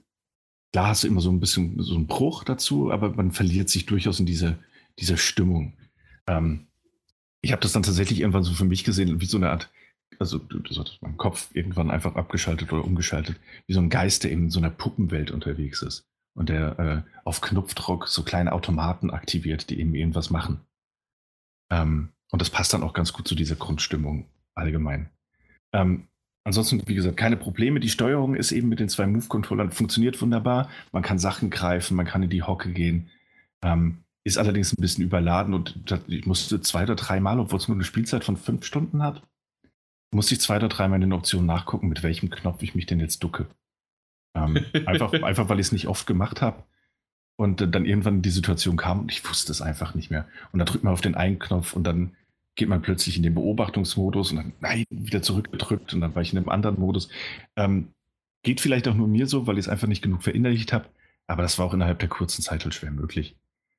klar 0.72 0.88
hast 0.88 1.04
du 1.04 1.08
immer 1.08 1.20
so 1.20 1.30
ein 1.30 1.40
bisschen 1.40 1.82
so 1.82 1.94
einen 1.94 2.06
Bruch 2.06 2.42
dazu, 2.44 2.90
aber 2.90 3.10
man 3.10 3.32
verliert 3.32 3.68
sich 3.68 3.84
durchaus 3.84 4.18
in 4.18 4.24
diese, 4.24 4.58
dieser 4.98 5.18
Stimmung. 5.18 5.74
Ähm, 6.26 6.68
ich 7.42 7.52
habe 7.52 7.60
das 7.60 7.72
dann 7.72 7.82
tatsächlich 7.82 8.20
irgendwann 8.20 8.44
so 8.44 8.54
für 8.54 8.64
mich 8.64 8.84
gesehen, 8.84 9.20
wie 9.20 9.26
so 9.26 9.36
eine 9.36 9.50
Art, 9.50 9.70
also 10.18 10.38
das 10.38 10.78
hat 10.78 10.98
mein 11.00 11.16
Kopf 11.16 11.50
irgendwann 11.52 11.90
einfach 11.90 12.14
abgeschaltet 12.14 12.72
oder 12.72 12.84
umgeschaltet, 12.84 13.38
wie 13.66 13.72
so 13.72 13.80
ein 13.80 13.90
Geist, 13.90 14.24
der 14.24 14.30
in 14.30 14.50
so 14.50 14.60
einer 14.60 14.70
Puppenwelt 14.70 15.30
unterwegs 15.30 15.82
ist 15.82 16.04
und 16.34 16.48
der 16.48 16.78
äh, 16.78 17.10
auf 17.24 17.40
Knopfdruck 17.40 18.08
so 18.08 18.22
kleine 18.22 18.52
Automaten 18.52 19.10
aktiviert, 19.10 19.70
die 19.70 19.80
eben 19.80 19.94
irgendwas 19.94 20.30
machen. 20.30 20.60
Ähm, 21.70 22.10
und 22.30 22.40
das 22.40 22.50
passt 22.50 22.72
dann 22.72 22.82
auch 22.82 22.94
ganz 22.94 23.12
gut 23.12 23.28
zu 23.28 23.34
dieser 23.34 23.56
Grundstimmung 23.56 24.26
allgemein. 24.54 25.10
Ähm, 25.72 26.08
ansonsten, 26.44 26.82
wie 26.86 26.94
gesagt, 26.94 27.16
keine 27.16 27.36
Probleme. 27.36 27.80
Die 27.80 27.88
Steuerung 27.88 28.34
ist 28.34 28.52
eben 28.52 28.68
mit 28.68 28.80
den 28.80 28.88
zwei 28.88 29.06
Move-Controllern, 29.06 29.70
funktioniert 29.70 30.20
wunderbar. 30.20 30.70
Man 30.92 31.02
kann 31.02 31.18
Sachen 31.18 31.50
greifen, 31.50 31.96
man 31.96 32.06
kann 32.06 32.22
in 32.22 32.30
die 32.30 32.42
Hocke 32.42 32.72
gehen. 32.72 33.10
Ähm, 33.62 33.98
ist 34.24 34.38
allerdings 34.38 34.72
ein 34.72 34.80
bisschen 34.80 35.04
überladen 35.04 35.52
und 35.52 35.80
ich 36.06 36.26
musste 36.26 36.60
zwei 36.60 36.84
oder 36.84 36.94
dreimal, 36.94 37.40
obwohl 37.40 37.58
es 37.58 37.66
nur 37.66 37.76
eine 37.76 37.84
Spielzeit 37.84 38.22
von 38.22 38.36
fünf 38.36 38.64
Stunden 38.64 39.02
hat, 39.02 39.22
musste 40.12 40.34
ich 40.34 40.40
zwei 40.40 40.56
oder 40.56 40.68
dreimal 40.68 40.96
in 40.96 41.08
den 41.08 41.12
Optionen 41.12 41.46
nachgucken, 41.46 41.88
mit 41.88 42.02
welchem 42.02 42.30
Knopf 42.30 42.62
ich 42.62 42.74
mich 42.74 42.86
denn 42.86 43.00
jetzt 43.00 43.22
ducke. 43.22 43.46
Ähm, 44.34 44.64
einfach, 44.86 45.12
einfach, 45.12 45.48
weil 45.48 45.58
ich 45.58 45.66
es 45.66 45.72
nicht 45.72 45.88
oft 45.88 46.06
gemacht 46.06 46.40
habe. 46.42 46.62
Und 47.36 47.60
äh, 47.60 47.68
dann 47.68 47.86
irgendwann 47.86 48.22
die 48.22 48.30
Situation 48.30 48.76
kam 48.76 49.00
und 49.00 49.12
ich 49.12 49.28
wusste 49.28 49.52
es 49.52 49.62
einfach 49.62 49.94
nicht 49.94 50.10
mehr. 50.10 50.28
Und 50.52 50.58
dann 50.58 50.66
drückt 50.66 50.84
man 50.84 50.92
auf 50.92 51.00
den 51.00 51.14
einen 51.14 51.38
Knopf 51.38 51.72
und 51.74 51.84
dann 51.84 52.12
geht 52.54 52.68
man 52.68 52.82
plötzlich 52.82 53.16
in 53.16 53.22
den 53.22 53.34
Beobachtungsmodus 53.34 54.32
und 54.32 54.36
dann, 54.36 54.52
nein, 54.60 54.84
wieder 54.90 55.22
zurückgedrückt 55.22 55.94
und 55.94 56.02
dann 56.02 56.14
war 56.14 56.22
ich 56.22 56.32
in 56.32 56.38
einem 56.38 56.50
anderen 56.50 56.78
Modus. 56.78 57.08
Ähm, 57.56 57.88
geht 58.42 58.60
vielleicht 58.60 58.86
auch 58.88 58.94
nur 58.94 59.08
mir 59.08 59.26
so, 59.26 59.46
weil 59.46 59.56
ich 59.56 59.66
es 59.66 59.68
einfach 59.68 59.88
nicht 59.88 60.02
genug 60.02 60.22
verinnerlicht 60.22 60.72
habe. 60.72 60.86
Aber 61.26 61.42
das 61.42 61.58
war 61.58 61.66
auch 61.66 61.74
innerhalb 61.74 61.98
der 62.00 62.08
kurzen 62.08 62.42
Zeit 62.42 62.64
halt 62.64 62.74
schwer 62.74 62.90
möglich. 62.90 63.36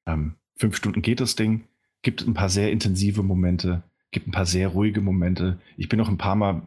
Ähm, 0.08 0.36
fünf 0.56 0.76
Stunden 0.76 1.02
geht 1.02 1.20
das 1.20 1.36
Ding, 1.36 1.68
gibt 2.02 2.26
ein 2.26 2.34
paar 2.34 2.50
sehr 2.50 2.72
intensive 2.72 3.22
Momente, 3.22 3.84
gibt 4.14 4.28
ein 4.28 4.32
paar 4.32 4.46
sehr 4.46 4.70
ruhige 4.70 5.02
Momente. 5.02 5.60
Ich 5.76 5.90
bin 5.90 6.00
noch 6.00 6.10
ein 6.10 6.18
paar 6.18 6.36
Mal 6.36 6.62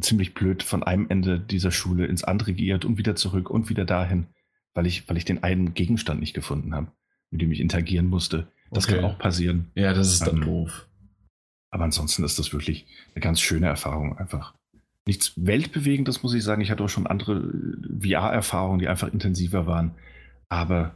ziemlich 0.00 0.34
blöd 0.34 0.62
von 0.62 0.82
einem 0.82 1.06
Ende 1.08 1.38
dieser 1.38 1.70
Schule 1.70 2.06
ins 2.06 2.24
andere 2.24 2.54
geirrt 2.54 2.84
und 2.84 2.98
wieder 2.98 3.16
zurück 3.16 3.50
und 3.50 3.68
wieder 3.68 3.84
dahin, 3.84 4.26
weil 4.74 4.86
ich, 4.86 5.08
weil 5.08 5.16
ich 5.16 5.24
den 5.24 5.42
einen 5.42 5.74
Gegenstand 5.74 6.20
nicht 6.20 6.34
gefunden 6.34 6.74
habe, 6.74 6.88
mit 7.30 7.42
dem 7.42 7.52
ich 7.52 7.60
interagieren 7.60 8.06
musste. 8.06 8.46
Das 8.70 8.84
okay. 8.84 8.96
kann 8.96 9.04
auch 9.04 9.18
passieren. 9.18 9.70
Ja, 9.74 9.92
das 9.92 10.12
ist 10.12 10.26
dann 10.26 10.36
ähm, 10.36 10.44
doof. 10.44 10.88
Aber 11.70 11.84
ansonsten 11.84 12.24
ist 12.24 12.38
das 12.38 12.52
wirklich 12.52 12.86
eine 13.14 13.22
ganz 13.22 13.40
schöne 13.40 13.66
Erfahrung 13.66 14.16
einfach. 14.16 14.54
Nichts 15.06 15.32
Weltbewegendes, 15.36 16.22
muss 16.22 16.34
ich 16.34 16.44
sagen. 16.44 16.62
Ich 16.62 16.70
hatte 16.70 16.84
auch 16.84 16.88
schon 16.88 17.06
andere 17.06 17.38
äh, 17.38 18.08
VR-Erfahrungen, 18.08 18.78
die 18.78 18.88
einfach 18.88 19.12
intensiver 19.12 19.66
waren. 19.66 19.92
Aber 20.48 20.94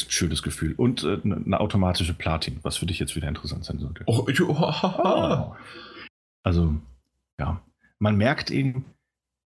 ist 0.00 0.08
ein 0.08 0.12
schönes 0.12 0.42
Gefühl. 0.42 0.74
Und 0.76 1.04
äh, 1.04 1.20
eine 1.22 1.60
automatische 1.60 2.14
Platin, 2.14 2.58
was 2.62 2.76
für 2.76 2.86
dich 2.86 2.98
jetzt 2.98 3.16
wieder 3.16 3.28
interessant 3.28 3.64
sein 3.64 3.78
sollte. 3.78 4.04
Oh, 4.06 4.26
oh. 4.48 5.54
Also, 6.42 6.74
ja 7.38 7.62
man 8.04 8.16
merkt 8.16 8.50
eben, 8.50 8.84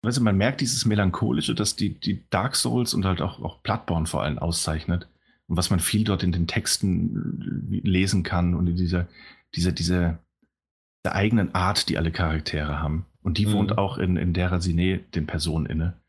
weißt 0.02 0.18
du, 0.18 0.22
man 0.22 0.36
merkt 0.36 0.60
dieses 0.60 0.84
Melancholische, 0.84 1.54
das 1.54 1.76
die, 1.76 1.98
die 1.98 2.28
Dark 2.30 2.56
Souls 2.56 2.92
und 2.92 3.04
halt 3.04 3.22
auch, 3.22 3.40
auch 3.40 3.58
Bloodborne 3.60 4.06
vor 4.06 4.22
allem 4.22 4.38
auszeichnet. 4.38 5.08
Und 5.46 5.56
was 5.56 5.70
man 5.70 5.80
viel 5.80 6.04
dort 6.04 6.22
in 6.22 6.32
den 6.32 6.48
Texten 6.48 7.70
äh, 7.70 7.88
lesen 7.88 8.24
kann 8.24 8.54
und 8.54 8.66
in 8.66 8.76
dieser, 8.76 9.06
dieser, 9.54 9.72
dieser, 9.72 10.18
der 11.04 11.14
eigenen 11.14 11.54
Art, 11.54 11.88
die 11.88 11.96
alle 11.96 12.10
Charaktere 12.10 12.80
haben. 12.80 13.06
Und 13.22 13.38
die 13.38 13.46
mhm. 13.46 13.52
wohnt 13.52 13.78
auch 13.78 13.96
in, 13.96 14.16
in 14.16 14.32
der 14.32 14.50
Rasine 14.50 14.98
den 14.98 15.26
Personen 15.26 15.66
inne. 15.66 16.00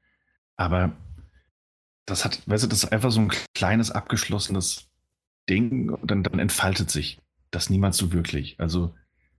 Aber 0.55 0.93
das 2.09 2.25
hat, 2.25 2.41
weißt 2.47 2.63
du, 2.63 2.67
das 2.67 2.83
ist 2.83 2.91
einfach 2.91 3.11
so 3.11 3.21
ein 3.21 3.31
kleines, 3.53 3.91
abgeschlossenes 3.91 4.89
Ding 5.49 5.89
und 5.89 6.09
dann, 6.09 6.23
dann 6.23 6.39
entfaltet 6.39 6.89
sich 6.89 7.19
das 7.51 7.69
niemals 7.69 7.97
so 7.97 8.11
wirklich. 8.13 8.59
Also 8.59 8.95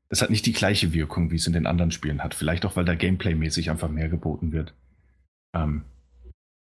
es 0.08 0.22
hat 0.22 0.30
nicht 0.30 0.46
die 0.46 0.52
gleiche 0.52 0.92
Wirkung, 0.92 1.30
wie 1.30 1.36
es 1.36 1.46
in 1.46 1.52
den 1.52 1.66
anderen 1.66 1.92
Spielen 1.92 2.22
hat. 2.22 2.34
Vielleicht 2.34 2.66
auch, 2.66 2.76
weil 2.76 2.84
da 2.84 2.94
Gameplay-mäßig 2.94 3.70
einfach 3.70 3.88
mehr 3.88 4.08
geboten 4.08 4.52
wird. 4.52 4.74
Ähm, 5.54 5.84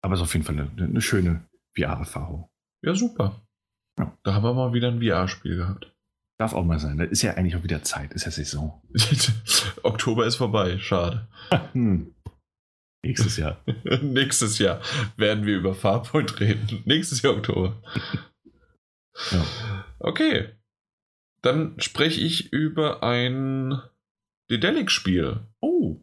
aber 0.02 0.14
es 0.14 0.20
ist 0.20 0.24
auf 0.24 0.34
jeden 0.34 0.44
Fall 0.44 0.58
eine, 0.58 0.84
eine 0.84 1.00
schöne 1.00 1.44
VR-Erfahrung. 1.74 2.48
Ja, 2.82 2.94
super. 2.94 3.40
Ja. 3.98 4.16
Da 4.22 4.34
haben 4.34 4.44
wir 4.44 4.54
mal 4.54 4.72
wieder 4.72 4.88
ein 4.88 5.00
VR-Spiel 5.00 5.56
gehabt. 5.56 5.92
Darf 6.38 6.54
auch 6.54 6.64
mal 6.64 6.78
sein. 6.78 6.96
Da 6.96 7.04
ist 7.04 7.22
ja 7.22 7.34
eigentlich 7.34 7.56
auch 7.56 7.62
wieder 7.62 7.82
Zeit. 7.82 8.12
Ist 8.12 8.24
ja 8.24 8.30
Saison. 8.30 8.82
Oktober 9.82 10.26
ist 10.26 10.36
vorbei. 10.36 10.78
Schade. 10.78 11.28
hm. 11.72 12.14
Nächstes 13.02 13.36
Jahr. 13.36 13.62
Nächstes 14.02 14.58
Jahr 14.58 14.80
werden 15.16 15.46
wir 15.46 15.56
über 15.56 15.74
Farpoint 15.74 16.40
reden. 16.40 16.82
Nächstes 16.84 17.22
Jahr 17.22 17.34
Oktober. 17.34 17.82
ja. 19.30 19.46
Okay. 19.98 20.48
Dann 21.42 21.80
spreche 21.80 22.20
ich 22.20 22.52
über 22.52 23.02
ein 23.02 23.80
Dedelic-Spiel. 24.50 25.46
Oh. 25.60 25.96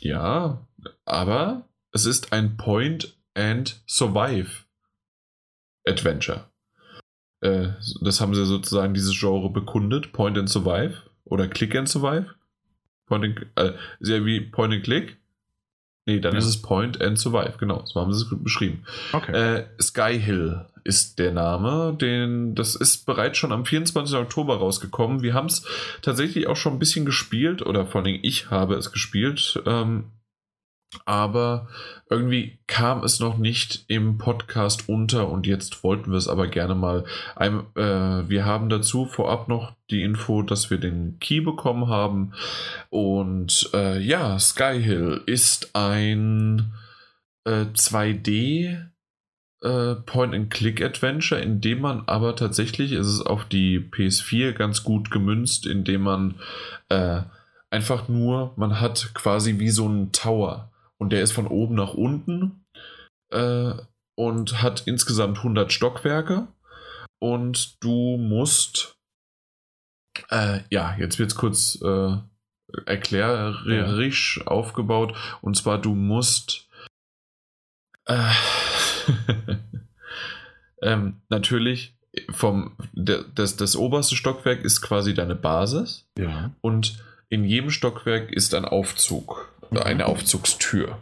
Ja, 0.00 0.66
aber 1.04 1.68
es 1.92 2.06
ist 2.06 2.32
ein 2.32 2.56
Point 2.56 3.16
and 3.34 3.82
Survive 3.86 4.64
Adventure. 5.86 6.50
Äh, 7.40 7.68
das 8.00 8.20
haben 8.20 8.34
sie 8.34 8.44
sozusagen 8.44 8.94
dieses 8.94 9.18
Genre 9.18 9.50
bekundet. 9.50 10.12
Point 10.12 10.38
and 10.38 10.48
Survive 10.48 11.10
oder 11.24 11.48
Click 11.48 11.74
and 11.76 11.88
Survive. 11.88 12.34
Point 13.06 13.24
and, 13.24 13.46
äh, 13.56 13.78
sehr 14.00 14.24
wie 14.24 14.40
Point 14.40 14.74
and 14.74 14.84
Click. 14.84 15.19
Nee, 16.10 16.18
dann 16.18 16.32
ja. 16.32 16.38
ist 16.38 16.46
es 16.46 16.60
Point 16.60 17.00
and 17.00 17.20
Survive, 17.20 17.54
genau. 17.58 17.84
So 17.84 18.00
haben 18.00 18.12
sie 18.12 18.24
es 18.24 18.42
beschrieben. 18.42 18.82
Okay. 19.12 19.30
Äh, 19.30 19.64
Sky 19.80 20.18
Hill 20.18 20.64
ist 20.82 21.20
der 21.20 21.30
Name. 21.30 21.96
Den, 22.00 22.56
das 22.56 22.74
ist 22.74 23.06
bereits 23.06 23.38
schon 23.38 23.52
am 23.52 23.64
24. 23.64 24.16
Oktober 24.16 24.56
rausgekommen. 24.56 25.22
Wir 25.22 25.34
haben 25.34 25.46
es 25.46 25.64
tatsächlich 26.02 26.48
auch 26.48 26.56
schon 26.56 26.72
ein 26.72 26.78
bisschen 26.80 27.04
gespielt, 27.04 27.64
oder 27.64 27.86
vor 27.86 28.02
allem 28.02 28.18
ich 28.22 28.50
habe 28.50 28.74
es 28.74 28.90
gespielt. 28.90 29.62
Ähm, 29.66 30.06
aber 31.04 31.68
irgendwie 32.08 32.58
kam 32.66 33.04
es 33.04 33.20
noch 33.20 33.38
nicht 33.38 33.84
im 33.88 34.18
Podcast 34.18 34.88
unter 34.88 35.28
und 35.28 35.46
jetzt 35.46 35.84
wollten 35.84 36.10
wir 36.10 36.18
es 36.18 36.28
aber 36.28 36.48
gerne 36.48 36.74
mal. 36.74 37.04
Ein, 37.36 37.60
äh, 37.76 38.28
wir 38.28 38.44
haben 38.44 38.68
dazu 38.68 39.06
vorab 39.06 39.48
noch 39.48 39.72
die 39.90 40.02
Info, 40.02 40.42
dass 40.42 40.70
wir 40.70 40.78
den 40.78 41.18
Key 41.20 41.40
bekommen 41.40 41.88
haben 41.88 42.32
und 42.90 43.70
äh, 43.72 44.00
ja, 44.00 44.38
Skyhill 44.38 45.22
ist 45.26 45.74
ein 45.74 46.72
äh, 47.44 47.66
2D 47.66 48.90
äh, 49.62 49.94
Point-and-Click-Adventure, 49.94 51.40
in 51.40 51.60
dem 51.60 51.80
man 51.80 52.02
aber 52.06 52.34
tatsächlich, 52.34 52.92
ist 52.92 53.06
es 53.06 53.22
auf 53.22 53.44
die 53.44 53.78
PS4 53.78 54.52
ganz 54.52 54.82
gut 54.82 55.10
gemünzt, 55.10 55.66
indem 55.66 56.02
man 56.02 56.34
äh, 56.88 57.22
einfach 57.68 58.08
nur, 58.08 58.54
man 58.56 58.80
hat 58.80 59.10
quasi 59.14 59.58
wie 59.58 59.70
so 59.70 59.86
einen 59.86 60.12
Tower 60.12 60.70
und 61.00 61.10
der 61.10 61.22
ist 61.22 61.32
von 61.32 61.46
oben 61.46 61.74
nach 61.74 61.94
unten 61.94 62.64
äh, 63.30 63.72
und 64.16 64.62
hat 64.62 64.86
insgesamt 64.86 65.38
100 65.38 65.72
Stockwerke 65.72 66.46
und 67.18 67.82
du 67.82 68.18
musst, 68.18 68.96
äh, 70.28 70.60
ja, 70.70 70.94
jetzt 70.98 71.18
wird 71.18 71.30
es 71.30 71.36
kurz 71.36 71.80
äh, 71.82 72.16
erklärerisch 72.86 74.38
ja. 74.38 74.46
aufgebaut 74.46 75.16
und 75.40 75.56
zwar 75.56 75.80
du 75.80 75.94
musst 75.94 76.68
äh, 78.04 78.32
ähm, 80.82 81.22
natürlich 81.30 81.96
vom 82.30 82.76
das, 82.92 83.56
das 83.56 83.74
oberste 83.74 84.16
Stockwerk 84.16 84.64
ist 84.64 84.82
quasi 84.82 85.14
deine 85.14 85.34
Basis 85.34 86.06
ja. 86.18 86.52
und 86.60 87.02
in 87.30 87.44
jedem 87.44 87.70
Stockwerk 87.70 88.30
ist 88.32 88.54
ein 88.54 88.64
Aufzug 88.64 89.50
eine 89.78 90.06
Aufzugstür. 90.06 90.98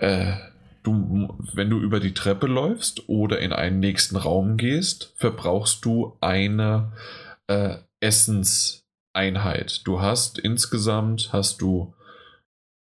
Äh, 0.00 0.34
du, 0.82 1.36
wenn 1.54 1.70
du 1.70 1.78
über 1.78 2.00
die 2.00 2.14
Treppe 2.14 2.46
läufst 2.46 3.08
oder 3.08 3.38
in 3.38 3.52
einen 3.52 3.80
nächsten 3.80 4.16
Raum 4.16 4.56
gehst, 4.56 5.12
verbrauchst 5.16 5.84
du 5.84 6.16
eine 6.20 6.92
äh, 7.46 7.76
Essenseinheit. 8.00 9.86
Du 9.86 10.00
hast 10.00 10.38
insgesamt 10.38 11.30
hast 11.32 11.60
du, 11.60 11.94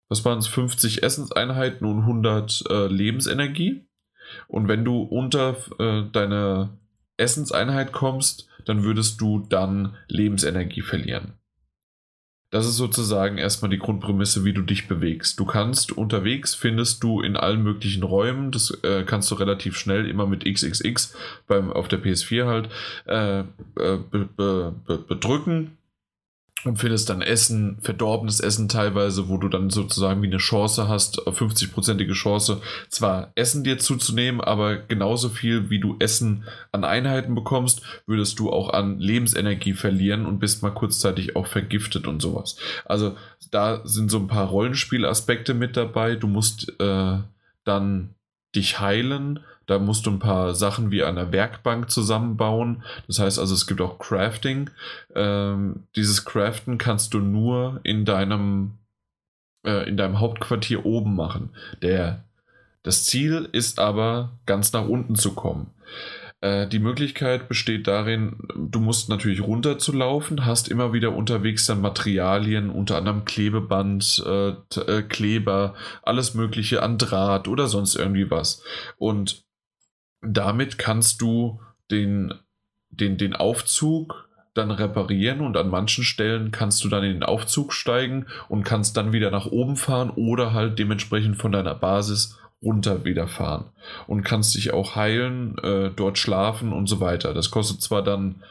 was 0.09 0.25
waren 0.25 0.39
es, 0.39 0.47
50 0.47 1.03
Essenseinheiten 1.03 1.87
und 1.87 2.01
100 2.01 2.65
äh, 2.69 2.87
Lebensenergie. 2.87 3.85
Und 4.47 4.69
wenn 4.69 4.85
du 4.85 5.03
unter 5.03 5.57
äh, 5.79 6.05
deine 6.13 6.79
Essenseinheit 7.17 7.93
kommst, 7.93 8.49
dann 8.67 8.85
würdest 8.85 9.21
du 9.21 9.41
dann 9.41 9.97
Lebensenergie 10.09 10.83
verlieren. 10.83 11.33
Das 12.51 12.67
ist 12.67 12.77
sozusagen 12.77 13.37
erstmal 13.37 13.71
die 13.71 13.79
Grundprämisse, 13.79 14.45
wie 14.45 14.55
du 14.55 14.63
dich 14.63 14.89
bewegst. 14.89 15.39
Du 15.39 15.45
kannst 15.45 15.93
unterwegs, 15.93 16.55
findest 16.55 17.03
du 17.03 17.21
in 17.21 17.37
allen 17.37 17.63
möglichen 17.63 18.03
Räumen, 18.03 18.53
das 18.53 18.71
äh, 18.83 19.05
kannst 19.05 19.31
du 19.31 19.35
relativ 19.35 19.77
schnell 19.77 20.09
immer 20.09 20.27
mit 20.27 20.45
XXX 20.45 21.15
beim, 21.47 21.71
auf 21.71 21.89
der 21.89 22.03
PS4 22.03 22.47
halt 22.47 22.71
äh, 23.07 23.41
äh 23.41 23.45
be, 24.11 24.29
be, 24.37 24.75
be, 24.87 24.99
bedrücken 24.99 25.78
und 26.65 26.79
findest 26.79 27.09
dann 27.09 27.23
Essen, 27.23 27.79
verdorbenes 27.83 28.41
Essen 28.41 28.69
teilweise, 28.69 29.29
wo 29.29 29.37
du 29.37 29.49
dann 29.49 29.71
sozusagen 29.71 30.23
wie 30.23 30.27
eine 30.27 30.39
Chance 30.39 30.89
hast, 30.89 31.21
50-prozentige 31.21 32.15
Chance, 32.15 32.61
zwar 32.89 33.31
Essen 33.37 33.63
dir 33.63 33.79
zuzunehmen, 33.79 34.41
aber 34.41 34.77
genauso 34.77 35.29
viel 35.29 35.71
wie 35.71 35.79
du 35.79 35.97
Essen 36.01 36.45
an 36.73 36.85
Einheiten 36.85 37.35
bekommst, 37.35 37.83
würdest 38.07 38.39
du 38.41 38.51
auch 38.51 38.71
an 38.71 38.99
Lebensenergie 38.99 39.75
verlieren 39.75 40.27
und 40.27 40.41
bist 40.41 40.63
mal 40.63 40.71
kurzzeitig 40.71 41.37
auch 41.37 41.47
vergiftet 41.47 42.09
und 42.09 42.21
sowas. 42.21 42.57
Also 42.85 43.17
da 43.53 43.81
sind 43.85 44.11
so 44.11 44.19
ein 44.19 44.29
paar 44.29 44.49
Rollenspielaspekte 44.49 45.55
mit 45.55 45.77
dabei. 45.77 46.17
Du 46.17 46.27
musst 46.27 46.75
äh, 46.81 47.19
dann 47.65 48.15
dich 48.55 48.81
heilen, 48.81 49.41
da 49.69 49.79
musst 49.79 50.07
du 50.07 50.11
ein 50.11 50.19
paar 50.19 50.55
Sachen 50.55 50.91
wie 50.91 51.05
eine 51.05 51.31
Werkbank 51.31 51.91
zusammenbauen. 51.91 52.83
Das 53.07 53.19
heißt 53.19 53.39
also, 53.39 53.55
es 53.55 53.67
gibt 53.67 53.83
auch 53.83 53.99
Crafting. 53.99 54.71
Ähm, 55.15 55.85
dieses 55.95 56.25
Craften 56.25 56.79
kannst 56.79 57.13
du 57.13 57.19
nur 57.21 57.81
in 57.85 58.07
deinem, 58.07 58.79
äh, 59.67 59.87
in 59.87 59.99
deinem 59.99 60.21
Hauptquartier 60.21 60.87
oben 60.87 61.15
machen. 61.15 61.51
Der, 61.83 62.25
das 62.83 63.05
Ziel 63.05 63.47
ist 63.53 63.79
aber, 63.79 64.39
ganz 64.47 64.73
nach 64.73 64.89
unten 64.89 65.17
zu 65.17 65.35
kommen. 65.35 65.71
Äh, 66.41 66.67
die 66.67 66.79
Möglichkeit 66.79 67.47
besteht 67.51 67.87
darin, 67.89 68.39
du 68.57 68.81
musst 68.81 69.11
natürlich 69.11 69.43
runterzulaufen, 69.43 70.47
hast 70.47 70.69
immer 70.69 70.95
wieder 70.95 71.15
unterwegs 71.15 71.67
dann 71.67 71.83
Materialien, 71.83 72.71
unter 72.71 72.97
anderem 72.97 73.27
Klebeband, 73.27 74.25
äh, 74.25 74.51
äh, 74.81 75.03
Kleber, 75.03 75.75
alles 76.03 76.33
Mögliche 76.33 76.83
an 76.83 76.97
Draht 76.97 77.49
oder 77.49 77.67
sonst 77.67 77.97
irgendwie 77.97 78.31
was. 78.31 78.63
Und 78.97 79.47
damit 80.23 80.79
kannst 80.79 81.21
du 81.21 81.61
den, 81.91 82.35
den, 82.91 83.19
den 83.19 83.35
Aufzug 83.35 84.29
dann 84.55 84.71
reparieren 84.71 85.41
und 85.41 85.57
an 85.57 85.69
manchen 85.69 86.05
Stellen 86.05 86.51
kannst 86.51 86.83
du 86.85 86.89
dann 86.89 87.05
in 87.05 87.13
den 87.13 87.23
Aufzug 87.23 87.73
steigen 87.73 88.27
und 88.49 88.65
kannst 88.65 88.97
dann 88.97 89.13
wieder 89.13 89.31
nach 89.31 89.47
oben 89.47 89.77
fahren 89.77 90.11
oder 90.11 90.53
halt 90.53 90.79
dementsprechend 90.79 91.37
von 91.37 91.53
deiner 91.53 91.75
Basis 91.75 92.39
runter 92.61 93.05
wieder 93.05 93.29
fahren 93.29 93.67
und 94.07 94.25
kannst 94.25 94.57
dich 94.57 94.73
auch 94.73 94.97
heilen, 94.97 95.57
äh, 95.59 95.91
dort 95.95 96.19
schlafen 96.19 96.73
und 96.73 96.89
so 96.89 97.01
weiter. 97.01 97.33
Das 97.35 97.51
kostet 97.51 97.81
zwar 97.81 98.03
dann 98.03 98.43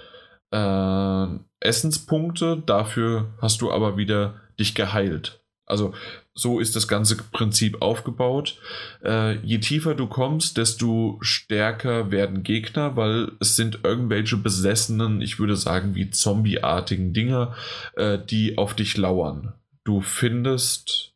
äh, 0.51 1.27
Essenspunkte, 1.59 2.63
dafür 2.65 3.33
hast 3.41 3.61
du 3.61 3.71
aber 3.71 3.97
wieder 3.97 4.35
dich 4.59 4.75
geheilt. 4.75 5.41
Also 5.65 5.93
so 6.37 6.59
ist 6.59 6.75
das 6.75 6.87
ganze 6.87 7.17
Prinzip 7.17 7.81
aufgebaut. 7.81 8.59
Äh, 9.03 9.37
je 9.39 9.57
tiefer 9.57 9.95
du 9.95 10.07
kommst, 10.07 10.57
desto 10.57 11.17
stärker 11.21 12.11
werden 12.11 12.43
Gegner, 12.43 12.95
weil 12.95 13.31
es 13.39 13.55
sind 13.55 13.79
irgendwelche 13.83 14.37
besessenen, 14.37 15.21
ich 15.21 15.39
würde 15.39 15.55
sagen, 15.55 15.95
wie 15.95 16.11
zombieartigen 16.11 17.11
Dinger, 17.11 17.55
äh, 17.95 18.19
die 18.19 18.57
auf 18.57 18.75
dich 18.75 18.97
lauern. 18.97 19.53
Du 19.83 20.01
findest 20.01 21.15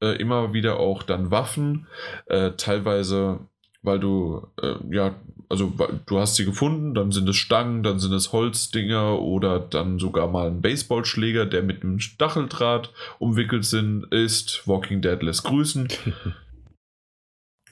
äh, 0.00 0.16
immer 0.16 0.52
wieder 0.52 0.78
auch 0.78 1.02
dann 1.02 1.32
Waffen, 1.32 1.88
äh, 2.26 2.52
teilweise 2.52 3.40
weil 3.82 3.98
du, 3.98 4.46
äh, 4.60 4.74
ja, 4.90 5.14
also 5.48 5.72
du 6.06 6.18
hast 6.18 6.36
sie 6.36 6.44
gefunden, 6.44 6.94
dann 6.94 7.12
sind 7.12 7.28
es 7.28 7.36
Stangen, 7.36 7.82
dann 7.82 7.98
sind 7.98 8.12
es 8.12 8.32
Holzdinger 8.32 9.18
oder 9.18 9.60
dann 9.60 9.98
sogar 9.98 10.28
mal 10.28 10.46
ein 10.46 10.62
Baseballschläger, 10.62 11.46
der 11.46 11.62
mit 11.62 11.82
einem 11.82 11.98
Stacheldraht 11.98 12.92
umwickelt 13.18 13.64
sind, 13.64 14.04
ist. 14.12 14.66
Walking 14.66 15.02
Dead 15.02 15.22
lässt 15.22 15.44
grüßen. 15.44 15.88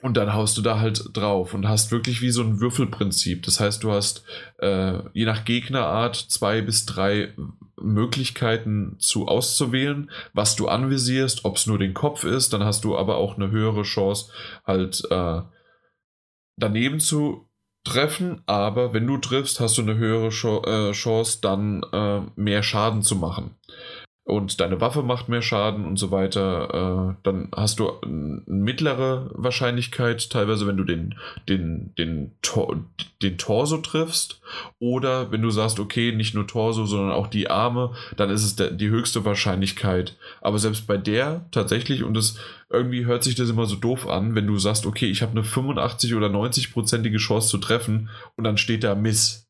Und 0.03 0.17
dann 0.17 0.33
haust 0.33 0.57
du 0.57 0.63
da 0.63 0.81
halt 0.81 1.05
drauf 1.13 1.53
und 1.53 1.69
hast 1.69 1.93
wirklich 1.93 2.23
wie 2.23 2.31
so 2.31 2.43
ein 2.43 2.59
Würfelprinzip. 2.59 3.43
Das 3.43 3.61
heißt, 3.61 3.85
du 3.85 3.93
hast 3.93 4.25
äh, 4.59 4.99
je 5.13 5.27
nach 5.27 5.45
Gegnerart 5.45 6.17
zwei 6.17 6.63
bis 6.63 6.87
drei 6.87 7.35
Möglichkeiten 7.79 8.97
zu 8.99 9.29
auszuwählen, 9.29 10.11
was 10.33 10.57
du 10.57 10.69
anvisierst, 10.69 11.45
ob 11.45 11.57
es 11.57 11.67
nur 11.67 11.79
den 11.79 11.93
Kopf 11.93 12.25
ist, 12.25 12.55
dann 12.55 12.65
hast 12.65 12.85
du 12.85 12.97
aber 12.97 13.17
auch 13.17 13.37
eine 13.37 13.51
höhere 13.51 13.83
Chance, 13.83 14.33
halt 14.67 15.03
äh, 15.11 15.43
daneben 16.61 17.01
zu 17.01 17.49
treffen, 17.85 18.43
aber 18.47 18.93
wenn 18.93 19.07
du 19.07 19.19
triffst, 19.19 19.59
hast 19.59 19.79
du 19.79 19.83
eine 19.83 19.97
höhere 19.97 20.29
äh, 20.29 20.93
Chance, 20.93 21.39
dann 21.41 21.83
äh, 21.93 22.21
mehr 22.37 22.63
Schaden 22.63 23.03
zu 23.03 23.17
machen 23.17 23.57
und 24.25 24.61
deine 24.61 24.81
Waffe 24.81 25.03
macht 25.03 25.29
mehr 25.29 25.43
Schaden 25.43 25.85
und 25.85 25.97
so 25.97 26.11
weiter, 26.11 27.15
äh, 27.15 27.15
dann 27.23 27.49
hast 27.55 27.81
du 27.81 27.91
eine 28.01 28.43
mittlere 28.47 29.31
Wahrscheinlichkeit, 29.35 30.31
teilweise 30.31 30.67
wenn 30.67 30.77
du 30.77 30.85
den, 30.85 31.17
den, 31.49 31.95
den, 31.97 32.33
Tor, 32.43 32.77
den 33.23 33.39
Torso 33.39 33.79
triffst 33.79 34.41
oder 34.79 35.33
wenn 35.33 35.43
du 35.43 35.51
sagst, 35.51 35.81
okay, 35.81 36.13
nicht 36.13 36.35
nur 36.35 36.47
Torso, 36.47 36.85
sondern 36.85 37.13
auch 37.13 37.27
die 37.27 37.51
Arme, 37.51 37.93
dann 38.17 38.31
ist 38.31 38.45
es 38.45 38.77
die 38.77 38.89
höchste 38.89 39.25
Wahrscheinlichkeit. 39.25 40.17
Aber 40.43 40.59
selbst 40.59 40.87
bei 40.87 40.97
der 40.97 41.47
tatsächlich, 41.51 42.05
und 42.05 42.17
es 42.17 42.39
irgendwie 42.69 43.07
hört 43.07 43.25
sich 43.25 43.35
das 43.35 43.49
immer 43.49 43.67
so 43.67 43.77
doof 43.77 44.07
an, 44.07 44.35
wenn 44.35 44.47
du 44.47 44.59
sagst, 44.59 44.87
okay, 44.87 45.07
ich 45.07 45.23
habe 45.23 45.33
eine 45.33 45.45
85 45.45 46.15
oder 46.15 46.29
90-prozentige 46.29 47.19
Chance 47.19 47.49
zu 47.49 47.59
treffen 47.59 48.11
und 48.37 48.45
dann 48.45 48.59
steht 48.59 48.85
da 48.85 48.95
Miss. 48.95 49.49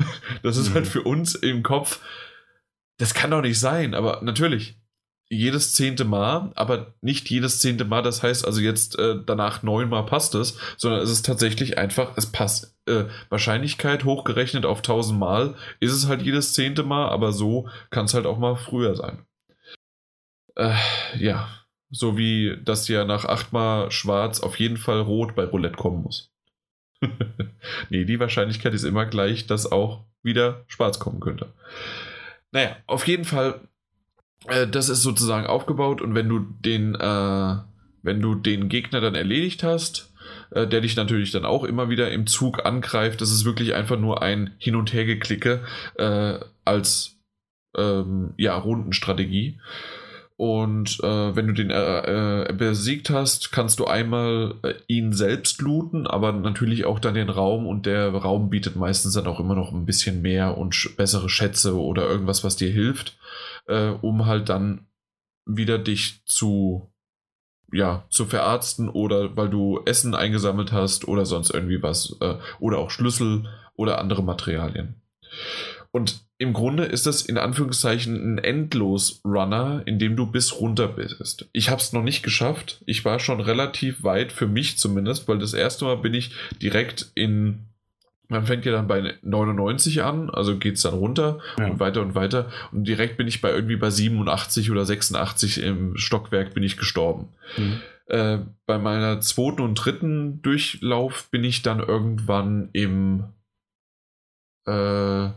Das 0.42 0.56
ist 0.56 0.70
mhm. 0.70 0.74
halt 0.74 0.86
für 0.86 1.02
uns 1.02 1.34
im 1.34 1.62
Kopf 1.62 2.00
das 2.98 3.14
kann 3.14 3.30
doch 3.30 3.42
nicht 3.42 3.58
sein, 3.60 3.94
aber 3.94 4.20
natürlich, 4.22 4.78
jedes 5.28 5.72
zehnte 5.72 6.04
Mal, 6.04 6.52
aber 6.54 6.94
nicht 7.00 7.28
jedes 7.30 7.60
zehnte 7.60 7.84
Mal, 7.84 8.02
das 8.02 8.22
heißt 8.22 8.46
also 8.46 8.60
jetzt 8.60 8.98
äh, 8.98 9.16
danach 9.24 9.62
neunmal 9.62 10.06
passt 10.06 10.34
es, 10.36 10.56
sondern 10.76 11.00
es 11.00 11.10
ist 11.10 11.26
tatsächlich 11.26 11.78
einfach, 11.78 12.12
es 12.16 12.26
passt. 12.26 12.76
Äh, 12.86 13.06
Wahrscheinlichkeit 13.28 14.04
hochgerechnet 14.04 14.64
auf 14.64 14.82
tausend 14.82 15.18
Mal 15.18 15.56
ist 15.80 15.92
es 15.92 16.06
halt 16.06 16.22
jedes 16.22 16.52
zehnte 16.52 16.84
Mal, 16.84 17.08
aber 17.08 17.32
so 17.32 17.68
kann 17.90 18.04
es 18.04 18.14
halt 18.14 18.26
auch 18.26 18.38
mal 18.38 18.54
früher 18.54 18.94
sein. 18.94 19.26
Äh, 20.54 20.76
ja, 21.18 21.48
so 21.90 22.16
wie 22.16 22.56
das 22.64 22.86
ja 22.86 23.04
nach 23.04 23.24
achtmal 23.24 23.90
schwarz 23.90 24.40
auf 24.40 24.60
jeden 24.60 24.76
Fall 24.76 25.00
rot 25.00 25.34
bei 25.34 25.44
Roulette 25.44 25.76
kommen 25.76 26.02
muss. 26.02 26.32
nee, 27.90 28.04
die 28.04 28.20
Wahrscheinlichkeit 28.20 28.74
ist 28.74 28.84
immer 28.84 29.06
gleich, 29.06 29.46
dass 29.46 29.70
auch 29.70 30.04
wieder 30.22 30.64
schwarz 30.68 31.00
kommen 31.00 31.20
könnte. 31.20 31.52
Naja, 32.52 32.76
auf 32.86 33.06
jeden 33.06 33.24
Fall, 33.24 33.60
äh, 34.46 34.66
das 34.66 34.88
ist 34.88 35.02
sozusagen 35.02 35.46
aufgebaut 35.46 36.00
und 36.00 36.14
wenn 36.14 36.28
du 36.28 36.40
den, 36.40 36.94
äh, 36.94 37.56
wenn 38.02 38.20
du 38.20 38.34
den 38.34 38.68
Gegner 38.68 39.00
dann 39.00 39.14
erledigt 39.14 39.62
hast, 39.62 40.12
äh, 40.50 40.66
der 40.66 40.80
dich 40.80 40.96
natürlich 40.96 41.32
dann 41.32 41.44
auch 41.44 41.64
immer 41.64 41.88
wieder 41.88 42.10
im 42.10 42.26
Zug 42.26 42.64
angreift, 42.64 43.20
das 43.20 43.30
ist 43.30 43.44
wirklich 43.44 43.74
einfach 43.74 43.98
nur 43.98 44.22
ein 44.22 44.54
Hin- 44.58 44.76
und 44.76 44.92
Hergeklicke 44.92 45.64
äh, 45.96 46.38
als 46.64 47.16
ähm, 47.76 48.34
ja, 48.36 48.56
Rundenstrategie. 48.56 49.58
Und 50.38 51.00
äh, 51.02 51.34
wenn 51.34 51.46
du 51.46 51.54
den 51.54 51.70
äh, 51.70 52.48
äh, 52.48 52.52
besiegt 52.52 53.08
hast, 53.08 53.52
kannst 53.52 53.80
du 53.80 53.86
einmal 53.86 54.56
äh, 54.62 54.74
ihn 54.86 55.14
selbst 55.14 55.62
looten, 55.62 56.06
aber 56.06 56.32
natürlich 56.32 56.84
auch 56.84 56.98
dann 56.98 57.14
den 57.14 57.30
Raum 57.30 57.66
und 57.66 57.86
der 57.86 58.10
Raum 58.10 58.50
bietet 58.50 58.76
meistens 58.76 59.14
dann 59.14 59.26
auch 59.26 59.40
immer 59.40 59.54
noch 59.54 59.72
ein 59.72 59.86
bisschen 59.86 60.20
mehr 60.20 60.58
und 60.58 60.74
sch 60.74 60.94
bessere 60.94 61.30
Schätze 61.30 61.80
oder 61.80 62.06
irgendwas, 62.06 62.44
was 62.44 62.56
dir 62.56 62.70
hilft, 62.70 63.16
äh, 63.66 63.88
um 63.88 64.26
halt 64.26 64.50
dann 64.50 64.86
wieder 65.46 65.78
dich 65.78 66.22
zu 66.26 66.92
ja, 67.72 68.04
zu 68.10 68.26
verarzten 68.26 68.88
oder 68.88 69.36
weil 69.36 69.48
du 69.48 69.80
Essen 69.86 70.14
eingesammelt 70.14 70.70
hast 70.70 71.08
oder 71.08 71.26
sonst 71.26 71.50
irgendwie 71.50 71.82
was 71.82 72.16
äh, 72.20 72.36
oder 72.60 72.78
auch 72.78 72.90
Schlüssel 72.90 73.48
oder 73.74 73.98
andere 73.98 74.22
Materialien. 74.22 75.00
Und 75.90 76.25
im 76.38 76.52
Grunde 76.52 76.84
ist 76.84 77.06
das 77.06 77.22
in 77.22 77.38
Anführungszeichen 77.38 78.34
ein 78.34 78.38
Endlos-Runner, 78.38 79.82
in 79.86 79.98
dem 79.98 80.16
du 80.16 80.26
bis 80.26 80.60
runter 80.60 80.88
bist. 80.88 81.48
Ich 81.52 81.70
habe 81.70 81.80
es 81.80 81.94
noch 81.94 82.02
nicht 82.02 82.22
geschafft. 82.22 82.82
Ich 82.84 83.04
war 83.06 83.20
schon 83.20 83.40
relativ 83.40 84.02
weit, 84.02 84.32
für 84.32 84.46
mich 84.46 84.76
zumindest, 84.76 85.28
weil 85.28 85.38
das 85.38 85.54
erste 85.54 85.86
Mal 85.86 85.96
bin 85.96 86.12
ich 86.12 86.32
direkt 86.60 87.10
in. 87.14 87.60
Man 88.28 88.44
fängt 88.44 88.66
ja 88.66 88.72
dann 88.72 88.88
bei 88.88 89.14
99 89.22 90.02
an, 90.02 90.30
also 90.30 90.58
geht 90.58 90.74
es 90.74 90.82
dann 90.82 90.94
runter 90.94 91.38
ja. 91.58 91.68
und 91.68 91.78
weiter 91.78 92.02
und 92.02 92.16
weiter. 92.16 92.50
Und 92.72 92.84
direkt 92.84 93.16
bin 93.16 93.28
ich 93.28 93.40
bei 93.40 93.52
irgendwie 93.52 93.76
bei 93.76 93.88
87 93.88 94.70
oder 94.70 94.84
86 94.84 95.62
im 95.62 95.96
Stockwerk 95.96 96.52
bin 96.52 96.64
ich 96.64 96.76
gestorben. 96.76 97.28
Mhm. 97.56 97.80
Äh, 98.08 98.38
bei 98.66 98.78
meiner 98.78 99.20
zweiten 99.20 99.62
und 99.62 99.76
dritten 99.76 100.42
Durchlauf 100.42 101.28
bin 101.30 101.44
ich 101.44 101.62
dann 101.62 101.78
irgendwann 101.78 102.68
im 102.72 103.24
äh, 104.66 105.28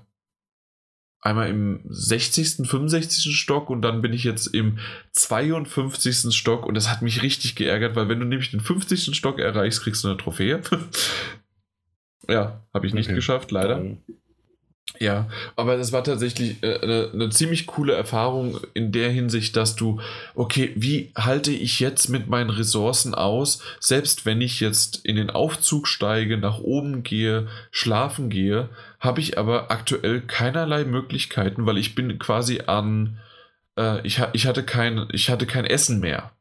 einmal 1.21 1.49
im 1.49 1.81
60., 1.89 2.67
65. 2.67 3.35
Stock 3.35 3.69
und 3.69 3.81
dann 3.81 4.01
bin 4.01 4.13
ich 4.13 4.23
jetzt 4.23 4.47
im 4.47 4.79
52. 5.11 6.33
Stock 6.35 6.65
und 6.65 6.75
das 6.75 6.89
hat 6.89 7.01
mich 7.01 7.21
richtig 7.21 7.55
geärgert, 7.55 7.95
weil 7.95 8.09
wenn 8.09 8.19
du 8.19 8.25
nämlich 8.25 8.51
den 8.51 8.61
50. 8.61 9.15
Stock 9.15 9.39
erreichst, 9.39 9.81
kriegst 9.81 10.03
du 10.03 10.07
eine 10.07 10.17
Trophäe. 10.17 10.61
ja, 12.29 12.63
habe 12.73 12.87
ich 12.87 12.93
nicht 12.93 13.07
okay. 13.07 13.15
geschafft, 13.15 13.51
leider. 13.51 13.97
Ja, 14.97 15.29
aber 15.55 15.77
das 15.77 15.91
war 15.91 16.03
tatsächlich 16.03 16.63
äh, 16.63 16.79
eine, 16.81 17.11
eine, 17.13 17.29
ziemlich 17.29 17.67
coole 17.67 17.93
Erfahrung 17.93 18.59
in 18.73 18.91
der 18.91 19.11
Hinsicht, 19.11 19.55
dass 19.55 19.75
du, 19.75 20.01
okay, 20.33 20.73
wie 20.75 21.11
halte 21.15 21.51
ich 21.51 21.79
jetzt 21.79 22.09
mit 22.09 22.27
meinen 22.27 22.49
Ressourcen 22.49 23.13
aus, 23.13 23.61
selbst 23.79 24.25
wenn 24.25 24.41
ich 24.41 24.59
jetzt 24.59 25.05
in 25.05 25.15
den 25.15 25.29
Aufzug 25.29 25.87
steige, 25.87 26.37
nach 26.37 26.59
oben 26.59 27.03
gehe, 27.03 27.47
schlafen 27.69 28.29
gehe, 28.29 28.69
habe 28.99 29.21
ich 29.21 29.37
aber 29.37 29.69
aktuell 29.69 30.21
keinerlei 30.21 30.83
Möglichkeiten, 30.85 31.65
weil 31.67 31.77
ich 31.77 31.93
bin 31.93 32.17
quasi 32.17 32.61
an, 32.65 33.19
äh, 33.77 34.05
ich, 34.05 34.21
ich, 34.33 34.47
hatte 34.47 34.63
kein, 34.63 35.07
ich 35.11 35.29
hatte 35.29 35.45
kein 35.45 35.65
Essen 35.65 35.99
mehr. 35.99 36.31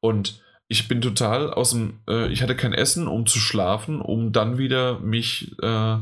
Und 0.00 0.42
ich 0.66 0.88
bin 0.88 1.02
total 1.02 1.52
aus 1.52 1.70
dem, 1.70 2.00
äh, 2.08 2.32
ich 2.32 2.42
hatte 2.42 2.56
kein 2.56 2.72
Essen, 2.72 3.06
um 3.06 3.26
zu 3.26 3.38
schlafen, 3.38 4.00
um 4.00 4.32
dann 4.32 4.56
wieder 4.56 4.98
mich 4.98 5.52
äh, 5.62 5.98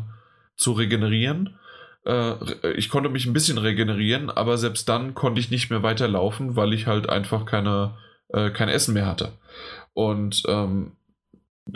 zu 0.56 0.72
regenerieren 0.72 1.56
äh, 2.04 2.72
ich 2.72 2.88
konnte 2.88 3.08
mich 3.10 3.26
ein 3.26 3.32
bisschen 3.32 3.58
regenerieren, 3.58 4.30
aber 4.30 4.58
selbst 4.58 4.88
dann 4.88 5.14
konnte 5.14 5.40
ich 5.40 5.50
nicht 5.50 5.70
mehr 5.70 5.82
weiterlaufen, 5.82 6.56
weil 6.56 6.72
ich 6.72 6.86
halt 6.86 7.08
einfach 7.08 7.44
keine, 7.44 7.96
äh, 8.28 8.50
kein 8.50 8.68
Essen 8.68 8.94
mehr 8.94 9.06
hatte. 9.06 9.32
Und, 9.92 10.42
ähm, 10.48 10.92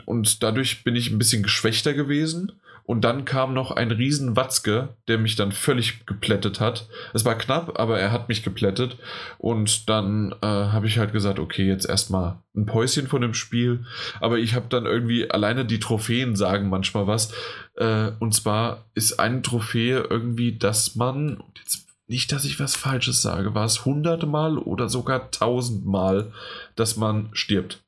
und 0.07 0.43
dadurch 0.43 0.85
bin 0.85 0.97
ich 0.97 1.11
ein 1.11 1.19
bisschen 1.19 1.43
geschwächter 1.43 1.95
gewesen. 1.95 2.61
Und 2.86 3.02
dann 3.02 3.24
kam 3.24 3.55
noch 3.55 3.70
ein 3.70 3.90
riesen 3.90 4.36
Watzke, 4.36 4.90
der 5.09 5.16
mich 5.16 5.36
dann 5.36 5.52
völlig 5.52 6.05
geplättet 6.05 6.61
hat. 6.61 6.86
Es 7.15 7.24
war 7.24 7.35
knapp, 7.36 7.78
aber 7.81 7.98
er 7.98 8.12
hat 8.12 8.28
mich 8.28 8.43
geplättet. 8.43 8.98
Und 9.39 9.89
dann 9.89 10.32
äh, 10.43 10.47
habe 10.47 10.86
ich 10.86 10.98
halt 10.98 11.12
gesagt, 11.12 11.39
okay, 11.39 11.66
jetzt 11.66 11.89
erstmal 11.89 12.43
ein 12.55 12.66
Päuschen 12.66 13.09
von 13.09 13.23
dem 13.23 13.32
Spiel. 13.32 13.86
Aber 14.20 14.39
ich 14.39 14.55
habe 14.55 14.66
dann 14.69 14.85
irgendwie, 14.85 15.31
alleine 15.31 15.65
die 15.65 15.81
Trophäen 15.81 16.36
sagen 16.36 16.69
manchmal 16.69 17.06
was. 17.06 17.32
Äh, 17.77 18.11
und 18.20 18.35
zwar 18.35 18.85
ist 18.94 19.19
eine 19.19 19.40
Trophäe 19.40 20.01
irgendwie, 20.11 20.59
dass 20.59 20.94
man, 20.94 21.43
jetzt 21.56 21.86
nicht, 22.06 22.32
dass 22.32 22.44
ich 22.44 22.61
was 22.61 22.77
Falsches 22.77 23.23
sage, 23.23 23.55
war 23.55 23.65
es 23.65 23.81
100 23.81 24.27
Mal 24.27 24.59
oder 24.59 24.90
sogar 24.90 25.23
1000 25.24 25.86
Mal, 25.86 26.32
dass 26.77 26.97
man 26.97 27.31
stirbt. 27.32 27.82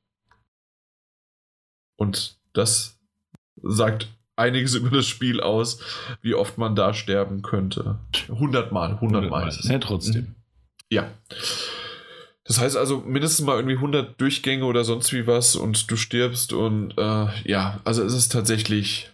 Und 1.97 2.39
das 2.53 2.97
sagt 3.61 4.07
einiges 4.37 4.75
über 4.75 4.89
das 4.89 5.07
Spiel 5.07 5.41
aus, 5.41 5.79
wie 6.21 6.35
oft 6.35 6.57
man 6.57 6.75
da 6.75 6.93
sterben 6.93 7.41
könnte. 7.41 7.99
100 8.29 8.71
Mal, 8.71 8.91
100, 8.91 9.23
100 9.23 9.29
Mal. 9.29 9.51
Ja, 9.63 9.79
trotzdem. 9.79 10.21
Mhm. 10.21 10.35
Ja. 10.89 11.11
Das 12.45 12.59
heißt 12.59 12.77
also 12.77 12.99
mindestens 12.99 13.45
mal 13.45 13.57
irgendwie 13.57 13.75
100 13.75 14.21
Durchgänge 14.21 14.63
oder 14.63 14.85
sonst 14.85 15.11
wie 15.11 15.27
was 15.27 15.57
und 15.57 15.91
du 15.91 15.97
stirbst 15.97 16.53
und 16.53 16.97
äh, 16.97 17.27
ja, 17.43 17.81
also 17.83 18.03
es 18.03 18.13
ist 18.13 18.31
tatsächlich 18.31 19.11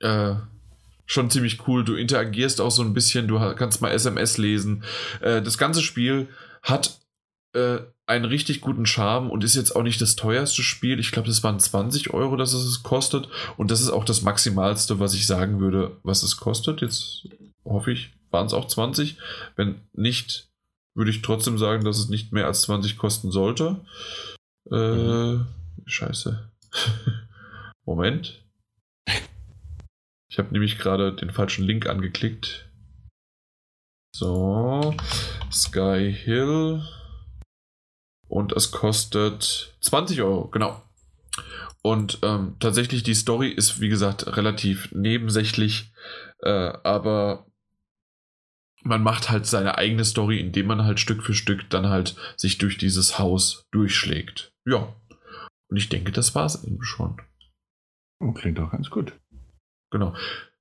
äh, 0.00 0.34
schon 1.04 1.30
ziemlich 1.30 1.68
cool. 1.68 1.84
Du 1.84 1.94
interagierst 1.94 2.62
auch 2.62 2.70
so 2.70 2.82
ein 2.82 2.94
bisschen, 2.94 3.28
du 3.28 3.38
kannst 3.54 3.82
mal 3.82 3.90
SMS 3.90 4.38
lesen. 4.38 4.82
Äh, 5.20 5.42
das 5.42 5.58
ganze 5.58 5.82
Spiel 5.82 6.28
hat 6.62 7.00
äh, 7.54 7.80
einen 8.06 8.26
richtig 8.26 8.60
guten 8.60 8.84
Charme 8.84 9.30
und 9.30 9.44
ist 9.44 9.54
jetzt 9.54 9.74
auch 9.74 9.82
nicht 9.82 10.00
das 10.00 10.16
teuerste 10.16 10.62
Spiel. 10.62 11.00
Ich 11.00 11.10
glaube, 11.10 11.28
das 11.28 11.42
waren 11.42 11.58
20 11.58 12.12
Euro, 12.12 12.36
dass 12.36 12.52
es 12.52 12.82
kostet. 12.82 13.28
Und 13.56 13.70
das 13.70 13.80
ist 13.80 13.90
auch 13.90 14.04
das 14.04 14.22
Maximalste, 14.22 15.00
was 15.00 15.14
ich 15.14 15.26
sagen 15.26 15.60
würde, 15.60 15.96
was 16.02 16.22
es 16.22 16.36
kostet. 16.36 16.82
Jetzt 16.82 17.28
hoffe 17.64 17.92
ich, 17.92 18.12
waren 18.30 18.46
es 18.46 18.52
auch 18.52 18.66
20. 18.66 19.16
Wenn 19.56 19.80
nicht, 19.94 20.48
würde 20.94 21.10
ich 21.10 21.22
trotzdem 21.22 21.56
sagen, 21.56 21.84
dass 21.84 21.98
es 21.98 22.08
nicht 22.08 22.32
mehr 22.32 22.46
als 22.46 22.62
20 22.62 22.98
kosten 22.98 23.30
sollte. 23.30 23.80
Äh, 24.70 24.76
mhm. 24.76 25.46
Scheiße. 25.86 26.50
Moment. 27.86 28.42
Ich 30.28 30.38
habe 30.38 30.52
nämlich 30.52 30.78
gerade 30.78 31.12
den 31.12 31.30
falschen 31.30 31.64
Link 31.64 31.86
angeklickt. 31.86 32.68
So, 34.14 34.94
Sky 35.50 36.12
Hill. 36.12 36.82
Und 38.28 38.52
es 38.52 38.70
kostet 38.70 39.76
20 39.80 40.22
Euro, 40.22 40.48
genau. 40.48 40.82
Und 41.82 42.18
ähm, 42.22 42.56
tatsächlich, 42.60 43.02
die 43.02 43.14
Story 43.14 43.48
ist, 43.48 43.80
wie 43.80 43.88
gesagt, 43.88 44.36
relativ 44.36 44.90
nebensächlich, 44.92 45.92
äh, 46.42 46.72
aber 46.82 47.46
man 48.82 49.02
macht 49.02 49.30
halt 49.30 49.46
seine 49.46 49.76
eigene 49.78 50.04
Story, 50.04 50.38
indem 50.40 50.66
man 50.66 50.84
halt 50.84 51.00
Stück 51.00 51.22
für 51.22 51.34
Stück 51.34 51.68
dann 51.70 51.88
halt 51.88 52.16
sich 52.36 52.58
durch 52.58 52.78
dieses 52.78 53.18
Haus 53.18 53.66
durchschlägt. 53.70 54.52
Ja. 54.66 54.94
Und 55.68 55.76
ich 55.76 55.88
denke, 55.88 56.12
das 56.12 56.34
war 56.34 56.46
es 56.46 56.64
eben 56.64 56.82
schon. 56.82 57.20
Oh, 58.20 58.32
klingt 58.32 58.60
auch 58.60 58.70
ganz 58.70 58.90
gut. 58.90 59.12
Genau. 59.90 60.14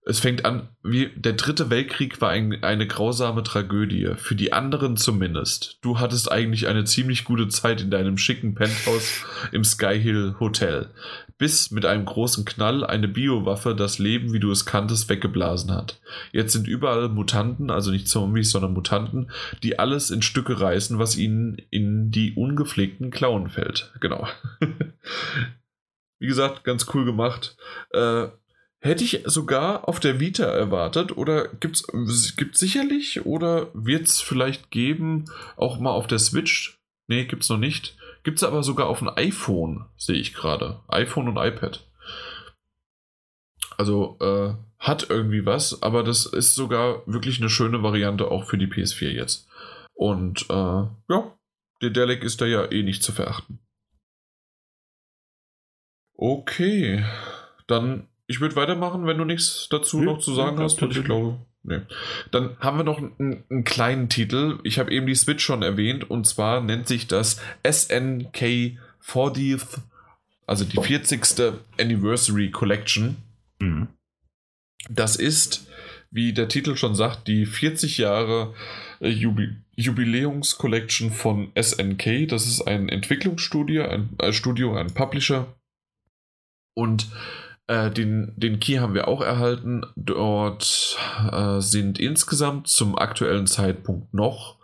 Es 0.06 0.20
fängt 0.20 0.44
an, 0.44 0.68
wie 0.84 1.12
der 1.16 1.34
dritte 1.34 1.70
Weltkrieg 1.70 2.20
war 2.20 2.30
ein, 2.30 2.62
eine 2.62 2.86
grausame 2.86 3.42
Tragödie, 3.42 4.12
für 4.18 4.36
die 4.36 4.52
anderen 4.52 4.98
zumindest. 4.98 5.80
Du 5.82 6.00
hattest 6.00 6.30
eigentlich 6.30 6.68
eine 6.68 6.84
ziemlich 6.84 7.24
gute 7.24 7.48
Zeit 7.48 7.80
in 7.80 7.90
deinem 7.90 8.18
schicken 8.18 8.54
Penthouse 8.54 9.24
im 9.54 9.64
Sky 9.64 9.98
Hill 9.98 10.36
Hotel, 10.42 10.90
bis 11.38 11.72
mit 11.72 11.86
einem 11.86 12.04
großen 12.04 12.44
Knall 12.44 12.86
eine 12.86 13.08
Biowaffe 13.08 13.76
das 13.76 13.98
Leben, 13.98 14.34
wie 14.34 14.42
du 14.42 14.52
es 14.52 14.66
kanntest, 14.66 15.08
weggeblasen 15.08 15.72
hat. 15.72 16.02
Jetzt 16.34 16.52
sind 16.52 16.68
überall 16.68 17.08
Mutanten, 17.08 17.72
also 17.72 17.90
nicht 17.90 18.10
Zombies, 18.10 18.52
sondern 18.52 18.74
Mutanten, 18.74 19.32
die 19.64 19.80
alles 19.80 20.12
in 20.12 20.22
Stücke 20.22 20.60
reißen, 20.60 21.00
was 21.00 21.16
ihnen 21.16 21.58
in 21.70 22.12
die 22.12 22.34
ungepflegten 22.34 23.10
Klauen 23.10 23.50
fällt. 23.50 23.94
Genau. 24.02 24.28
wie 26.20 26.28
gesagt, 26.28 26.66
ganz 26.66 26.88
cool 26.94 27.06
gemacht. 27.06 27.56
Äh, 27.92 28.28
Hätte 28.84 29.06
ich 29.06 29.22
sogar 29.24 29.88
auf 29.88 30.02
der 30.02 30.20
Vita 30.20 30.44
erwartet 30.44 31.16
oder 31.16 31.48
gibt 31.48 31.78
es 31.78 32.60
sicherlich 32.60 33.26
oder 33.26 33.70
wird 33.74 34.08
es 34.08 34.20
vielleicht 34.20 34.72
geben, 34.72 35.24
auch 35.56 35.80
mal 35.80 35.92
auf 35.92 36.06
der 36.06 36.20
Switch? 36.20 36.84
Nee, 37.08 37.24
gibt 37.24 37.44
es 37.44 37.50
noch 37.50 37.58
nicht. 37.58 37.96
Gibt 38.24 38.40
es 38.40 38.44
aber 38.44 38.62
sogar 38.62 38.88
auf 38.88 39.00
dem 39.00 39.08
iPhone, 39.08 39.86
sehe 39.96 40.18
ich 40.18 40.34
gerade. 40.34 40.82
iPhone 40.90 41.30
und 41.30 41.38
iPad. 41.38 41.90
Also 43.78 44.18
äh, 44.20 44.54
hat 44.80 45.10
irgendwie 45.10 45.46
was, 45.46 45.82
aber 45.82 46.04
das 46.04 46.26
ist 46.26 46.54
sogar 46.54 47.08
wirklich 47.08 47.40
eine 47.40 47.50
schöne 47.50 47.84
Variante 47.84 48.30
auch 48.30 48.44
für 48.44 48.58
die 48.58 48.68
PS4 48.68 49.12
jetzt. 49.12 49.48
Und 49.94 50.50
äh, 50.50 50.54
ja, 50.54 51.38
der 51.82 51.90
Delic 51.90 52.22
ist 52.26 52.42
da 52.42 52.46
ja 52.46 52.70
eh 52.70 52.84
nicht 52.84 53.02
zu 53.02 53.14
verachten. 53.14 53.60
Okay, 56.18 57.06
dann 57.68 58.10
ich 58.34 58.42
würde 58.42 58.56
weitermachen, 58.56 59.06
wenn 59.06 59.18
du 59.18 59.26
nichts 59.26 59.68
dazu 59.70 60.00
ja, 60.00 60.06
noch 60.06 60.18
zu 60.18 60.34
sagen 60.34 60.58
hast. 60.58 60.82
Und 60.82 60.98
ich 60.98 61.04
glaube, 61.04 61.38
Nee. 61.66 61.80
Dann 62.32 62.58
haben 62.60 62.78
wir 62.78 62.84
noch 62.84 62.98
einen, 62.98 63.44
einen 63.50 63.64
kleinen 63.64 64.10
Titel. 64.10 64.60
Ich 64.64 64.80
habe 64.80 64.92
eben 64.92 65.08
die 65.08 65.16
Switch 65.16 65.44
schon 65.44 65.64
erwähnt 65.64 66.10
und 66.10 66.28
zwar 66.28 66.60
nennt 66.60 66.90
sich 66.90 67.08
das 67.08 67.40
SNK 67.66 68.78
40th, 69.02 69.80
also 70.46 70.66
die 70.66 70.76
40. 70.76 71.54
Anniversary 71.80 72.52
Collection. 72.52 73.16
Mhm. 73.60 73.88
Das 74.90 75.16
ist, 75.16 75.70
wie 76.12 76.34
der 76.34 76.50
Titel 76.50 76.76
schon 76.76 76.96
sagt, 76.96 77.30
die 77.30 77.46
40 77.46 77.98
Jahre 77.98 78.54
äh, 79.00 79.08
Jubi 79.08 79.56
Jubiläums-Collection 79.76 81.12
von 81.12 81.52
SNK. 81.60 82.28
Das 82.28 82.46
ist 82.46 82.62
ein 82.62 82.90
Entwicklungsstudio, 82.90 83.88
ein 83.88 84.10
äh, 84.20 84.34
Studio, 84.34 84.76
ein 84.76 84.94
Publisher. 84.94 85.48
Und 86.76 87.08
äh, 87.68 87.90
den, 87.92 88.34
den 88.36 88.60
Key 88.60 88.78
haben 88.78 88.94
wir 88.94 89.08
auch 89.08 89.22
erhalten. 89.22 89.86
Dort 89.96 90.98
äh, 91.32 91.60
sind 91.60 92.00
insgesamt 92.00 92.68
zum 92.68 92.98
aktuellen 92.98 93.48
Zeitpunkt 93.48 94.14
noch 94.14 94.58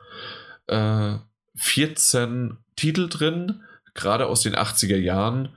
äh, 0.68 1.16
14 1.56 2.58
Titel 2.76 3.10
drin, 3.10 3.62
gerade 3.94 4.28
aus 4.28 4.42
den 4.42 4.56
80er 4.56 4.98
Jahren, 4.98 5.50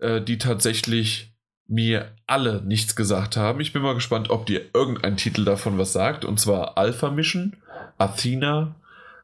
äh, 0.00 0.20
die 0.20 0.38
tatsächlich 0.38 1.32
mir 1.68 2.14
alle 2.26 2.62
nichts 2.62 2.94
gesagt 2.94 3.36
haben. 3.36 3.60
Ich 3.60 3.72
bin 3.72 3.82
mal 3.82 3.94
gespannt, 3.94 4.30
ob 4.30 4.46
dir 4.46 4.62
irgendein 4.72 5.16
Titel 5.16 5.44
davon 5.44 5.78
was 5.78 5.92
sagt. 5.92 6.24
Und 6.24 6.38
zwar 6.38 6.78
Alpha 6.78 7.10
Mission, 7.10 7.56
Athena, 7.98 8.76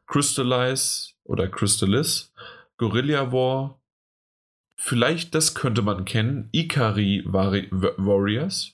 Crystallize 0.07 1.13
oder 1.23 1.47
Crystallis, 1.47 2.33
Guerilla 2.77 3.31
War, 3.31 3.79
Vielleicht 4.75 5.35
das 5.35 5.55
könnte 5.55 5.81
man 5.81 6.05
kennen. 6.05 6.49
Ikari 6.51 7.23
Vari 7.25 7.67
Warriors. 7.71 8.73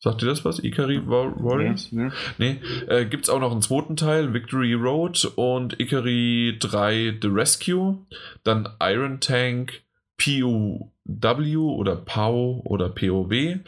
Sagt 0.00 0.22
ihr 0.22 0.28
das 0.28 0.44
was? 0.44 0.62
Ikari 0.62 1.00
Warriors? 1.08 1.90
Nee. 1.90 2.10
nee. 2.38 2.60
Äh, 2.86 3.06
Gibt 3.06 3.24
es 3.24 3.30
auch 3.30 3.40
noch 3.40 3.50
einen 3.50 3.62
zweiten 3.62 3.96
Teil, 3.96 4.32
Victory 4.32 4.74
Road 4.74 5.24
und 5.34 5.80
Ikari 5.80 6.56
3 6.60 7.18
The 7.20 7.28
Rescue. 7.28 8.06
Dann 8.44 8.68
Iron 8.80 9.18
Tank, 9.18 9.82
POW 10.18 10.92
oder 11.04 11.96
POW 11.96 12.62
oder 12.64 12.90
POW. 12.90 13.58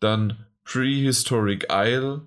Dann 0.00 0.44
Prehistoric 0.64 1.68
Isle, 1.70 2.22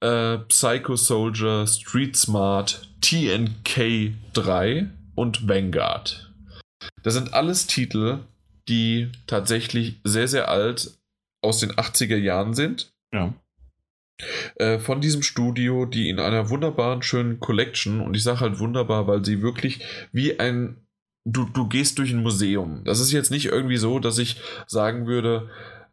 äh, 0.00 0.38
Psycho 0.38 0.94
Soldier, 0.94 1.66
Street 1.66 2.16
Smart, 2.16 2.88
TNK 3.00 4.14
3 4.34 4.88
und 5.16 5.48
Vanguard. 5.48 6.27
Das 7.02 7.14
sind 7.14 7.34
alles 7.34 7.66
Titel, 7.66 8.20
die 8.68 9.10
tatsächlich 9.26 10.00
sehr, 10.04 10.28
sehr 10.28 10.48
alt 10.48 10.98
aus 11.42 11.60
den 11.60 11.72
80er 11.72 12.16
Jahren 12.16 12.54
sind. 12.54 12.92
Ja. 13.12 13.34
Äh, 14.56 14.78
von 14.78 15.00
diesem 15.00 15.22
Studio, 15.22 15.86
die 15.86 16.08
in 16.08 16.18
einer 16.18 16.50
wunderbaren, 16.50 17.02
schönen 17.02 17.40
Collection, 17.40 18.00
und 18.00 18.16
ich 18.16 18.22
sage 18.22 18.40
halt 18.40 18.58
wunderbar, 18.58 19.06
weil 19.06 19.24
sie 19.24 19.42
wirklich 19.42 19.80
wie 20.12 20.38
ein, 20.40 20.76
du, 21.24 21.44
du 21.44 21.68
gehst 21.68 21.98
durch 21.98 22.10
ein 22.10 22.22
Museum. 22.22 22.82
Das 22.84 23.00
ist 23.00 23.12
jetzt 23.12 23.30
nicht 23.30 23.46
irgendwie 23.46 23.76
so, 23.76 24.00
dass 24.00 24.18
ich 24.18 24.40
sagen 24.66 25.06
würde, 25.06 25.48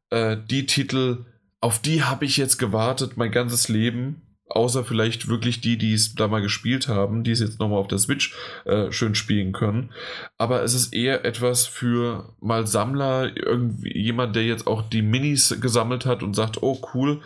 äh, 0.10 0.38
die 0.50 0.66
Titel, 0.66 1.26
auf 1.62 1.80
die 1.80 2.04
habe 2.04 2.26
ich 2.26 2.38
jetzt 2.38 2.58
gewartet 2.58 3.16
mein 3.16 3.32
ganzes 3.32 3.70
Leben 3.70 4.22
Außer 4.48 4.84
vielleicht 4.84 5.28
wirklich 5.28 5.60
die, 5.60 5.78
die 5.78 5.94
es 5.94 6.14
da 6.14 6.28
mal 6.28 6.42
gespielt 6.42 6.88
haben, 6.88 7.24
die 7.24 7.32
es 7.32 7.40
jetzt 7.40 7.60
nochmal 7.60 7.80
auf 7.80 7.88
der 7.88 7.98
Switch 7.98 8.36
äh, 8.66 8.92
schön 8.92 9.16
spielen 9.16 9.54
können. 9.54 9.92
Aber 10.38 10.62
es 10.62 10.76
ist 10.76 10.94
eher 10.94 11.26
etwas 11.26 11.66
für 11.66 12.36
mal 12.40 12.68
Sammler, 12.68 13.36
irgendwie 13.36 13.98
jemand, 13.98 14.36
der 14.36 14.46
jetzt 14.46 14.68
auch 14.68 14.84
die 14.84 15.02
Minis 15.02 15.56
gesammelt 15.60 16.06
hat 16.06 16.22
und 16.22 16.36
sagt, 16.36 16.62
oh 16.62 16.80
cool. 16.94 17.22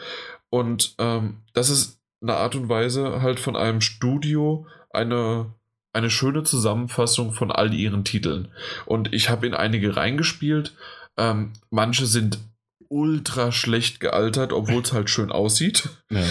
Und 0.50 0.96
ähm, 0.98 1.42
das 1.54 1.70
ist 1.70 2.00
eine 2.22 2.36
Art 2.36 2.56
und 2.56 2.70
Weise 2.70 3.22
halt 3.22 3.40
von 3.40 3.56
einem 3.56 3.82
Studio 3.82 4.66
eine, 4.92 5.54
eine 5.94 6.10
schöne 6.10 6.44
Zusammenfassung 6.44 7.34
von 7.34 7.52
all 7.52 7.74
ihren 7.74 8.06
Titeln. 8.06 8.48
Und 8.86 9.14
ich 9.14 9.30
habe 9.30 9.46
in 9.46 9.54
einige 9.54 9.96
reingespielt. 9.96 10.74
Ähm, 11.18 11.52
manche 11.70 12.06
sind 12.06 12.40
ultra 12.88 13.52
schlecht 13.52 14.00
gealtert, 14.00 14.52
obwohl 14.52 14.82
es 14.82 14.94
halt 14.94 15.10
schön 15.10 15.32
aussieht. 15.32 15.90
Ja. 16.10 16.24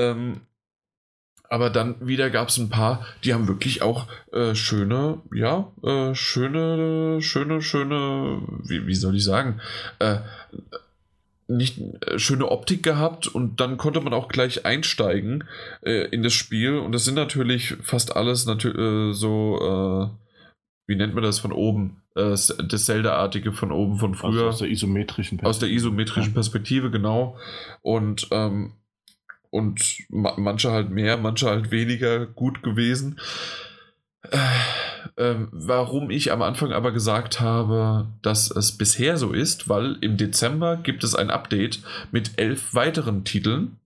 Ähm, 0.00 0.40
aber 1.50 1.68
dann 1.68 1.96
wieder 2.06 2.30
gab 2.30 2.48
es 2.48 2.58
ein 2.58 2.70
paar, 2.70 3.04
die 3.24 3.34
haben 3.34 3.48
wirklich 3.48 3.82
auch 3.82 4.06
äh, 4.32 4.54
schöne, 4.54 5.20
ja, 5.34 5.72
äh, 5.82 6.14
schöne, 6.14 7.20
schöne, 7.20 7.60
schöne, 7.60 8.40
wie, 8.62 8.86
wie 8.86 8.94
soll 8.94 9.16
ich 9.16 9.24
sagen, 9.24 9.60
äh, 9.98 10.18
nicht 11.48 11.80
äh, 11.80 12.20
schöne 12.20 12.48
Optik 12.48 12.84
gehabt 12.84 13.26
und 13.26 13.58
dann 13.58 13.78
konnte 13.78 14.00
man 14.00 14.14
auch 14.14 14.28
gleich 14.28 14.64
einsteigen 14.64 15.42
äh, 15.82 16.06
in 16.10 16.22
das 16.22 16.34
Spiel 16.34 16.78
und 16.78 16.92
das 16.92 17.04
sind 17.04 17.16
natürlich 17.16 17.74
fast 17.82 18.14
alles 18.14 18.46
natürlich 18.46 18.78
äh, 18.78 19.12
so, 19.12 20.08
wie 20.86 20.96
nennt 20.96 21.14
man 21.14 21.24
das 21.24 21.40
von 21.40 21.52
oben? 21.52 21.96
das 22.12 22.48
Zelda-artige 22.84 23.52
von 23.52 23.70
oben 23.70 23.96
von 23.96 24.16
früher. 24.16 24.48
Aus, 24.48 24.54
aus 24.54 24.58
der 24.58 24.68
isometrischen 24.68 25.38
Perspektive. 25.38 25.48
Aus 25.48 25.58
der 25.60 25.70
isometrischen 25.70 26.34
Perspektive, 26.34 26.90
genau. 26.90 27.38
Und 27.82 28.26
ähm, 28.32 28.72
und 29.50 30.04
ma 30.08 30.34
manche 30.36 30.70
halt 30.70 30.90
mehr, 30.90 31.16
manche 31.16 31.48
halt 31.48 31.70
weniger 31.70 32.26
gut 32.26 32.62
gewesen. 32.62 33.20
Äh, 34.30 34.38
äh, 35.16 35.34
warum 35.50 36.10
ich 36.10 36.30
am 36.32 36.42
Anfang 36.42 36.72
aber 36.72 36.92
gesagt 36.92 37.40
habe, 37.40 38.08
dass 38.22 38.50
es 38.50 38.72
bisher 38.72 39.16
so 39.16 39.32
ist, 39.32 39.68
weil 39.68 39.96
im 40.00 40.16
Dezember 40.16 40.76
gibt 40.76 41.04
es 41.04 41.14
ein 41.14 41.30
Update 41.30 41.80
mit 42.12 42.32
elf 42.36 42.74
weiteren 42.74 43.24
Titeln. 43.24 43.76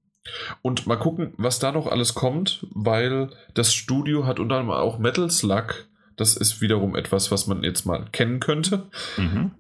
Und 0.62 0.86
mal 0.86 0.96
gucken, 0.96 1.34
was 1.36 1.58
da 1.58 1.70
noch 1.70 1.86
alles 1.86 2.14
kommt, 2.14 2.66
weil 2.70 3.30
das 3.52 3.74
Studio 3.74 4.26
hat 4.26 4.40
unter 4.40 4.56
anderem 4.56 4.78
auch 4.78 4.98
Metal 4.98 5.30
Slug. 5.30 5.86
Das 6.16 6.36
ist 6.36 6.60
wiederum 6.60 6.96
etwas, 6.96 7.30
was 7.30 7.46
man 7.46 7.62
jetzt 7.62 7.84
mal 7.84 8.06
kennen 8.10 8.40
könnte. 8.40 8.84
Mhm. 9.16 9.50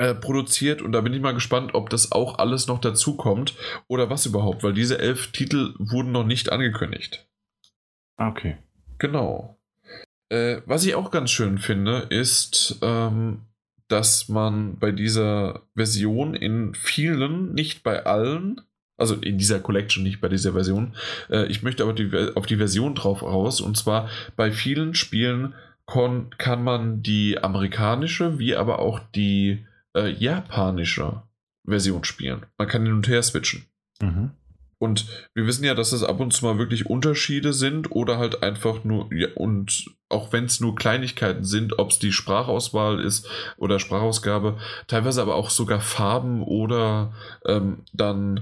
Äh, 0.00 0.14
produziert 0.14 0.80
und 0.80 0.92
da 0.92 1.02
bin 1.02 1.12
ich 1.12 1.20
mal 1.20 1.34
gespannt, 1.34 1.74
ob 1.74 1.90
das 1.90 2.10
auch 2.10 2.38
alles 2.38 2.66
noch 2.66 2.80
dazu 2.80 3.18
kommt 3.18 3.54
oder 3.86 4.08
was 4.08 4.24
überhaupt, 4.24 4.62
weil 4.62 4.72
diese 4.72 4.98
elf 4.98 5.30
Titel 5.30 5.74
wurden 5.78 6.10
noch 6.10 6.24
nicht 6.24 6.50
angekündigt. 6.50 7.28
Okay. 8.16 8.56
Genau. 8.96 9.60
Äh, 10.30 10.62
was 10.64 10.86
ich 10.86 10.94
auch 10.94 11.10
ganz 11.10 11.30
schön 11.30 11.58
finde, 11.58 12.06
ist, 12.08 12.78
ähm, 12.80 13.42
dass 13.88 14.30
man 14.30 14.78
bei 14.78 14.90
dieser 14.90 15.66
Version 15.76 16.32
in 16.32 16.72
vielen, 16.74 17.52
nicht 17.52 17.82
bei 17.82 18.06
allen, 18.06 18.62
also 18.96 19.16
in 19.16 19.36
dieser 19.36 19.60
Collection, 19.60 20.02
nicht 20.02 20.22
bei 20.22 20.28
dieser 20.28 20.54
Version, 20.54 20.94
äh, 21.28 21.44
ich 21.48 21.62
möchte 21.62 21.82
aber 21.82 21.92
die, 21.92 22.10
auf 22.36 22.46
die 22.46 22.56
Version 22.56 22.94
drauf 22.94 23.22
raus, 23.22 23.60
und 23.60 23.76
zwar 23.76 24.08
bei 24.34 24.50
vielen 24.50 24.94
Spielen 24.94 25.52
kann 26.38 26.64
man 26.64 27.02
die 27.02 27.42
amerikanische 27.42 28.38
wie 28.38 28.56
aber 28.56 28.78
auch 28.78 29.00
die 29.14 29.66
äh, 29.94 30.10
japanische 30.10 31.22
Version 31.66 32.04
spielen. 32.04 32.46
Man 32.58 32.68
kann 32.68 32.84
hin 32.84 32.94
und 32.94 33.08
her 33.08 33.22
switchen. 33.22 33.66
Mhm. 34.00 34.30
Und 34.80 35.06
wir 35.34 35.46
wissen 35.46 35.64
ja, 35.64 35.74
dass 35.74 35.92
es 35.92 36.02
ab 36.02 36.20
und 36.20 36.32
zu 36.32 36.46
mal 36.46 36.56
wirklich 36.56 36.86
Unterschiede 36.86 37.52
sind 37.52 37.92
oder 37.92 38.16
halt 38.16 38.42
einfach 38.42 38.82
nur, 38.82 39.12
ja, 39.12 39.28
und 39.34 39.84
auch 40.08 40.32
wenn 40.32 40.46
es 40.46 40.58
nur 40.58 40.74
Kleinigkeiten 40.74 41.44
sind, 41.44 41.78
ob 41.78 41.90
es 41.90 41.98
die 41.98 42.12
Sprachauswahl 42.12 42.98
ist 42.98 43.28
oder 43.58 43.78
Sprachausgabe, 43.78 44.56
teilweise 44.86 45.20
aber 45.20 45.34
auch 45.34 45.50
sogar 45.50 45.82
Farben 45.82 46.42
oder 46.42 47.12
ähm, 47.44 47.84
dann, 47.92 48.40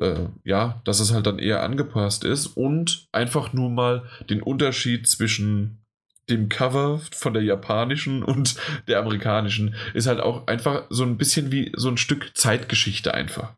äh, 0.00 0.26
ja, 0.44 0.80
dass 0.84 1.00
es 1.00 1.12
halt 1.12 1.26
dann 1.26 1.40
eher 1.40 1.64
angepasst 1.64 2.22
ist 2.22 2.46
und 2.46 3.08
einfach 3.10 3.52
nur 3.52 3.68
mal 3.68 4.04
den 4.30 4.42
Unterschied 4.42 5.08
zwischen 5.08 5.79
dem 6.28 6.48
Cover 6.48 7.00
von 7.12 7.34
der 7.34 7.42
japanischen 7.42 8.22
und 8.22 8.56
der 8.88 8.98
amerikanischen 9.00 9.74
ist 9.94 10.06
halt 10.06 10.20
auch 10.20 10.46
einfach 10.46 10.84
so 10.90 11.04
ein 11.04 11.16
bisschen 11.16 11.50
wie 11.52 11.72
so 11.76 11.88
ein 11.88 11.96
Stück 11.96 12.36
Zeitgeschichte 12.36 13.14
einfach. 13.14 13.54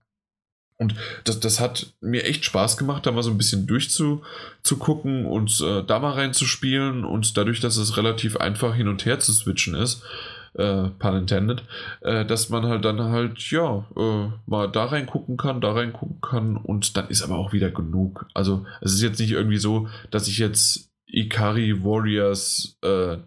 Und 0.78 0.96
das, 1.24 1.38
das 1.38 1.60
hat 1.60 1.92
mir 2.00 2.24
echt 2.24 2.44
Spaß 2.44 2.76
gemacht, 2.76 3.06
da 3.06 3.12
mal 3.12 3.22
so 3.22 3.30
ein 3.30 3.38
bisschen 3.38 3.68
durchzugucken 3.68 5.26
und 5.26 5.60
äh, 5.60 5.84
da 5.84 6.00
mal 6.00 6.12
reinzuspielen. 6.12 7.04
Und 7.04 7.36
dadurch, 7.36 7.60
dass 7.60 7.76
es 7.76 7.96
relativ 7.96 8.36
einfach 8.36 8.74
hin 8.74 8.88
und 8.88 9.04
her 9.04 9.20
zu 9.20 9.32
switchen 9.32 9.76
ist, 9.76 10.02
äh, 10.54 10.88
pun 10.98 11.16
intended, 11.16 11.62
äh, 12.00 12.24
dass 12.26 12.48
man 12.48 12.66
halt 12.66 12.84
dann 12.84 13.00
halt, 13.00 13.38
ja, 13.50 13.86
äh, 13.96 14.28
mal 14.46 14.66
da 14.70 14.86
reingucken 14.86 15.36
kann, 15.36 15.60
da 15.60 15.72
reingucken 15.72 16.20
kann 16.20 16.56
und 16.56 16.96
dann 16.96 17.08
ist 17.08 17.22
aber 17.22 17.38
auch 17.38 17.52
wieder 17.52 17.70
genug. 17.70 18.26
Also 18.34 18.66
es 18.80 18.92
ist 18.92 19.02
jetzt 19.02 19.20
nicht 19.20 19.30
irgendwie 19.30 19.58
so, 19.58 19.88
dass 20.10 20.28
ich 20.28 20.38
jetzt 20.38 20.91
Ikari 21.12 21.84
Warriors 21.84 22.78
äh, 22.82 23.18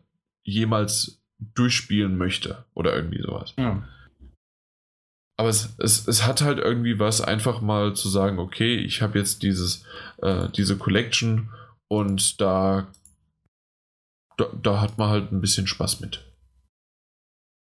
jemals 0.44 1.22
durchspielen 1.40 2.18
möchte 2.18 2.66
oder 2.74 2.95
irgendwie 2.95 3.22
sowas. 3.22 3.53
Ja. 3.57 3.88
Aber 5.38 5.49
es, 5.49 5.76
es, 5.80 6.07
es 6.07 6.26
hat 6.26 6.41
halt 6.41 6.60
irgendwie 6.60 6.98
was, 6.98 7.22
einfach 7.22 7.62
mal 7.62 7.94
zu 7.94 8.07
sagen, 8.10 8.40
okay, 8.40 8.76
ich 8.76 9.02
habe 9.02 9.20
jetzt 9.20 9.44
dieses, 9.44 9.86
äh, 10.22 10.49
diese 10.49 10.78
Collection 10.78 11.52
und 11.90 12.40
da, 12.40 12.88
da, 14.38 14.45
da 14.62 14.82
hat 14.82 14.98
man 14.98 15.10
halt 15.10 15.32
ein 15.32 15.41
bisschen 15.41 15.68
Spaß 15.68 15.99
mit. 15.99 16.24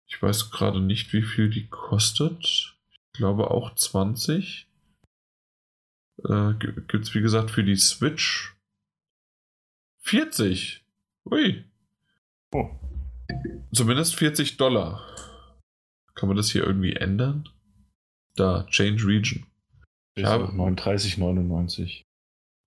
Ich 0.07 0.21
weiß 0.21 0.51
gerade 0.51 0.79
nicht, 0.79 1.13
wie 1.13 1.23
viel 1.23 1.49
die 1.49 1.67
kostet. 1.67 2.75
Ich 2.91 2.99
glaube 3.13 3.49
auch 3.49 3.73
20. 3.73 4.67
Äh, 6.29 6.53
Gibt 6.53 6.93
es, 6.93 7.15
wie 7.15 7.21
gesagt, 7.21 7.49
für 7.49 7.63
die 7.63 7.75
Switch 7.75 8.52
40. 10.03 10.83
Ui. 11.31 11.63
Oh. 12.53 12.69
Zumindest 13.73 14.15
40 14.15 14.57
Dollar. 14.57 15.01
Kann 16.13 16.27
man 16.27 16.37
das 16.37 16.51
hier 16.51 16.63
irgendwie 16.63 16.95
ändern? 16.95 17.49
Da, 18.35 18.65
Change 18.69 19.07
Region. 19.07 19.45
Ich 20.15 20.25
habe 20.25 20.45
39,99. 20.45 22.03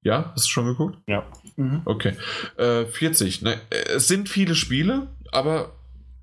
Ja, 0.03 0.33
hast 0.35 0.47
du 0.47 0.51
schon 0.51 0.67
geguckt? 0.67 0.99
Ja. 1.07 1.27
Mhm. 1.57 1.83
Okay. 1.85 2.15
Äh, 2.57 2.87
40. 2.87 3.43
Ne, 3.43 3.61
es 3.71 4.09
sind 4.09 4.29
viele 4.29 4.55
Spiele, 4.55 5.09
aber 5.31 5.73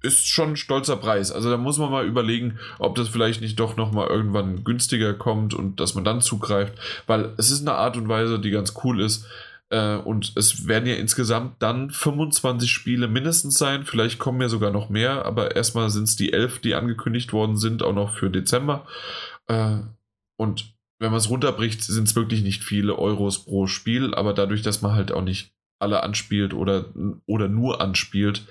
ist 0.02 0.28
schon 0.28 0.52
ein 0.52 0.58
stolzer 0.58 0.98
Preis. 0.98 1.32
Also 1.32 1.50
da 1.50 1.58
muss 1.58 1.78
man 1.78 1.92
mal 1.92 2.06
überlegen, 2.06 2.60
ob 2.80 2.96
das 2.96 3.08
vielleicht 3.08 3.40
nicht 3.42 3.60
doch 3.60 3.78
nochmal 3.78 4.08
irgendwann 4.08 4.64
günstiger 4.64 5.14
kommt 5.14 5.54
und 5.54 5.80
dass 5.80 5.96
man 5.96 6.04
dann 6.04 6.22
zugreift, 6.22 6.74
weil 7.08 7.34
es 7.38 7.52
ist 7.52 7.62
eine 7.62 7.78
Art 7.78 7.96
und 7.96 8.10
Weise, 8.10 8.40
die 8.40 8.52
ganz 8.52 8.74
cool 8.84 9.00
ist. 9.00 9.26
Äh, 9.74 9.98
und 9.98 10.34
es 10.38 10.68
werden 10.68 10.88
ja 10.88 10.94
insgesamt 10.94 11.56
dann 11.64 11.90
25 11.90 12.70
Spiele 12.70 13.08
mindestens 13.08 13.56
sein. 13.56 13.86
Vielleicht 13.86 14.20
kommen 14.20 14.40
ja 14.40 14.48
sogar 14.48 14.70
noch 14.70 14.90
mehr, 14.90 15.26
aber 15.26 15.56
erstmal 15.56 15.90
sind 15.90 16.04
es 16.04 16.16
die 16.16 16.32
11, 16.32 16.60
die 16.60 16.76
angekündigt 16.76 17.34
worden 17.34 17.58
sind, 17.58 17.82
auch 17.82 17.94
noch 17.94 18.14
für 18.16 18.30
Dezember. 18.30 18.86
Äh, 19.48 19.80
und 20.38 20.76
wenn 21.00 21.10
man 21.10 21.18
es 21.18 21.32
runterbricht, 21.32 21.84
sind 21.84 22.08
es 22.08 22.16
wirklich 22.16 22.44
nicht 22.44 22.64
viele 22.64 23.00
Euros 23.00 23.46
pro 23.46 23.66
Spiel, 23.66 24.14
aber 24.14 24.34
dadurch, 24.34 24.62
dass 24.62 24.84
man 24.84 24.94
halt 24.94 25.12
auch 25.12 25.24
nicht 25.24 25.56
alle 25.80 26.04
anspielt 26.04 26.54
oder, 26.54 26.94
oder 27.26 27.48
nur 27.48 27.82
anspielt, 27.82 28.46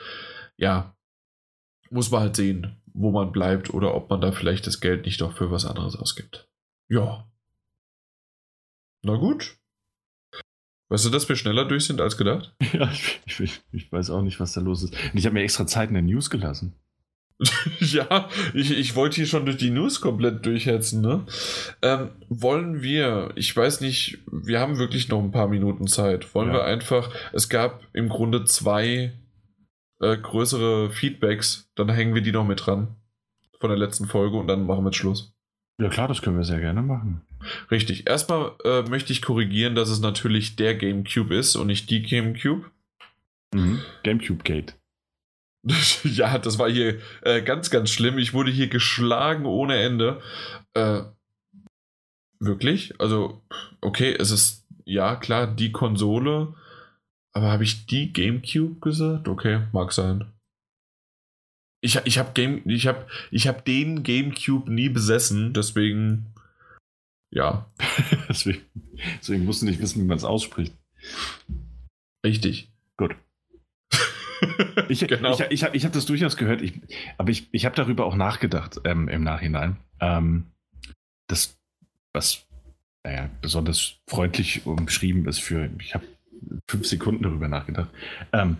ja, 0.57 0.97
muss 1.89 2.11
man 2.11 2.23
halt 2.23 2.35
sehen, 2.37 2.83
wo 2.95 3.13
man 3.13 3.31
bleibt 3.31 3.73
oder 3.73 3.95
ob 3.95 4.11
man 4.11 4.21
da 4.21 4.33
vielleicht 4.33 4.67
das 4.67 4.81
Geld 4.81 5.07
nicht 5.07 5.21
doch 5.21 5.33
für 5.33 5.53
was 5.53 5.67
anderes 5.67 5.95
ausgibt. 5.95 6.49
Ja. 6.89 7.31
Na 9.03 9.15
gut. 9.15 9.57
Weißt 10.93 11.07
du, 11.07 11.09
dass 11.09 11.27
wir 11.27 11.37
schneller 11.37 11.65
durch 11.65 11.87
sind 11.87 12.03
als 12.03 12.19
gedacht? 12.19 12.55
Ja, 12.75 12.93
ich, 13.25 13.41
ich, 13.41 13.63
ich 13.73 13.91
weiß 13.91 14.11
auch 14.11 14.21
nicht, 14.21 14.41
was 14.41 14.53
da 14.53 14.61
los 14.61 14.83
ist. 14.83 14.93
Und 14.93 15.19
ich 15.19 15.25
habe 15.25 15.33
mir 15.33 15.43
extra 15.43 15.67
Zeit 15.67 15.89
in 15.89 15.95
der 15.95 16.03
News 16.03 16.29
gelassen. 16.29 16.75
ja, 17.81 18.29
ich, 18.53 18.77
ich 18.77 18.95
wollte 18.95 19.17
hier 19.17 19.27
schon 19.27 19.47
durch 19.47 19.57
die 19.57 19.71
News 19.71 20.03
komplett 20.03 20.45
durchhetzen, 20.45 21.01
ne? 21.01 21.25
Ähm, 21.81 22.11
wollen 22.29 22.83
wir, 22.83 23.33
ich 23.37 23.57
weiß 23.57 23.81
nicht, 23.81 24.19
wir 24.31 24.61
haben 24.61 24.77
wirklich 24.77 25.09
noch 25.09 25.23
ein 25.23 25.33
paar 25.33 25.49
Minuten 25.49 25.87
Zeit. 25.87 26.35
Wollen 26.35 26.49
ja. 26.49 26.57
wir 26.57 26.65
einfach, 26.65 27.11
es 27.33 27.49
gab 27.49 27.81
im 27.95 28.11
Grunde 28.11 28.45
zwei 28.45 29.15
äh, 30.01 30.17
größere 30.19 30.91
Feedbacks, 30.91 31.71
dann 31.75 31.89
hängen 31.89 32.15
wir 32.15 32.23
die 32.23 32.33
noch 32.33 32.47
mit 32.47 32.67
dran 32.67 32.97
von 33.61 33.71
der 33.71 33.79
letzten 33.79 34.09
Folge 34.09 34.37
und 34.37 34.47
dann 34.47 34.67
machen 34.67 34.85
wir 34.85 34.93
Schluss. 34.93 35.33
Ja 35.81 35.89
klar, 35.89 36.07
das 36.07 36.21
können 36.21 36.37
wir 36.37 36.45
sehr 36.45 36.61
gerne 36.61 36.83
machen. 36.83 37.23
Richtig. 37.71 38.07
Erstmal 38.07 38.53
äh, 38.65 38.83
möchte 38.83 39.13
ich 39.13 39.23
korrigieren, 39.23 39.75
dass 39.75 39.89
es 39.89 40.01
natürlich 40.01 40.57
der 40.57 40.75
GameCube 40.75 41.35
ist 41.35 41.57
und 41.57 41.67
nicht 41.69 41.91
die 41.91 42.03
GameCube. 42.03 42.71
Mhm. 43.55 43.81
GameCube 44.03 44.43
Gate. 44.45 44.75
ja, 46.05 46.39
das 46.39 46.59
war 46.59 46.71
hier 46.71 46.99
äh, 47.23 47.43
ganz, 47.43 47.71
ganz 47.71 47.91
schlimm. 47.91 48.19
Ich 48.19 48.35
wurde 48.35 48.51
hier 48.51 48.69
geschlagen 48.69 49.47
ohne 49.47 49.81
Ende. 49.81 50.21
Äh, 50.75 51.03
wirklich? 52.41 53.01
Also, 53.01 53.43
okay, 53.81 54.15
es 54.19 54.31
ist 54.31 54.67
ja 54.85 55.17
klar 55.17 55.47
die 55.47 55.73
Konsole, 55.73 56.55
aber 57.33 57.53
habe 57.53 57.65
ich 57.65 57.87
die 57.87 58.13
GameCube 58.13 58.81
gesagt? 58.81 59.29
Okay, 59.29 59.63
mag 59.73 59.93
sein. 59.93 60.33
Ich, 61.81 61.97
ich 62.05 62.19
habe 62.19 62.33
Game, 62.33 62.63
ich 62.65 62.87
hab, 62.87 63.09
ich 63.31 63.49
hab 63.49 63.65
den 63.65 64.03
GameCube 64.03 64.73
nie 64.73 64.89
besessen, 64.89 65.53
deswegen 65.53 66.32
ja. 67.33 67.67
deswegen, 68.29 68.63
deswegen 69.19 69.45
musst 69.45 69.63
du 69.63 69.67
nicht 69.67 69.81
wissen, 69.81 70.03
wie 70.03 70.07
man 70.07 70.17
es 70.17 70.25
ausspricht. 70.25 70.75
Richtig. 72.25 72.71
Gut. 72.97 73.17
ich, 74.89 75.07
genau. 75.07 75.35
ich, 75.35 75.41
ich, 75.51 75.63
ich 75.73 75.85
habe 75.85 75.95
das 75.95 76.07
durchaus 76.07 76.37
gehört, 76.37 76.63
ich, 76.63 76.81
aber 77.19 77.31
ich, 77.31 77.49
ich 77.53 77.65
habe 77.65 77.75
darüber 77.75 78.07
auch 78.07 78.15
nachgedacht 78.15 78.81
ähm, 78.85 79.09
im 79.09 79.25
Nachhinein. 79.25 79.77
Ähm, 80.01 80.47
das, 81.27 81.59
was 82.13 82.47
naja, 83.05 83.31
besonders 83.41 83.97
freundlich 84.09 84.67
umschrieben 84.67 85.27
ist 85.27 85.41
für, 85.41 85.69
ich 85.81 85.95
habe 85.95 86.07
fünf 86.69 86.87
Sekunden 86.87 87.25
darüber 87.25 87.49
nachgedacht. 87.49 87.91
Ähm, 88.33 88.59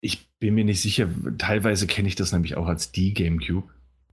ich 0.00 0.28
bin 0.38 0.54
mir 0.54 0.64
nicht 0.64 0.80
sicher, 0.80 1.08
teilweise 1.38 1.86
kenne 1.86 2.08
ich 2.08 2.14
das 2.14 2.32
nämlich 2.32 2.56
auch 2.56 2.66
als 2.66 2.92
die 2.92 3.14
GameCube. 3.14 3.68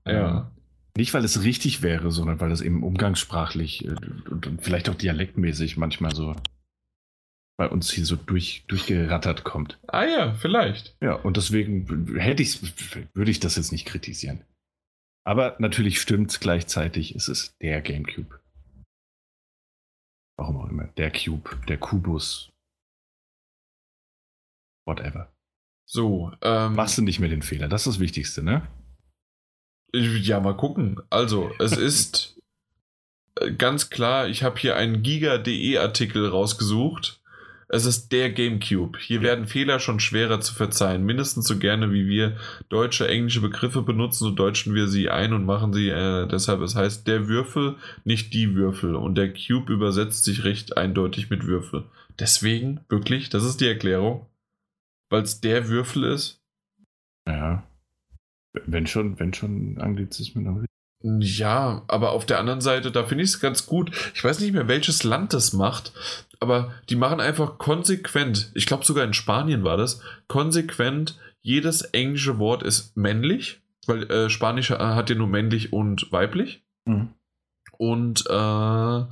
Ja. 0.06 0.50
Nicht, 0.96 1.14
weil 1.14 1.24
es 1.24 1.42
richtig 1.42 1.82
wäre, 1.82 2.10
sondern 2.10 2.40
weil 2.40 2.50
es 2.50 2.60
eben 2.60 2.82
umgangssprachlich 2.82 3.84
äh, 3.84 3.90
und, 4.30 4.46
und, 4.46 4.62
vielleicht 4.62 4.88
auch 4.88 4.94
dialektmäßig 4.94 5.76
manchmal 5.76 6.14
so 6.14 6.34
bei 7.56 7.68
uns 7.68 7.90
hier 7.90 8.06
so 8.06 8.16
durch, 8.16 8.64
durchgerattert 8.68 9.44
kommt. 9.44 9.78
Ah 9.86 10.04
ja, 10.04 10.34
vielleicht. 10.34 10.96
Ja, 11.02 11.14
und 11.14 11.36
deswegen 11.36 12.16
hätte 12.18 12.42
ich 12.42 12.60
würde 13.14 13.30
ich 13.30 13.38
das 13.38 13.56
jetzt 13.56 13.72
nicht 13.72 13.86
kritisieren. 13.86 14.44
Aber 15.24 15.56
natürlich 15.58 16.00
stimmt 16.00 16.30
es 16.30 16.40
gleichzeitig, 16.40 17.14
es 17.14 17.28
ist 17.28 17.54
der 17.60 17.82
GameCube. 17.82 18.40
Warum 20.38 20.56
auch 20.56 20.70
immer. 20.70 20.86
Der 20.96 21.12
Cube, 21.12 21.50
der 21.68 21.76
Kubus. 21.76 22.50
Whatever. 24.86 25.30
So, 25.86 26.32
ähm. 26.40 26.74
Machst 26.74 26.96
du 26.96 27.02
nicht 27.02 27.20
mehr 27.20 27.28
den 27.28 27.42
Fehler, 27.42 27.68
das 27.68 27.86
ist 27.86 27.96
das 27.96 28.00
Wichtigste, 28.00 28.42
ne? 28.42 28.66
Ja, 29.92 30.40
mal 30.40 30.56
gucken. 30.56 31.00
Also, 31.10 31.50
es 31.58 31.72
ist 31.76 32.40
äh, 33.36 33.52
ganz 33.52 33.90
klar, 33.90 34.28
ich 34.28 34.42
habe 34.42 34.58
hier 34.58 34.76
einen 34.76 35.02
Giga.de 35.02 35.78
Artikel 35.78 36.26
rausgesucht. 36.26 37.20
Es 37.72 37.86
ist 37.86 38.10
der 38.10 38.30
GameCube. 38.32 38.98
Hier 38.98 39.22
werden 39.22 39.46
Fehler 39.46 39.78
schon 39.78 40.00
schwerer 40.00 40.40
zu 40.40 40.52
verzeihen. 40.54 41.04
Mindestens 41.04 41.46
so 41.46 41.56
gerne, 41.56 41.92
wie 41.92 42.08
wir 42.08 42.36
deutsche, 42.68 43.06
englische 43.06 43.40
Begriffe 43.40 43.82
benutzen, 43.82 44.24
so 44.24 44.30
deutschen 44.32 44.74
wir 44.74 44.88
sie 44.88 45.08
ein 45.08 45.32
und 45.32 45.46
machen 45.46 45.72
sie 45.72 45.88
äh, 45.88 46.26
deshalb. 46.26 46.62
Es 46.62 46.74
heißt 46.74 47.06
der 47.06 47.28
Würfel, 47.28 47.76
nicht 48.02 48.34
die 48.34 48.56
Würfel. 48.56 48.96
Und 48.96 49.14
der 49.14 49.32
Cube 49.32 49.72
übersetzt 49.72 50.24
sich 50.24 50.42
recht 50.42 50.76
eindeutig 50.76 51.30
mit 51.30 51.46
Würfel. 51.46 51.84
Deswegen, 52.18 52.80
wirklich, 52.88 53.30
das 53.30 53.44
ist 53.44 53.60
die 53.60 53.68
Erklärung. 53.68 54.26
Weil 55.08 55.22
es 55.22 55.40
der 55.40 55.68
Würfel 55.68 56.04
ist. 56.04 56.42
Ja. 57.28 57.62
Wenn 58.52 58.86
schon, 58.86 59.18
wenn 59.18 59.32
schon 59.32 59.78
Anglizismen. 59.78 60.66
Ja, 61.02 61.82
aber 61.88 62.12
auf 62.12 62.26
der 62.26 62.38
anderen 62.38 62.60
Seite, 62.60 62.90
da 62.90 63.04
finde 63.04 63.24
ich 63.24 63.30
es 63.30 63.40
ganz 63.40 63.66
gut. 63.66 63.90
Ich 64.14 64.22
weiß 64.22 64.40
nicht 64.40 64.52
mehr, 64.52 64.68
welches 64.68 65.02
Land 65.02 65.32
das 65.32 65.52
macht, 65.52 65.92
aber 66.40 66.74
die 66.88 66.96
machen 66.96 67.20
einfach 67.20 67.58
konsequent, 67.58 68.50
ich 68.54 68.66
glaube 68.66 68.84
sogar 68.84 69.04
in 69.04 69.14
Spanien 69.14 69.64
war 69.64 69.78
das, 69.78 70.02
konsequent, 70.28 71.18
jedes 71.40 71.82
englische 71.82 72.38
Wort 72.38 72.62
ist 72.62 72.96
männlich, 72.96 73.62
weil 73.86 74.10
äh, 74.10 74.28
Spanisch 74.28 74.70
hat 74.70 75.08
ja 75.08 75.16
nur 75.16 75.26
männlich 75.26 75.72
und 75.72 76.12
weiblich. 76.12 76.62
Mhm. 76.84 77.14
Und 77.78 78.24
äh, 78.28 79.04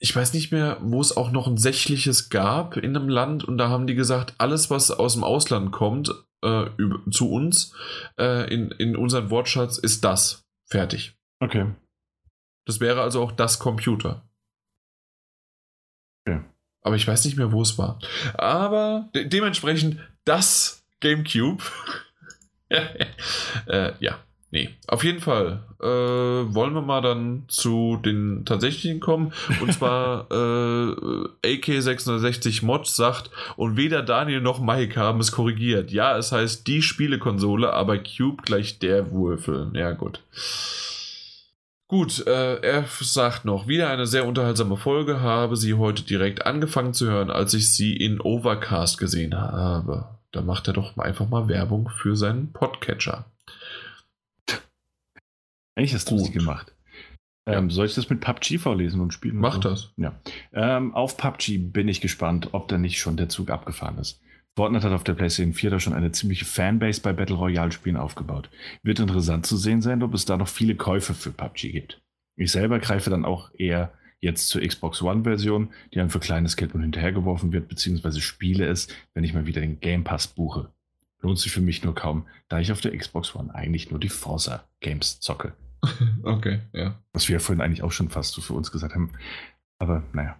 ich 0.00 0.14
weiß 0.14 0.34
nicht 0.34 0.50
mehr, 0.50 0.78
wo 0.82 1.00
es 1.00 1.16
auch 1.16 1.30
noch 1.30 1.46
ein 1.46 1.56
sächliches 1.56 2.30
gab 2.30 2.76
in 2.76 2.96
einem 2.96 3.08
Land 3.08 3.44
und 3.44 3.58
da 3.58 3.68
haben 3.68 3.86
die 3.86 3.94
gesagt, 3.94 4.34
alles, 4.38 4.70
was 4.70 4.90
aus 4.90 5.14
dem 5.14 5.22
Ausland 5.22 5.70
kommt, 5.70 6.12
äh, 6.44 6.70
über, 6.76 7.00
zu 7.10 7.30
uns 7.30 7.74
äh, 8.18 8.52
in, 8.52 8.70
in 8.72 8.96
unseren 8.96 9.30
Wortschatz 9.30 9.78
ist 9.78 10.04
das. 10.04 10.44
Fertig. 10.66 11.16
Okay. 11.40 11.72
Das 12.66 12.80
wäre 12.80 13.02
also 13.02 13.22
auch 13.22 13.32
das 13.32 13.58
Computer. 13.58 14.28
Okay. 16.26 16.40
Aber 16.82 16.96
ich 16.96 17.06
weiß 17.06 17.24
nicht 17.24 17.36
mehr, 17.36 17.52
wo 17.52 17.62
es 17.62 17.78
war. 17.78 17.98
Aber 18.34 19.08
de 19.14 19.26
dementsprechend 19.26 19.98
das 20.24 20.84
GameCube. 21.00 21.62
äh, 22.68 23.92
ja. 24.00 24.18
Nee, 24.54 24.70
auf 24.86 25.02
jeden 25.02 25.18
Fall 25.18 25.64
äh, 25.80 25.84
wollen 25.84 26.74
wir 26.74 26.80
mal 26.80 27.00
dann 27.00 27.42
zu 27.48 27.96
den 27.96 28.44
tatsächlichen 28.44 29.00
kommen. 29.00 29.32
Und 29.60 29.72
zwar 29.74 30.30
äh, 30.30 30.94
AK660 31.42 32.64
Mod 32.64 32.86
sagt, 32.86 33.30
und 33.56 33.76
weder 33.76 34.04
Daniel 34.04 34.40
noch 34.40 34.60
Mike 34.60 34.94
haben 34.94 35.18
es 35.18 35.32
korrigiert. 35.32 35.90
Ja, 35.90 36.16
es 36.16 36.30
heißt 36.30 36.68
die 36.68 36.82
Spielekonsole, 36.82 37.72
aber 37.72 37.98
Cube 37.98 38.44
gleich 38.44 38.78
der 38.78 39.10
Würfel. 39.10 39.72
Ja, 39.74 39.90
gut. 39.90 40.20
Gut, 41.88 42.24
äh, 42.24 42.60
er 42.60 42.84
sagt 43.00 43.44
noch, 43.44 43.66
wieder 43.66 43.90
eine 43.90 44.06
sehr 44.06 44.24
unterhaltsame 44.24 44.76
Folge, 44.76 45.20
habe 45.20 45.56
sie 45.56 45.74
heute 45.74 46.04
direkt 46.04 46.46
angefangen 46.46 46.94
zu 46.94 47.06
hören, 47.06 47.32
als 47.32 47.54
ich 47.54 47.74
sie 47.74 47.96
in 47.96 48.20
Overcast 48.20 48.98
gesehen 48.98 49.34
habe. 49.34 50.06
Da 50.30 50.42
macht 50.42 50.68
er 50.68 50.74
doch 50.74 50.96
einfach 50.96 51.28
mal 51.28 51.48
Werbung 51.48 51.88
für 51.88 52.14
seinen 52.14 52.52
Podcatcher. 52.52 53.24
Eigentlich 55.74 55.94
hast 55.94 56.10
du 56.10 56.16
es 56.16 56.32
gemacht. 56.32 56.74
Ähm, 57.46 57.70
soll 57.70 57.86
ich 57.86 57.94
das 57.94 58.08
mit 58.08 58.20
PUBG 58.20 58.58
vorlesen 58.58 59.00
und 59.00 59.12
spielen? 59.12 59.36
Mach 59.36 59.58
das. 59.58 59.92
Ja. 59.96 60.18
Ähm, 60.52 60.94
auf 60.94 61.16
PUBG 61.16 61.58
bin 61.58 61.88
ich 61.88 62.00
gespannt, 62.00 62.48
ob 62.52 62.68
da 62.68 62.78
nicht 62.78 62.98
schon 62.98 63.16
der 63.16 63.28
Zug 63.28 63.50
abgefahren 63.50 63.98
ist. 63.98 64.20
Fortnite 64.56 64.86
hat 64.86 64.92
auf 64.92 65.04
der 65.04 65.14
PlayStation 65.14 65.52
4 65.52 65.70
da 65.70 65.80
schon 65.80 65.94
eine 65.94 66.12
ziemliche 66.12 66.44
Fanbase 66.44 67.00
bei 67.02 67.12
Battle 67.12 67.36
Royale-Spielen 67.36 67.96
aufgebaut. 67.96 68.48
Wird 68.82 69.00
interessant 69.00 69.46
zu 69.46 69.56
sehen 69.56 69.82
sein, 69.82 70.02
ob 70.02 70.14
es 70.14 70.24
da 70.24 70.36
noch 70.36 70.48
viele 70.48 70.76
Käufe 70.76 71.12
für 71.12 71.32
PUBG 71.32 71.72
gibt. 71.72 72.00
Ich 72.36 72.52
selber 72.52 72.78
greife 72.78 73.10
dann 73.10 73.24
auch 73.24 73.50
eher 73.58 73.92
jetzt 74.20 74.48
zur 74.48 74.62
Xbox 74.62 75.02
One-Version, 75.02 75.70
die 75.92 75.98
dann 75.98 76.08
für 76.08 76.20
kleines 76.20 76.56
Geld 76.56 76.74
und 76.74 76.82
hinterhergeworfen 76.82 77.52
wird, 77.52 77.68
beziehungsweise 77.68 78.20
spiele 78.20 78.66
es, 78.66 78.88
wenn 79.12 79.24
ich 79.24 79.34
mal 79.34 79.46
wieder 79.46 79.60
den 79.60 79.80
Game 79.80 80.04
Pass 80.04 80.28
buche. 80.28 80.70
Lohnt 81.20 81.38
sich 81.38 81.52
für 81.52 81.60
mich 81.60 81.84
nur 81.84 81.94
kaum, 81.94 82.26
da 82.48 82.60
ich 82.60 82.72
auf 82.72 82.80
der 82.80 82.96
Xbox 82.96 83.34
One 83.34 83.54
eigentlich 83.54 83.90
nur 83.90 84.00
die 84.00 84.08
Forza 84.08 84.64
Games 84.80 85.20
zocke. 85.20 85.54
okay, 86.22 86.60
ja. 86.72 86.98
Was 87.12 87.28
wir 87.28 87.34
ja 87.34 87.40
vorhin 87.40 87.62
eigentlich 87.62 87.82
auch 87.82 87.92
schon 87.92 88.08
fast 88.08 88.34
so 88.34 88.42
für 88.42 88.54
uns 88.54 88.70
gesagt 88.72 88.94
haben. 88.94 89.12
Aber 89.78 90.02
naja. 90.12 90.36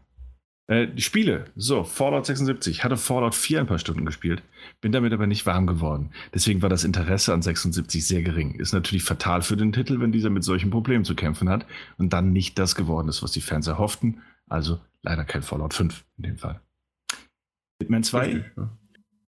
Äh, 0.66 0.88
die 0.88 1.02
Spiele. 1.02 1.46
So, 1.56 1.84
Fallout 1.84 2.26
76. 2.26 2.84
Hatte 2.84 2.96
Fallout 2.96 3.34
4 3.34 3.60
ein 3.60 3.66
paar 3.66 3.78
Stunden 3.78 4.06
gespielt. 4.06 4.42
Bin 4.80 4.92
damit 4.92 5.12
aber 5.12 5.26
nicht 5.26 5.44
warm 5.44 5.66
geworden. 5.66 6.10
Deswegen 6.32 6.62
war 6.62 6.70
das 6.70 6.84
Interesse 6.84 7.34
an 7.34 7.42
76 7.42 8.06
sehr 8.06 8.22
gering. 8.22 8.54
Ist 8.54 8.72
natürlich 8.72 9.02
fatal 9.02 9.42
für 9.42 9.56
den 9.56 9.72
Titel, 9.72 10.00
wenn 10.00 10.12
dieser 10.12 10.30
mit 10.30 10.44
solchen 10.44 10.70
Problemen 10.70 11.04
zu 11.04 11.14
kämpfen 11.14 11.48
hat 11.50 11.66
und 11.98 12.12
dann 12.12 12.32
nicht 12.32 12.58
das 12.58 12.74
geworden 12.74 13.08
ist, 13.08 13.22
was 13.22 13.32
die 13.32 13.42
Fans 13.42 13.66
erhofften. 13.66 14.22
Also 14.48 14.80
leider 15.02 15.24
kein 15.24 15.42
Fallout 15.42 15.74
5 15.74 16.04
in 16.16 16.22
dem 16.24 16.38
Fall. 16.38 16.60
Hitman 17.78 18.02
2. 18.02 18.24
Richtig, 18.24 18.44
ja. 18.56 18.70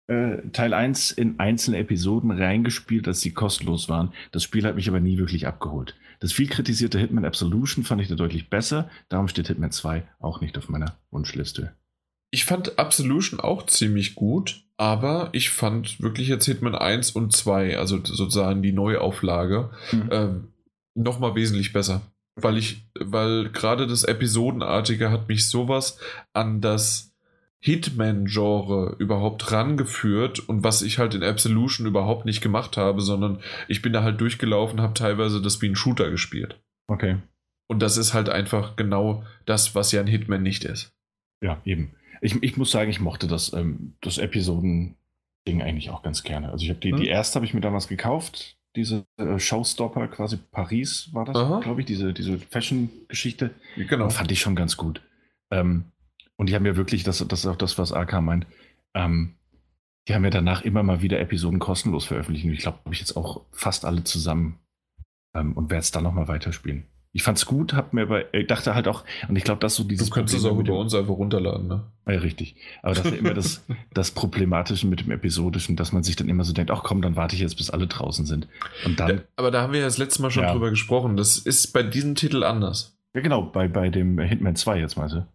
Äh, 0.09 0.51
Teil 0.53 0.73
1 0.73 1.11
in 1.11 1.41
einzelne 1.41 1.79
Episoden 1.79 2.31
reingespielt, 2.31 3.07
dass 3.07 3.21
sie 3.21 3.33
kostenlos 3.33 3.89
waren. 3.89 4.13
Das 4.31 4.45
Spiel 4.45 4.65
hat 4.65 4.77
mich 4.77 4.89
aber 4.89 5.01
nie 5.01 5.19
wirklich 5.19 5.47
abgeholt. 5.47 5.97
Das 6.21 6.33
viel 6.33 6.49
kritisierte 6.49 6.99
Hitman 6.99 7.25
Absolution 7.25 7.85
fand 7.85 8.01
ich 8.01 8.09
da 8.09 8.15
deutlich 8.15 8.51
besser, 8.51 8.91
darum 9.09 9.29
steht 9.29 9.49
Hitman 9.49 9.73
2 9.73 10.03
auch 10.21 10.41
nicht 10.41 10.57
auf 10.59 10.69
meiner 10.69 10.97
Wunschliste. 11.11 11.75
Ich 12.31 12.45
fand 12.45 12.79
Absolution 12.79 13.41
auch 13.41 13.67
ziemlich 13.67 14.15
gut, 14.15 14.65
aber 14.77 15.31
ich 15.33 15.51
fand 15.51 16.01
wirklich 16.01 16.29
jetzt 16.29 16.45
Hitman 16.45 16.75
1 16.75 17.13
und 17.13 17.33
2, 17.33 17.79
also 17.79 18.05
sozusagen 18.05 18.63
die 18.63 18.73
Neuauflage, 18.73 19.71
mhm. 19.93 20.09
ähm, 20.11 20.49
nochmal 20.95 21.35
wesentlich 21.35 21.73
besser. 21.73 22.03
Weil 22.39 22.59
ich, 22.59 22.87
weil 22.99 23.49
gerade 23.51 23.87
das 23.87 24.05
Episodenartige 24.05 25.11
hat 25.11 25.29
mich 25.29 25.49
sowas 25.49 25.99
an 26.35 26.61
das 26.61 27.16
Hitman-Genre 27.67 28.95
überhaupt 29.01 29.51
rangeführt 29.51 30.39
und 30.49 30.63
was 30.63 30.83
ich 30.83 31.01
halt 31.01 31.15
in 31.15 31.25
Absolution 31.25 31.85
überhaupt 31.85 32.25
nicht 32.25 32.41
gemacht 32.41 32.77
habe, 32.77 33.01
sondern 33.01 33.41
ich 33.67 33.83
bin 33.83 33.93
da 33.93 34.05
halt 34.05 34.21
durchgelaufen, 34.21 34.81
habe 34.81 34.95
teilweise 34.95 35.43
das 35.43 35.61
wie 35.61 35.69
ein 35.69 35.75
Shooter 35.75 36.09
gespielt. 36.11 36.61
Okay. 36.87 37.17
Und 37.67 37.83
das 37.83 37.97
ist 37.97 38.15
halt 38.15 38.29
einfach 38.29 38.77
genau 38.77 39.25
das, 39.47 39.75
was 39.75 39.91
ja 39.91 40.01
ein 40.01 40.07
Hitman 40.07 40.45
nicht 40.45 40.65
ist. 40.65 40.93
Ja, 41.43 41.61
eben. 41.65 41.91
Ich, 42.21 42.41
ich 42.41 42.57
muss 42.57 42.71
sagen, 42.71 42.89
ich 42.89 43.01
mochte 43.01 43.27
das, 43.27 43.53
ähm, 43.53 43.95
das 44.01 44.19
Episoden-Ding 44.19 45.61
eigentlich 45.61 45.91
auch 45.91 46.05
ganz 46.05 46.23
gerne. 46.23 46.51
Also 46.51 46.63
ich 46.63 46.71
habe 46.71 46.79
die, 46.79 46.93
hm. 46.93 46.99
die 46.99 47.09
erste 47.09 47.35
habe 47.35 47.47
ich 47.47 47.53
mir 47.53 47.61
damals 47.61 47.89
gekauft, 47.89 48.57
diese 48.77 49.05
äh, 49.17 49.41
Showstopper, 49.41 50.07
quasi 50.07 50.37
Paris 50.37 51.09
war 51.13 51.25
das, 51.25 51.63
glaube 51.65 51.81
ich, 51.81 51.87
diese, 51.87 52.13
diese 52.13 52.39
Fashion-Geschichte. 52.39 53.51
Genau. 53.77 54.09
Fand 54.09 54.31
ich 54.31 54.41
schon 54.41 54.55
ganz 54.55 54.77
gut. 54.77 55.03
Ähm, 55.51 55.87
und 56.37 56.49
die 56.49 56.55
haben 56.55 56.67
ja 56.67 56.77
wirklich, 56.77 57.03
das, 57.03 57.27
das 57.27 57.41
ist 57.41 57.47
auch 57.47 57.57
das, 57.57 57.79
was 57.79 57.93
AK 57.93 58.21
meint, 58.21 58.47
ähm, 58.95 59.37
die 60.09 60.15
haben 60.15 60.25
ja 60.25 60.31
danach 60.31 60.63
immer 60.63 60.83
mal 60.83 61.03
wieder 61.03 61.19
Episoden 61.19 61.59
kostenlos 61.59 62.05
veröffentlicht. 62.05 62.47
Und 62.47 62.53
ich 62.53 62.61
glaube, 62.61 62.79
habe 62.85 62.95
ich 62.95 63.01
jetzt 63.01 63.17
auch 63.17 63.43
fast 63.51 63.85
alle 63.85 64.05
zusammen 64.05 64.61
ähm, 65.35 65.53
und 65.55 65.71
werde 65.71 65.81
es 65.81 65.91
dann 65.91 66.05
nochmal 66.05 66.29
weiterspielen. 66.29 66.87
Ich 67.13 67.23
fand's 67.23 67.47
gut, 67.47 67.73
hab 67.73 67.95
mir 67.95 68.03
aber, 68.03 68.35
ich 68.35 68.47
dachte 68.47 68.75
halt 68.75 68.87
auch, 68.89 69.03
und 69.27 69.37
ich 69.37 69.45
glaube, 69.45 69.59
dass 69.59 69.75
so 69.75 69.85
dieses. 69.85 70.09
Du 70.09 70.15
könntest 70.15 70.37
es 70.37 70.45
auch 70.45 70.59
über 70.59 70.79
uns 70.79 70.95
einfach 70.95 71.15
runterladen, 71.15 71.67
ne? 71.67 71.91
Ja, 72.07 72.19
richtig. 72.19 72.57
Aber 72.83 72.95
das 72.95 73.07
ist 73.07 73.13
ja 73.13 73.19
immer 73.19 73.33
das, 73.33 73.65
das 73.95 74.11
Problematische 74.11 74.87
mit 74.87 75.01
dem 75.01 75.11
Episodischen, 75.11 75.77
dass 75.77 75.93
man 75.93 76.03
sich 76.03 76.15
dann 76.17 76.29
immer 76.29 76.45
so 76.45 76.53
denkt, 76.53 76.71
ach 76.71 76.83
komm, 76.83 77.01
dann 77.01 77.17
warte 77.17 77.35
ich 77.35 77.41
jetzt, 77.41 77.57
bis 77.57 77.71
alle 77.71 77.87
draußen 77.87 78.27
sind. 78.27 78.49
Und 78.85 79.01
dann. 79.01 79.09
Ja, 79.09 79.23
aber 79.37 79.51
da 79.51 79.63
haben 79.63 79.73
wir 79.73 79.81
ja 79.81 79.87
das 79.87 79.97
letzte 79.97 80.21
Mal 80.21 80.31
schon 80.31 80.43
ja. 80.43 80.53
drüber 80.53 80.69
gesprochen. 80.69 81.17
Das 81.17 81.39
ist 81.39 81.73
bei 81.73 81.83
diesem 81.83 82.17
Titel 82.17 82.45
anders. 82.45 82.99
Ja, 83.15 83.23
genau, 83.23 83.43
bei, 83.43 83.67
bei 83.67 83.89
dem 83.89 84.19
Hitman 84.19 84.55
2 84.55 84.79
jetzt 84.79 84.99
meinst 84.99 85.15
du 85.15 85.27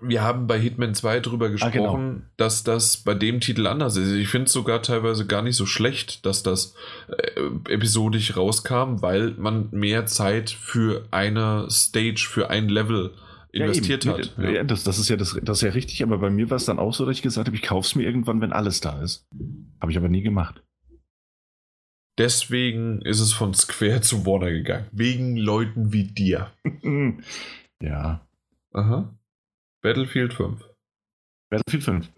wir 0.00 0.22
haben 0.22 0.46
bei 0.46 0.58
Hitman 0.58 0.94
2 0.94 1.20
drüber 1.20 1.50
gesprochen, 1.50 1.80
ah, 1.80 1.96
genau. 1.96 2.22
dass 2.36 2.64
das 2.64 2.98
bei 2.98 3.14
dem 3.14 3.40
Titel 3.40 3.66
anders 3.66 3.96
ist. 3.96 4.12
Ich 4.12 4.28
finde 4.28 4.46
es 4.46 4.52
sogar 4.52 4.82
teilweise 4.82 5.26
gar 5.26 5.42
nicht 5.42 5.56
so 5.56 5.66
schlecht, 5.66 6.26
dass 6.26 6.42
das 6.42 6.74
äh, 7.08 7.72
episodisch 7.72 8.36
rauskam, 8.36 9.00
weil 9.00 9.32
man 9.32 9.68
mehr 9.70 10.06
Zeit 10.06 10.50
für 10.50 11.06
eine 11.10 11.70
Stage, 11.70 12.26
für 12.28 12.50
ein 12.50 12.68
Level 12.68 13.14
investiert 13.52 14.04
ja, 14.04 14.14
hat. 14.14 14.34
Ja. 14.38 14.50
ja. 14.50 14.64
das, 14.64 14.82
das, 14.82 14.98
ist 14.98 15.08
ja 15.08 15.16
das, 15.16 15.38
das 15.42 15.58
ist 15.58 15.62
ja 15.62 15.70
richtig, 15.70 16.02
aber 16.02 16.18
bei 16.18 16.30
mir 16.30 16.50
war 16.50 16.56
es 16.56 16.64
dann 16.64 16.78
auch 16.78 16.94
so, 16.94 17.06
dass 17.06 17.16
ich 17.16 17.22
gesagt 17.22 17.46
habe, 17.46 17.56
ich 17.56 17.62
kaufe 17.62 17.86
es 17.86 17.94
mir 17.94 18.04
irgendwann, 18.04 18.40
wenn 18.40 18.52
alles 18.52 18.80
da 18.80 19.00
ist. 19.02 19.26
Habe 19.80 19.92
ich 19.92 19.98
aber 19.98 20.08
nie 20.08 20.22
gemacht. 20.22 20.62
Deswegen 22.18 23.00
ist 23.02 23.20
es 23.20 23.32
von 23.32 23.54
Square 23.54 24.02
zu 24.02 24.26
Warner 24.26 24.50
gegangen. 24.50 24.86
Wegen 24.92 25.36
Leuten 25.36 25.92
wie 25.92 26.04
dir. 26.04 26.50
ja. 27.82 28.26
Aha. 28.72 29.18
Battlefield 29.82 30.32
5. 30.32 30.64
Battlefield 31.50 31.84
5. 31.84 32.08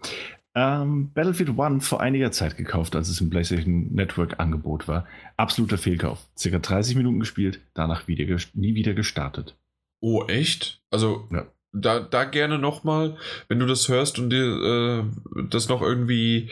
Ähm, 0.57 1.11
Battlefield 1.13 1.59
1 1.59 1.85
vor 1.85 1.99
einiger 1.99 2.31
Zeit 2.31 2.55
gekauft, 2.55 2.95
als 2.95 3.09
es 3.09 3.19
im 3.19 3.29
PlayStation 3.29 3.93
Network 3.93 4.39
Angebot 4.39 4.87
war. 4.87 5.05
Absoluter 5.35 5.77
Fehlkauf. 5.77 6.25
Circa 6.37 6.59
30 6.59 6.95
Minuten 6.95 7.19
gespielt, 7.19 7.59
danach 7.73 8.07
wieder, 8.07 8.37
nie 8.53 8.75
wieder 8.75 8.93
gestartet. 8.93 9.57
Oh, 9.99 10.23
echt? 10.27 10.81
Also, 10.91 11.27
ja. 11.31 11.45
da, 11.73 11.99
da 11.99 12.23
gerne 12.23 12.57
nochmal, 12.57 13.17
wenn 13.49 13.59
du 13.59 13.65
das 13.65 13.89
hörst 13.89 14.19
und 14.19 14.29
dir 14.29 15.03
äh, 15.03 15.45
das 15.49 15.67
noch 15.67 15.81
irgendwie 15.81 16.49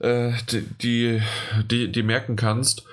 äh, 0.00 0.32
die, 0.50 0.62
die, 0.82 1.22
die, 1.70 1.92
die 1.92 2.02
merken 2.02 2.34
kannst, 2.34 2.84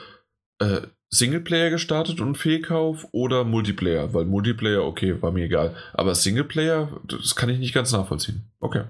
äh, 0.60 0.82
Singleplayer 1.14 1.70
gestartet 1.70 2.22
und 2.22 2.40
Fehlkauf 2.40 3.08
oder 3.12 3.44
Multiplayer? 3.44 4.16
Weil 4.16 4.26
Multiplayer, 4.26 4.84
okay, 4.84 5.22
war 5.22 5.32
mir 5.32 5.46
egal. 5.46 5.76
Aber 5.94 6.16
Singleplayer, 6.16 7.00
das 7.04 7.36
kann 7.36 7.50
ich 7.50 7.60
nicht 7.60 7.74
ganz 7.74 7.92
nachvollziehen. 7.92 8.50
Okay. 8.60 8.86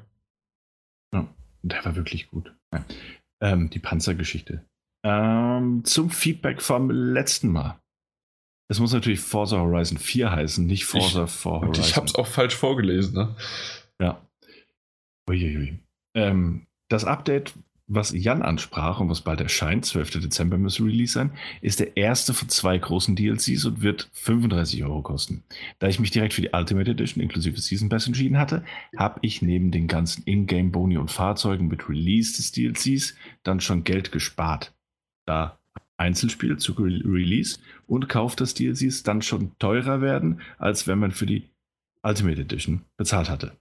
Ja, 1.14 1.28
der 1.64 1.84
war 1.84 1.96
wirklich 1.98 2.30
gut. 2.30 2.54
Ja. 2.74 2.86
Ähm, 3.42 3.70
die 3.70 3.80
Panzergeschichte. 3.80 4.66
Ähm, 5.06 5.84
zum 5.84 6.10
Feedback 6.10 6.62
vom 6.62 6.90
letzten 6.90 7.50
Mal. 7.50 7.78
Es 8.70 8.80
muss 8.80 8.94
natürlich 8.94 9.20
Forza 9.20 9.58
Horizon 9.58 9.98
4 9.98 10.32
heißen, 10.32 10.66
nicht 10.66 10.86
Forza 10.86 11.26
ich, 11.26 11.32
4 11.32 11.52
Horizon. 11.52 11.84
ich 11.84 11.96
habe 11.98 12.06
es 12.06 12.16
auch 12.16 12.28
falsch 12.28 12.56
vorgelesen, 12.56 13.16
ne? 13.16 13.36
Ja. 14.02 14.26
Uiuiui. 15.30 15.80
Ähm, 16.16 16.68
das 16.90 17.04
Update 17.04 17.54
was 17.96 18.12
Jan 18.12 18.42
ansprach 18.42 19.00
und 19.00 19.10
was 19.10 19.22
bald 19.22 19.42
erscheint, 19.42 19.86
12. 19.86 20.22
Dezember 20.22 20.58
müsste 20.58 20.84
Release 20.84 21.14
sein, 21.14 21.32
ist 21.62 21.80
der 21.80 21.98
erste 21.98 22.34
von 22.34 22.50
zwei 22.50 22.78
großen 22.78 23.16
DLCs 23.16 23.66
und 23.66 23.82
wird 23.82 24.10
35 24.14 24.84
Euro 24.84 25.02
kosten. 25.02 25.44
Da 25.80 25.88
ich 25.88 26.00
mich 26.00 26.12
direkt 26.12 26.34
für 26.34 26.42
die 26.42 26.52
Ultimate 26.54 26.92
Edition 26.92 27.22
inklusive 27.22 27.60
Season 27.60 27.90
Pass 27.90 28.08
entschieden 28.08 28.38
hatte, 28.38 28.64
habe 28.98 29.20
ich 29.22 29.42
neben 29.42 29.72
den 29.72 29.88
ganzen 29.88 30.24
Ingame 30.26 30.70
Boni 30.70 30.98
und 30.98 31.12
Fahrzeugen 31.12 31.68
mit 31.68 31.90
Release 31.90 32.36
des 32.36 32.52
DLCs 32.52 33.16
dann 33.44 33.60
schon 33.60 33.84
Geld 33.84 34.12
gespart. 34.12 34.74
Da 35.26 35.60
Einzelspiel 35.98 36.58
zu 36.58 36.74
Re 36.74 37.02
Release 37.06 37.60
und 37.88 38.10
Kauf 38.10 38.36
des 38.36 38.54
DLCs 38.54 39.04
dann 39.04 39.22
schon 39.22 39.58
teurer 39.60 40.02
werden, 40.02 40.42
als 40.58 40.88
wenn 40.88 41.00
man 41.00 41.12
für 41.12 41.26
die 41.26 41.50
Ultimate 42.02 42.42
Edition 42.42 42.84
bezahlt 42.98 43.30
hatte. 43.30 43.58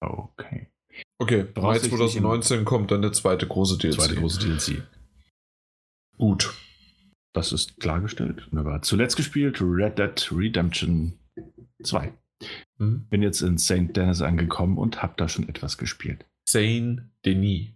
Okay. 0.00 0.68
Okay, 1.18 1.46
Mai 1.54 1.78
2019 1.78 2.64
kommt 2.64 2.90
dann 2.90 3.02
der 3.02 3.12
zweite 3.12 3.46
große 3.46 3.78
DLC. 3.78 3.94
Zweite 3.94 4.14
große 4.16 4.40
DLC. 4.40 4.82
Gut. 6.18 6.54
Das 7.32 7.52
ist 7.52 7.78
klargestellt. 7.80 8.46
Wunderbar. 8.50 8.82
Zuletzt 8.82 9.16
gespielt 9.16 9.60
Red 9.60 9.98
Dead 9.98 10.32
Redemption 10.32 11.18
2. 11.82 12.12
Mhm. 12.78 13.06
Bin 13.08 13.22
jetzt 13.22 13.40
in 13.42 13.58
St. 13.58 13.96
Denis 13.96 14.22
angekommen 14.22 14.78
und 14.78 15.02
habe 15.02 15.14
da 15.16 15.28
schon 15.28 15.48
etwas 15.48 15.78
gespielt. 15.78 16.24
Saint 16.48 17.02
Denis. 17.24 17.68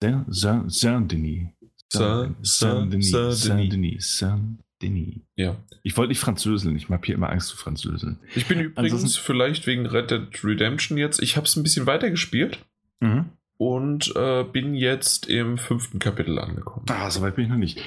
Saint-Denis. 0.00 1.48
Saint-Denis. 1.88 3.10
Saint-Denis. 3.10 4.18
Saint-Denis. 4.18 5.20
Ja. 5.36 5.56
Ich 5.82 5.96
wollte 5.96 6.10
nicht 6.10 6.20
französeln. 6.20 6.76
Ich 6.76 6.88
habe 6.88 7.04
hier 7.04 7.14
immer 7.14 7.30
Angst 7.30 7.48
zu 7.48 7.56
französeln. 7.56 8.18
Ich 8.34 8.46
bin 8.46 8.60
übrigens 8.60 8.92
Ansonsten, 8.92 9.22
vielleicht 9.22 9.66
wegen 9.66 9.86
Red 9.86 10.10
Dead 10.10 10.44
Redemption 10.44 10.98
jetzt. 10.98 11.22
Ich 11.22 11.36
habe 11.36 11.46
es 11.46 11.56
ein 11.56 11.62
bisschen 11.62 11.86
weiter 11.86 12.10
gespielt. 12.10 12.64
Mhm. 13.00 13.26
Und 13.56 14.14
äh, 14.14 14.44
bin 14.44 14.74
jetzt 14.74 15.26
im 15.26 15.58
fünften 15.58 15.98
Kapitel 15.98 16.38
angekommen. 16.38 16.86
Ah, 16.88 17.10
soweit 17.10 17.34
bin 17.34 17.44
ich 17.46 17.50
noch 17.50 17.56
nicht. 17.56 17.80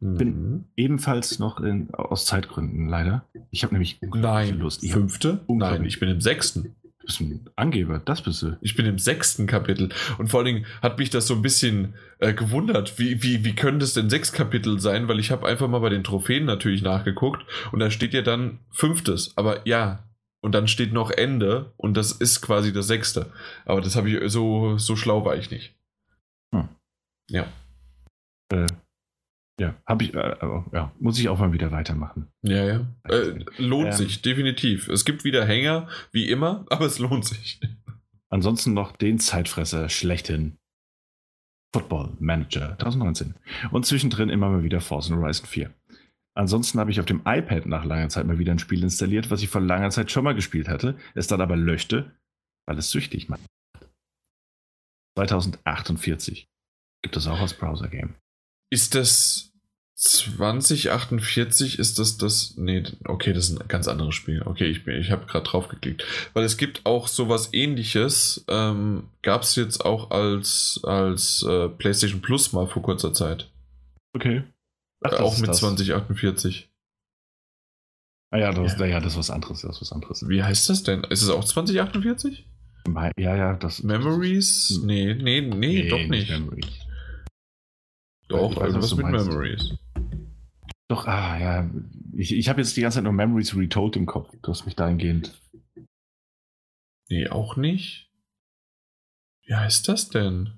Bin 0.00 0.28
mhm. 0.28 0.64
ebenfalls 0.74 1.38
noch 1.38 1.60
in, 1.60 1.92
aus 1.92 2.24
Zeitgründen 2.24 2.88
leider. 2.88 3.26
Ich 3.50 3.62
habe 3.62 3.74
nämlich 3.74 3.98
Nein, 4.00 4.58
Lust. 4.58 4.82
Ich 4.82 4.92
fünfte? 4.92 5.40
Nein, 5.48 5.84
ich 5.84 6.00
bin 6.00 6.08
im 6.08 6.22
sechsten. 6.22 6.74
Du 6.82 7.06
bist 7.06 7.20
ein 7.20 7.46
Angeber, 7.56 8.00
das 8.02 8.22
bist 8.22 8.42
du. 8.42 8.56
Ich 8.62 8.74
bin 8.74 8.86
im 8.86 8.98
sechsten 8.98 9.46
Kapitel. 9.46 9.90
Und 10.16 10.28
vor 10.28 10.40
allen 10.40 10.46
Dingen 10.46 10.66
hat 10.80 10.98
mich 10.98 11.10
das 11.10 11.26
so 11.26 11.34
ein 11.34 11.42
bisschen 11.42 11.94
äh, 12.20 12.32
gewundert. 12.32 12.98
Wie, 12.98 13.22
wie, 13.22 13.44
wie 13.44 13.54
können 13.54 13.80
das 13.80 13.92
denn 13.92 14.08
sechs 14.08 14.32
Kapitel 14.32 14.78
sein? 14.80 15.08
Weil 15.08 15.18
ich 15.18 15.30
habe 15.30 15.46
einfach 15.46 15.68
mal 15.68 15.80
bei 15.80 15.90
den 15.90 16.04
Trophäen 16.04 16.46
natürlich 16.46 16.80
nachgeguckt. 16.80 17.44
Und 17.72 17.80
da 17.80 17.90
steht 17.90 18.14
ja 18.14 18.22
dann 18.22 18.60
fünftes. 18.70 19.36
Aber 19.36 19.66
ja, 19.66 20.07
und 20.40 20.52
dann 20.52 20.68
steht 20.68 20.92
noch 20.92 21.10
Ende 21.10 21.72
und 21.76 21.96
das 21.96 22.12
ist 22.12 22.40
quasi 22.40 22.72
das 22.72 22.86
sechste. 22.86 23.32
Aber 23.64 23.80
das 23.80 23.96
habe 23.96 24.10
ich 24.10 24.30
so, 24.32 24.78
so 24.78 24.96
schlau 24.96 25.24
war 25.24 25.36
ich 25.36 25.50
nicht. 25.50 25.74
Hm. 26.54 26.68
Ja. 27.30 27.46
Äh, 28.52 28.66
Ja, 29.60 29.74
habe 29.86 30.04
ich, 30.04 30.14
äh, 30.14 30.36
ja, 30.72 30.92
muss 31.00 31.18
ich 31.18 31.28
auch 31.28 31.38
mal 31.40 31.52
wieder 31.52 31.72
weitermachen. 31.72 32.28
Ja, 32.42 32.64
ja. 32.64 32.86
Äh, 33.08 33.44
lohnt 33.56 33.88
ähm, 33.88 33.92
sich, 33.92 34.22
definitiv. 34.22 34.88
Es 34.88 35.04
gibt 35.04 35.24
wieder 35.24 35.44
Hänger, 35.44 35.88
wie 36.12 36.28
immer, 36.28 36.64
aber 36.70 36.86
es 36.86 37.00
lohnt 37.00 37.24
sich. 37.24 37.60
Ansonsten 38.30 38.72
noch 38.72 38.92
den 38.92 39.18
Zeitfresser 39.18 39.88
schlechthin. 39.88 40.58
Football 41.74 42.16
Manager 42.18 42.78
2019. 42.78 43.34
Und 43.72 43.84
zwischendrin 43.84 44.30
immer 44.30 44.48
mal 44.48 44.62
wieder 44.62 44.80
Forza 44.80 45.14
Horizon 45.14 45.46
4. 45.46 45.74
Ansonsten 46.38 46.78
habe 46.78 46.92
ich 46.92 47.00
auf 47.00 47.06
dem 47.06 47.22
iPad 47.24 47.66
nach 47.66 47.84
langer 47.84 48.10
Zeit 48.10 48.24
mal 48.24 48.38
wieder 48.38 48.52
ein 48.52 48.60
Spiel 48.60 48.84
installiert, 48.84 49.28
was 49.28 49.42
ich 49.42 49.48
vor 49.48 49.60
langer 49.60 49.90
Zeit 49.90 50.12
schon 50.12 50.22
mal 50.22 50.36
gespielt 50.36 50.68
hatte, 50.68 50.96
es 51.16 51.26
dann 51.26 51.40
aber 51.40 51.56
löschte, 51.56 52.12
weil 52.64 52.78
es 52.78 52.92
süchtig 52.92 53.28
macht. 53.28 53.40
2048 55.16 56.46
gibt 57.02 57.16
es 57.16 57.26
auch 57.26 57.40
als 57.40 57.54
Browser-Game. 57.54 58.14
Ist 58.70 58.94
das 58.94 59.52
2048? 59.96 61.80
Ist 61.80 61.98
das 61.98 62.18
das? 62.18 62.54
Nee, 62.56 62.84
okay, 63.04 63.32
das 63.32 63.50
ist 63.50 63.60
ein 63.60 63.66
ganz 63.66 63.88
anderes 63.88 64.14
Spiel. 64.14 64.42
Okay, 64.42 64.66
ich, 64.66 64.86
ich 64.86 65.10
habe 65.10 65.26
gerade 65.26 65.44
drauf 65.44 65.66
geklickt. 65.66 66.04
Weil 66.34 66.44
es 66.44 66.56
gibt 66.56 66.86
auch 66.86 67.08
sowas 67.08 67.48
ähnliches. 67.52 68.44
Ähm, 68.46 69.08
Gab 69.22 69.42
es 69.42 69.56
jetzt 69.56 69.84
auch 69.84 70.12
als, 70.12 70.80
als 70.84 71.42
äh, 71.42 71.68
PlayStation 71.68 72.22
Plus 72.22 72.52
mal 72.52 72.68
vor 72.68 72.82
kurzer 72.82 73.12
Zeit. 73.12 73.50
Okay. 74.14 74.44
Ach, 75.02 75.12
auch 75.20 75.38
mit 75.38 75.48
das. 75.48 75.58
2048. 75.58 76.70
Ah 78.30 78.38
ja 78.38 78.52
das, 78.52 78.78
ja. 78.78 78.86
ja, 78.86 79.00
das 79.00 79.12
ist 79.12 79.18
was 79.18 79.30
anderes. 79.30 79.62
Das 79.62 79.76
ist 79.76 79.82
was 79.82 79.92
anderes. 79.92 80.28
Wie 80.28 80.42
heißt 80.42 80.68
das 80.68 80.82
denn? 80.82 81.04
Ist 81.04 81.22
es 81.22 81.30
auch 81.30 81.44
2048? 81.44 82.46
Ja, 83.16 83.36
ja, 83.36 83.54
das. 83.54 83.82
Memories? 83.82 84.68
Das, 84.68 84.78
nee, 84.84 85.14
nee, 85.14 85.40
nee, 85.40 85.82
nee, 85.82 85.88
doch 85.88 86.06
nicht. 86.06 86.30
Memories. 86.30 86.86
Doch, 88.28 88.56
also 88.58 88.78
was 88.78 88.94
mit 88.94 89.06
meinst. 89.06 89.26
Memories. 89.26 89.74
Doch, 90.88 91.06
ah, 91.06 91.38
ja. 91.38 91.70
Ich, 92.16 92.34
ich 92.34 92.48
habe 92.48 92.60
jetzt 92.60 92.76
die 92.76 92.80
ganze 92.80 92.96
Zeit 92.96 93.04
nur 93.04 93.12
Memories 93.12 93.56
Retold 93.56 93.96
im 93.96 94.06
Kopf. 94.06 94.34
Du 94.42 94.50
hast 94.50 94.64
mich 94.64 94.74
dahingehend. 94.74 95.38
Nee, 97.08 97.28
auch 97.28 97.56
nicht. 97.56 98.10
Wie 99.46 99.54
heißt 99.54 99.88
das 99.88 100.08
denn? 100.10 100.57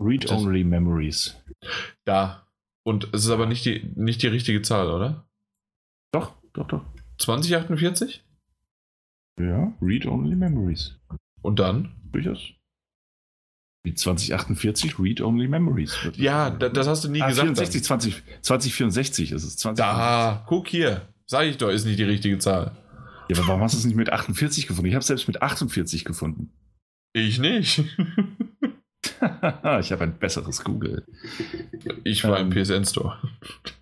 Read-Only 0.00 0.64
Memories. 0.64 1.36
Da. 2.04 2.46
Und 2.84 3.08
es 3.12 3.24
ist 3.24 3.30
aber 3.30 3.46
nicht 3.46 3.64
die, 3.64 3.90
nicht 3.94 4.22
die 4.22 4.28
richtige 4.28 4.62
Zahl, 4.62 4.90
oder? 4.90 5.28
Doch, 6.12 6.34
doch, 6.52 6.68
doch. 6.68 6.84
2048? 7.18 8.24
Ja, 9.40 9.72
Read-Only 9.80 10.36
Memories. 10.36 10.98
Und 11.42 11.58
dann? 11.58 11.94
Durchaus. 12.12 12.52
Wie 13.84 13.94
2048 13.94 14.98
Read-Only 14.98 15.48
Memories. 15.48 15.96
Ja, 16.16 16.50
das, 16.50 16.72
das 16.72 16.86
hast 16.88 17.04
du 17.04 17.08
nie 17.08 17.22
ah, 17.22 17.28
gesagt. 17.28 17.46
64, 17.46 17.84
20, 17.84 18.22
2064 18.42 19.32
ist 19.32 19.44
es. 19.44 19.56
20, 19.56 19.84
da, 19.84 20.44
guck 20.48 20.68
hier. 20.68 21.08
Sag 21.26 21.46
ich 21.46 21.56
doch, 21.56 21.70
ist 21.70 21.84
nicht 21.84 21.98
die 21.98 22.04
richtige 22.04 22.38
Zahl. 22.38 22.76
Ja, 23.28 23.36
aber 23.36 23.48
warum 23.48 23.62
hast 23.62 23.74
du 23.74 23.78
es 23.78 23.84
nicht 23.84 23.96
mit 23.96 24.10
48 24.10 24.66
gefunden? 24.66 24.88
Ich 24.88 24.94
habe 24.94 25.00
es 25.00 25.06
selbst 25.08 25.26
mit 25.26 25.42
48 25.42 26.04
gefunden. 26.04 26.52
Ich 27.12 27.38
nicht. 27.38 27.84
ich 29.80 29.92
habe 29.92 30.04
ein 30.04 30.18
besseres 30.18 30.62
Google. 30.62 31.04
Ich 32.04 32.24
war 32.24 32.38
ähm, 32.38 32.50
im 32.50 32.64
PSN 32.64 32.84
Store. 32.84 33.18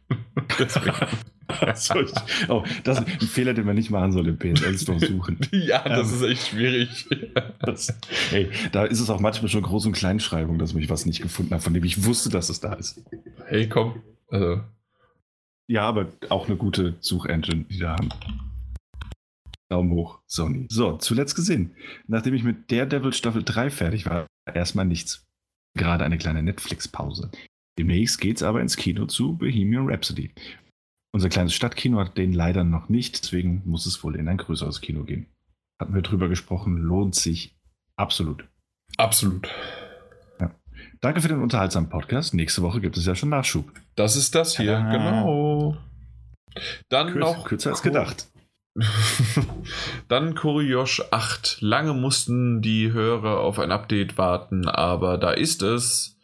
so, 1.74 2.00
ich, 2.00 2.12
oh, 2.48 2.64
das 2.84 3.00
ist 3.00 3.06
ein 3.06 3.26
Fehler, 3.26 3.54
den 3.54 3.66
man 3.66 3.74
nicht 3.74 3.90
machen 3.90 4.12
soll 4.12 4.28
im 4.28 4.38
PSN 4.38 4.78
Store 4.78 5.00
suchen. 5.00 5.38
Ja, 5.52 5.82
das 5.88 6.10
ähm, 6.10 6.16
ist 6.16 6.22
echt 6.22 6.48
schwierig. 6.48 7.06
Das, 7.60 7.98
hey, 8.30 8.50
da 8.72 8.84
ist 8.84 9.00
es 9.00 9.10
auch 9.10 9.20
manchmal 9.20 9.50
schon 9.50 9.64
Groß- 9.64 9.86
und 9.86 9.92
Kleinschreibung, 9.92 10.58
dass 10.58 10.74
ich 10.74 10.90
was 10.90 11.06
nicht 11.06 11.22
gefunden 11.22 11.52
habe, 11.52 11.62
von 11.62 11.74
dem 11.74 11.84
ich 11.84 12.04
wusste, 12.04 12.28
dass 12.28 12.48
es 12.48 12.60
da 12.60 12.74
ist. 12.74 13.02
Hey, 13.46 13.68
komm. 13.68 14.02
Also. 14.28 14.62
Ja, 15.66 15.82
aber 15.82 16.08
auch 16.28 16.46
eine 16.46 16.56
gute 16.56 16.94
Suchengine, 17.00 17.64
die 17.64 17.78
da 17.78 17.92
haben. 17.92 18.10
Daumen 19.70 19.92
hoch, 19.92 20.20
Sony. 20.26 20.66
So, 20.70 20.98
zuletzt 20.98 21.34
gesehen. 21.34 21.74
Nachdem 22.06 22.34
ich 22.34 22.44
mit 22.44 22.70
Daredevil 22.70 23.12
Staffel 23.12 23.42
3 23.42 23.70
fertig 23.70 24.06
war, 24.06 24.26
erstmal 24.52 24.84
nichts. 24.84 25.23
Gerade 25.76 26.04
eine 26.04 26.18
kleine 26.18 26.42
Netflix-Pause. 26.42 27.30
Demnächst 27.78 28.20
geht's 28.20 28.42
aber 28.42 28.60
ins 28.60 28.76
Kino 28.76 29.06
zu 29.06 29.36
Bohemian 29.36 29.88
Rhapsody. 29.88 30.32
Unser 31.12 31.28
kleines 31.28 31.54
Stadtkino 31.54 31.98
hat 31.98 32.16
den 32.16 32.32
leider 32.32 32.64
noch 32.64 32.88
nicht, 32.88 33.22
deswegen 33.22 33.62
muss 33.64 33.86
es 33.86 34.02
wohl 34.02 34.16
in 34.16 34.28
ein 34.28 34.36
größeres 34.36 34.80
Kino 34.80 35.04
gehen. 35.04 35.26
Hatten 35.80 35.94
wir 35.94 36.02
drüber 36.02 36.28
gesprochen, 36.28 36.76
lohnt 36.76 37.14
sich 37.14 37.56
absolut. 37.96 38.48
Absolut. 38.96 39.48
Ja. 40.40 40.54
Danke 41.00 41.20
für 41.20 41.28
den 41.28 41.40
unterhaltsamen 41.40 41.88
Podcast. 41.88 42.34
Nächste 42.34 42.62
Woche 42.62 42.80
gibt 42.80 42.96
es 42.96 43.06
ja 43.06 43.14
schon 43.14 43.28
Nachschub. 43.28 43.72
Das 43.96 44.16
ist 44.16 44.34
das 44.34 44.56
hier, 44.56 44.78
ah. 44.78 44.92
genau. 44.92 45.76
Dann 46.88 47.12
Kür 47.12 47.20
noch. 47.20 47.44
Kürzer 47.44 47.70
als 47.70 47.82
gedacht. 47.82 48.28
Dann 50.08 50.34
Kuriosch 50.34 51.02
8. 51.10 51.58
Lange 51.60 51.94
mussten 51.94 52.60
die 52.60 52.92
Hörer 52.92 53.40
auf 53.40 53.58
ein 53.58 53.70
Update 53.70 54.18
warten, 54.18 54.68
aber 54.68 55.18
da 55.18 55.30
ist 55.30 55.62
es. 55.62 56.18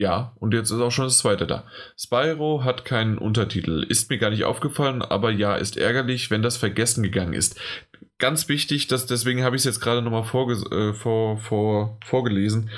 Ja, 0.00 0.32
und 0.36 0.54
jetzt 0.54 0.70
ist 0.70 0.80
auch 0.80 0.92
schon 0.92 1.06
das 1.06 1.18
zweite 1.18 1.46
da. 1.46 1.64
Spyro 1.96 2.62
hat 2.62 2.84
keinen 2.84 3.18
Untertitel. 3.18 3.82
Ist 3.82 4.10
mir 4.10 4.18
gar 4.18 4.30
nicht 4.30 4.44
aufgefallen, 4.44 5.02
aber 5.02 5.32
ja, 5.32 5.56
ist 5.56 5.76
ärgerlich, 5.76 6.30
wenn 6.30 6.42
das 6.42 6.56
vergessen 6.56 7.02
gegangen 7.02 7.32
ist. 7.32 7.58
Ganz 8.18 8.48
wichtig, 8.48 8.86
dass, 8.86 9.06
deswegen 9.06 9.42
habe 9.42 9.56
ich 9.56 9.60
es 9.60 9.64
jetzt 9.64 9.80
gerade 9.80 10.02
nochmal 10.02 10.24
vorge 10.24 10.54
äh, 10.70 10.92
vor, 10.92 11.38
vor, 11.38 11.98
vorgelesen. 12.04 12.70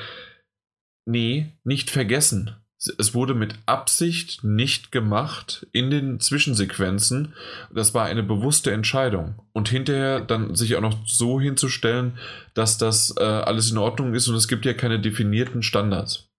Nee, 1.05 1.53
nicht 1.65 1.91
vergessen. 1.91 2.57
Es 2.97 3.15
wurde 3.15 3.35
mit 3.35 3.57
Absicht 3.67 4.43
nicht 4.43 4.91
gemacht 4.91 5.67
in 5.73 5.91
den 5.91 6.19
Zwischensequenzen. 6.19 7.35
Das 7.75 7.93
war 7.93 8.07
eine 8.07 8.23
bewusste 8.23 8.73
Entscheidung. 8.73 9.35
Und 9.53 9.69
hinterher 9.69 10.21
dann 10.21 10.55
sich 10.55 10.77
auch 10.77 10.81
noch 10.81 11.07
so 11.07 11.39
hinzustellen, 11.39 12.19
dass 12.55 12.79
das 12.79 13.15
äh, 13.19 13.23
alles 13.23 13.71
in 13.71 13.77
Ordnung 13.77 14.15
ist 14.15 14.29
und 14.29 14.35
es 14.35 14.49
gibt 14.49 14.65
ja 14.65 14.73
keine 14.73 14.99
definierten 14.99 15.63
Standards. 15.63 16.31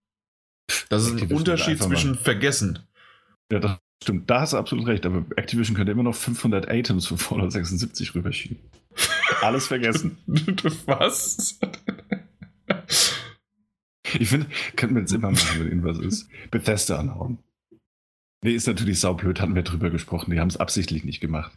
Das 0.90 1.04
ist 1.06 1.22
ein 1.22 1.32
Unterschied 1.32 1.82
zwischen 1.82 2.12
mal. 2.12 2.18
vergessen. 2.18 2.80
Ja, 3.52 3.60
das 3.60 3.78
stimmt. 4.02 4.30
Da 4.30 4.42
hast 4.42 4.54
du 4.54 4.58
absolut 4.58 4.88
recht. 4.88 5.06
Aber 5.06 5.24
Activision 5.36 5.76
könnte 5.76 5.92
immer 5.92 6.04
noch 6.04 6.16
500 6.16 6.72
Items 6.72 7.06
für 7.06 7.18
Fallout 7.18 7.52
76 7.52 8.16
rüberschieben. 8.16 8.58
Alles 9.42 9.68
vergessen. 9.68 10.18
Was? 10.86 11.60
Ich 14.20 14.30
finde, 14.30 14.48
könnten 14.76 14.96
wir 14.96 15.02
jetzt 15.02 15.14
immer 15.14 15.32
machen, 15.32 15.60
wenn 15.60 15.68
irgendwas 15.68 16.00
ist. 16.00 16.30
Bethesda 16.50 16.98
anhauen. 16.98 17.40
Nee, 18.44 18.54
ist 18.54 18.68
natürlich 18.68 19.00
saublöd, 19.00 19.40
hatten 19.40 19.56
wir 19.56 19.64
drüber 19.64 19.90
gesprochen. 19.90 20.32
Die 20.32 20.40
haben 20.40 20.48
es 20.48 20.58
absichtlich 20.58 21.04
nicht 21.04 21.22
gemacht. 21.22 21.52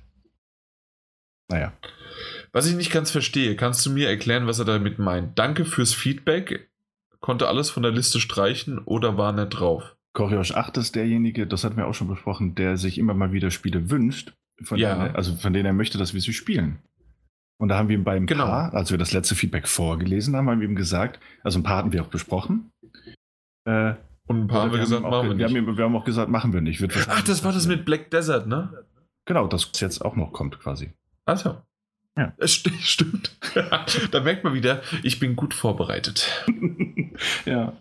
Naja. 1.49 1.73
Was 2.53 2.67
ich 2.67 2.77
nicht 2.77 2.93
ganz 2.93 3.11
verstehe, 3.11 3.57
kannst 3.57 3.85
du 3.85 3.91
mir 3.91 4.09
erklären, 4.09 4.47
was 4.47 4.59
er 4.59 4.65
damit 4.65 4.99
meint? 4.99 5.39
Danke 5.39 5.65
fürs 5.65 5.95
Feedback 5.95 6.69
konnte 7.25 7.49
alles 7.49 7.71
von 7.71 7.83
der 7.83 7.91
Liste 7.91 8.21
streichen 8.21 8.81
oder 8.81 9.17
war 9.17 9.33
nicht 9.33 9.49
drauf. 9.49 9.97
Koriosch 10.13 10.53
8 10.53 10.77
ist 10.77 10.95
derjenige, 10.95 11.47
das 11.47 11.65
hatten 11.65 11.79
wir 11.79 11.87
auch 11.87 11.95
schon 11.95 12.07
besprochen, 12.07 12.55
der 12.55 12.77
sich 12.77 12.99
immer 12.99 13.15
mal 13.15 13.33
wieder 13.33 13.51
Spiele 13.51 13.89
wünscht, 13.89 14.35
von 14.63 14.79
ja. 14.79 14.95
denen, 14.95 15.17
also 15.17 15.35
von 15.35 15.55
denen 15.55 15.65
er 15.65 15.73
möchte, 15.73 15.97
dass 15.97 16.13
wir 16.13 16.21
sie 16.21 16.35
spielen. 16.35 16.81
Und 17.59 17.69
da 17.69 17.79
haben 17.79 17.89
wir 17.89 17.97
ihm 17.97 18.05
beim 18.05 18.27
genau. 18.27 18.47
Paar, 18.47 18.75
als 18.75 18.91
wir 18.91 18.99
das 18.99 19.13
letzte 19.13 19.35
Feedback 19.35 19.69
vorgelesen 19.69 20.37
haben, 20.37 20.49
haben 20.51 20.61
wir 20.61 20.69
ihm 20.69 20.77
gesagt, 20.77 21.21
also 21.43 21.59
ein 21.59 21.63
paar 21.63 21.79
hatten 21.79 21.93
wir 21.93 22.03
auch 22.03 22.09
besprochen. 22.09 22.71
Äh, 23.65 23.95
und 24.27 24.43
ein 24.43 24.47
paar 24.49 24.63
haben 24.63 24.73
wir 24.73 24.81
gesagt, 24.81 25.05
haben 25.05 25.11
machen 25.11 25.29
wir 25.29 25.35
nicht. 25.35 25.55
Wir 25.55 25.63
haben, 25.63 25.77
wir 25.77 25.85
haben, 25.85 25.97
auch 25.97 26.05
gesagt, 26.05 26.31
machen 26.31 26.53
wir 26.53 26.61
nicht. 26.61 26.83
Ach, 27.09 27.23
das 27.23 27.45
war 27.45 27.53
das 27.53 27.67
mit 27.67 27.85
Black 27.85 28.11
Desert, 28.11 28.47
ne? 28.47 28.85
Genau, 29.27 29.47
das 29.47 29.71
jetzt 29.81 30.05
auch 30.05 30.17
noch 30.17 30.33
kommt 30.33 30.59
quasi. 30.61 30.93
Achso. 31.27 31.63
Ja. 32.17 32.33
Stimmt. 32.47 33.37
da 34.11 34.21
merkt 34.21 34.45
man 34.45 34.55
wieder, 34.55 34.83
ich 35.03 35.19
bin 35.19 35.35
gut 35.35 35.53
vorbereitet. 35.53 36.45
ja. 37.45 37.73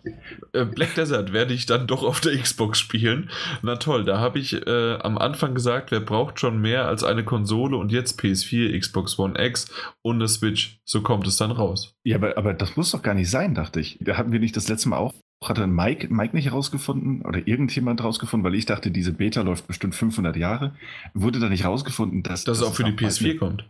Äh, 0.52 0.64
Black 0.64 0.94
Desert 0.96 1.32
werde 1.32 1.54
ich 1.54 1.66
dann 1.66 1.86
doch 1.86 2.02
auf 2.02 2.20
der 2.20 2.36
Xbox 2.36 2.80
spielen. 2.80 3.30
Na 3.62 3.76
toll, 3.76 4.04
da 4.04 4.18
habe 4.18 4.38
ich 4.38 4.54
äh, 4.66 4.94
am 4.96 5.18
Anfang 5.18 5.54
gesagt, 5.54 5.92
wer 5.92 6.00
braucht 6.00 6.40
schon 6.40 6.60
mehr 6.60 6.86
als 6.86 7.04
eine 7.04 7.24
Konsole 7.24 7.76
und 7.76 7.92
jetzt 7.92 8.20
PS4, 8.20 8.76
Xbox 8.78 9.18
One 9.18 9.38
X 9.38 9.72
und 10.02 10.16
eine 10.16 10.28
Switch. 10.28 10.80
So 10.84 11.02
kommt 11.02 11.26
es 11.26 11.36
dann 11.36 11.52
raus. 11.52 11.94
Ja, 12.02 12.16
aber, 12.16 12.36
aber 12.36 12.54
das 12.54 12.76
muss 12.76 12.90
doch 12.90 13.02
gar 13.02 13.14
nicht 13.14 13.30
sein, 13.30 13.54
dachte 13.54 13.80
ich. 13.80 13.98
Da 14.00 14.16
hatten 14.16 14.32
wir 14.32 14.40
nicht 14.40 14.56
das 14.56 14.68
letzte 14.68 14.88
Mal 14.88 14.98
auch 14.98 15.14
hatte 15.48 15.66
Mike, 15.66 16.08
Mike 16.10 16.34
nicht 16.34 16.46
herausgefunden 16.46 17.20
oder 17.20 17.46
irgendjemand 17.46 18.00
herausgefunden, 18.00 18.44
weil 18.44 18.54
ich 18.54 18.64
dachte, 18.64 18.90
diese 18.90 19.12
Beta 19.12 19.42
läuft 19.42 19.66
bestimmt 19.66 19.94
500 19.94 20.36
Jahre. 20.36 20.74
Wurde 21.12 21.38
da 21.38 21.50
nicht 21.50 21.64
herausgefunden, 21.64 22.22
dass, 22.22 22.44
dass, 22.44 22.60
dass 22.60 22.66
es 22.66 22.72
auch 22.72 22.74
für 22.74 22.84
die 22.84 22.92
PS4 22.92 23.36
kommt? 23.36 23.68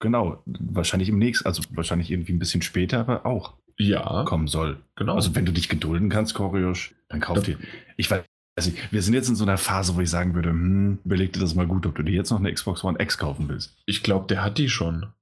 Genau, 0.00 0.42
wahrscheinlich 0.46 1.08
im 1.08 1.18
nächsten, 1.18 1.46
also 1.46 1.62
wahrscheinlich 1.70 2.10
irgendwie 2.10 2.32
ein 2.32 2.38
bisschen 2.38 2.62
später, 2.62 3.00
aber 3.00 3.26
auch 3.26 3.54
ja. 3.78 4.24
kommen 4.24 4.48
soll. 4.48 4.82
Genau. 4.96 5.14
Also 5.14 5.34
wenn 5.34 5.46
du 5.46 5.52
dich 5.52 5.68
gedulden 5.68 6.08
kannst, 6.08 6.34
Koriosch, 6.34 6.94
dann 7.08 7.20
kauf 7.20 7.42
dir. 7.42 7.58
Ich 7.96 8.10
weiß 8.10 8.24
nicht, 8.66 8.92
wir 8.92 9.02
sind 9.02 9.14
jetzt 9.14 9.28
in 9.28 9.34
so 9.34 9.44
einer 9.44 9.58
Phase, 9.58 9.96
wo 9.96 10.00
ich 10.00 10.10
sagen 10.10 10.34
würde, 10.34 10.50
hm, 10.50 10.98
überleg 11.04 11.32
dir 11.32 11.40
das 11.40 11.54
mal 11.54 11.66
gut, 11.66 11.86
ob 11.86 11.94
du 11.94 12.02
dir 12.02 12.14
jetzt 12.14 12.30
noch 12.30 12.38
eine 12.38 12.52
Xbox 12.52 12.84
One 12.84 13.00
X 13.00 13.18
kaufen 13.18 13.48
willst. 13.48 13.76
Ich 13.86 14.02
glaube, 14.02 14.26
der 14.26 14.44
hat 14.44 14.58
die 14.58 14.68
schon. 14.68 15.12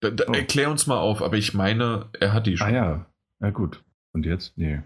Da, 0.00 0.10
da, 0.10 0.24
oh. 0.28 0.32
Erklär 0.32 0.70
uns 0.70 0.86
mal 0.86 0.98
auf, 0.98 1.22
aber 1.22 1.36
ich 1.36 1.54
meine, 1.54 2.10
er 2.18 2.32
hat 2.32 2.46
die 2.46 2.56
schon. 2.56 2.66
Ah 2.66 2.70
ja, 2.70 3.06
ja 3.40 3.50
gut. 3.50 3.82
Und 4.12 4.26
jetzt? 4.26 4.56
Nee. 4.58 4.82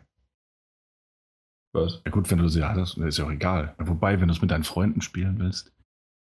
Was? 1.73 2.03
Ja 2.05 2.11
gut, 2.11 2.31
wenn 2.31 2.39
du 2.39 2.48
sie 2.48 2.65
hattest, 2.65 2.97
ist 2.98 3.19
ja 3.19 3.27
auch 3.27 3.31
egal. 3.31 3.74
Wobei, 3.78 4.20
wenn 4.20 4.28
du 4.28 4.35
es 4.35 4.40
mit 4.40 4.51
deinen 4.51 4.65
Freunden 4.65 5.01
spielen 5.01 5.39
willst, 5.39 5.73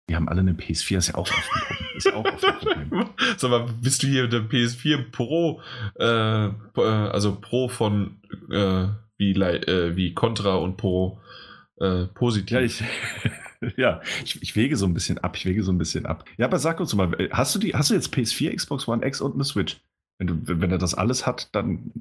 die 0.09 0.17
haben 0.17 0.29
alle 0.29 0.41
eine 0.41 0.53
PS4, 0.53 0.99
ist 0.99 1.09
ja 1.09 1.15
auch 1.15 1.21
oft 1.21 1.33
ein 1.33 1.61
Problem. 1.61 1.97
Ist 1.97 2.13
auch 2.13 2.25
oft 2.25 2.45
ein 2.45 2.59
Problem. 2.59 3.09
Sag 3.37 3.51
mal, 3.51 3.67
bist 3.81 4.03
du 4.03 4.07
hier 4.09 4.29
der 4.29 4.43
PS4 4.43 5.11
Pro, 5.11 5.63
äh, 5.99 6.47
äh, 6.47 6.81
also 6.81 7.37
Pro 7.41 7.69
von 7.69 8.21
äh, 8.51 8.89
wie, 9.17 9.33
äh, 9.33 9.97
wie 9.97 10.15
Contra 10.15 10.57
und 10.57 10.77
Pro 10.77 11.21
äh, 11.81 12.07
positiv? 12.07 12.53
Ja, 12.53 12.61
ich, 12.61 12.83
ja 13.77 14.01
ich, 14.25 14.43
ich, 14.43 14.57
wege 14.57 14.77
so 14.77 14.87
ein 14.87 14.95
bisschen 14.95 15.19
ab. 15.19 15.37
Ich 15.37 15.47
wege 15.47 15.63
so 15.63 15.73
ein 15.73 15.79
bisschen 15.79 16.07
ab. 16.07 16.25
Ja, 16.37 16.47
aber 16.47 16.59
sag 16.59 16.81
uns 16.81 16.95
mal, 16.95 17.17
hast 17.31 17.55
du, 17.55 17.59
die, 17.59 17.75
hast 17.75 17.91
du 17.91 17.95
jetzt 17.95 18.13
PS4, 18.13 18.55
Xbox 18.57 18.89
One 18.89 19.07
X 19.07 19.21
und 19.21 19.35
eine 19.35 19.45
Switch? 19.45 19.81
Wenn, 20.19 20.27
du, 20.27 20.61
wenn 20.61 20.71
er 20.71 20.79
das 20.79 20.95
alles 20.95 21.27
hat, 21.27 21.55
dann 21.55 21.93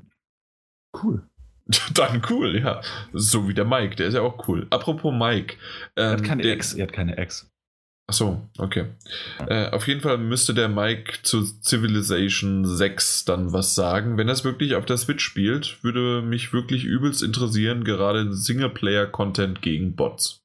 cool. 1.03 1.23
Dann 1.93 2.21
cool, 2.29 2.59
ja. 2.59 2.81
So 3.13 3.47
wie 3.47 3.53
der 3.53 3.65
Mike, 3.65 3.95
der 3.95 4.07
ist 4.07 4.15
ja 4.15 4.21
auch 4.21 4.47
cool. 4.47 4.67
Apropos 4.71 5.13
Mike. 5.13 5.55
Ähm, 5.95 6.03
er 6.03 6.11
hat 6.11 6.23
keine 6.23 6.43
der, 6.43 6.53
Ex, 6.53 6.73
er 6.73 6.87
hat 6.87 6.93
keine 6.93 7.17
Ex. 7.17 7.50
Ach 8.11 8.13
so, 8.13 8.41
okay. 8.57 8.87
Äh, 9.47 9.69
auf 9.69 9.87
jeden 9.87 10.01
Fall 10.01 10.17
müsste 10.17 10.53
der 10.53 10.67
Mike 10.67 11.19
zu 11.23 11.45
Civilization 11.45 12.65
6 12.65 13.23
dann 13.23 13.53
was 13.53 13.73
sagen. 13.73 14.17
Wenn 14.17 14.27
er 14.27 14.33
es 14.33 14.43
wirklich 14.43 14.75
auf 14.75 14.83
der 14.83 14.97
Switch 14.97 15.23
spielt, 15.23 15.81
würde 15.81 16.21
mich 16.21 16.51
wirklich 16.51 16.83
übelst 16.83 17.23
interessieren, 17.23 17.85
gerade 17.85 18.33
Singleplayer-Content 18.33 19.61
gegen 19.61 19.95
Bots. 19.95 20.43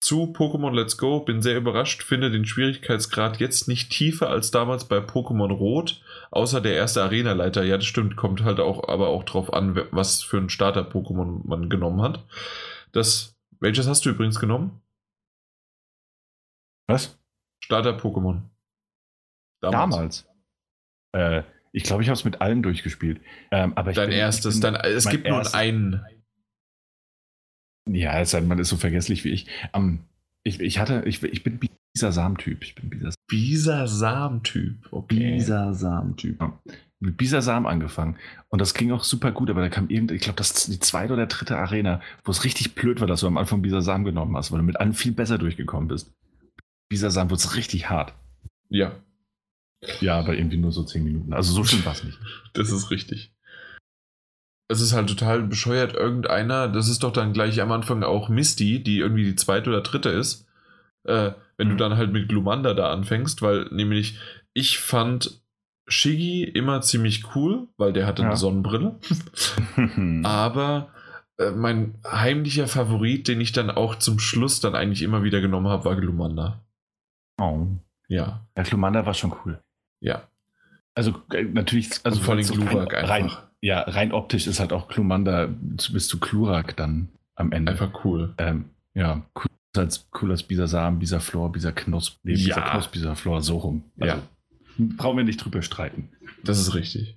Zu 0.00 0.32
Pokémon 0.32 0.74
Let's 0.74 0.96
Go 0.96 1.20
bin 1.20 1.42
sehr 1.42 1.58
überrascht, 1.58 2.02
finde 2.02 2.28
den 2.32 2.44
Schwierigkeitsgrad 2.44 3.38
jetzt 3.38 3.68
nicht 3.68 3.90
tiefer 3.90 4.28
als 4.28 4.50
damals 4.50 4.86
bei 4.86 4.98
Pokémon 4.98 5.52
Rot, 5.52 6.02
außer 6.32 6.60
der 6.60 6.74
erste 6.74 7.04
Arenaleiter. 7.04 7.62
Ja, 7.62 7.76
das 7.76 7.86
stimmt, 7.86 8.16
kommt 8.16 8.42
halt 8.42 8.58
auch, 8.58 8.88
aber 8.88 9.10
auch 9.10 9.22
drauf 9.22 9.52
an, 9.52 9.80
was 9.92 10.24
für 10.24 10.38
ein 10.38 10.48
Starter-Pokémon 10.48 11.42
man 11.44 11.70
genommen 11.70 12.02
hat. 12.02 12.24
Das, 12.90 13.36
welches 13.60 13.86
hast 13.86 14.04
du 14.04 14.10
übrigens 14.10 14.40
genommen? 14.40 14.82
Was? 16.92 17.18
Starter-Pokémon. 17.64 18.42
Damals. 19.60 19.94
Damals. 19.94 20.28
Äh, 21.12 21.42
ich 21.72 21.84
glaube, 21.84 22.02
ich 22.02 22.08
habe 22.08 22.18
es 22.18 22.24
mit 22.24 22.40
allen 22.40 22.62
durchgespielt. 22.62 23.20
Ähm, 23.50 23.72
aber 23.76 23.92
Dein 23.92 24.10
bin, 24.10 24.18
erstes, 24.18 24.60
dann, 24.60 24.74
es 24.74 25.08
gibt 25.08 25.26
nur 25.26 25.54
einen. 25.54 26.04
Ja, 27.88 28.20
es, 28.20 28.38
man 28.40 28.58
ist 28.58 28.68
so 28.68 28.76
vergesslich 28.76 29.24
wie 29.24 29.30
ich. 29.30 29.46
Um, 29.72 30.04
ich, 30.44 30.60
ich 30.60 30.78
hatte, 30.78 31.02
ich, 31.06 31.22
ich 31.22 31.42
bin 31.42 31.58
Bisasam-Typ. 31.94 32.62
Ich 32.62 32.74
bin 32.74 32.90
Bisasam-Typ. 33.26 34.92
Okay. 34.92 35.34
Bisasam-Typ. 35.34 36.40
Ja. 36.40 36.58
Mit 37.00 37.16
Bisasam 37.16 37.66
angefangen. 37.66 38.16
Und 38.48 38.60
das 38.60 38.74
ging 38.74 38.92
auch 38.92 39.02
super 39.02 39.32
gut, 39.32 39.50
aber 39.50 39.62
da 39.62 39.68
kam 39.68 39.88
irgend, 39.88 40.12
ich 40.12 40.20
glaube, 40.20 40.36
das 40.36 40.52
ist 40.52 40.68
die 40.68 40.78
zweite 40.78 41.14
oder 41.14 41.26
dritte 41.26 41.56
Arena, 41.56 42.00
wo 42.24 42.30
es 42.30 42.44
richtig 42.44 42.74
blöd 42.74 43.00
war, 43.00 43.08
dass 43.08 43.20
du 43.20 43.26
am 43.26 43.38
Anfang 43.38 43.62
Bisasam 43.62 44.04
genommen 44.04 44.36
hast, 44.36 44.52
weil 44.52 44.58
du 44.58 44.64
mit 44.64 44.78
allen 44.78 44.92
viel 44.92 45.12
besser 45.12 45.38
durchgekommen 45.38 45.88
bist. 45.88 46.12
Bisasam 46.92 47.30
wird 47.30 47.40
es 47.40 47.56
richtig 47.56 47.90
hart. 47.90 48.14
Ja. 48.68 48.92
Ja, 50.00 50.18
aber 50.18 50.34
irgendwie 50.34 50.58
nur 50.58 50.72
so 50.72 50.84
10 50.84 51.02
Minuten. 51.02 51.32
Also 51.32 51.52
so 51.52 51.64
schlimm 51.64 51.84
war 51.84 51.92
es 51.92 52.04
nicht. 52.04 52.18
Das 52.54 52.70
ist 52.70 52.90
richtig 52.90 53.32
es 54.72 54.80
ist 54.80 54.92
halt 54.92 55.08
total 55.08 55.42
bescheuert, 55.42 55.94
irgendeiner, 55.94 56.68
das 56.68 56.88
ist 56.88 57.02
doch 57.02 57.12
dann 57.12 57.32
gleich 57.32 57.60
am 57.60 57.72
Anfang 57.72 58.02
auch 58.02 58.28
Misty, 58.28 58.82
die 58.82 58.98
irgendwie 58.98 59.24
die 59.24 59.36
zweite 59.36 59.70
oder 59.70 59.82
dritte 59.82 60.08
ist, 60.08 60.46
äh, 61.04 61.32
wenn 61.56 61.68
mhm. 61.68 61.72
du 61.72 61.76
dann 61.76 61.96
halt 61.96 62.12
mit 62.12 62.28
Glumanda 62.28 62.74
da 62.74 62.90
anfängst, 62.90 63.42
weil 63.42 63.68
nämlich 63.70 64.18
ich 64.54 64.78
fand 64.78 65.42
Shiggy 65.86 66.44
immer 66.44 66.80
ziemlich 66.80 67.34
cool, 67.34 67.68
weil 67.76 67.92
der 67.92 68.06
hatte 68.06 68.22
ja. 68.22 68.28
eine 68.28 68.36
Sonnenbrille. 68.36 68.98
Aber 70.24 70.88
äh, 71.38 71.50
mein 71.50 71.98
heimlicher 72.06 72.66
Favorit, 72.66 73.28
den 73.28 73.40
ich 73.40 73.52
dann 73.52 73.70
auch 73.70 73.96
zum 73.96 74.18
Schluss 74.18 74.60
dann 74.60 74.74
eigentlich 74.74 75.02
immer 75.02 75.22
wieder 75.22 75.40
genommen 75.40 75.68
habe, 75.68 75.84
war 75.84 75.96
Glumanda. 75.96 76.64
Oh. 77.38 77.66
Ja. 78.08 78.46
Ja, 78.56 78.62
Glumanda 78.62 79.06
war 79.06 79.14
schon 79.14 79.34
cool. 79.44 79.62
Ja. 80.00 80.28
Also 80.94 81.14
äh, 81.32 81.44
natürlich, 81.44 81.90
also 82.04 82.20
vor 82.20 82.34
allem 82.34 82.46
Glurak 82.46 82.94
einfach. 82.94 83.10
Rein, 83.10 83.30
ja, 83.60 83.80
rein 83.80 84.12
optisch 84.12 84.46
ist 84.46 84.60
halt 84.60 84.72
auch 84.72 84.88
Klumanda 84.88 85.48
bis 85.48 86.08
zu 86.08 86.20
Klurak 86.20 86.76
dann 86.76 87.08
am 87.34 87.52
Ende. 87.52 87.72
Einfach 87.72 88.04
cool. 88.04 88.34
Ähm, 88.38 88.66
ja, 88.94 89.22
cool 89.34 89.46
als, 89.76 90.06
cool 90.20 90.30
als 90.30 90.42
Bisasam, 90.42 90.98
Bisaflor, 90.98 91.50
Bisaknosp, 91.50 92.18
nee, 92.24 92.34
ja. 92.34 92.56
Bisaknosp, 92.56 92.92
Bisaflor, 92.92 93.40
so 93.40 93.56
rum. 93.58 93.84
Also, 93.98 94.16
ja. 94.16 94.22
Brauchen 94.78 95.16
wir 95.16 95.24
nicht 95.24 95.42
drüber 95.42 95.62
streiten. 95.62 96.10
Das 96.44 96.58
ist 96.58 96.74
richtig. 96.74 97.16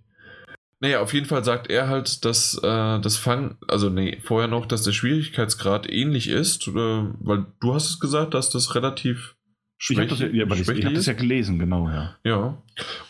Naja, 0.79 0.99
auf 1.01 1.13
jeden 1.13 1.25
Fall 1.25 1.43
sagt 1.43 1.69
er 1.69 1.87
halt, 1.87 2.25
dass 2.25 2.55
äh, 2.61 2.99
das 2.99 3.17
Fang, 3.17 3.57
also 3.67 3.89
nee, 3.89 4.19
vorher 4.23 4.47
noch, 4.47 4.65
dass 4.65 4.83
der 4.83 4.91
Schwierigkeitsgrad 4.91 5.89
ähnlich 5.89 6.29
ist, 6.29 6.67
äh, 6.67 6.71
weil 6.73 7.45
du 7.59 7.73
hast 7.73 7.89
es 7.89 7.99
gesagt, 7.99 8.33
dass 8.33 8.49
das 8.49 8.75
relativ 8.75 9.34
ich 9.77 9.97
habe 9.97 10.07
das, 10.07 10.19
ja, 10.19 10.27
ich 10.27 10.85
hab 10.85 10.93
das 10.93 11.05
ja 11.05 11.13
gelesen, 11.13 11.59
genau, 11.59 11.89
ja. 11.89 12.15
Ja. 12.23 12.57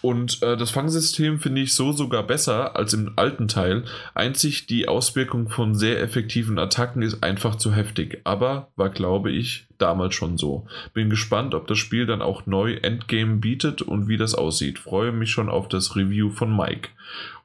Und 0.01 0.41
äh, 0.41 0.57
das 0.57 0.71
Fangsystem 0.71 1.39
finde 1.39 1.61
ich 1.61 1.75
so 1.75 1.91
sogar 1.91 2.23
besser 2.23 2.75
als 2.75 2.93
im 2.93 3.13
alten 3.17 3.47
Teil. 3.47 3.85
Einzig 4.15 4.65
die 4.65 4.87
Auswirkung 4.87 5.47
von 5.49 5.75
sehr 5.75 6.01
effektiven 6.01 6.57
Attacken 6.57 7.03
ist 7.03 7.23
einfach 7.23 7.55
zu 7.55 7.73
heftig. 7.73 8.21
Aber 8.23 8.71
war, 8.75 8.89
glaube 8.89 9.31
ich, 9.31 9.67
damals 9.77 10.15
schon 10.15 10.37
so. 10.37 10.65
Bin 10.93 11.09
gespannt, 11.09 11.53
ob 11.53 11.67
das 11.67 11.77
Spiel 11.77 12.07
dann 12.07 12.23
auch 12.23 12.47
neu 12.47 12.73
Endgame 12.73 13.37
bietet 13.37 13.83
und 13.83 14.07
wie 14.07 14.17
das 14.17 14.33
aussieht. 14.33 14.79
Freue 14.79 15.11
mich 15.11 15.29
schon 15.29 15.49
auf 15.49 15.69
das 15.69 15.95
Review 15.95 16.31
von 16.31 16.55
Mike. 16.55 16.89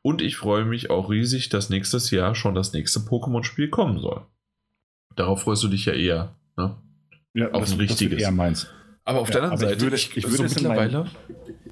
Und 0.03 0.23
ich 0.23 0.37
freue 0.37 0.65
mich 0.65 0.89
auch 0.89 1.11
riesig, 1.11 1.51
dass 1.51 1.69
nächstes 1.69 2.11
Jahr 2.11 2.35
schon 2.35 2.55
das 2.55 2.73
nächste 2.73 3.01
Pokémon-Spiel 3.01 3.69
kommen 3.69 4.01
soll. 4.01 4.23
Darauf 5.15 5.43
freust 5.43 5.63
du 5.63 5.69
dich 5.69 5.85
ja 5.85 5.93
eher, 5.93 6.35
ne? 6.57 6.77
Ja, 7.35 7.51
auf 7.53 7.65
das, 7.65 7.73
ein 7.73 7.79
richtiges. 7.81 8.19
Das 8.19 8.23
eher 8.23 8.31
meins. 8.31 8.71
Aber 9.11 9.23
auf 9.23 9.29
ja, 9.29 9.35
der 9.35 9.43
anderen 9.43 9.59
Seite, 9.59 9.75
ich 9.75 9.83
würde, 9.83 9.97
ich, 9.97 10.17
ich 10.17 10.25
würde 10.25 10.37
so 10.37 10.45
es 10.45 10.55
mittlerweile. 10.55 11.05
Mein, 11.05 11.11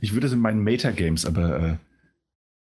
ich 0.01 0.13
würde 0.13 0.27
es 0.27 0.33
in 0.33 0.41
meinen 0.41 0.65
Meta-Games 0.65 1.25
aber 1.25 1.61
äh, 1.61 1.77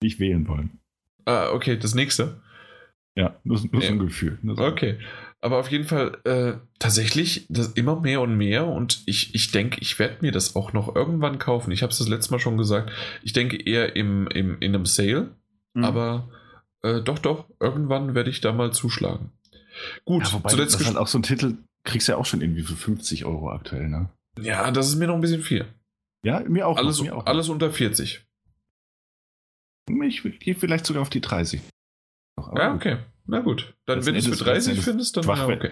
nicht 0.02 0.20
wählen 0.20 0.48
wollen. 0.48 0.80
Ah, 1.26 1.52
okay, 1.52 1.78
das 1.78 1.94
nächste. 1.94 2.42
Ja, 3.16 3.40
nur, 3.44 3.62
nur 3.72 3.82
ja. 3.82 3.88
so 3.88 3.94
ein 3.94 4.00
Gefühl. 4.00 4.40
So. 4.44 4.58
Okay. 4.58 4.98
Aber 5.42 5.60
auf 5.60 5.70
jeden 5.70 5.84
Fall 5.84 6.18
äh, 6.24 6.54
tatsächlich 6.80 7.46
das 7.50 7.74
immer 7.74 8.00
mehr 8.00 8.22
und 8.22 8.36
mehr 8.36 8.66
und 8.66 9.04
ich, 9.06 9.36
ich 9.36 9.52
denke, 9.52 9.80
ich 9.82 10.00
werde 10.00 10.18
mir 10.22 10.32
das 10.32 10.56
auch 10.56 10.74
noch 10.74 10.96
irgendwann 10.96 11.38
kaufen. 11.38 11.72
Ich 11.72 11.84
habe 11.84 11.92
es 11.92 12.00
das 12.00 12.08
letzte 12.08 12.32
Mal 12.32 12.40
schon 12.40 12.58
gesagt. 12.58 12.92
Ich 13.22 13.34
denke 13.34 13.56
eher 13.58 13.96
im, 13.96 14.28
im, 14.28 14.58
in 14.60 14.74
einem 14.74 14.88
Sale, 14.88 15.36
mhm. 15.76 15.84
aber 15.84 16.30
äh, 16.82 17.02
doch, 17.02 17.20
doch, 17.20 17.46
irgendwann 17.60 18.16
werde 18.16 18.32
ich 18.32 18.42
da 18.42 18.52
mal 18.52 18.74
zuschlagen. 18.74 19.32
Gut, 20.06 20.26
ja, 20.26 20.34
wobei, 20.34 20.50
zuletzt 20.50 20.74
das 20.74 20.82
ist 20.82 20.88
halt 20.88 20.98
auch 20.98 21.08
so 21.08 21.20
ein 21.20 21.24
Titel, 21.24 21.58
kriegst 21.84 22.08
du 22.08 22.14
ja 22.14 22.18
auch 22.18 22.26
schon 22.26 22.42
irgendwie 22.42 22.64
für 22.64 22.76
50 22.76 23.26
Euro 23.26 23.52
aktuell, 23.52 23.88
ne? 23.88 24.10
Ja, 24.40 24.72
das 24.72 24.88
ist 24.88 24.96
mir 24.96 25.08
noch 25.08 25.16
ein 25.16 25.22
bisschen 25.22 25.42
viel. 25.42 25.66
Ja, 26.24 26.40
mir 26.42 26.68
auch. 26.68 26.78
Alles, 26.78 27.02
mir 27.02 27.16
auch 27.16 27.26
alles 27.26 27.50
unter 27.50 27.72
40. 27.72 28.26
Ich 29.88 30.40
gehe 30.40 30.56
vielleicht 30.56 30.86
sogar 30.86 31.04
auf 31.04 31.10
die 31.10 31.22
30. 31.22 31.62
ja, 32.56 32.74
okay. 32.74 32.98
Na 33.28 33.40
gut. 33.40 33.76
Dann, 33.86 34.06
wenn 34.06 34.14
du 34.14 34.20
es 34.20 34.28
für 34.28 34.44
30 34.44 34.82
findest, 34.82 35.18
dann 35.18 35.24
ja, 35.26 35.48
okay. 35.48 35.72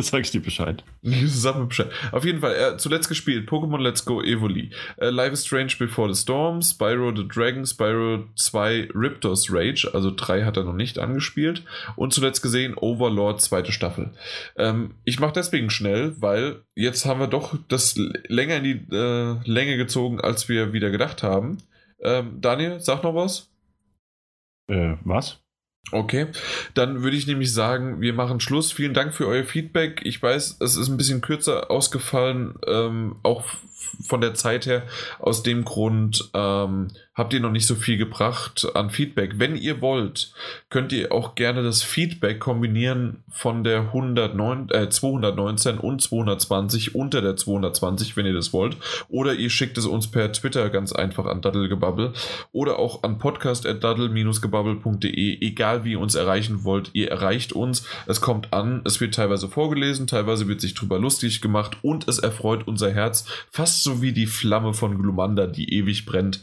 Sag 0.10 0.22
ich 0.22 0.30
dir 0.30 0.42
Bescheid. 0.42 0.84
Sag 1.26 1.58
mir 1.58 1.66
Bescheid. 1.66 1.90
Auf 2.12 2.24
jeden 2.24 2.40
Fall, 2.40 2.54
er 2.54 2.78
zuletzt 2.78 3.08
gespielt 3.08 3.48
Pokémon 3.48 3.80
Let's 3.80 4.04
Go 4.04 4.22
Evoli, 4.22 4.70
uh, 5.00 5.06
Life 5.06 5.32
is 5.32 5.46
Strange 5.46 5.74
Before 5.78 6.12
the 6.12 6.20
Storm, 6.20 6.62
Spyro 6.62 7.14
the 7.14 7.26
Dragon, 7.26 7.64
Spyro 7.66 8.24
2 8.36 8.90
Riptos 8.94 9.52
Rage, 9.52 9.90
also 9.92 10.10
3 10.14 10.44
hat 10.44 10.56
er 10.56 10.64
noch 10.64 10.74
nicht 10.74 10.98
angespielt 10.98 11.64
und 11.96 12.12
zuletzt 12.12 12.42
gesehen 12.42 12.74
Overlord 12.76 13.40
zweite 13.40 13.72
Staffel. 13.72 14.12
Ähm, 14.56 14.94
ich 15.04 15.20
mache 15.20 15.32
deswegen 15.32 15.70
schnell, 15.70 16.14
weil 16.20 16.62
jetzt 16.74 17.04
haben 17.04 17.20
wir 17.20 17.26
doch 17.26 17.56
das 17.68 17.96
länger 18.28 18.56
in 18.56 18.64
die 18.64 18.94
äh, 18.94 19.36
Länge 19.44 19.76
gezogen, 19.76 20.20
als 20.20 20.48
wir 20.48 20.72
wieder 20.72 20.90
gedacht 20.90 21.22
haben. 21.22 21.58
Ähm, 22.02 22.40
Daniel, 22.40 22.80
sag 22.80 23.02
noch 23.02 23.14
was? 23.14 23.50
Äh, 24.68 24.96
was? 25.04 25.40
Okay, 25.92 26.28
dann 26.74 27.02
würde 27.02 27.16
ich 27.16 27.26
nämlich 27.26 27.52
sagen, 27.52 28.00
wir 28.00 28.12
machen 28.12 28.38
Schluss. 28.38 28.70
Vielen 28.70 28.94
Dank 28.94 29.12
für 29.12 29.26
euer 29.26 29.44
Feedback. 29.44 30.02
Ich 30.04 30.22
weiß, 30.22 30.58
es 30.60 30.76
ist 30.76 30.88
ein 30.88 30.96
bisschen 30.96 31.20
kürzer 31.20 31.70
ausgefallen, 31.70 32.54
ähm, 32.66 33.16
auch 33.22 33.44
von 34.02 34.20
der 34.20 34.34
Zeit 34.34 34.66
her. 34.66 34.82
Aus 35.18 35.42
dem 35.42 35.64
Grund 35.64 36.30
ähm, 36.34 36.88
habt 37.14 37.32
ihr 37.34 37.40
noch 37.40 37.50
nicht 37.50 37.66
so 37.66 37.74
viel 37.74 37.98
gebracht 37.98 38.66
an 38.74 38.90
Feedback. 38.90 39.34
Wenn 39.36 39.54
ihr 39.54 39.82
wollt, 39.82 40.32
könnt 40.70 40.92
ihr 40.92 41.12
auch 41.12 41.34
gerne 41.34 41.62
das 41.62 41.82
Feedback 41.82 42.40
kombinieren 42.40 43.22
von 43.30 43.62
der 43.62 43.80
109, 43.80 44.70
äh, 44.70 44.88
219 44.88 45.76
und 45.78 46.00
220 46.00 46.94
unter 46.94 47.20
der 47.20 47.36
220, 47.36 48.16
wenn 48.16 48.24
ihr 48.26 48.32
das 48.32 48.52
wollt. 48.52 48.76
Oder 49.08 49.34
ihr 49.34 49.50
schickt 49.50 49.76
es 49.76 49.86
uns 49.86 50.10
per 50.10 50.32
Twitter 50.32 50.70
ganz 50.70 50.92
einfach 50.92 51.26
an 51.26 51.42
Daddelgebabbel 51.42 52.14
oder 52.52 52.78
auch 52.78 53.02
an 53.02 53.18
podcast.daddel-gebabbel.de. 53.18 55.42
Egal 55.42 55.84
wie 55.84 55.90
ihr 55.92 56.00
uns 56.00 56.14
erreichen 56.14 56.64
wollt, 56.64 56.90
ihr 56.94 57.10
erreicht 57.10 57.52
uns. 57.52 57.86
Es 58.06 58.22
kommt 58.22 58.52
an, 58.52 58.82
es 58.84 59.00
wird 59.00 59.14
teilweise 59.14 59.48
vorgelesen, 59.48 60.06
teilweise 60.06 60.46
wird 60.48 60.60
sich 60.60 60.74
drüber 60.74 60.98
lustig 60.98 61.40
gemacht 61.40 61.78
und 61.82 62.06
es 62.08 62.18
erfreut 62.18 62.66
unser 62.66 62.90
Herz 62.90 63.24
fast 63.50 63.79
so 63.82 64.02
wie 64.02 64.12
die 64.12 64.26
Flamme 64.26 64.74
von 64.74 64.98
Glumanda, 64.98 65.46
die 65.46 65.72
ewig 65.74 66.06
brennt. 66.06 66.42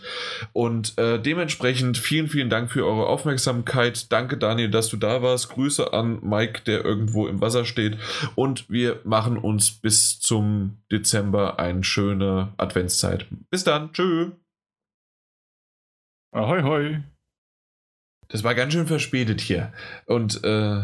Und 0.54 0.98
äh, 0.98 1.20
dementsprechend 1.20 1.98
vielen, 1.98 2.28
vielen 2.28 2.50
Dank 2.50 2.72
für 2.72 2.86
eure 2.86 3.08
Aufmerksamkeit. 3.08 4.12
Danke, 4.12 4.38
Daniel, 4.38 4.70
dass 4.70 4.90
du 4.90 4.98
da 4.98 5.22
warst. 5.22 5.50
Grüße 5.50 5.94
an 5.94 6.20
Mike, 6.22 6.62
der 6.66 6.84
irgendwo 6.84 7.28
im 7.28 7.42
Wasser 7.42 7.66
steht. 7.66 7.98
Und 8.36 8.70
wir 8.70 9.02
machen 9.04 9.38
uns 9.38 9.72
bis 9.72 10.20
zum 10.20 10.78
Dezember 10.92 11.60
eine 11.60 11.84
schöne 11.84 12.54
Adventszeit. 12.58 13.28
Bis 13.50 13.64
dann. 13.64 13.94
Tschö. 13.94 14.32
Ahoi, 16.32 16.62
hoi. 16.62 17.04
Das 18.30 18.44
war 18.44 18.56
ganz 18.56 18.74
schön 18.74 18.88
verspätet 18.88 19.42
hier. 19.42 19.72
Und 20.06 20.44
äh, 20.44 20.82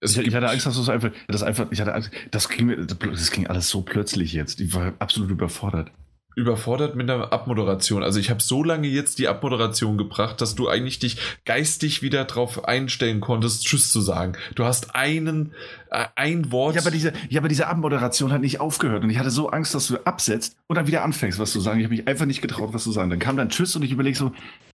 ich, 0.00 0.18
ich, 0.18 0.34
hatte 0.34 0.48
Angst, 0.48 0.66
dass 0.66 0.76
du 0.76 0.82
es 0.82 0.88
einfach, 0.88 1.10
das 1.28 1.42
einfach, 1.42 1.66
ich 1.70 1.80
hatte 1.80 1.94
Angst, 1.94 2.10
das 2.30 2.48
ging, 2.48 2.86
das 2.86 3.30
ging 3.30 3.46
alles 3.46 3.68
so 3.68 3.82
plötzlich 3.82 4.32
jetzt. 4.32 4.60
Ich 4.60 4.74
war 4.74 4.94
absolut 4.98 5.30
überfordert. 5.30 5.90
Überfordert 6.36 6.94
mit 6.94 7.08
der 7.08 7.32
Abmoderation. 7.32 8.04
Also 8.04 8.20
ich 8.20 8.30
habe 8.30 8.40
so 8.40 8.62
lange 8.62 8.86
jetzt 8.86 9.18
die 9.18 9.26
Abmoderation 9.26 9.98
gebracht, 9.98 10.40
dass 10.40 10.54
du 10.54 10.68
eigentlich 10.68 11.00
dich 11.00 11.18
geistig 11.44 12.02
wieder 12.02 12.24
darauf 12.24 12.64
einstellen 12.64 13.20
konntest, 13.20 13.66
Tschüss 13.66 13.90
zu 13.90 14.00
sagen. 14.00 14.36
Du 14.54 14.64
hast 14.64 14.94
einen, 14.94 15.52
äh, 15.90 16.06
ein 16.14 16.52
Wort. 16.52 16.76
Ja 16.76 16.82
aber, 16.82 16.92
diese, 16.92 17.12
ja, 17.28 17.40
aber 17.40 17.48
diese 17.48 17.66
Abmoderation 17.66 18.32
hat 18.32 18.40
nicht 18.40 18.60
aufgehört 18.60 19.02
und 19.02 19.10
ich 19.10 19.18
hatte 19.18 19.30
so 19.30 19.50
Angst, 19.50 19.74
dass 19.74 19.88
du 19.88 19.98
absetzt 20.04 20.56
und 20.68 20.76
dann 20.76 20.86
wieder 20.86 21.02
anfängst, 21.02 21.38
was 21.38 21.50
zu 21.50 21.60
sagen. 21.60 21.80
Ich 21.80 21.84
habe 21.84 21.94
mich 21.94 22.06
einfach 22.06 22.26
nicht 22.26 22.42
getraut, 22.42 22.72
was 22.72 22.84
zu 22.84 22.92
sagen. 22.92 23.10
Dann 23.10 23.18
kam 23.18 23.36
dann 23.36 23.50
Tschüss 23.50 23.74
und 23.74 23.82
ich 23.82 23.90
überlege 23.90 24.16
so, 24.16 24.32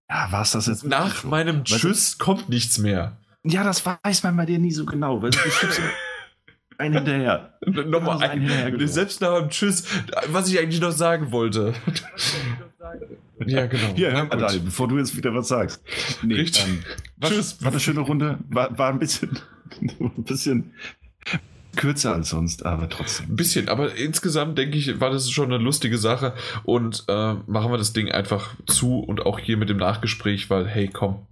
ja, 0.09 0.31
war 0.31 0.43
es 0.43 0.51
das 0.51 0.67
jetzt? 0.67 0.85
Nach 0.85 1.23
meinem 1.23 1.65
Tschüss 1.65 2.17
kommt 2.17 2.49
nichts 2.49 2.77
mehr. 2.77 3.17
Ja, 3.43 3.63
das 3.63 3.85
weiß 3.85 4.23
man 4.23 4.35
bei 4.35 4.45
dir 4.45 4.59
nie 4.59 4.71
so 4.71 4.85
genau. 4.85 5.21
Weil 5.21 5.31
du 5.31 5.37
schiebst 5.37 5.81
einen 6.77 6.95
hinterher. 6.95 7.57
Nochmal 7.65 8.21
ein, 8.23 8.41
hinterher 8.41 8.87
selbst 8.87 9.21
nach 9.21 9.39
dem 9.39 9.49
Tschüss, 9.49 9.85
was 10.27 10.49
ich 10.49 10.59
eigentlich 10.59 10.81
noch 10.81 10.91
sagen 10.91 11.31
wollte. 11.31 11.73
ja, 13.45 13.65
genau. 13.65 13.93
Hier, 13.95 14.11
hör 14.11 14.25
mal, 14.25 14.37
Daniel, 14.37 14.61
bevor 14.61 14.87
du 14.87 14.97
jetzt 14.97 15.15
wieder 15.15 15.33
was 15.33 15.47
sagst. 15.47 15.81
Nee, 16.23 16.35
Richtig. 16.35 16.65
Ähm, 16.67 16.83
war, 17.17 17.29
Tschüss. 17.29 17.61
War 17.61 17.71
eine 17.71 17.79
schöne 17.79 18.01
Runde. 18.01 18.39
War, 18.49 18.77
war 18.77 18.89
ein 18.89 18.99
bisschen, 18.99 19.39
ein 19.99 20.23
bisschen 20.23 20.73
kürzer 21.75 22.13
als 22.13 22.29
sonst, 22.29 22.65
aber 22.65 22.89
trotzdem. 22.89 23.31
Ein 23.31 23.35
bisschen, 23.35 23.69
aber 23.69 23.95
insgesamt 23.95 24.57
denke 24.57 24.77
ich, 24.77 24.99
war 24.99 25.11
das 25.11 25.29
schon 25.29 25.53
eine 25.53 25.63
lustige 25.63 25.97
Sache 25.97 26.33
und 26.63 27.05
äh, 27.07 27.33
machen 27.45 27.71
wir 27.71 27.77
das 27.77 27.93
Ding 27.93 28.11
einfach 28.11 28.55
zu 28.65 28.99
und 28.99 29.25
auch 29.25 29.39
hier 29.39 29.57
mit 29.57 29.69
dem 29.69 29.77
Nachgespräch, 29.77 30.49
weil 30.49 30.67
hey, 30.67 30.89
komm, 30.91 31.27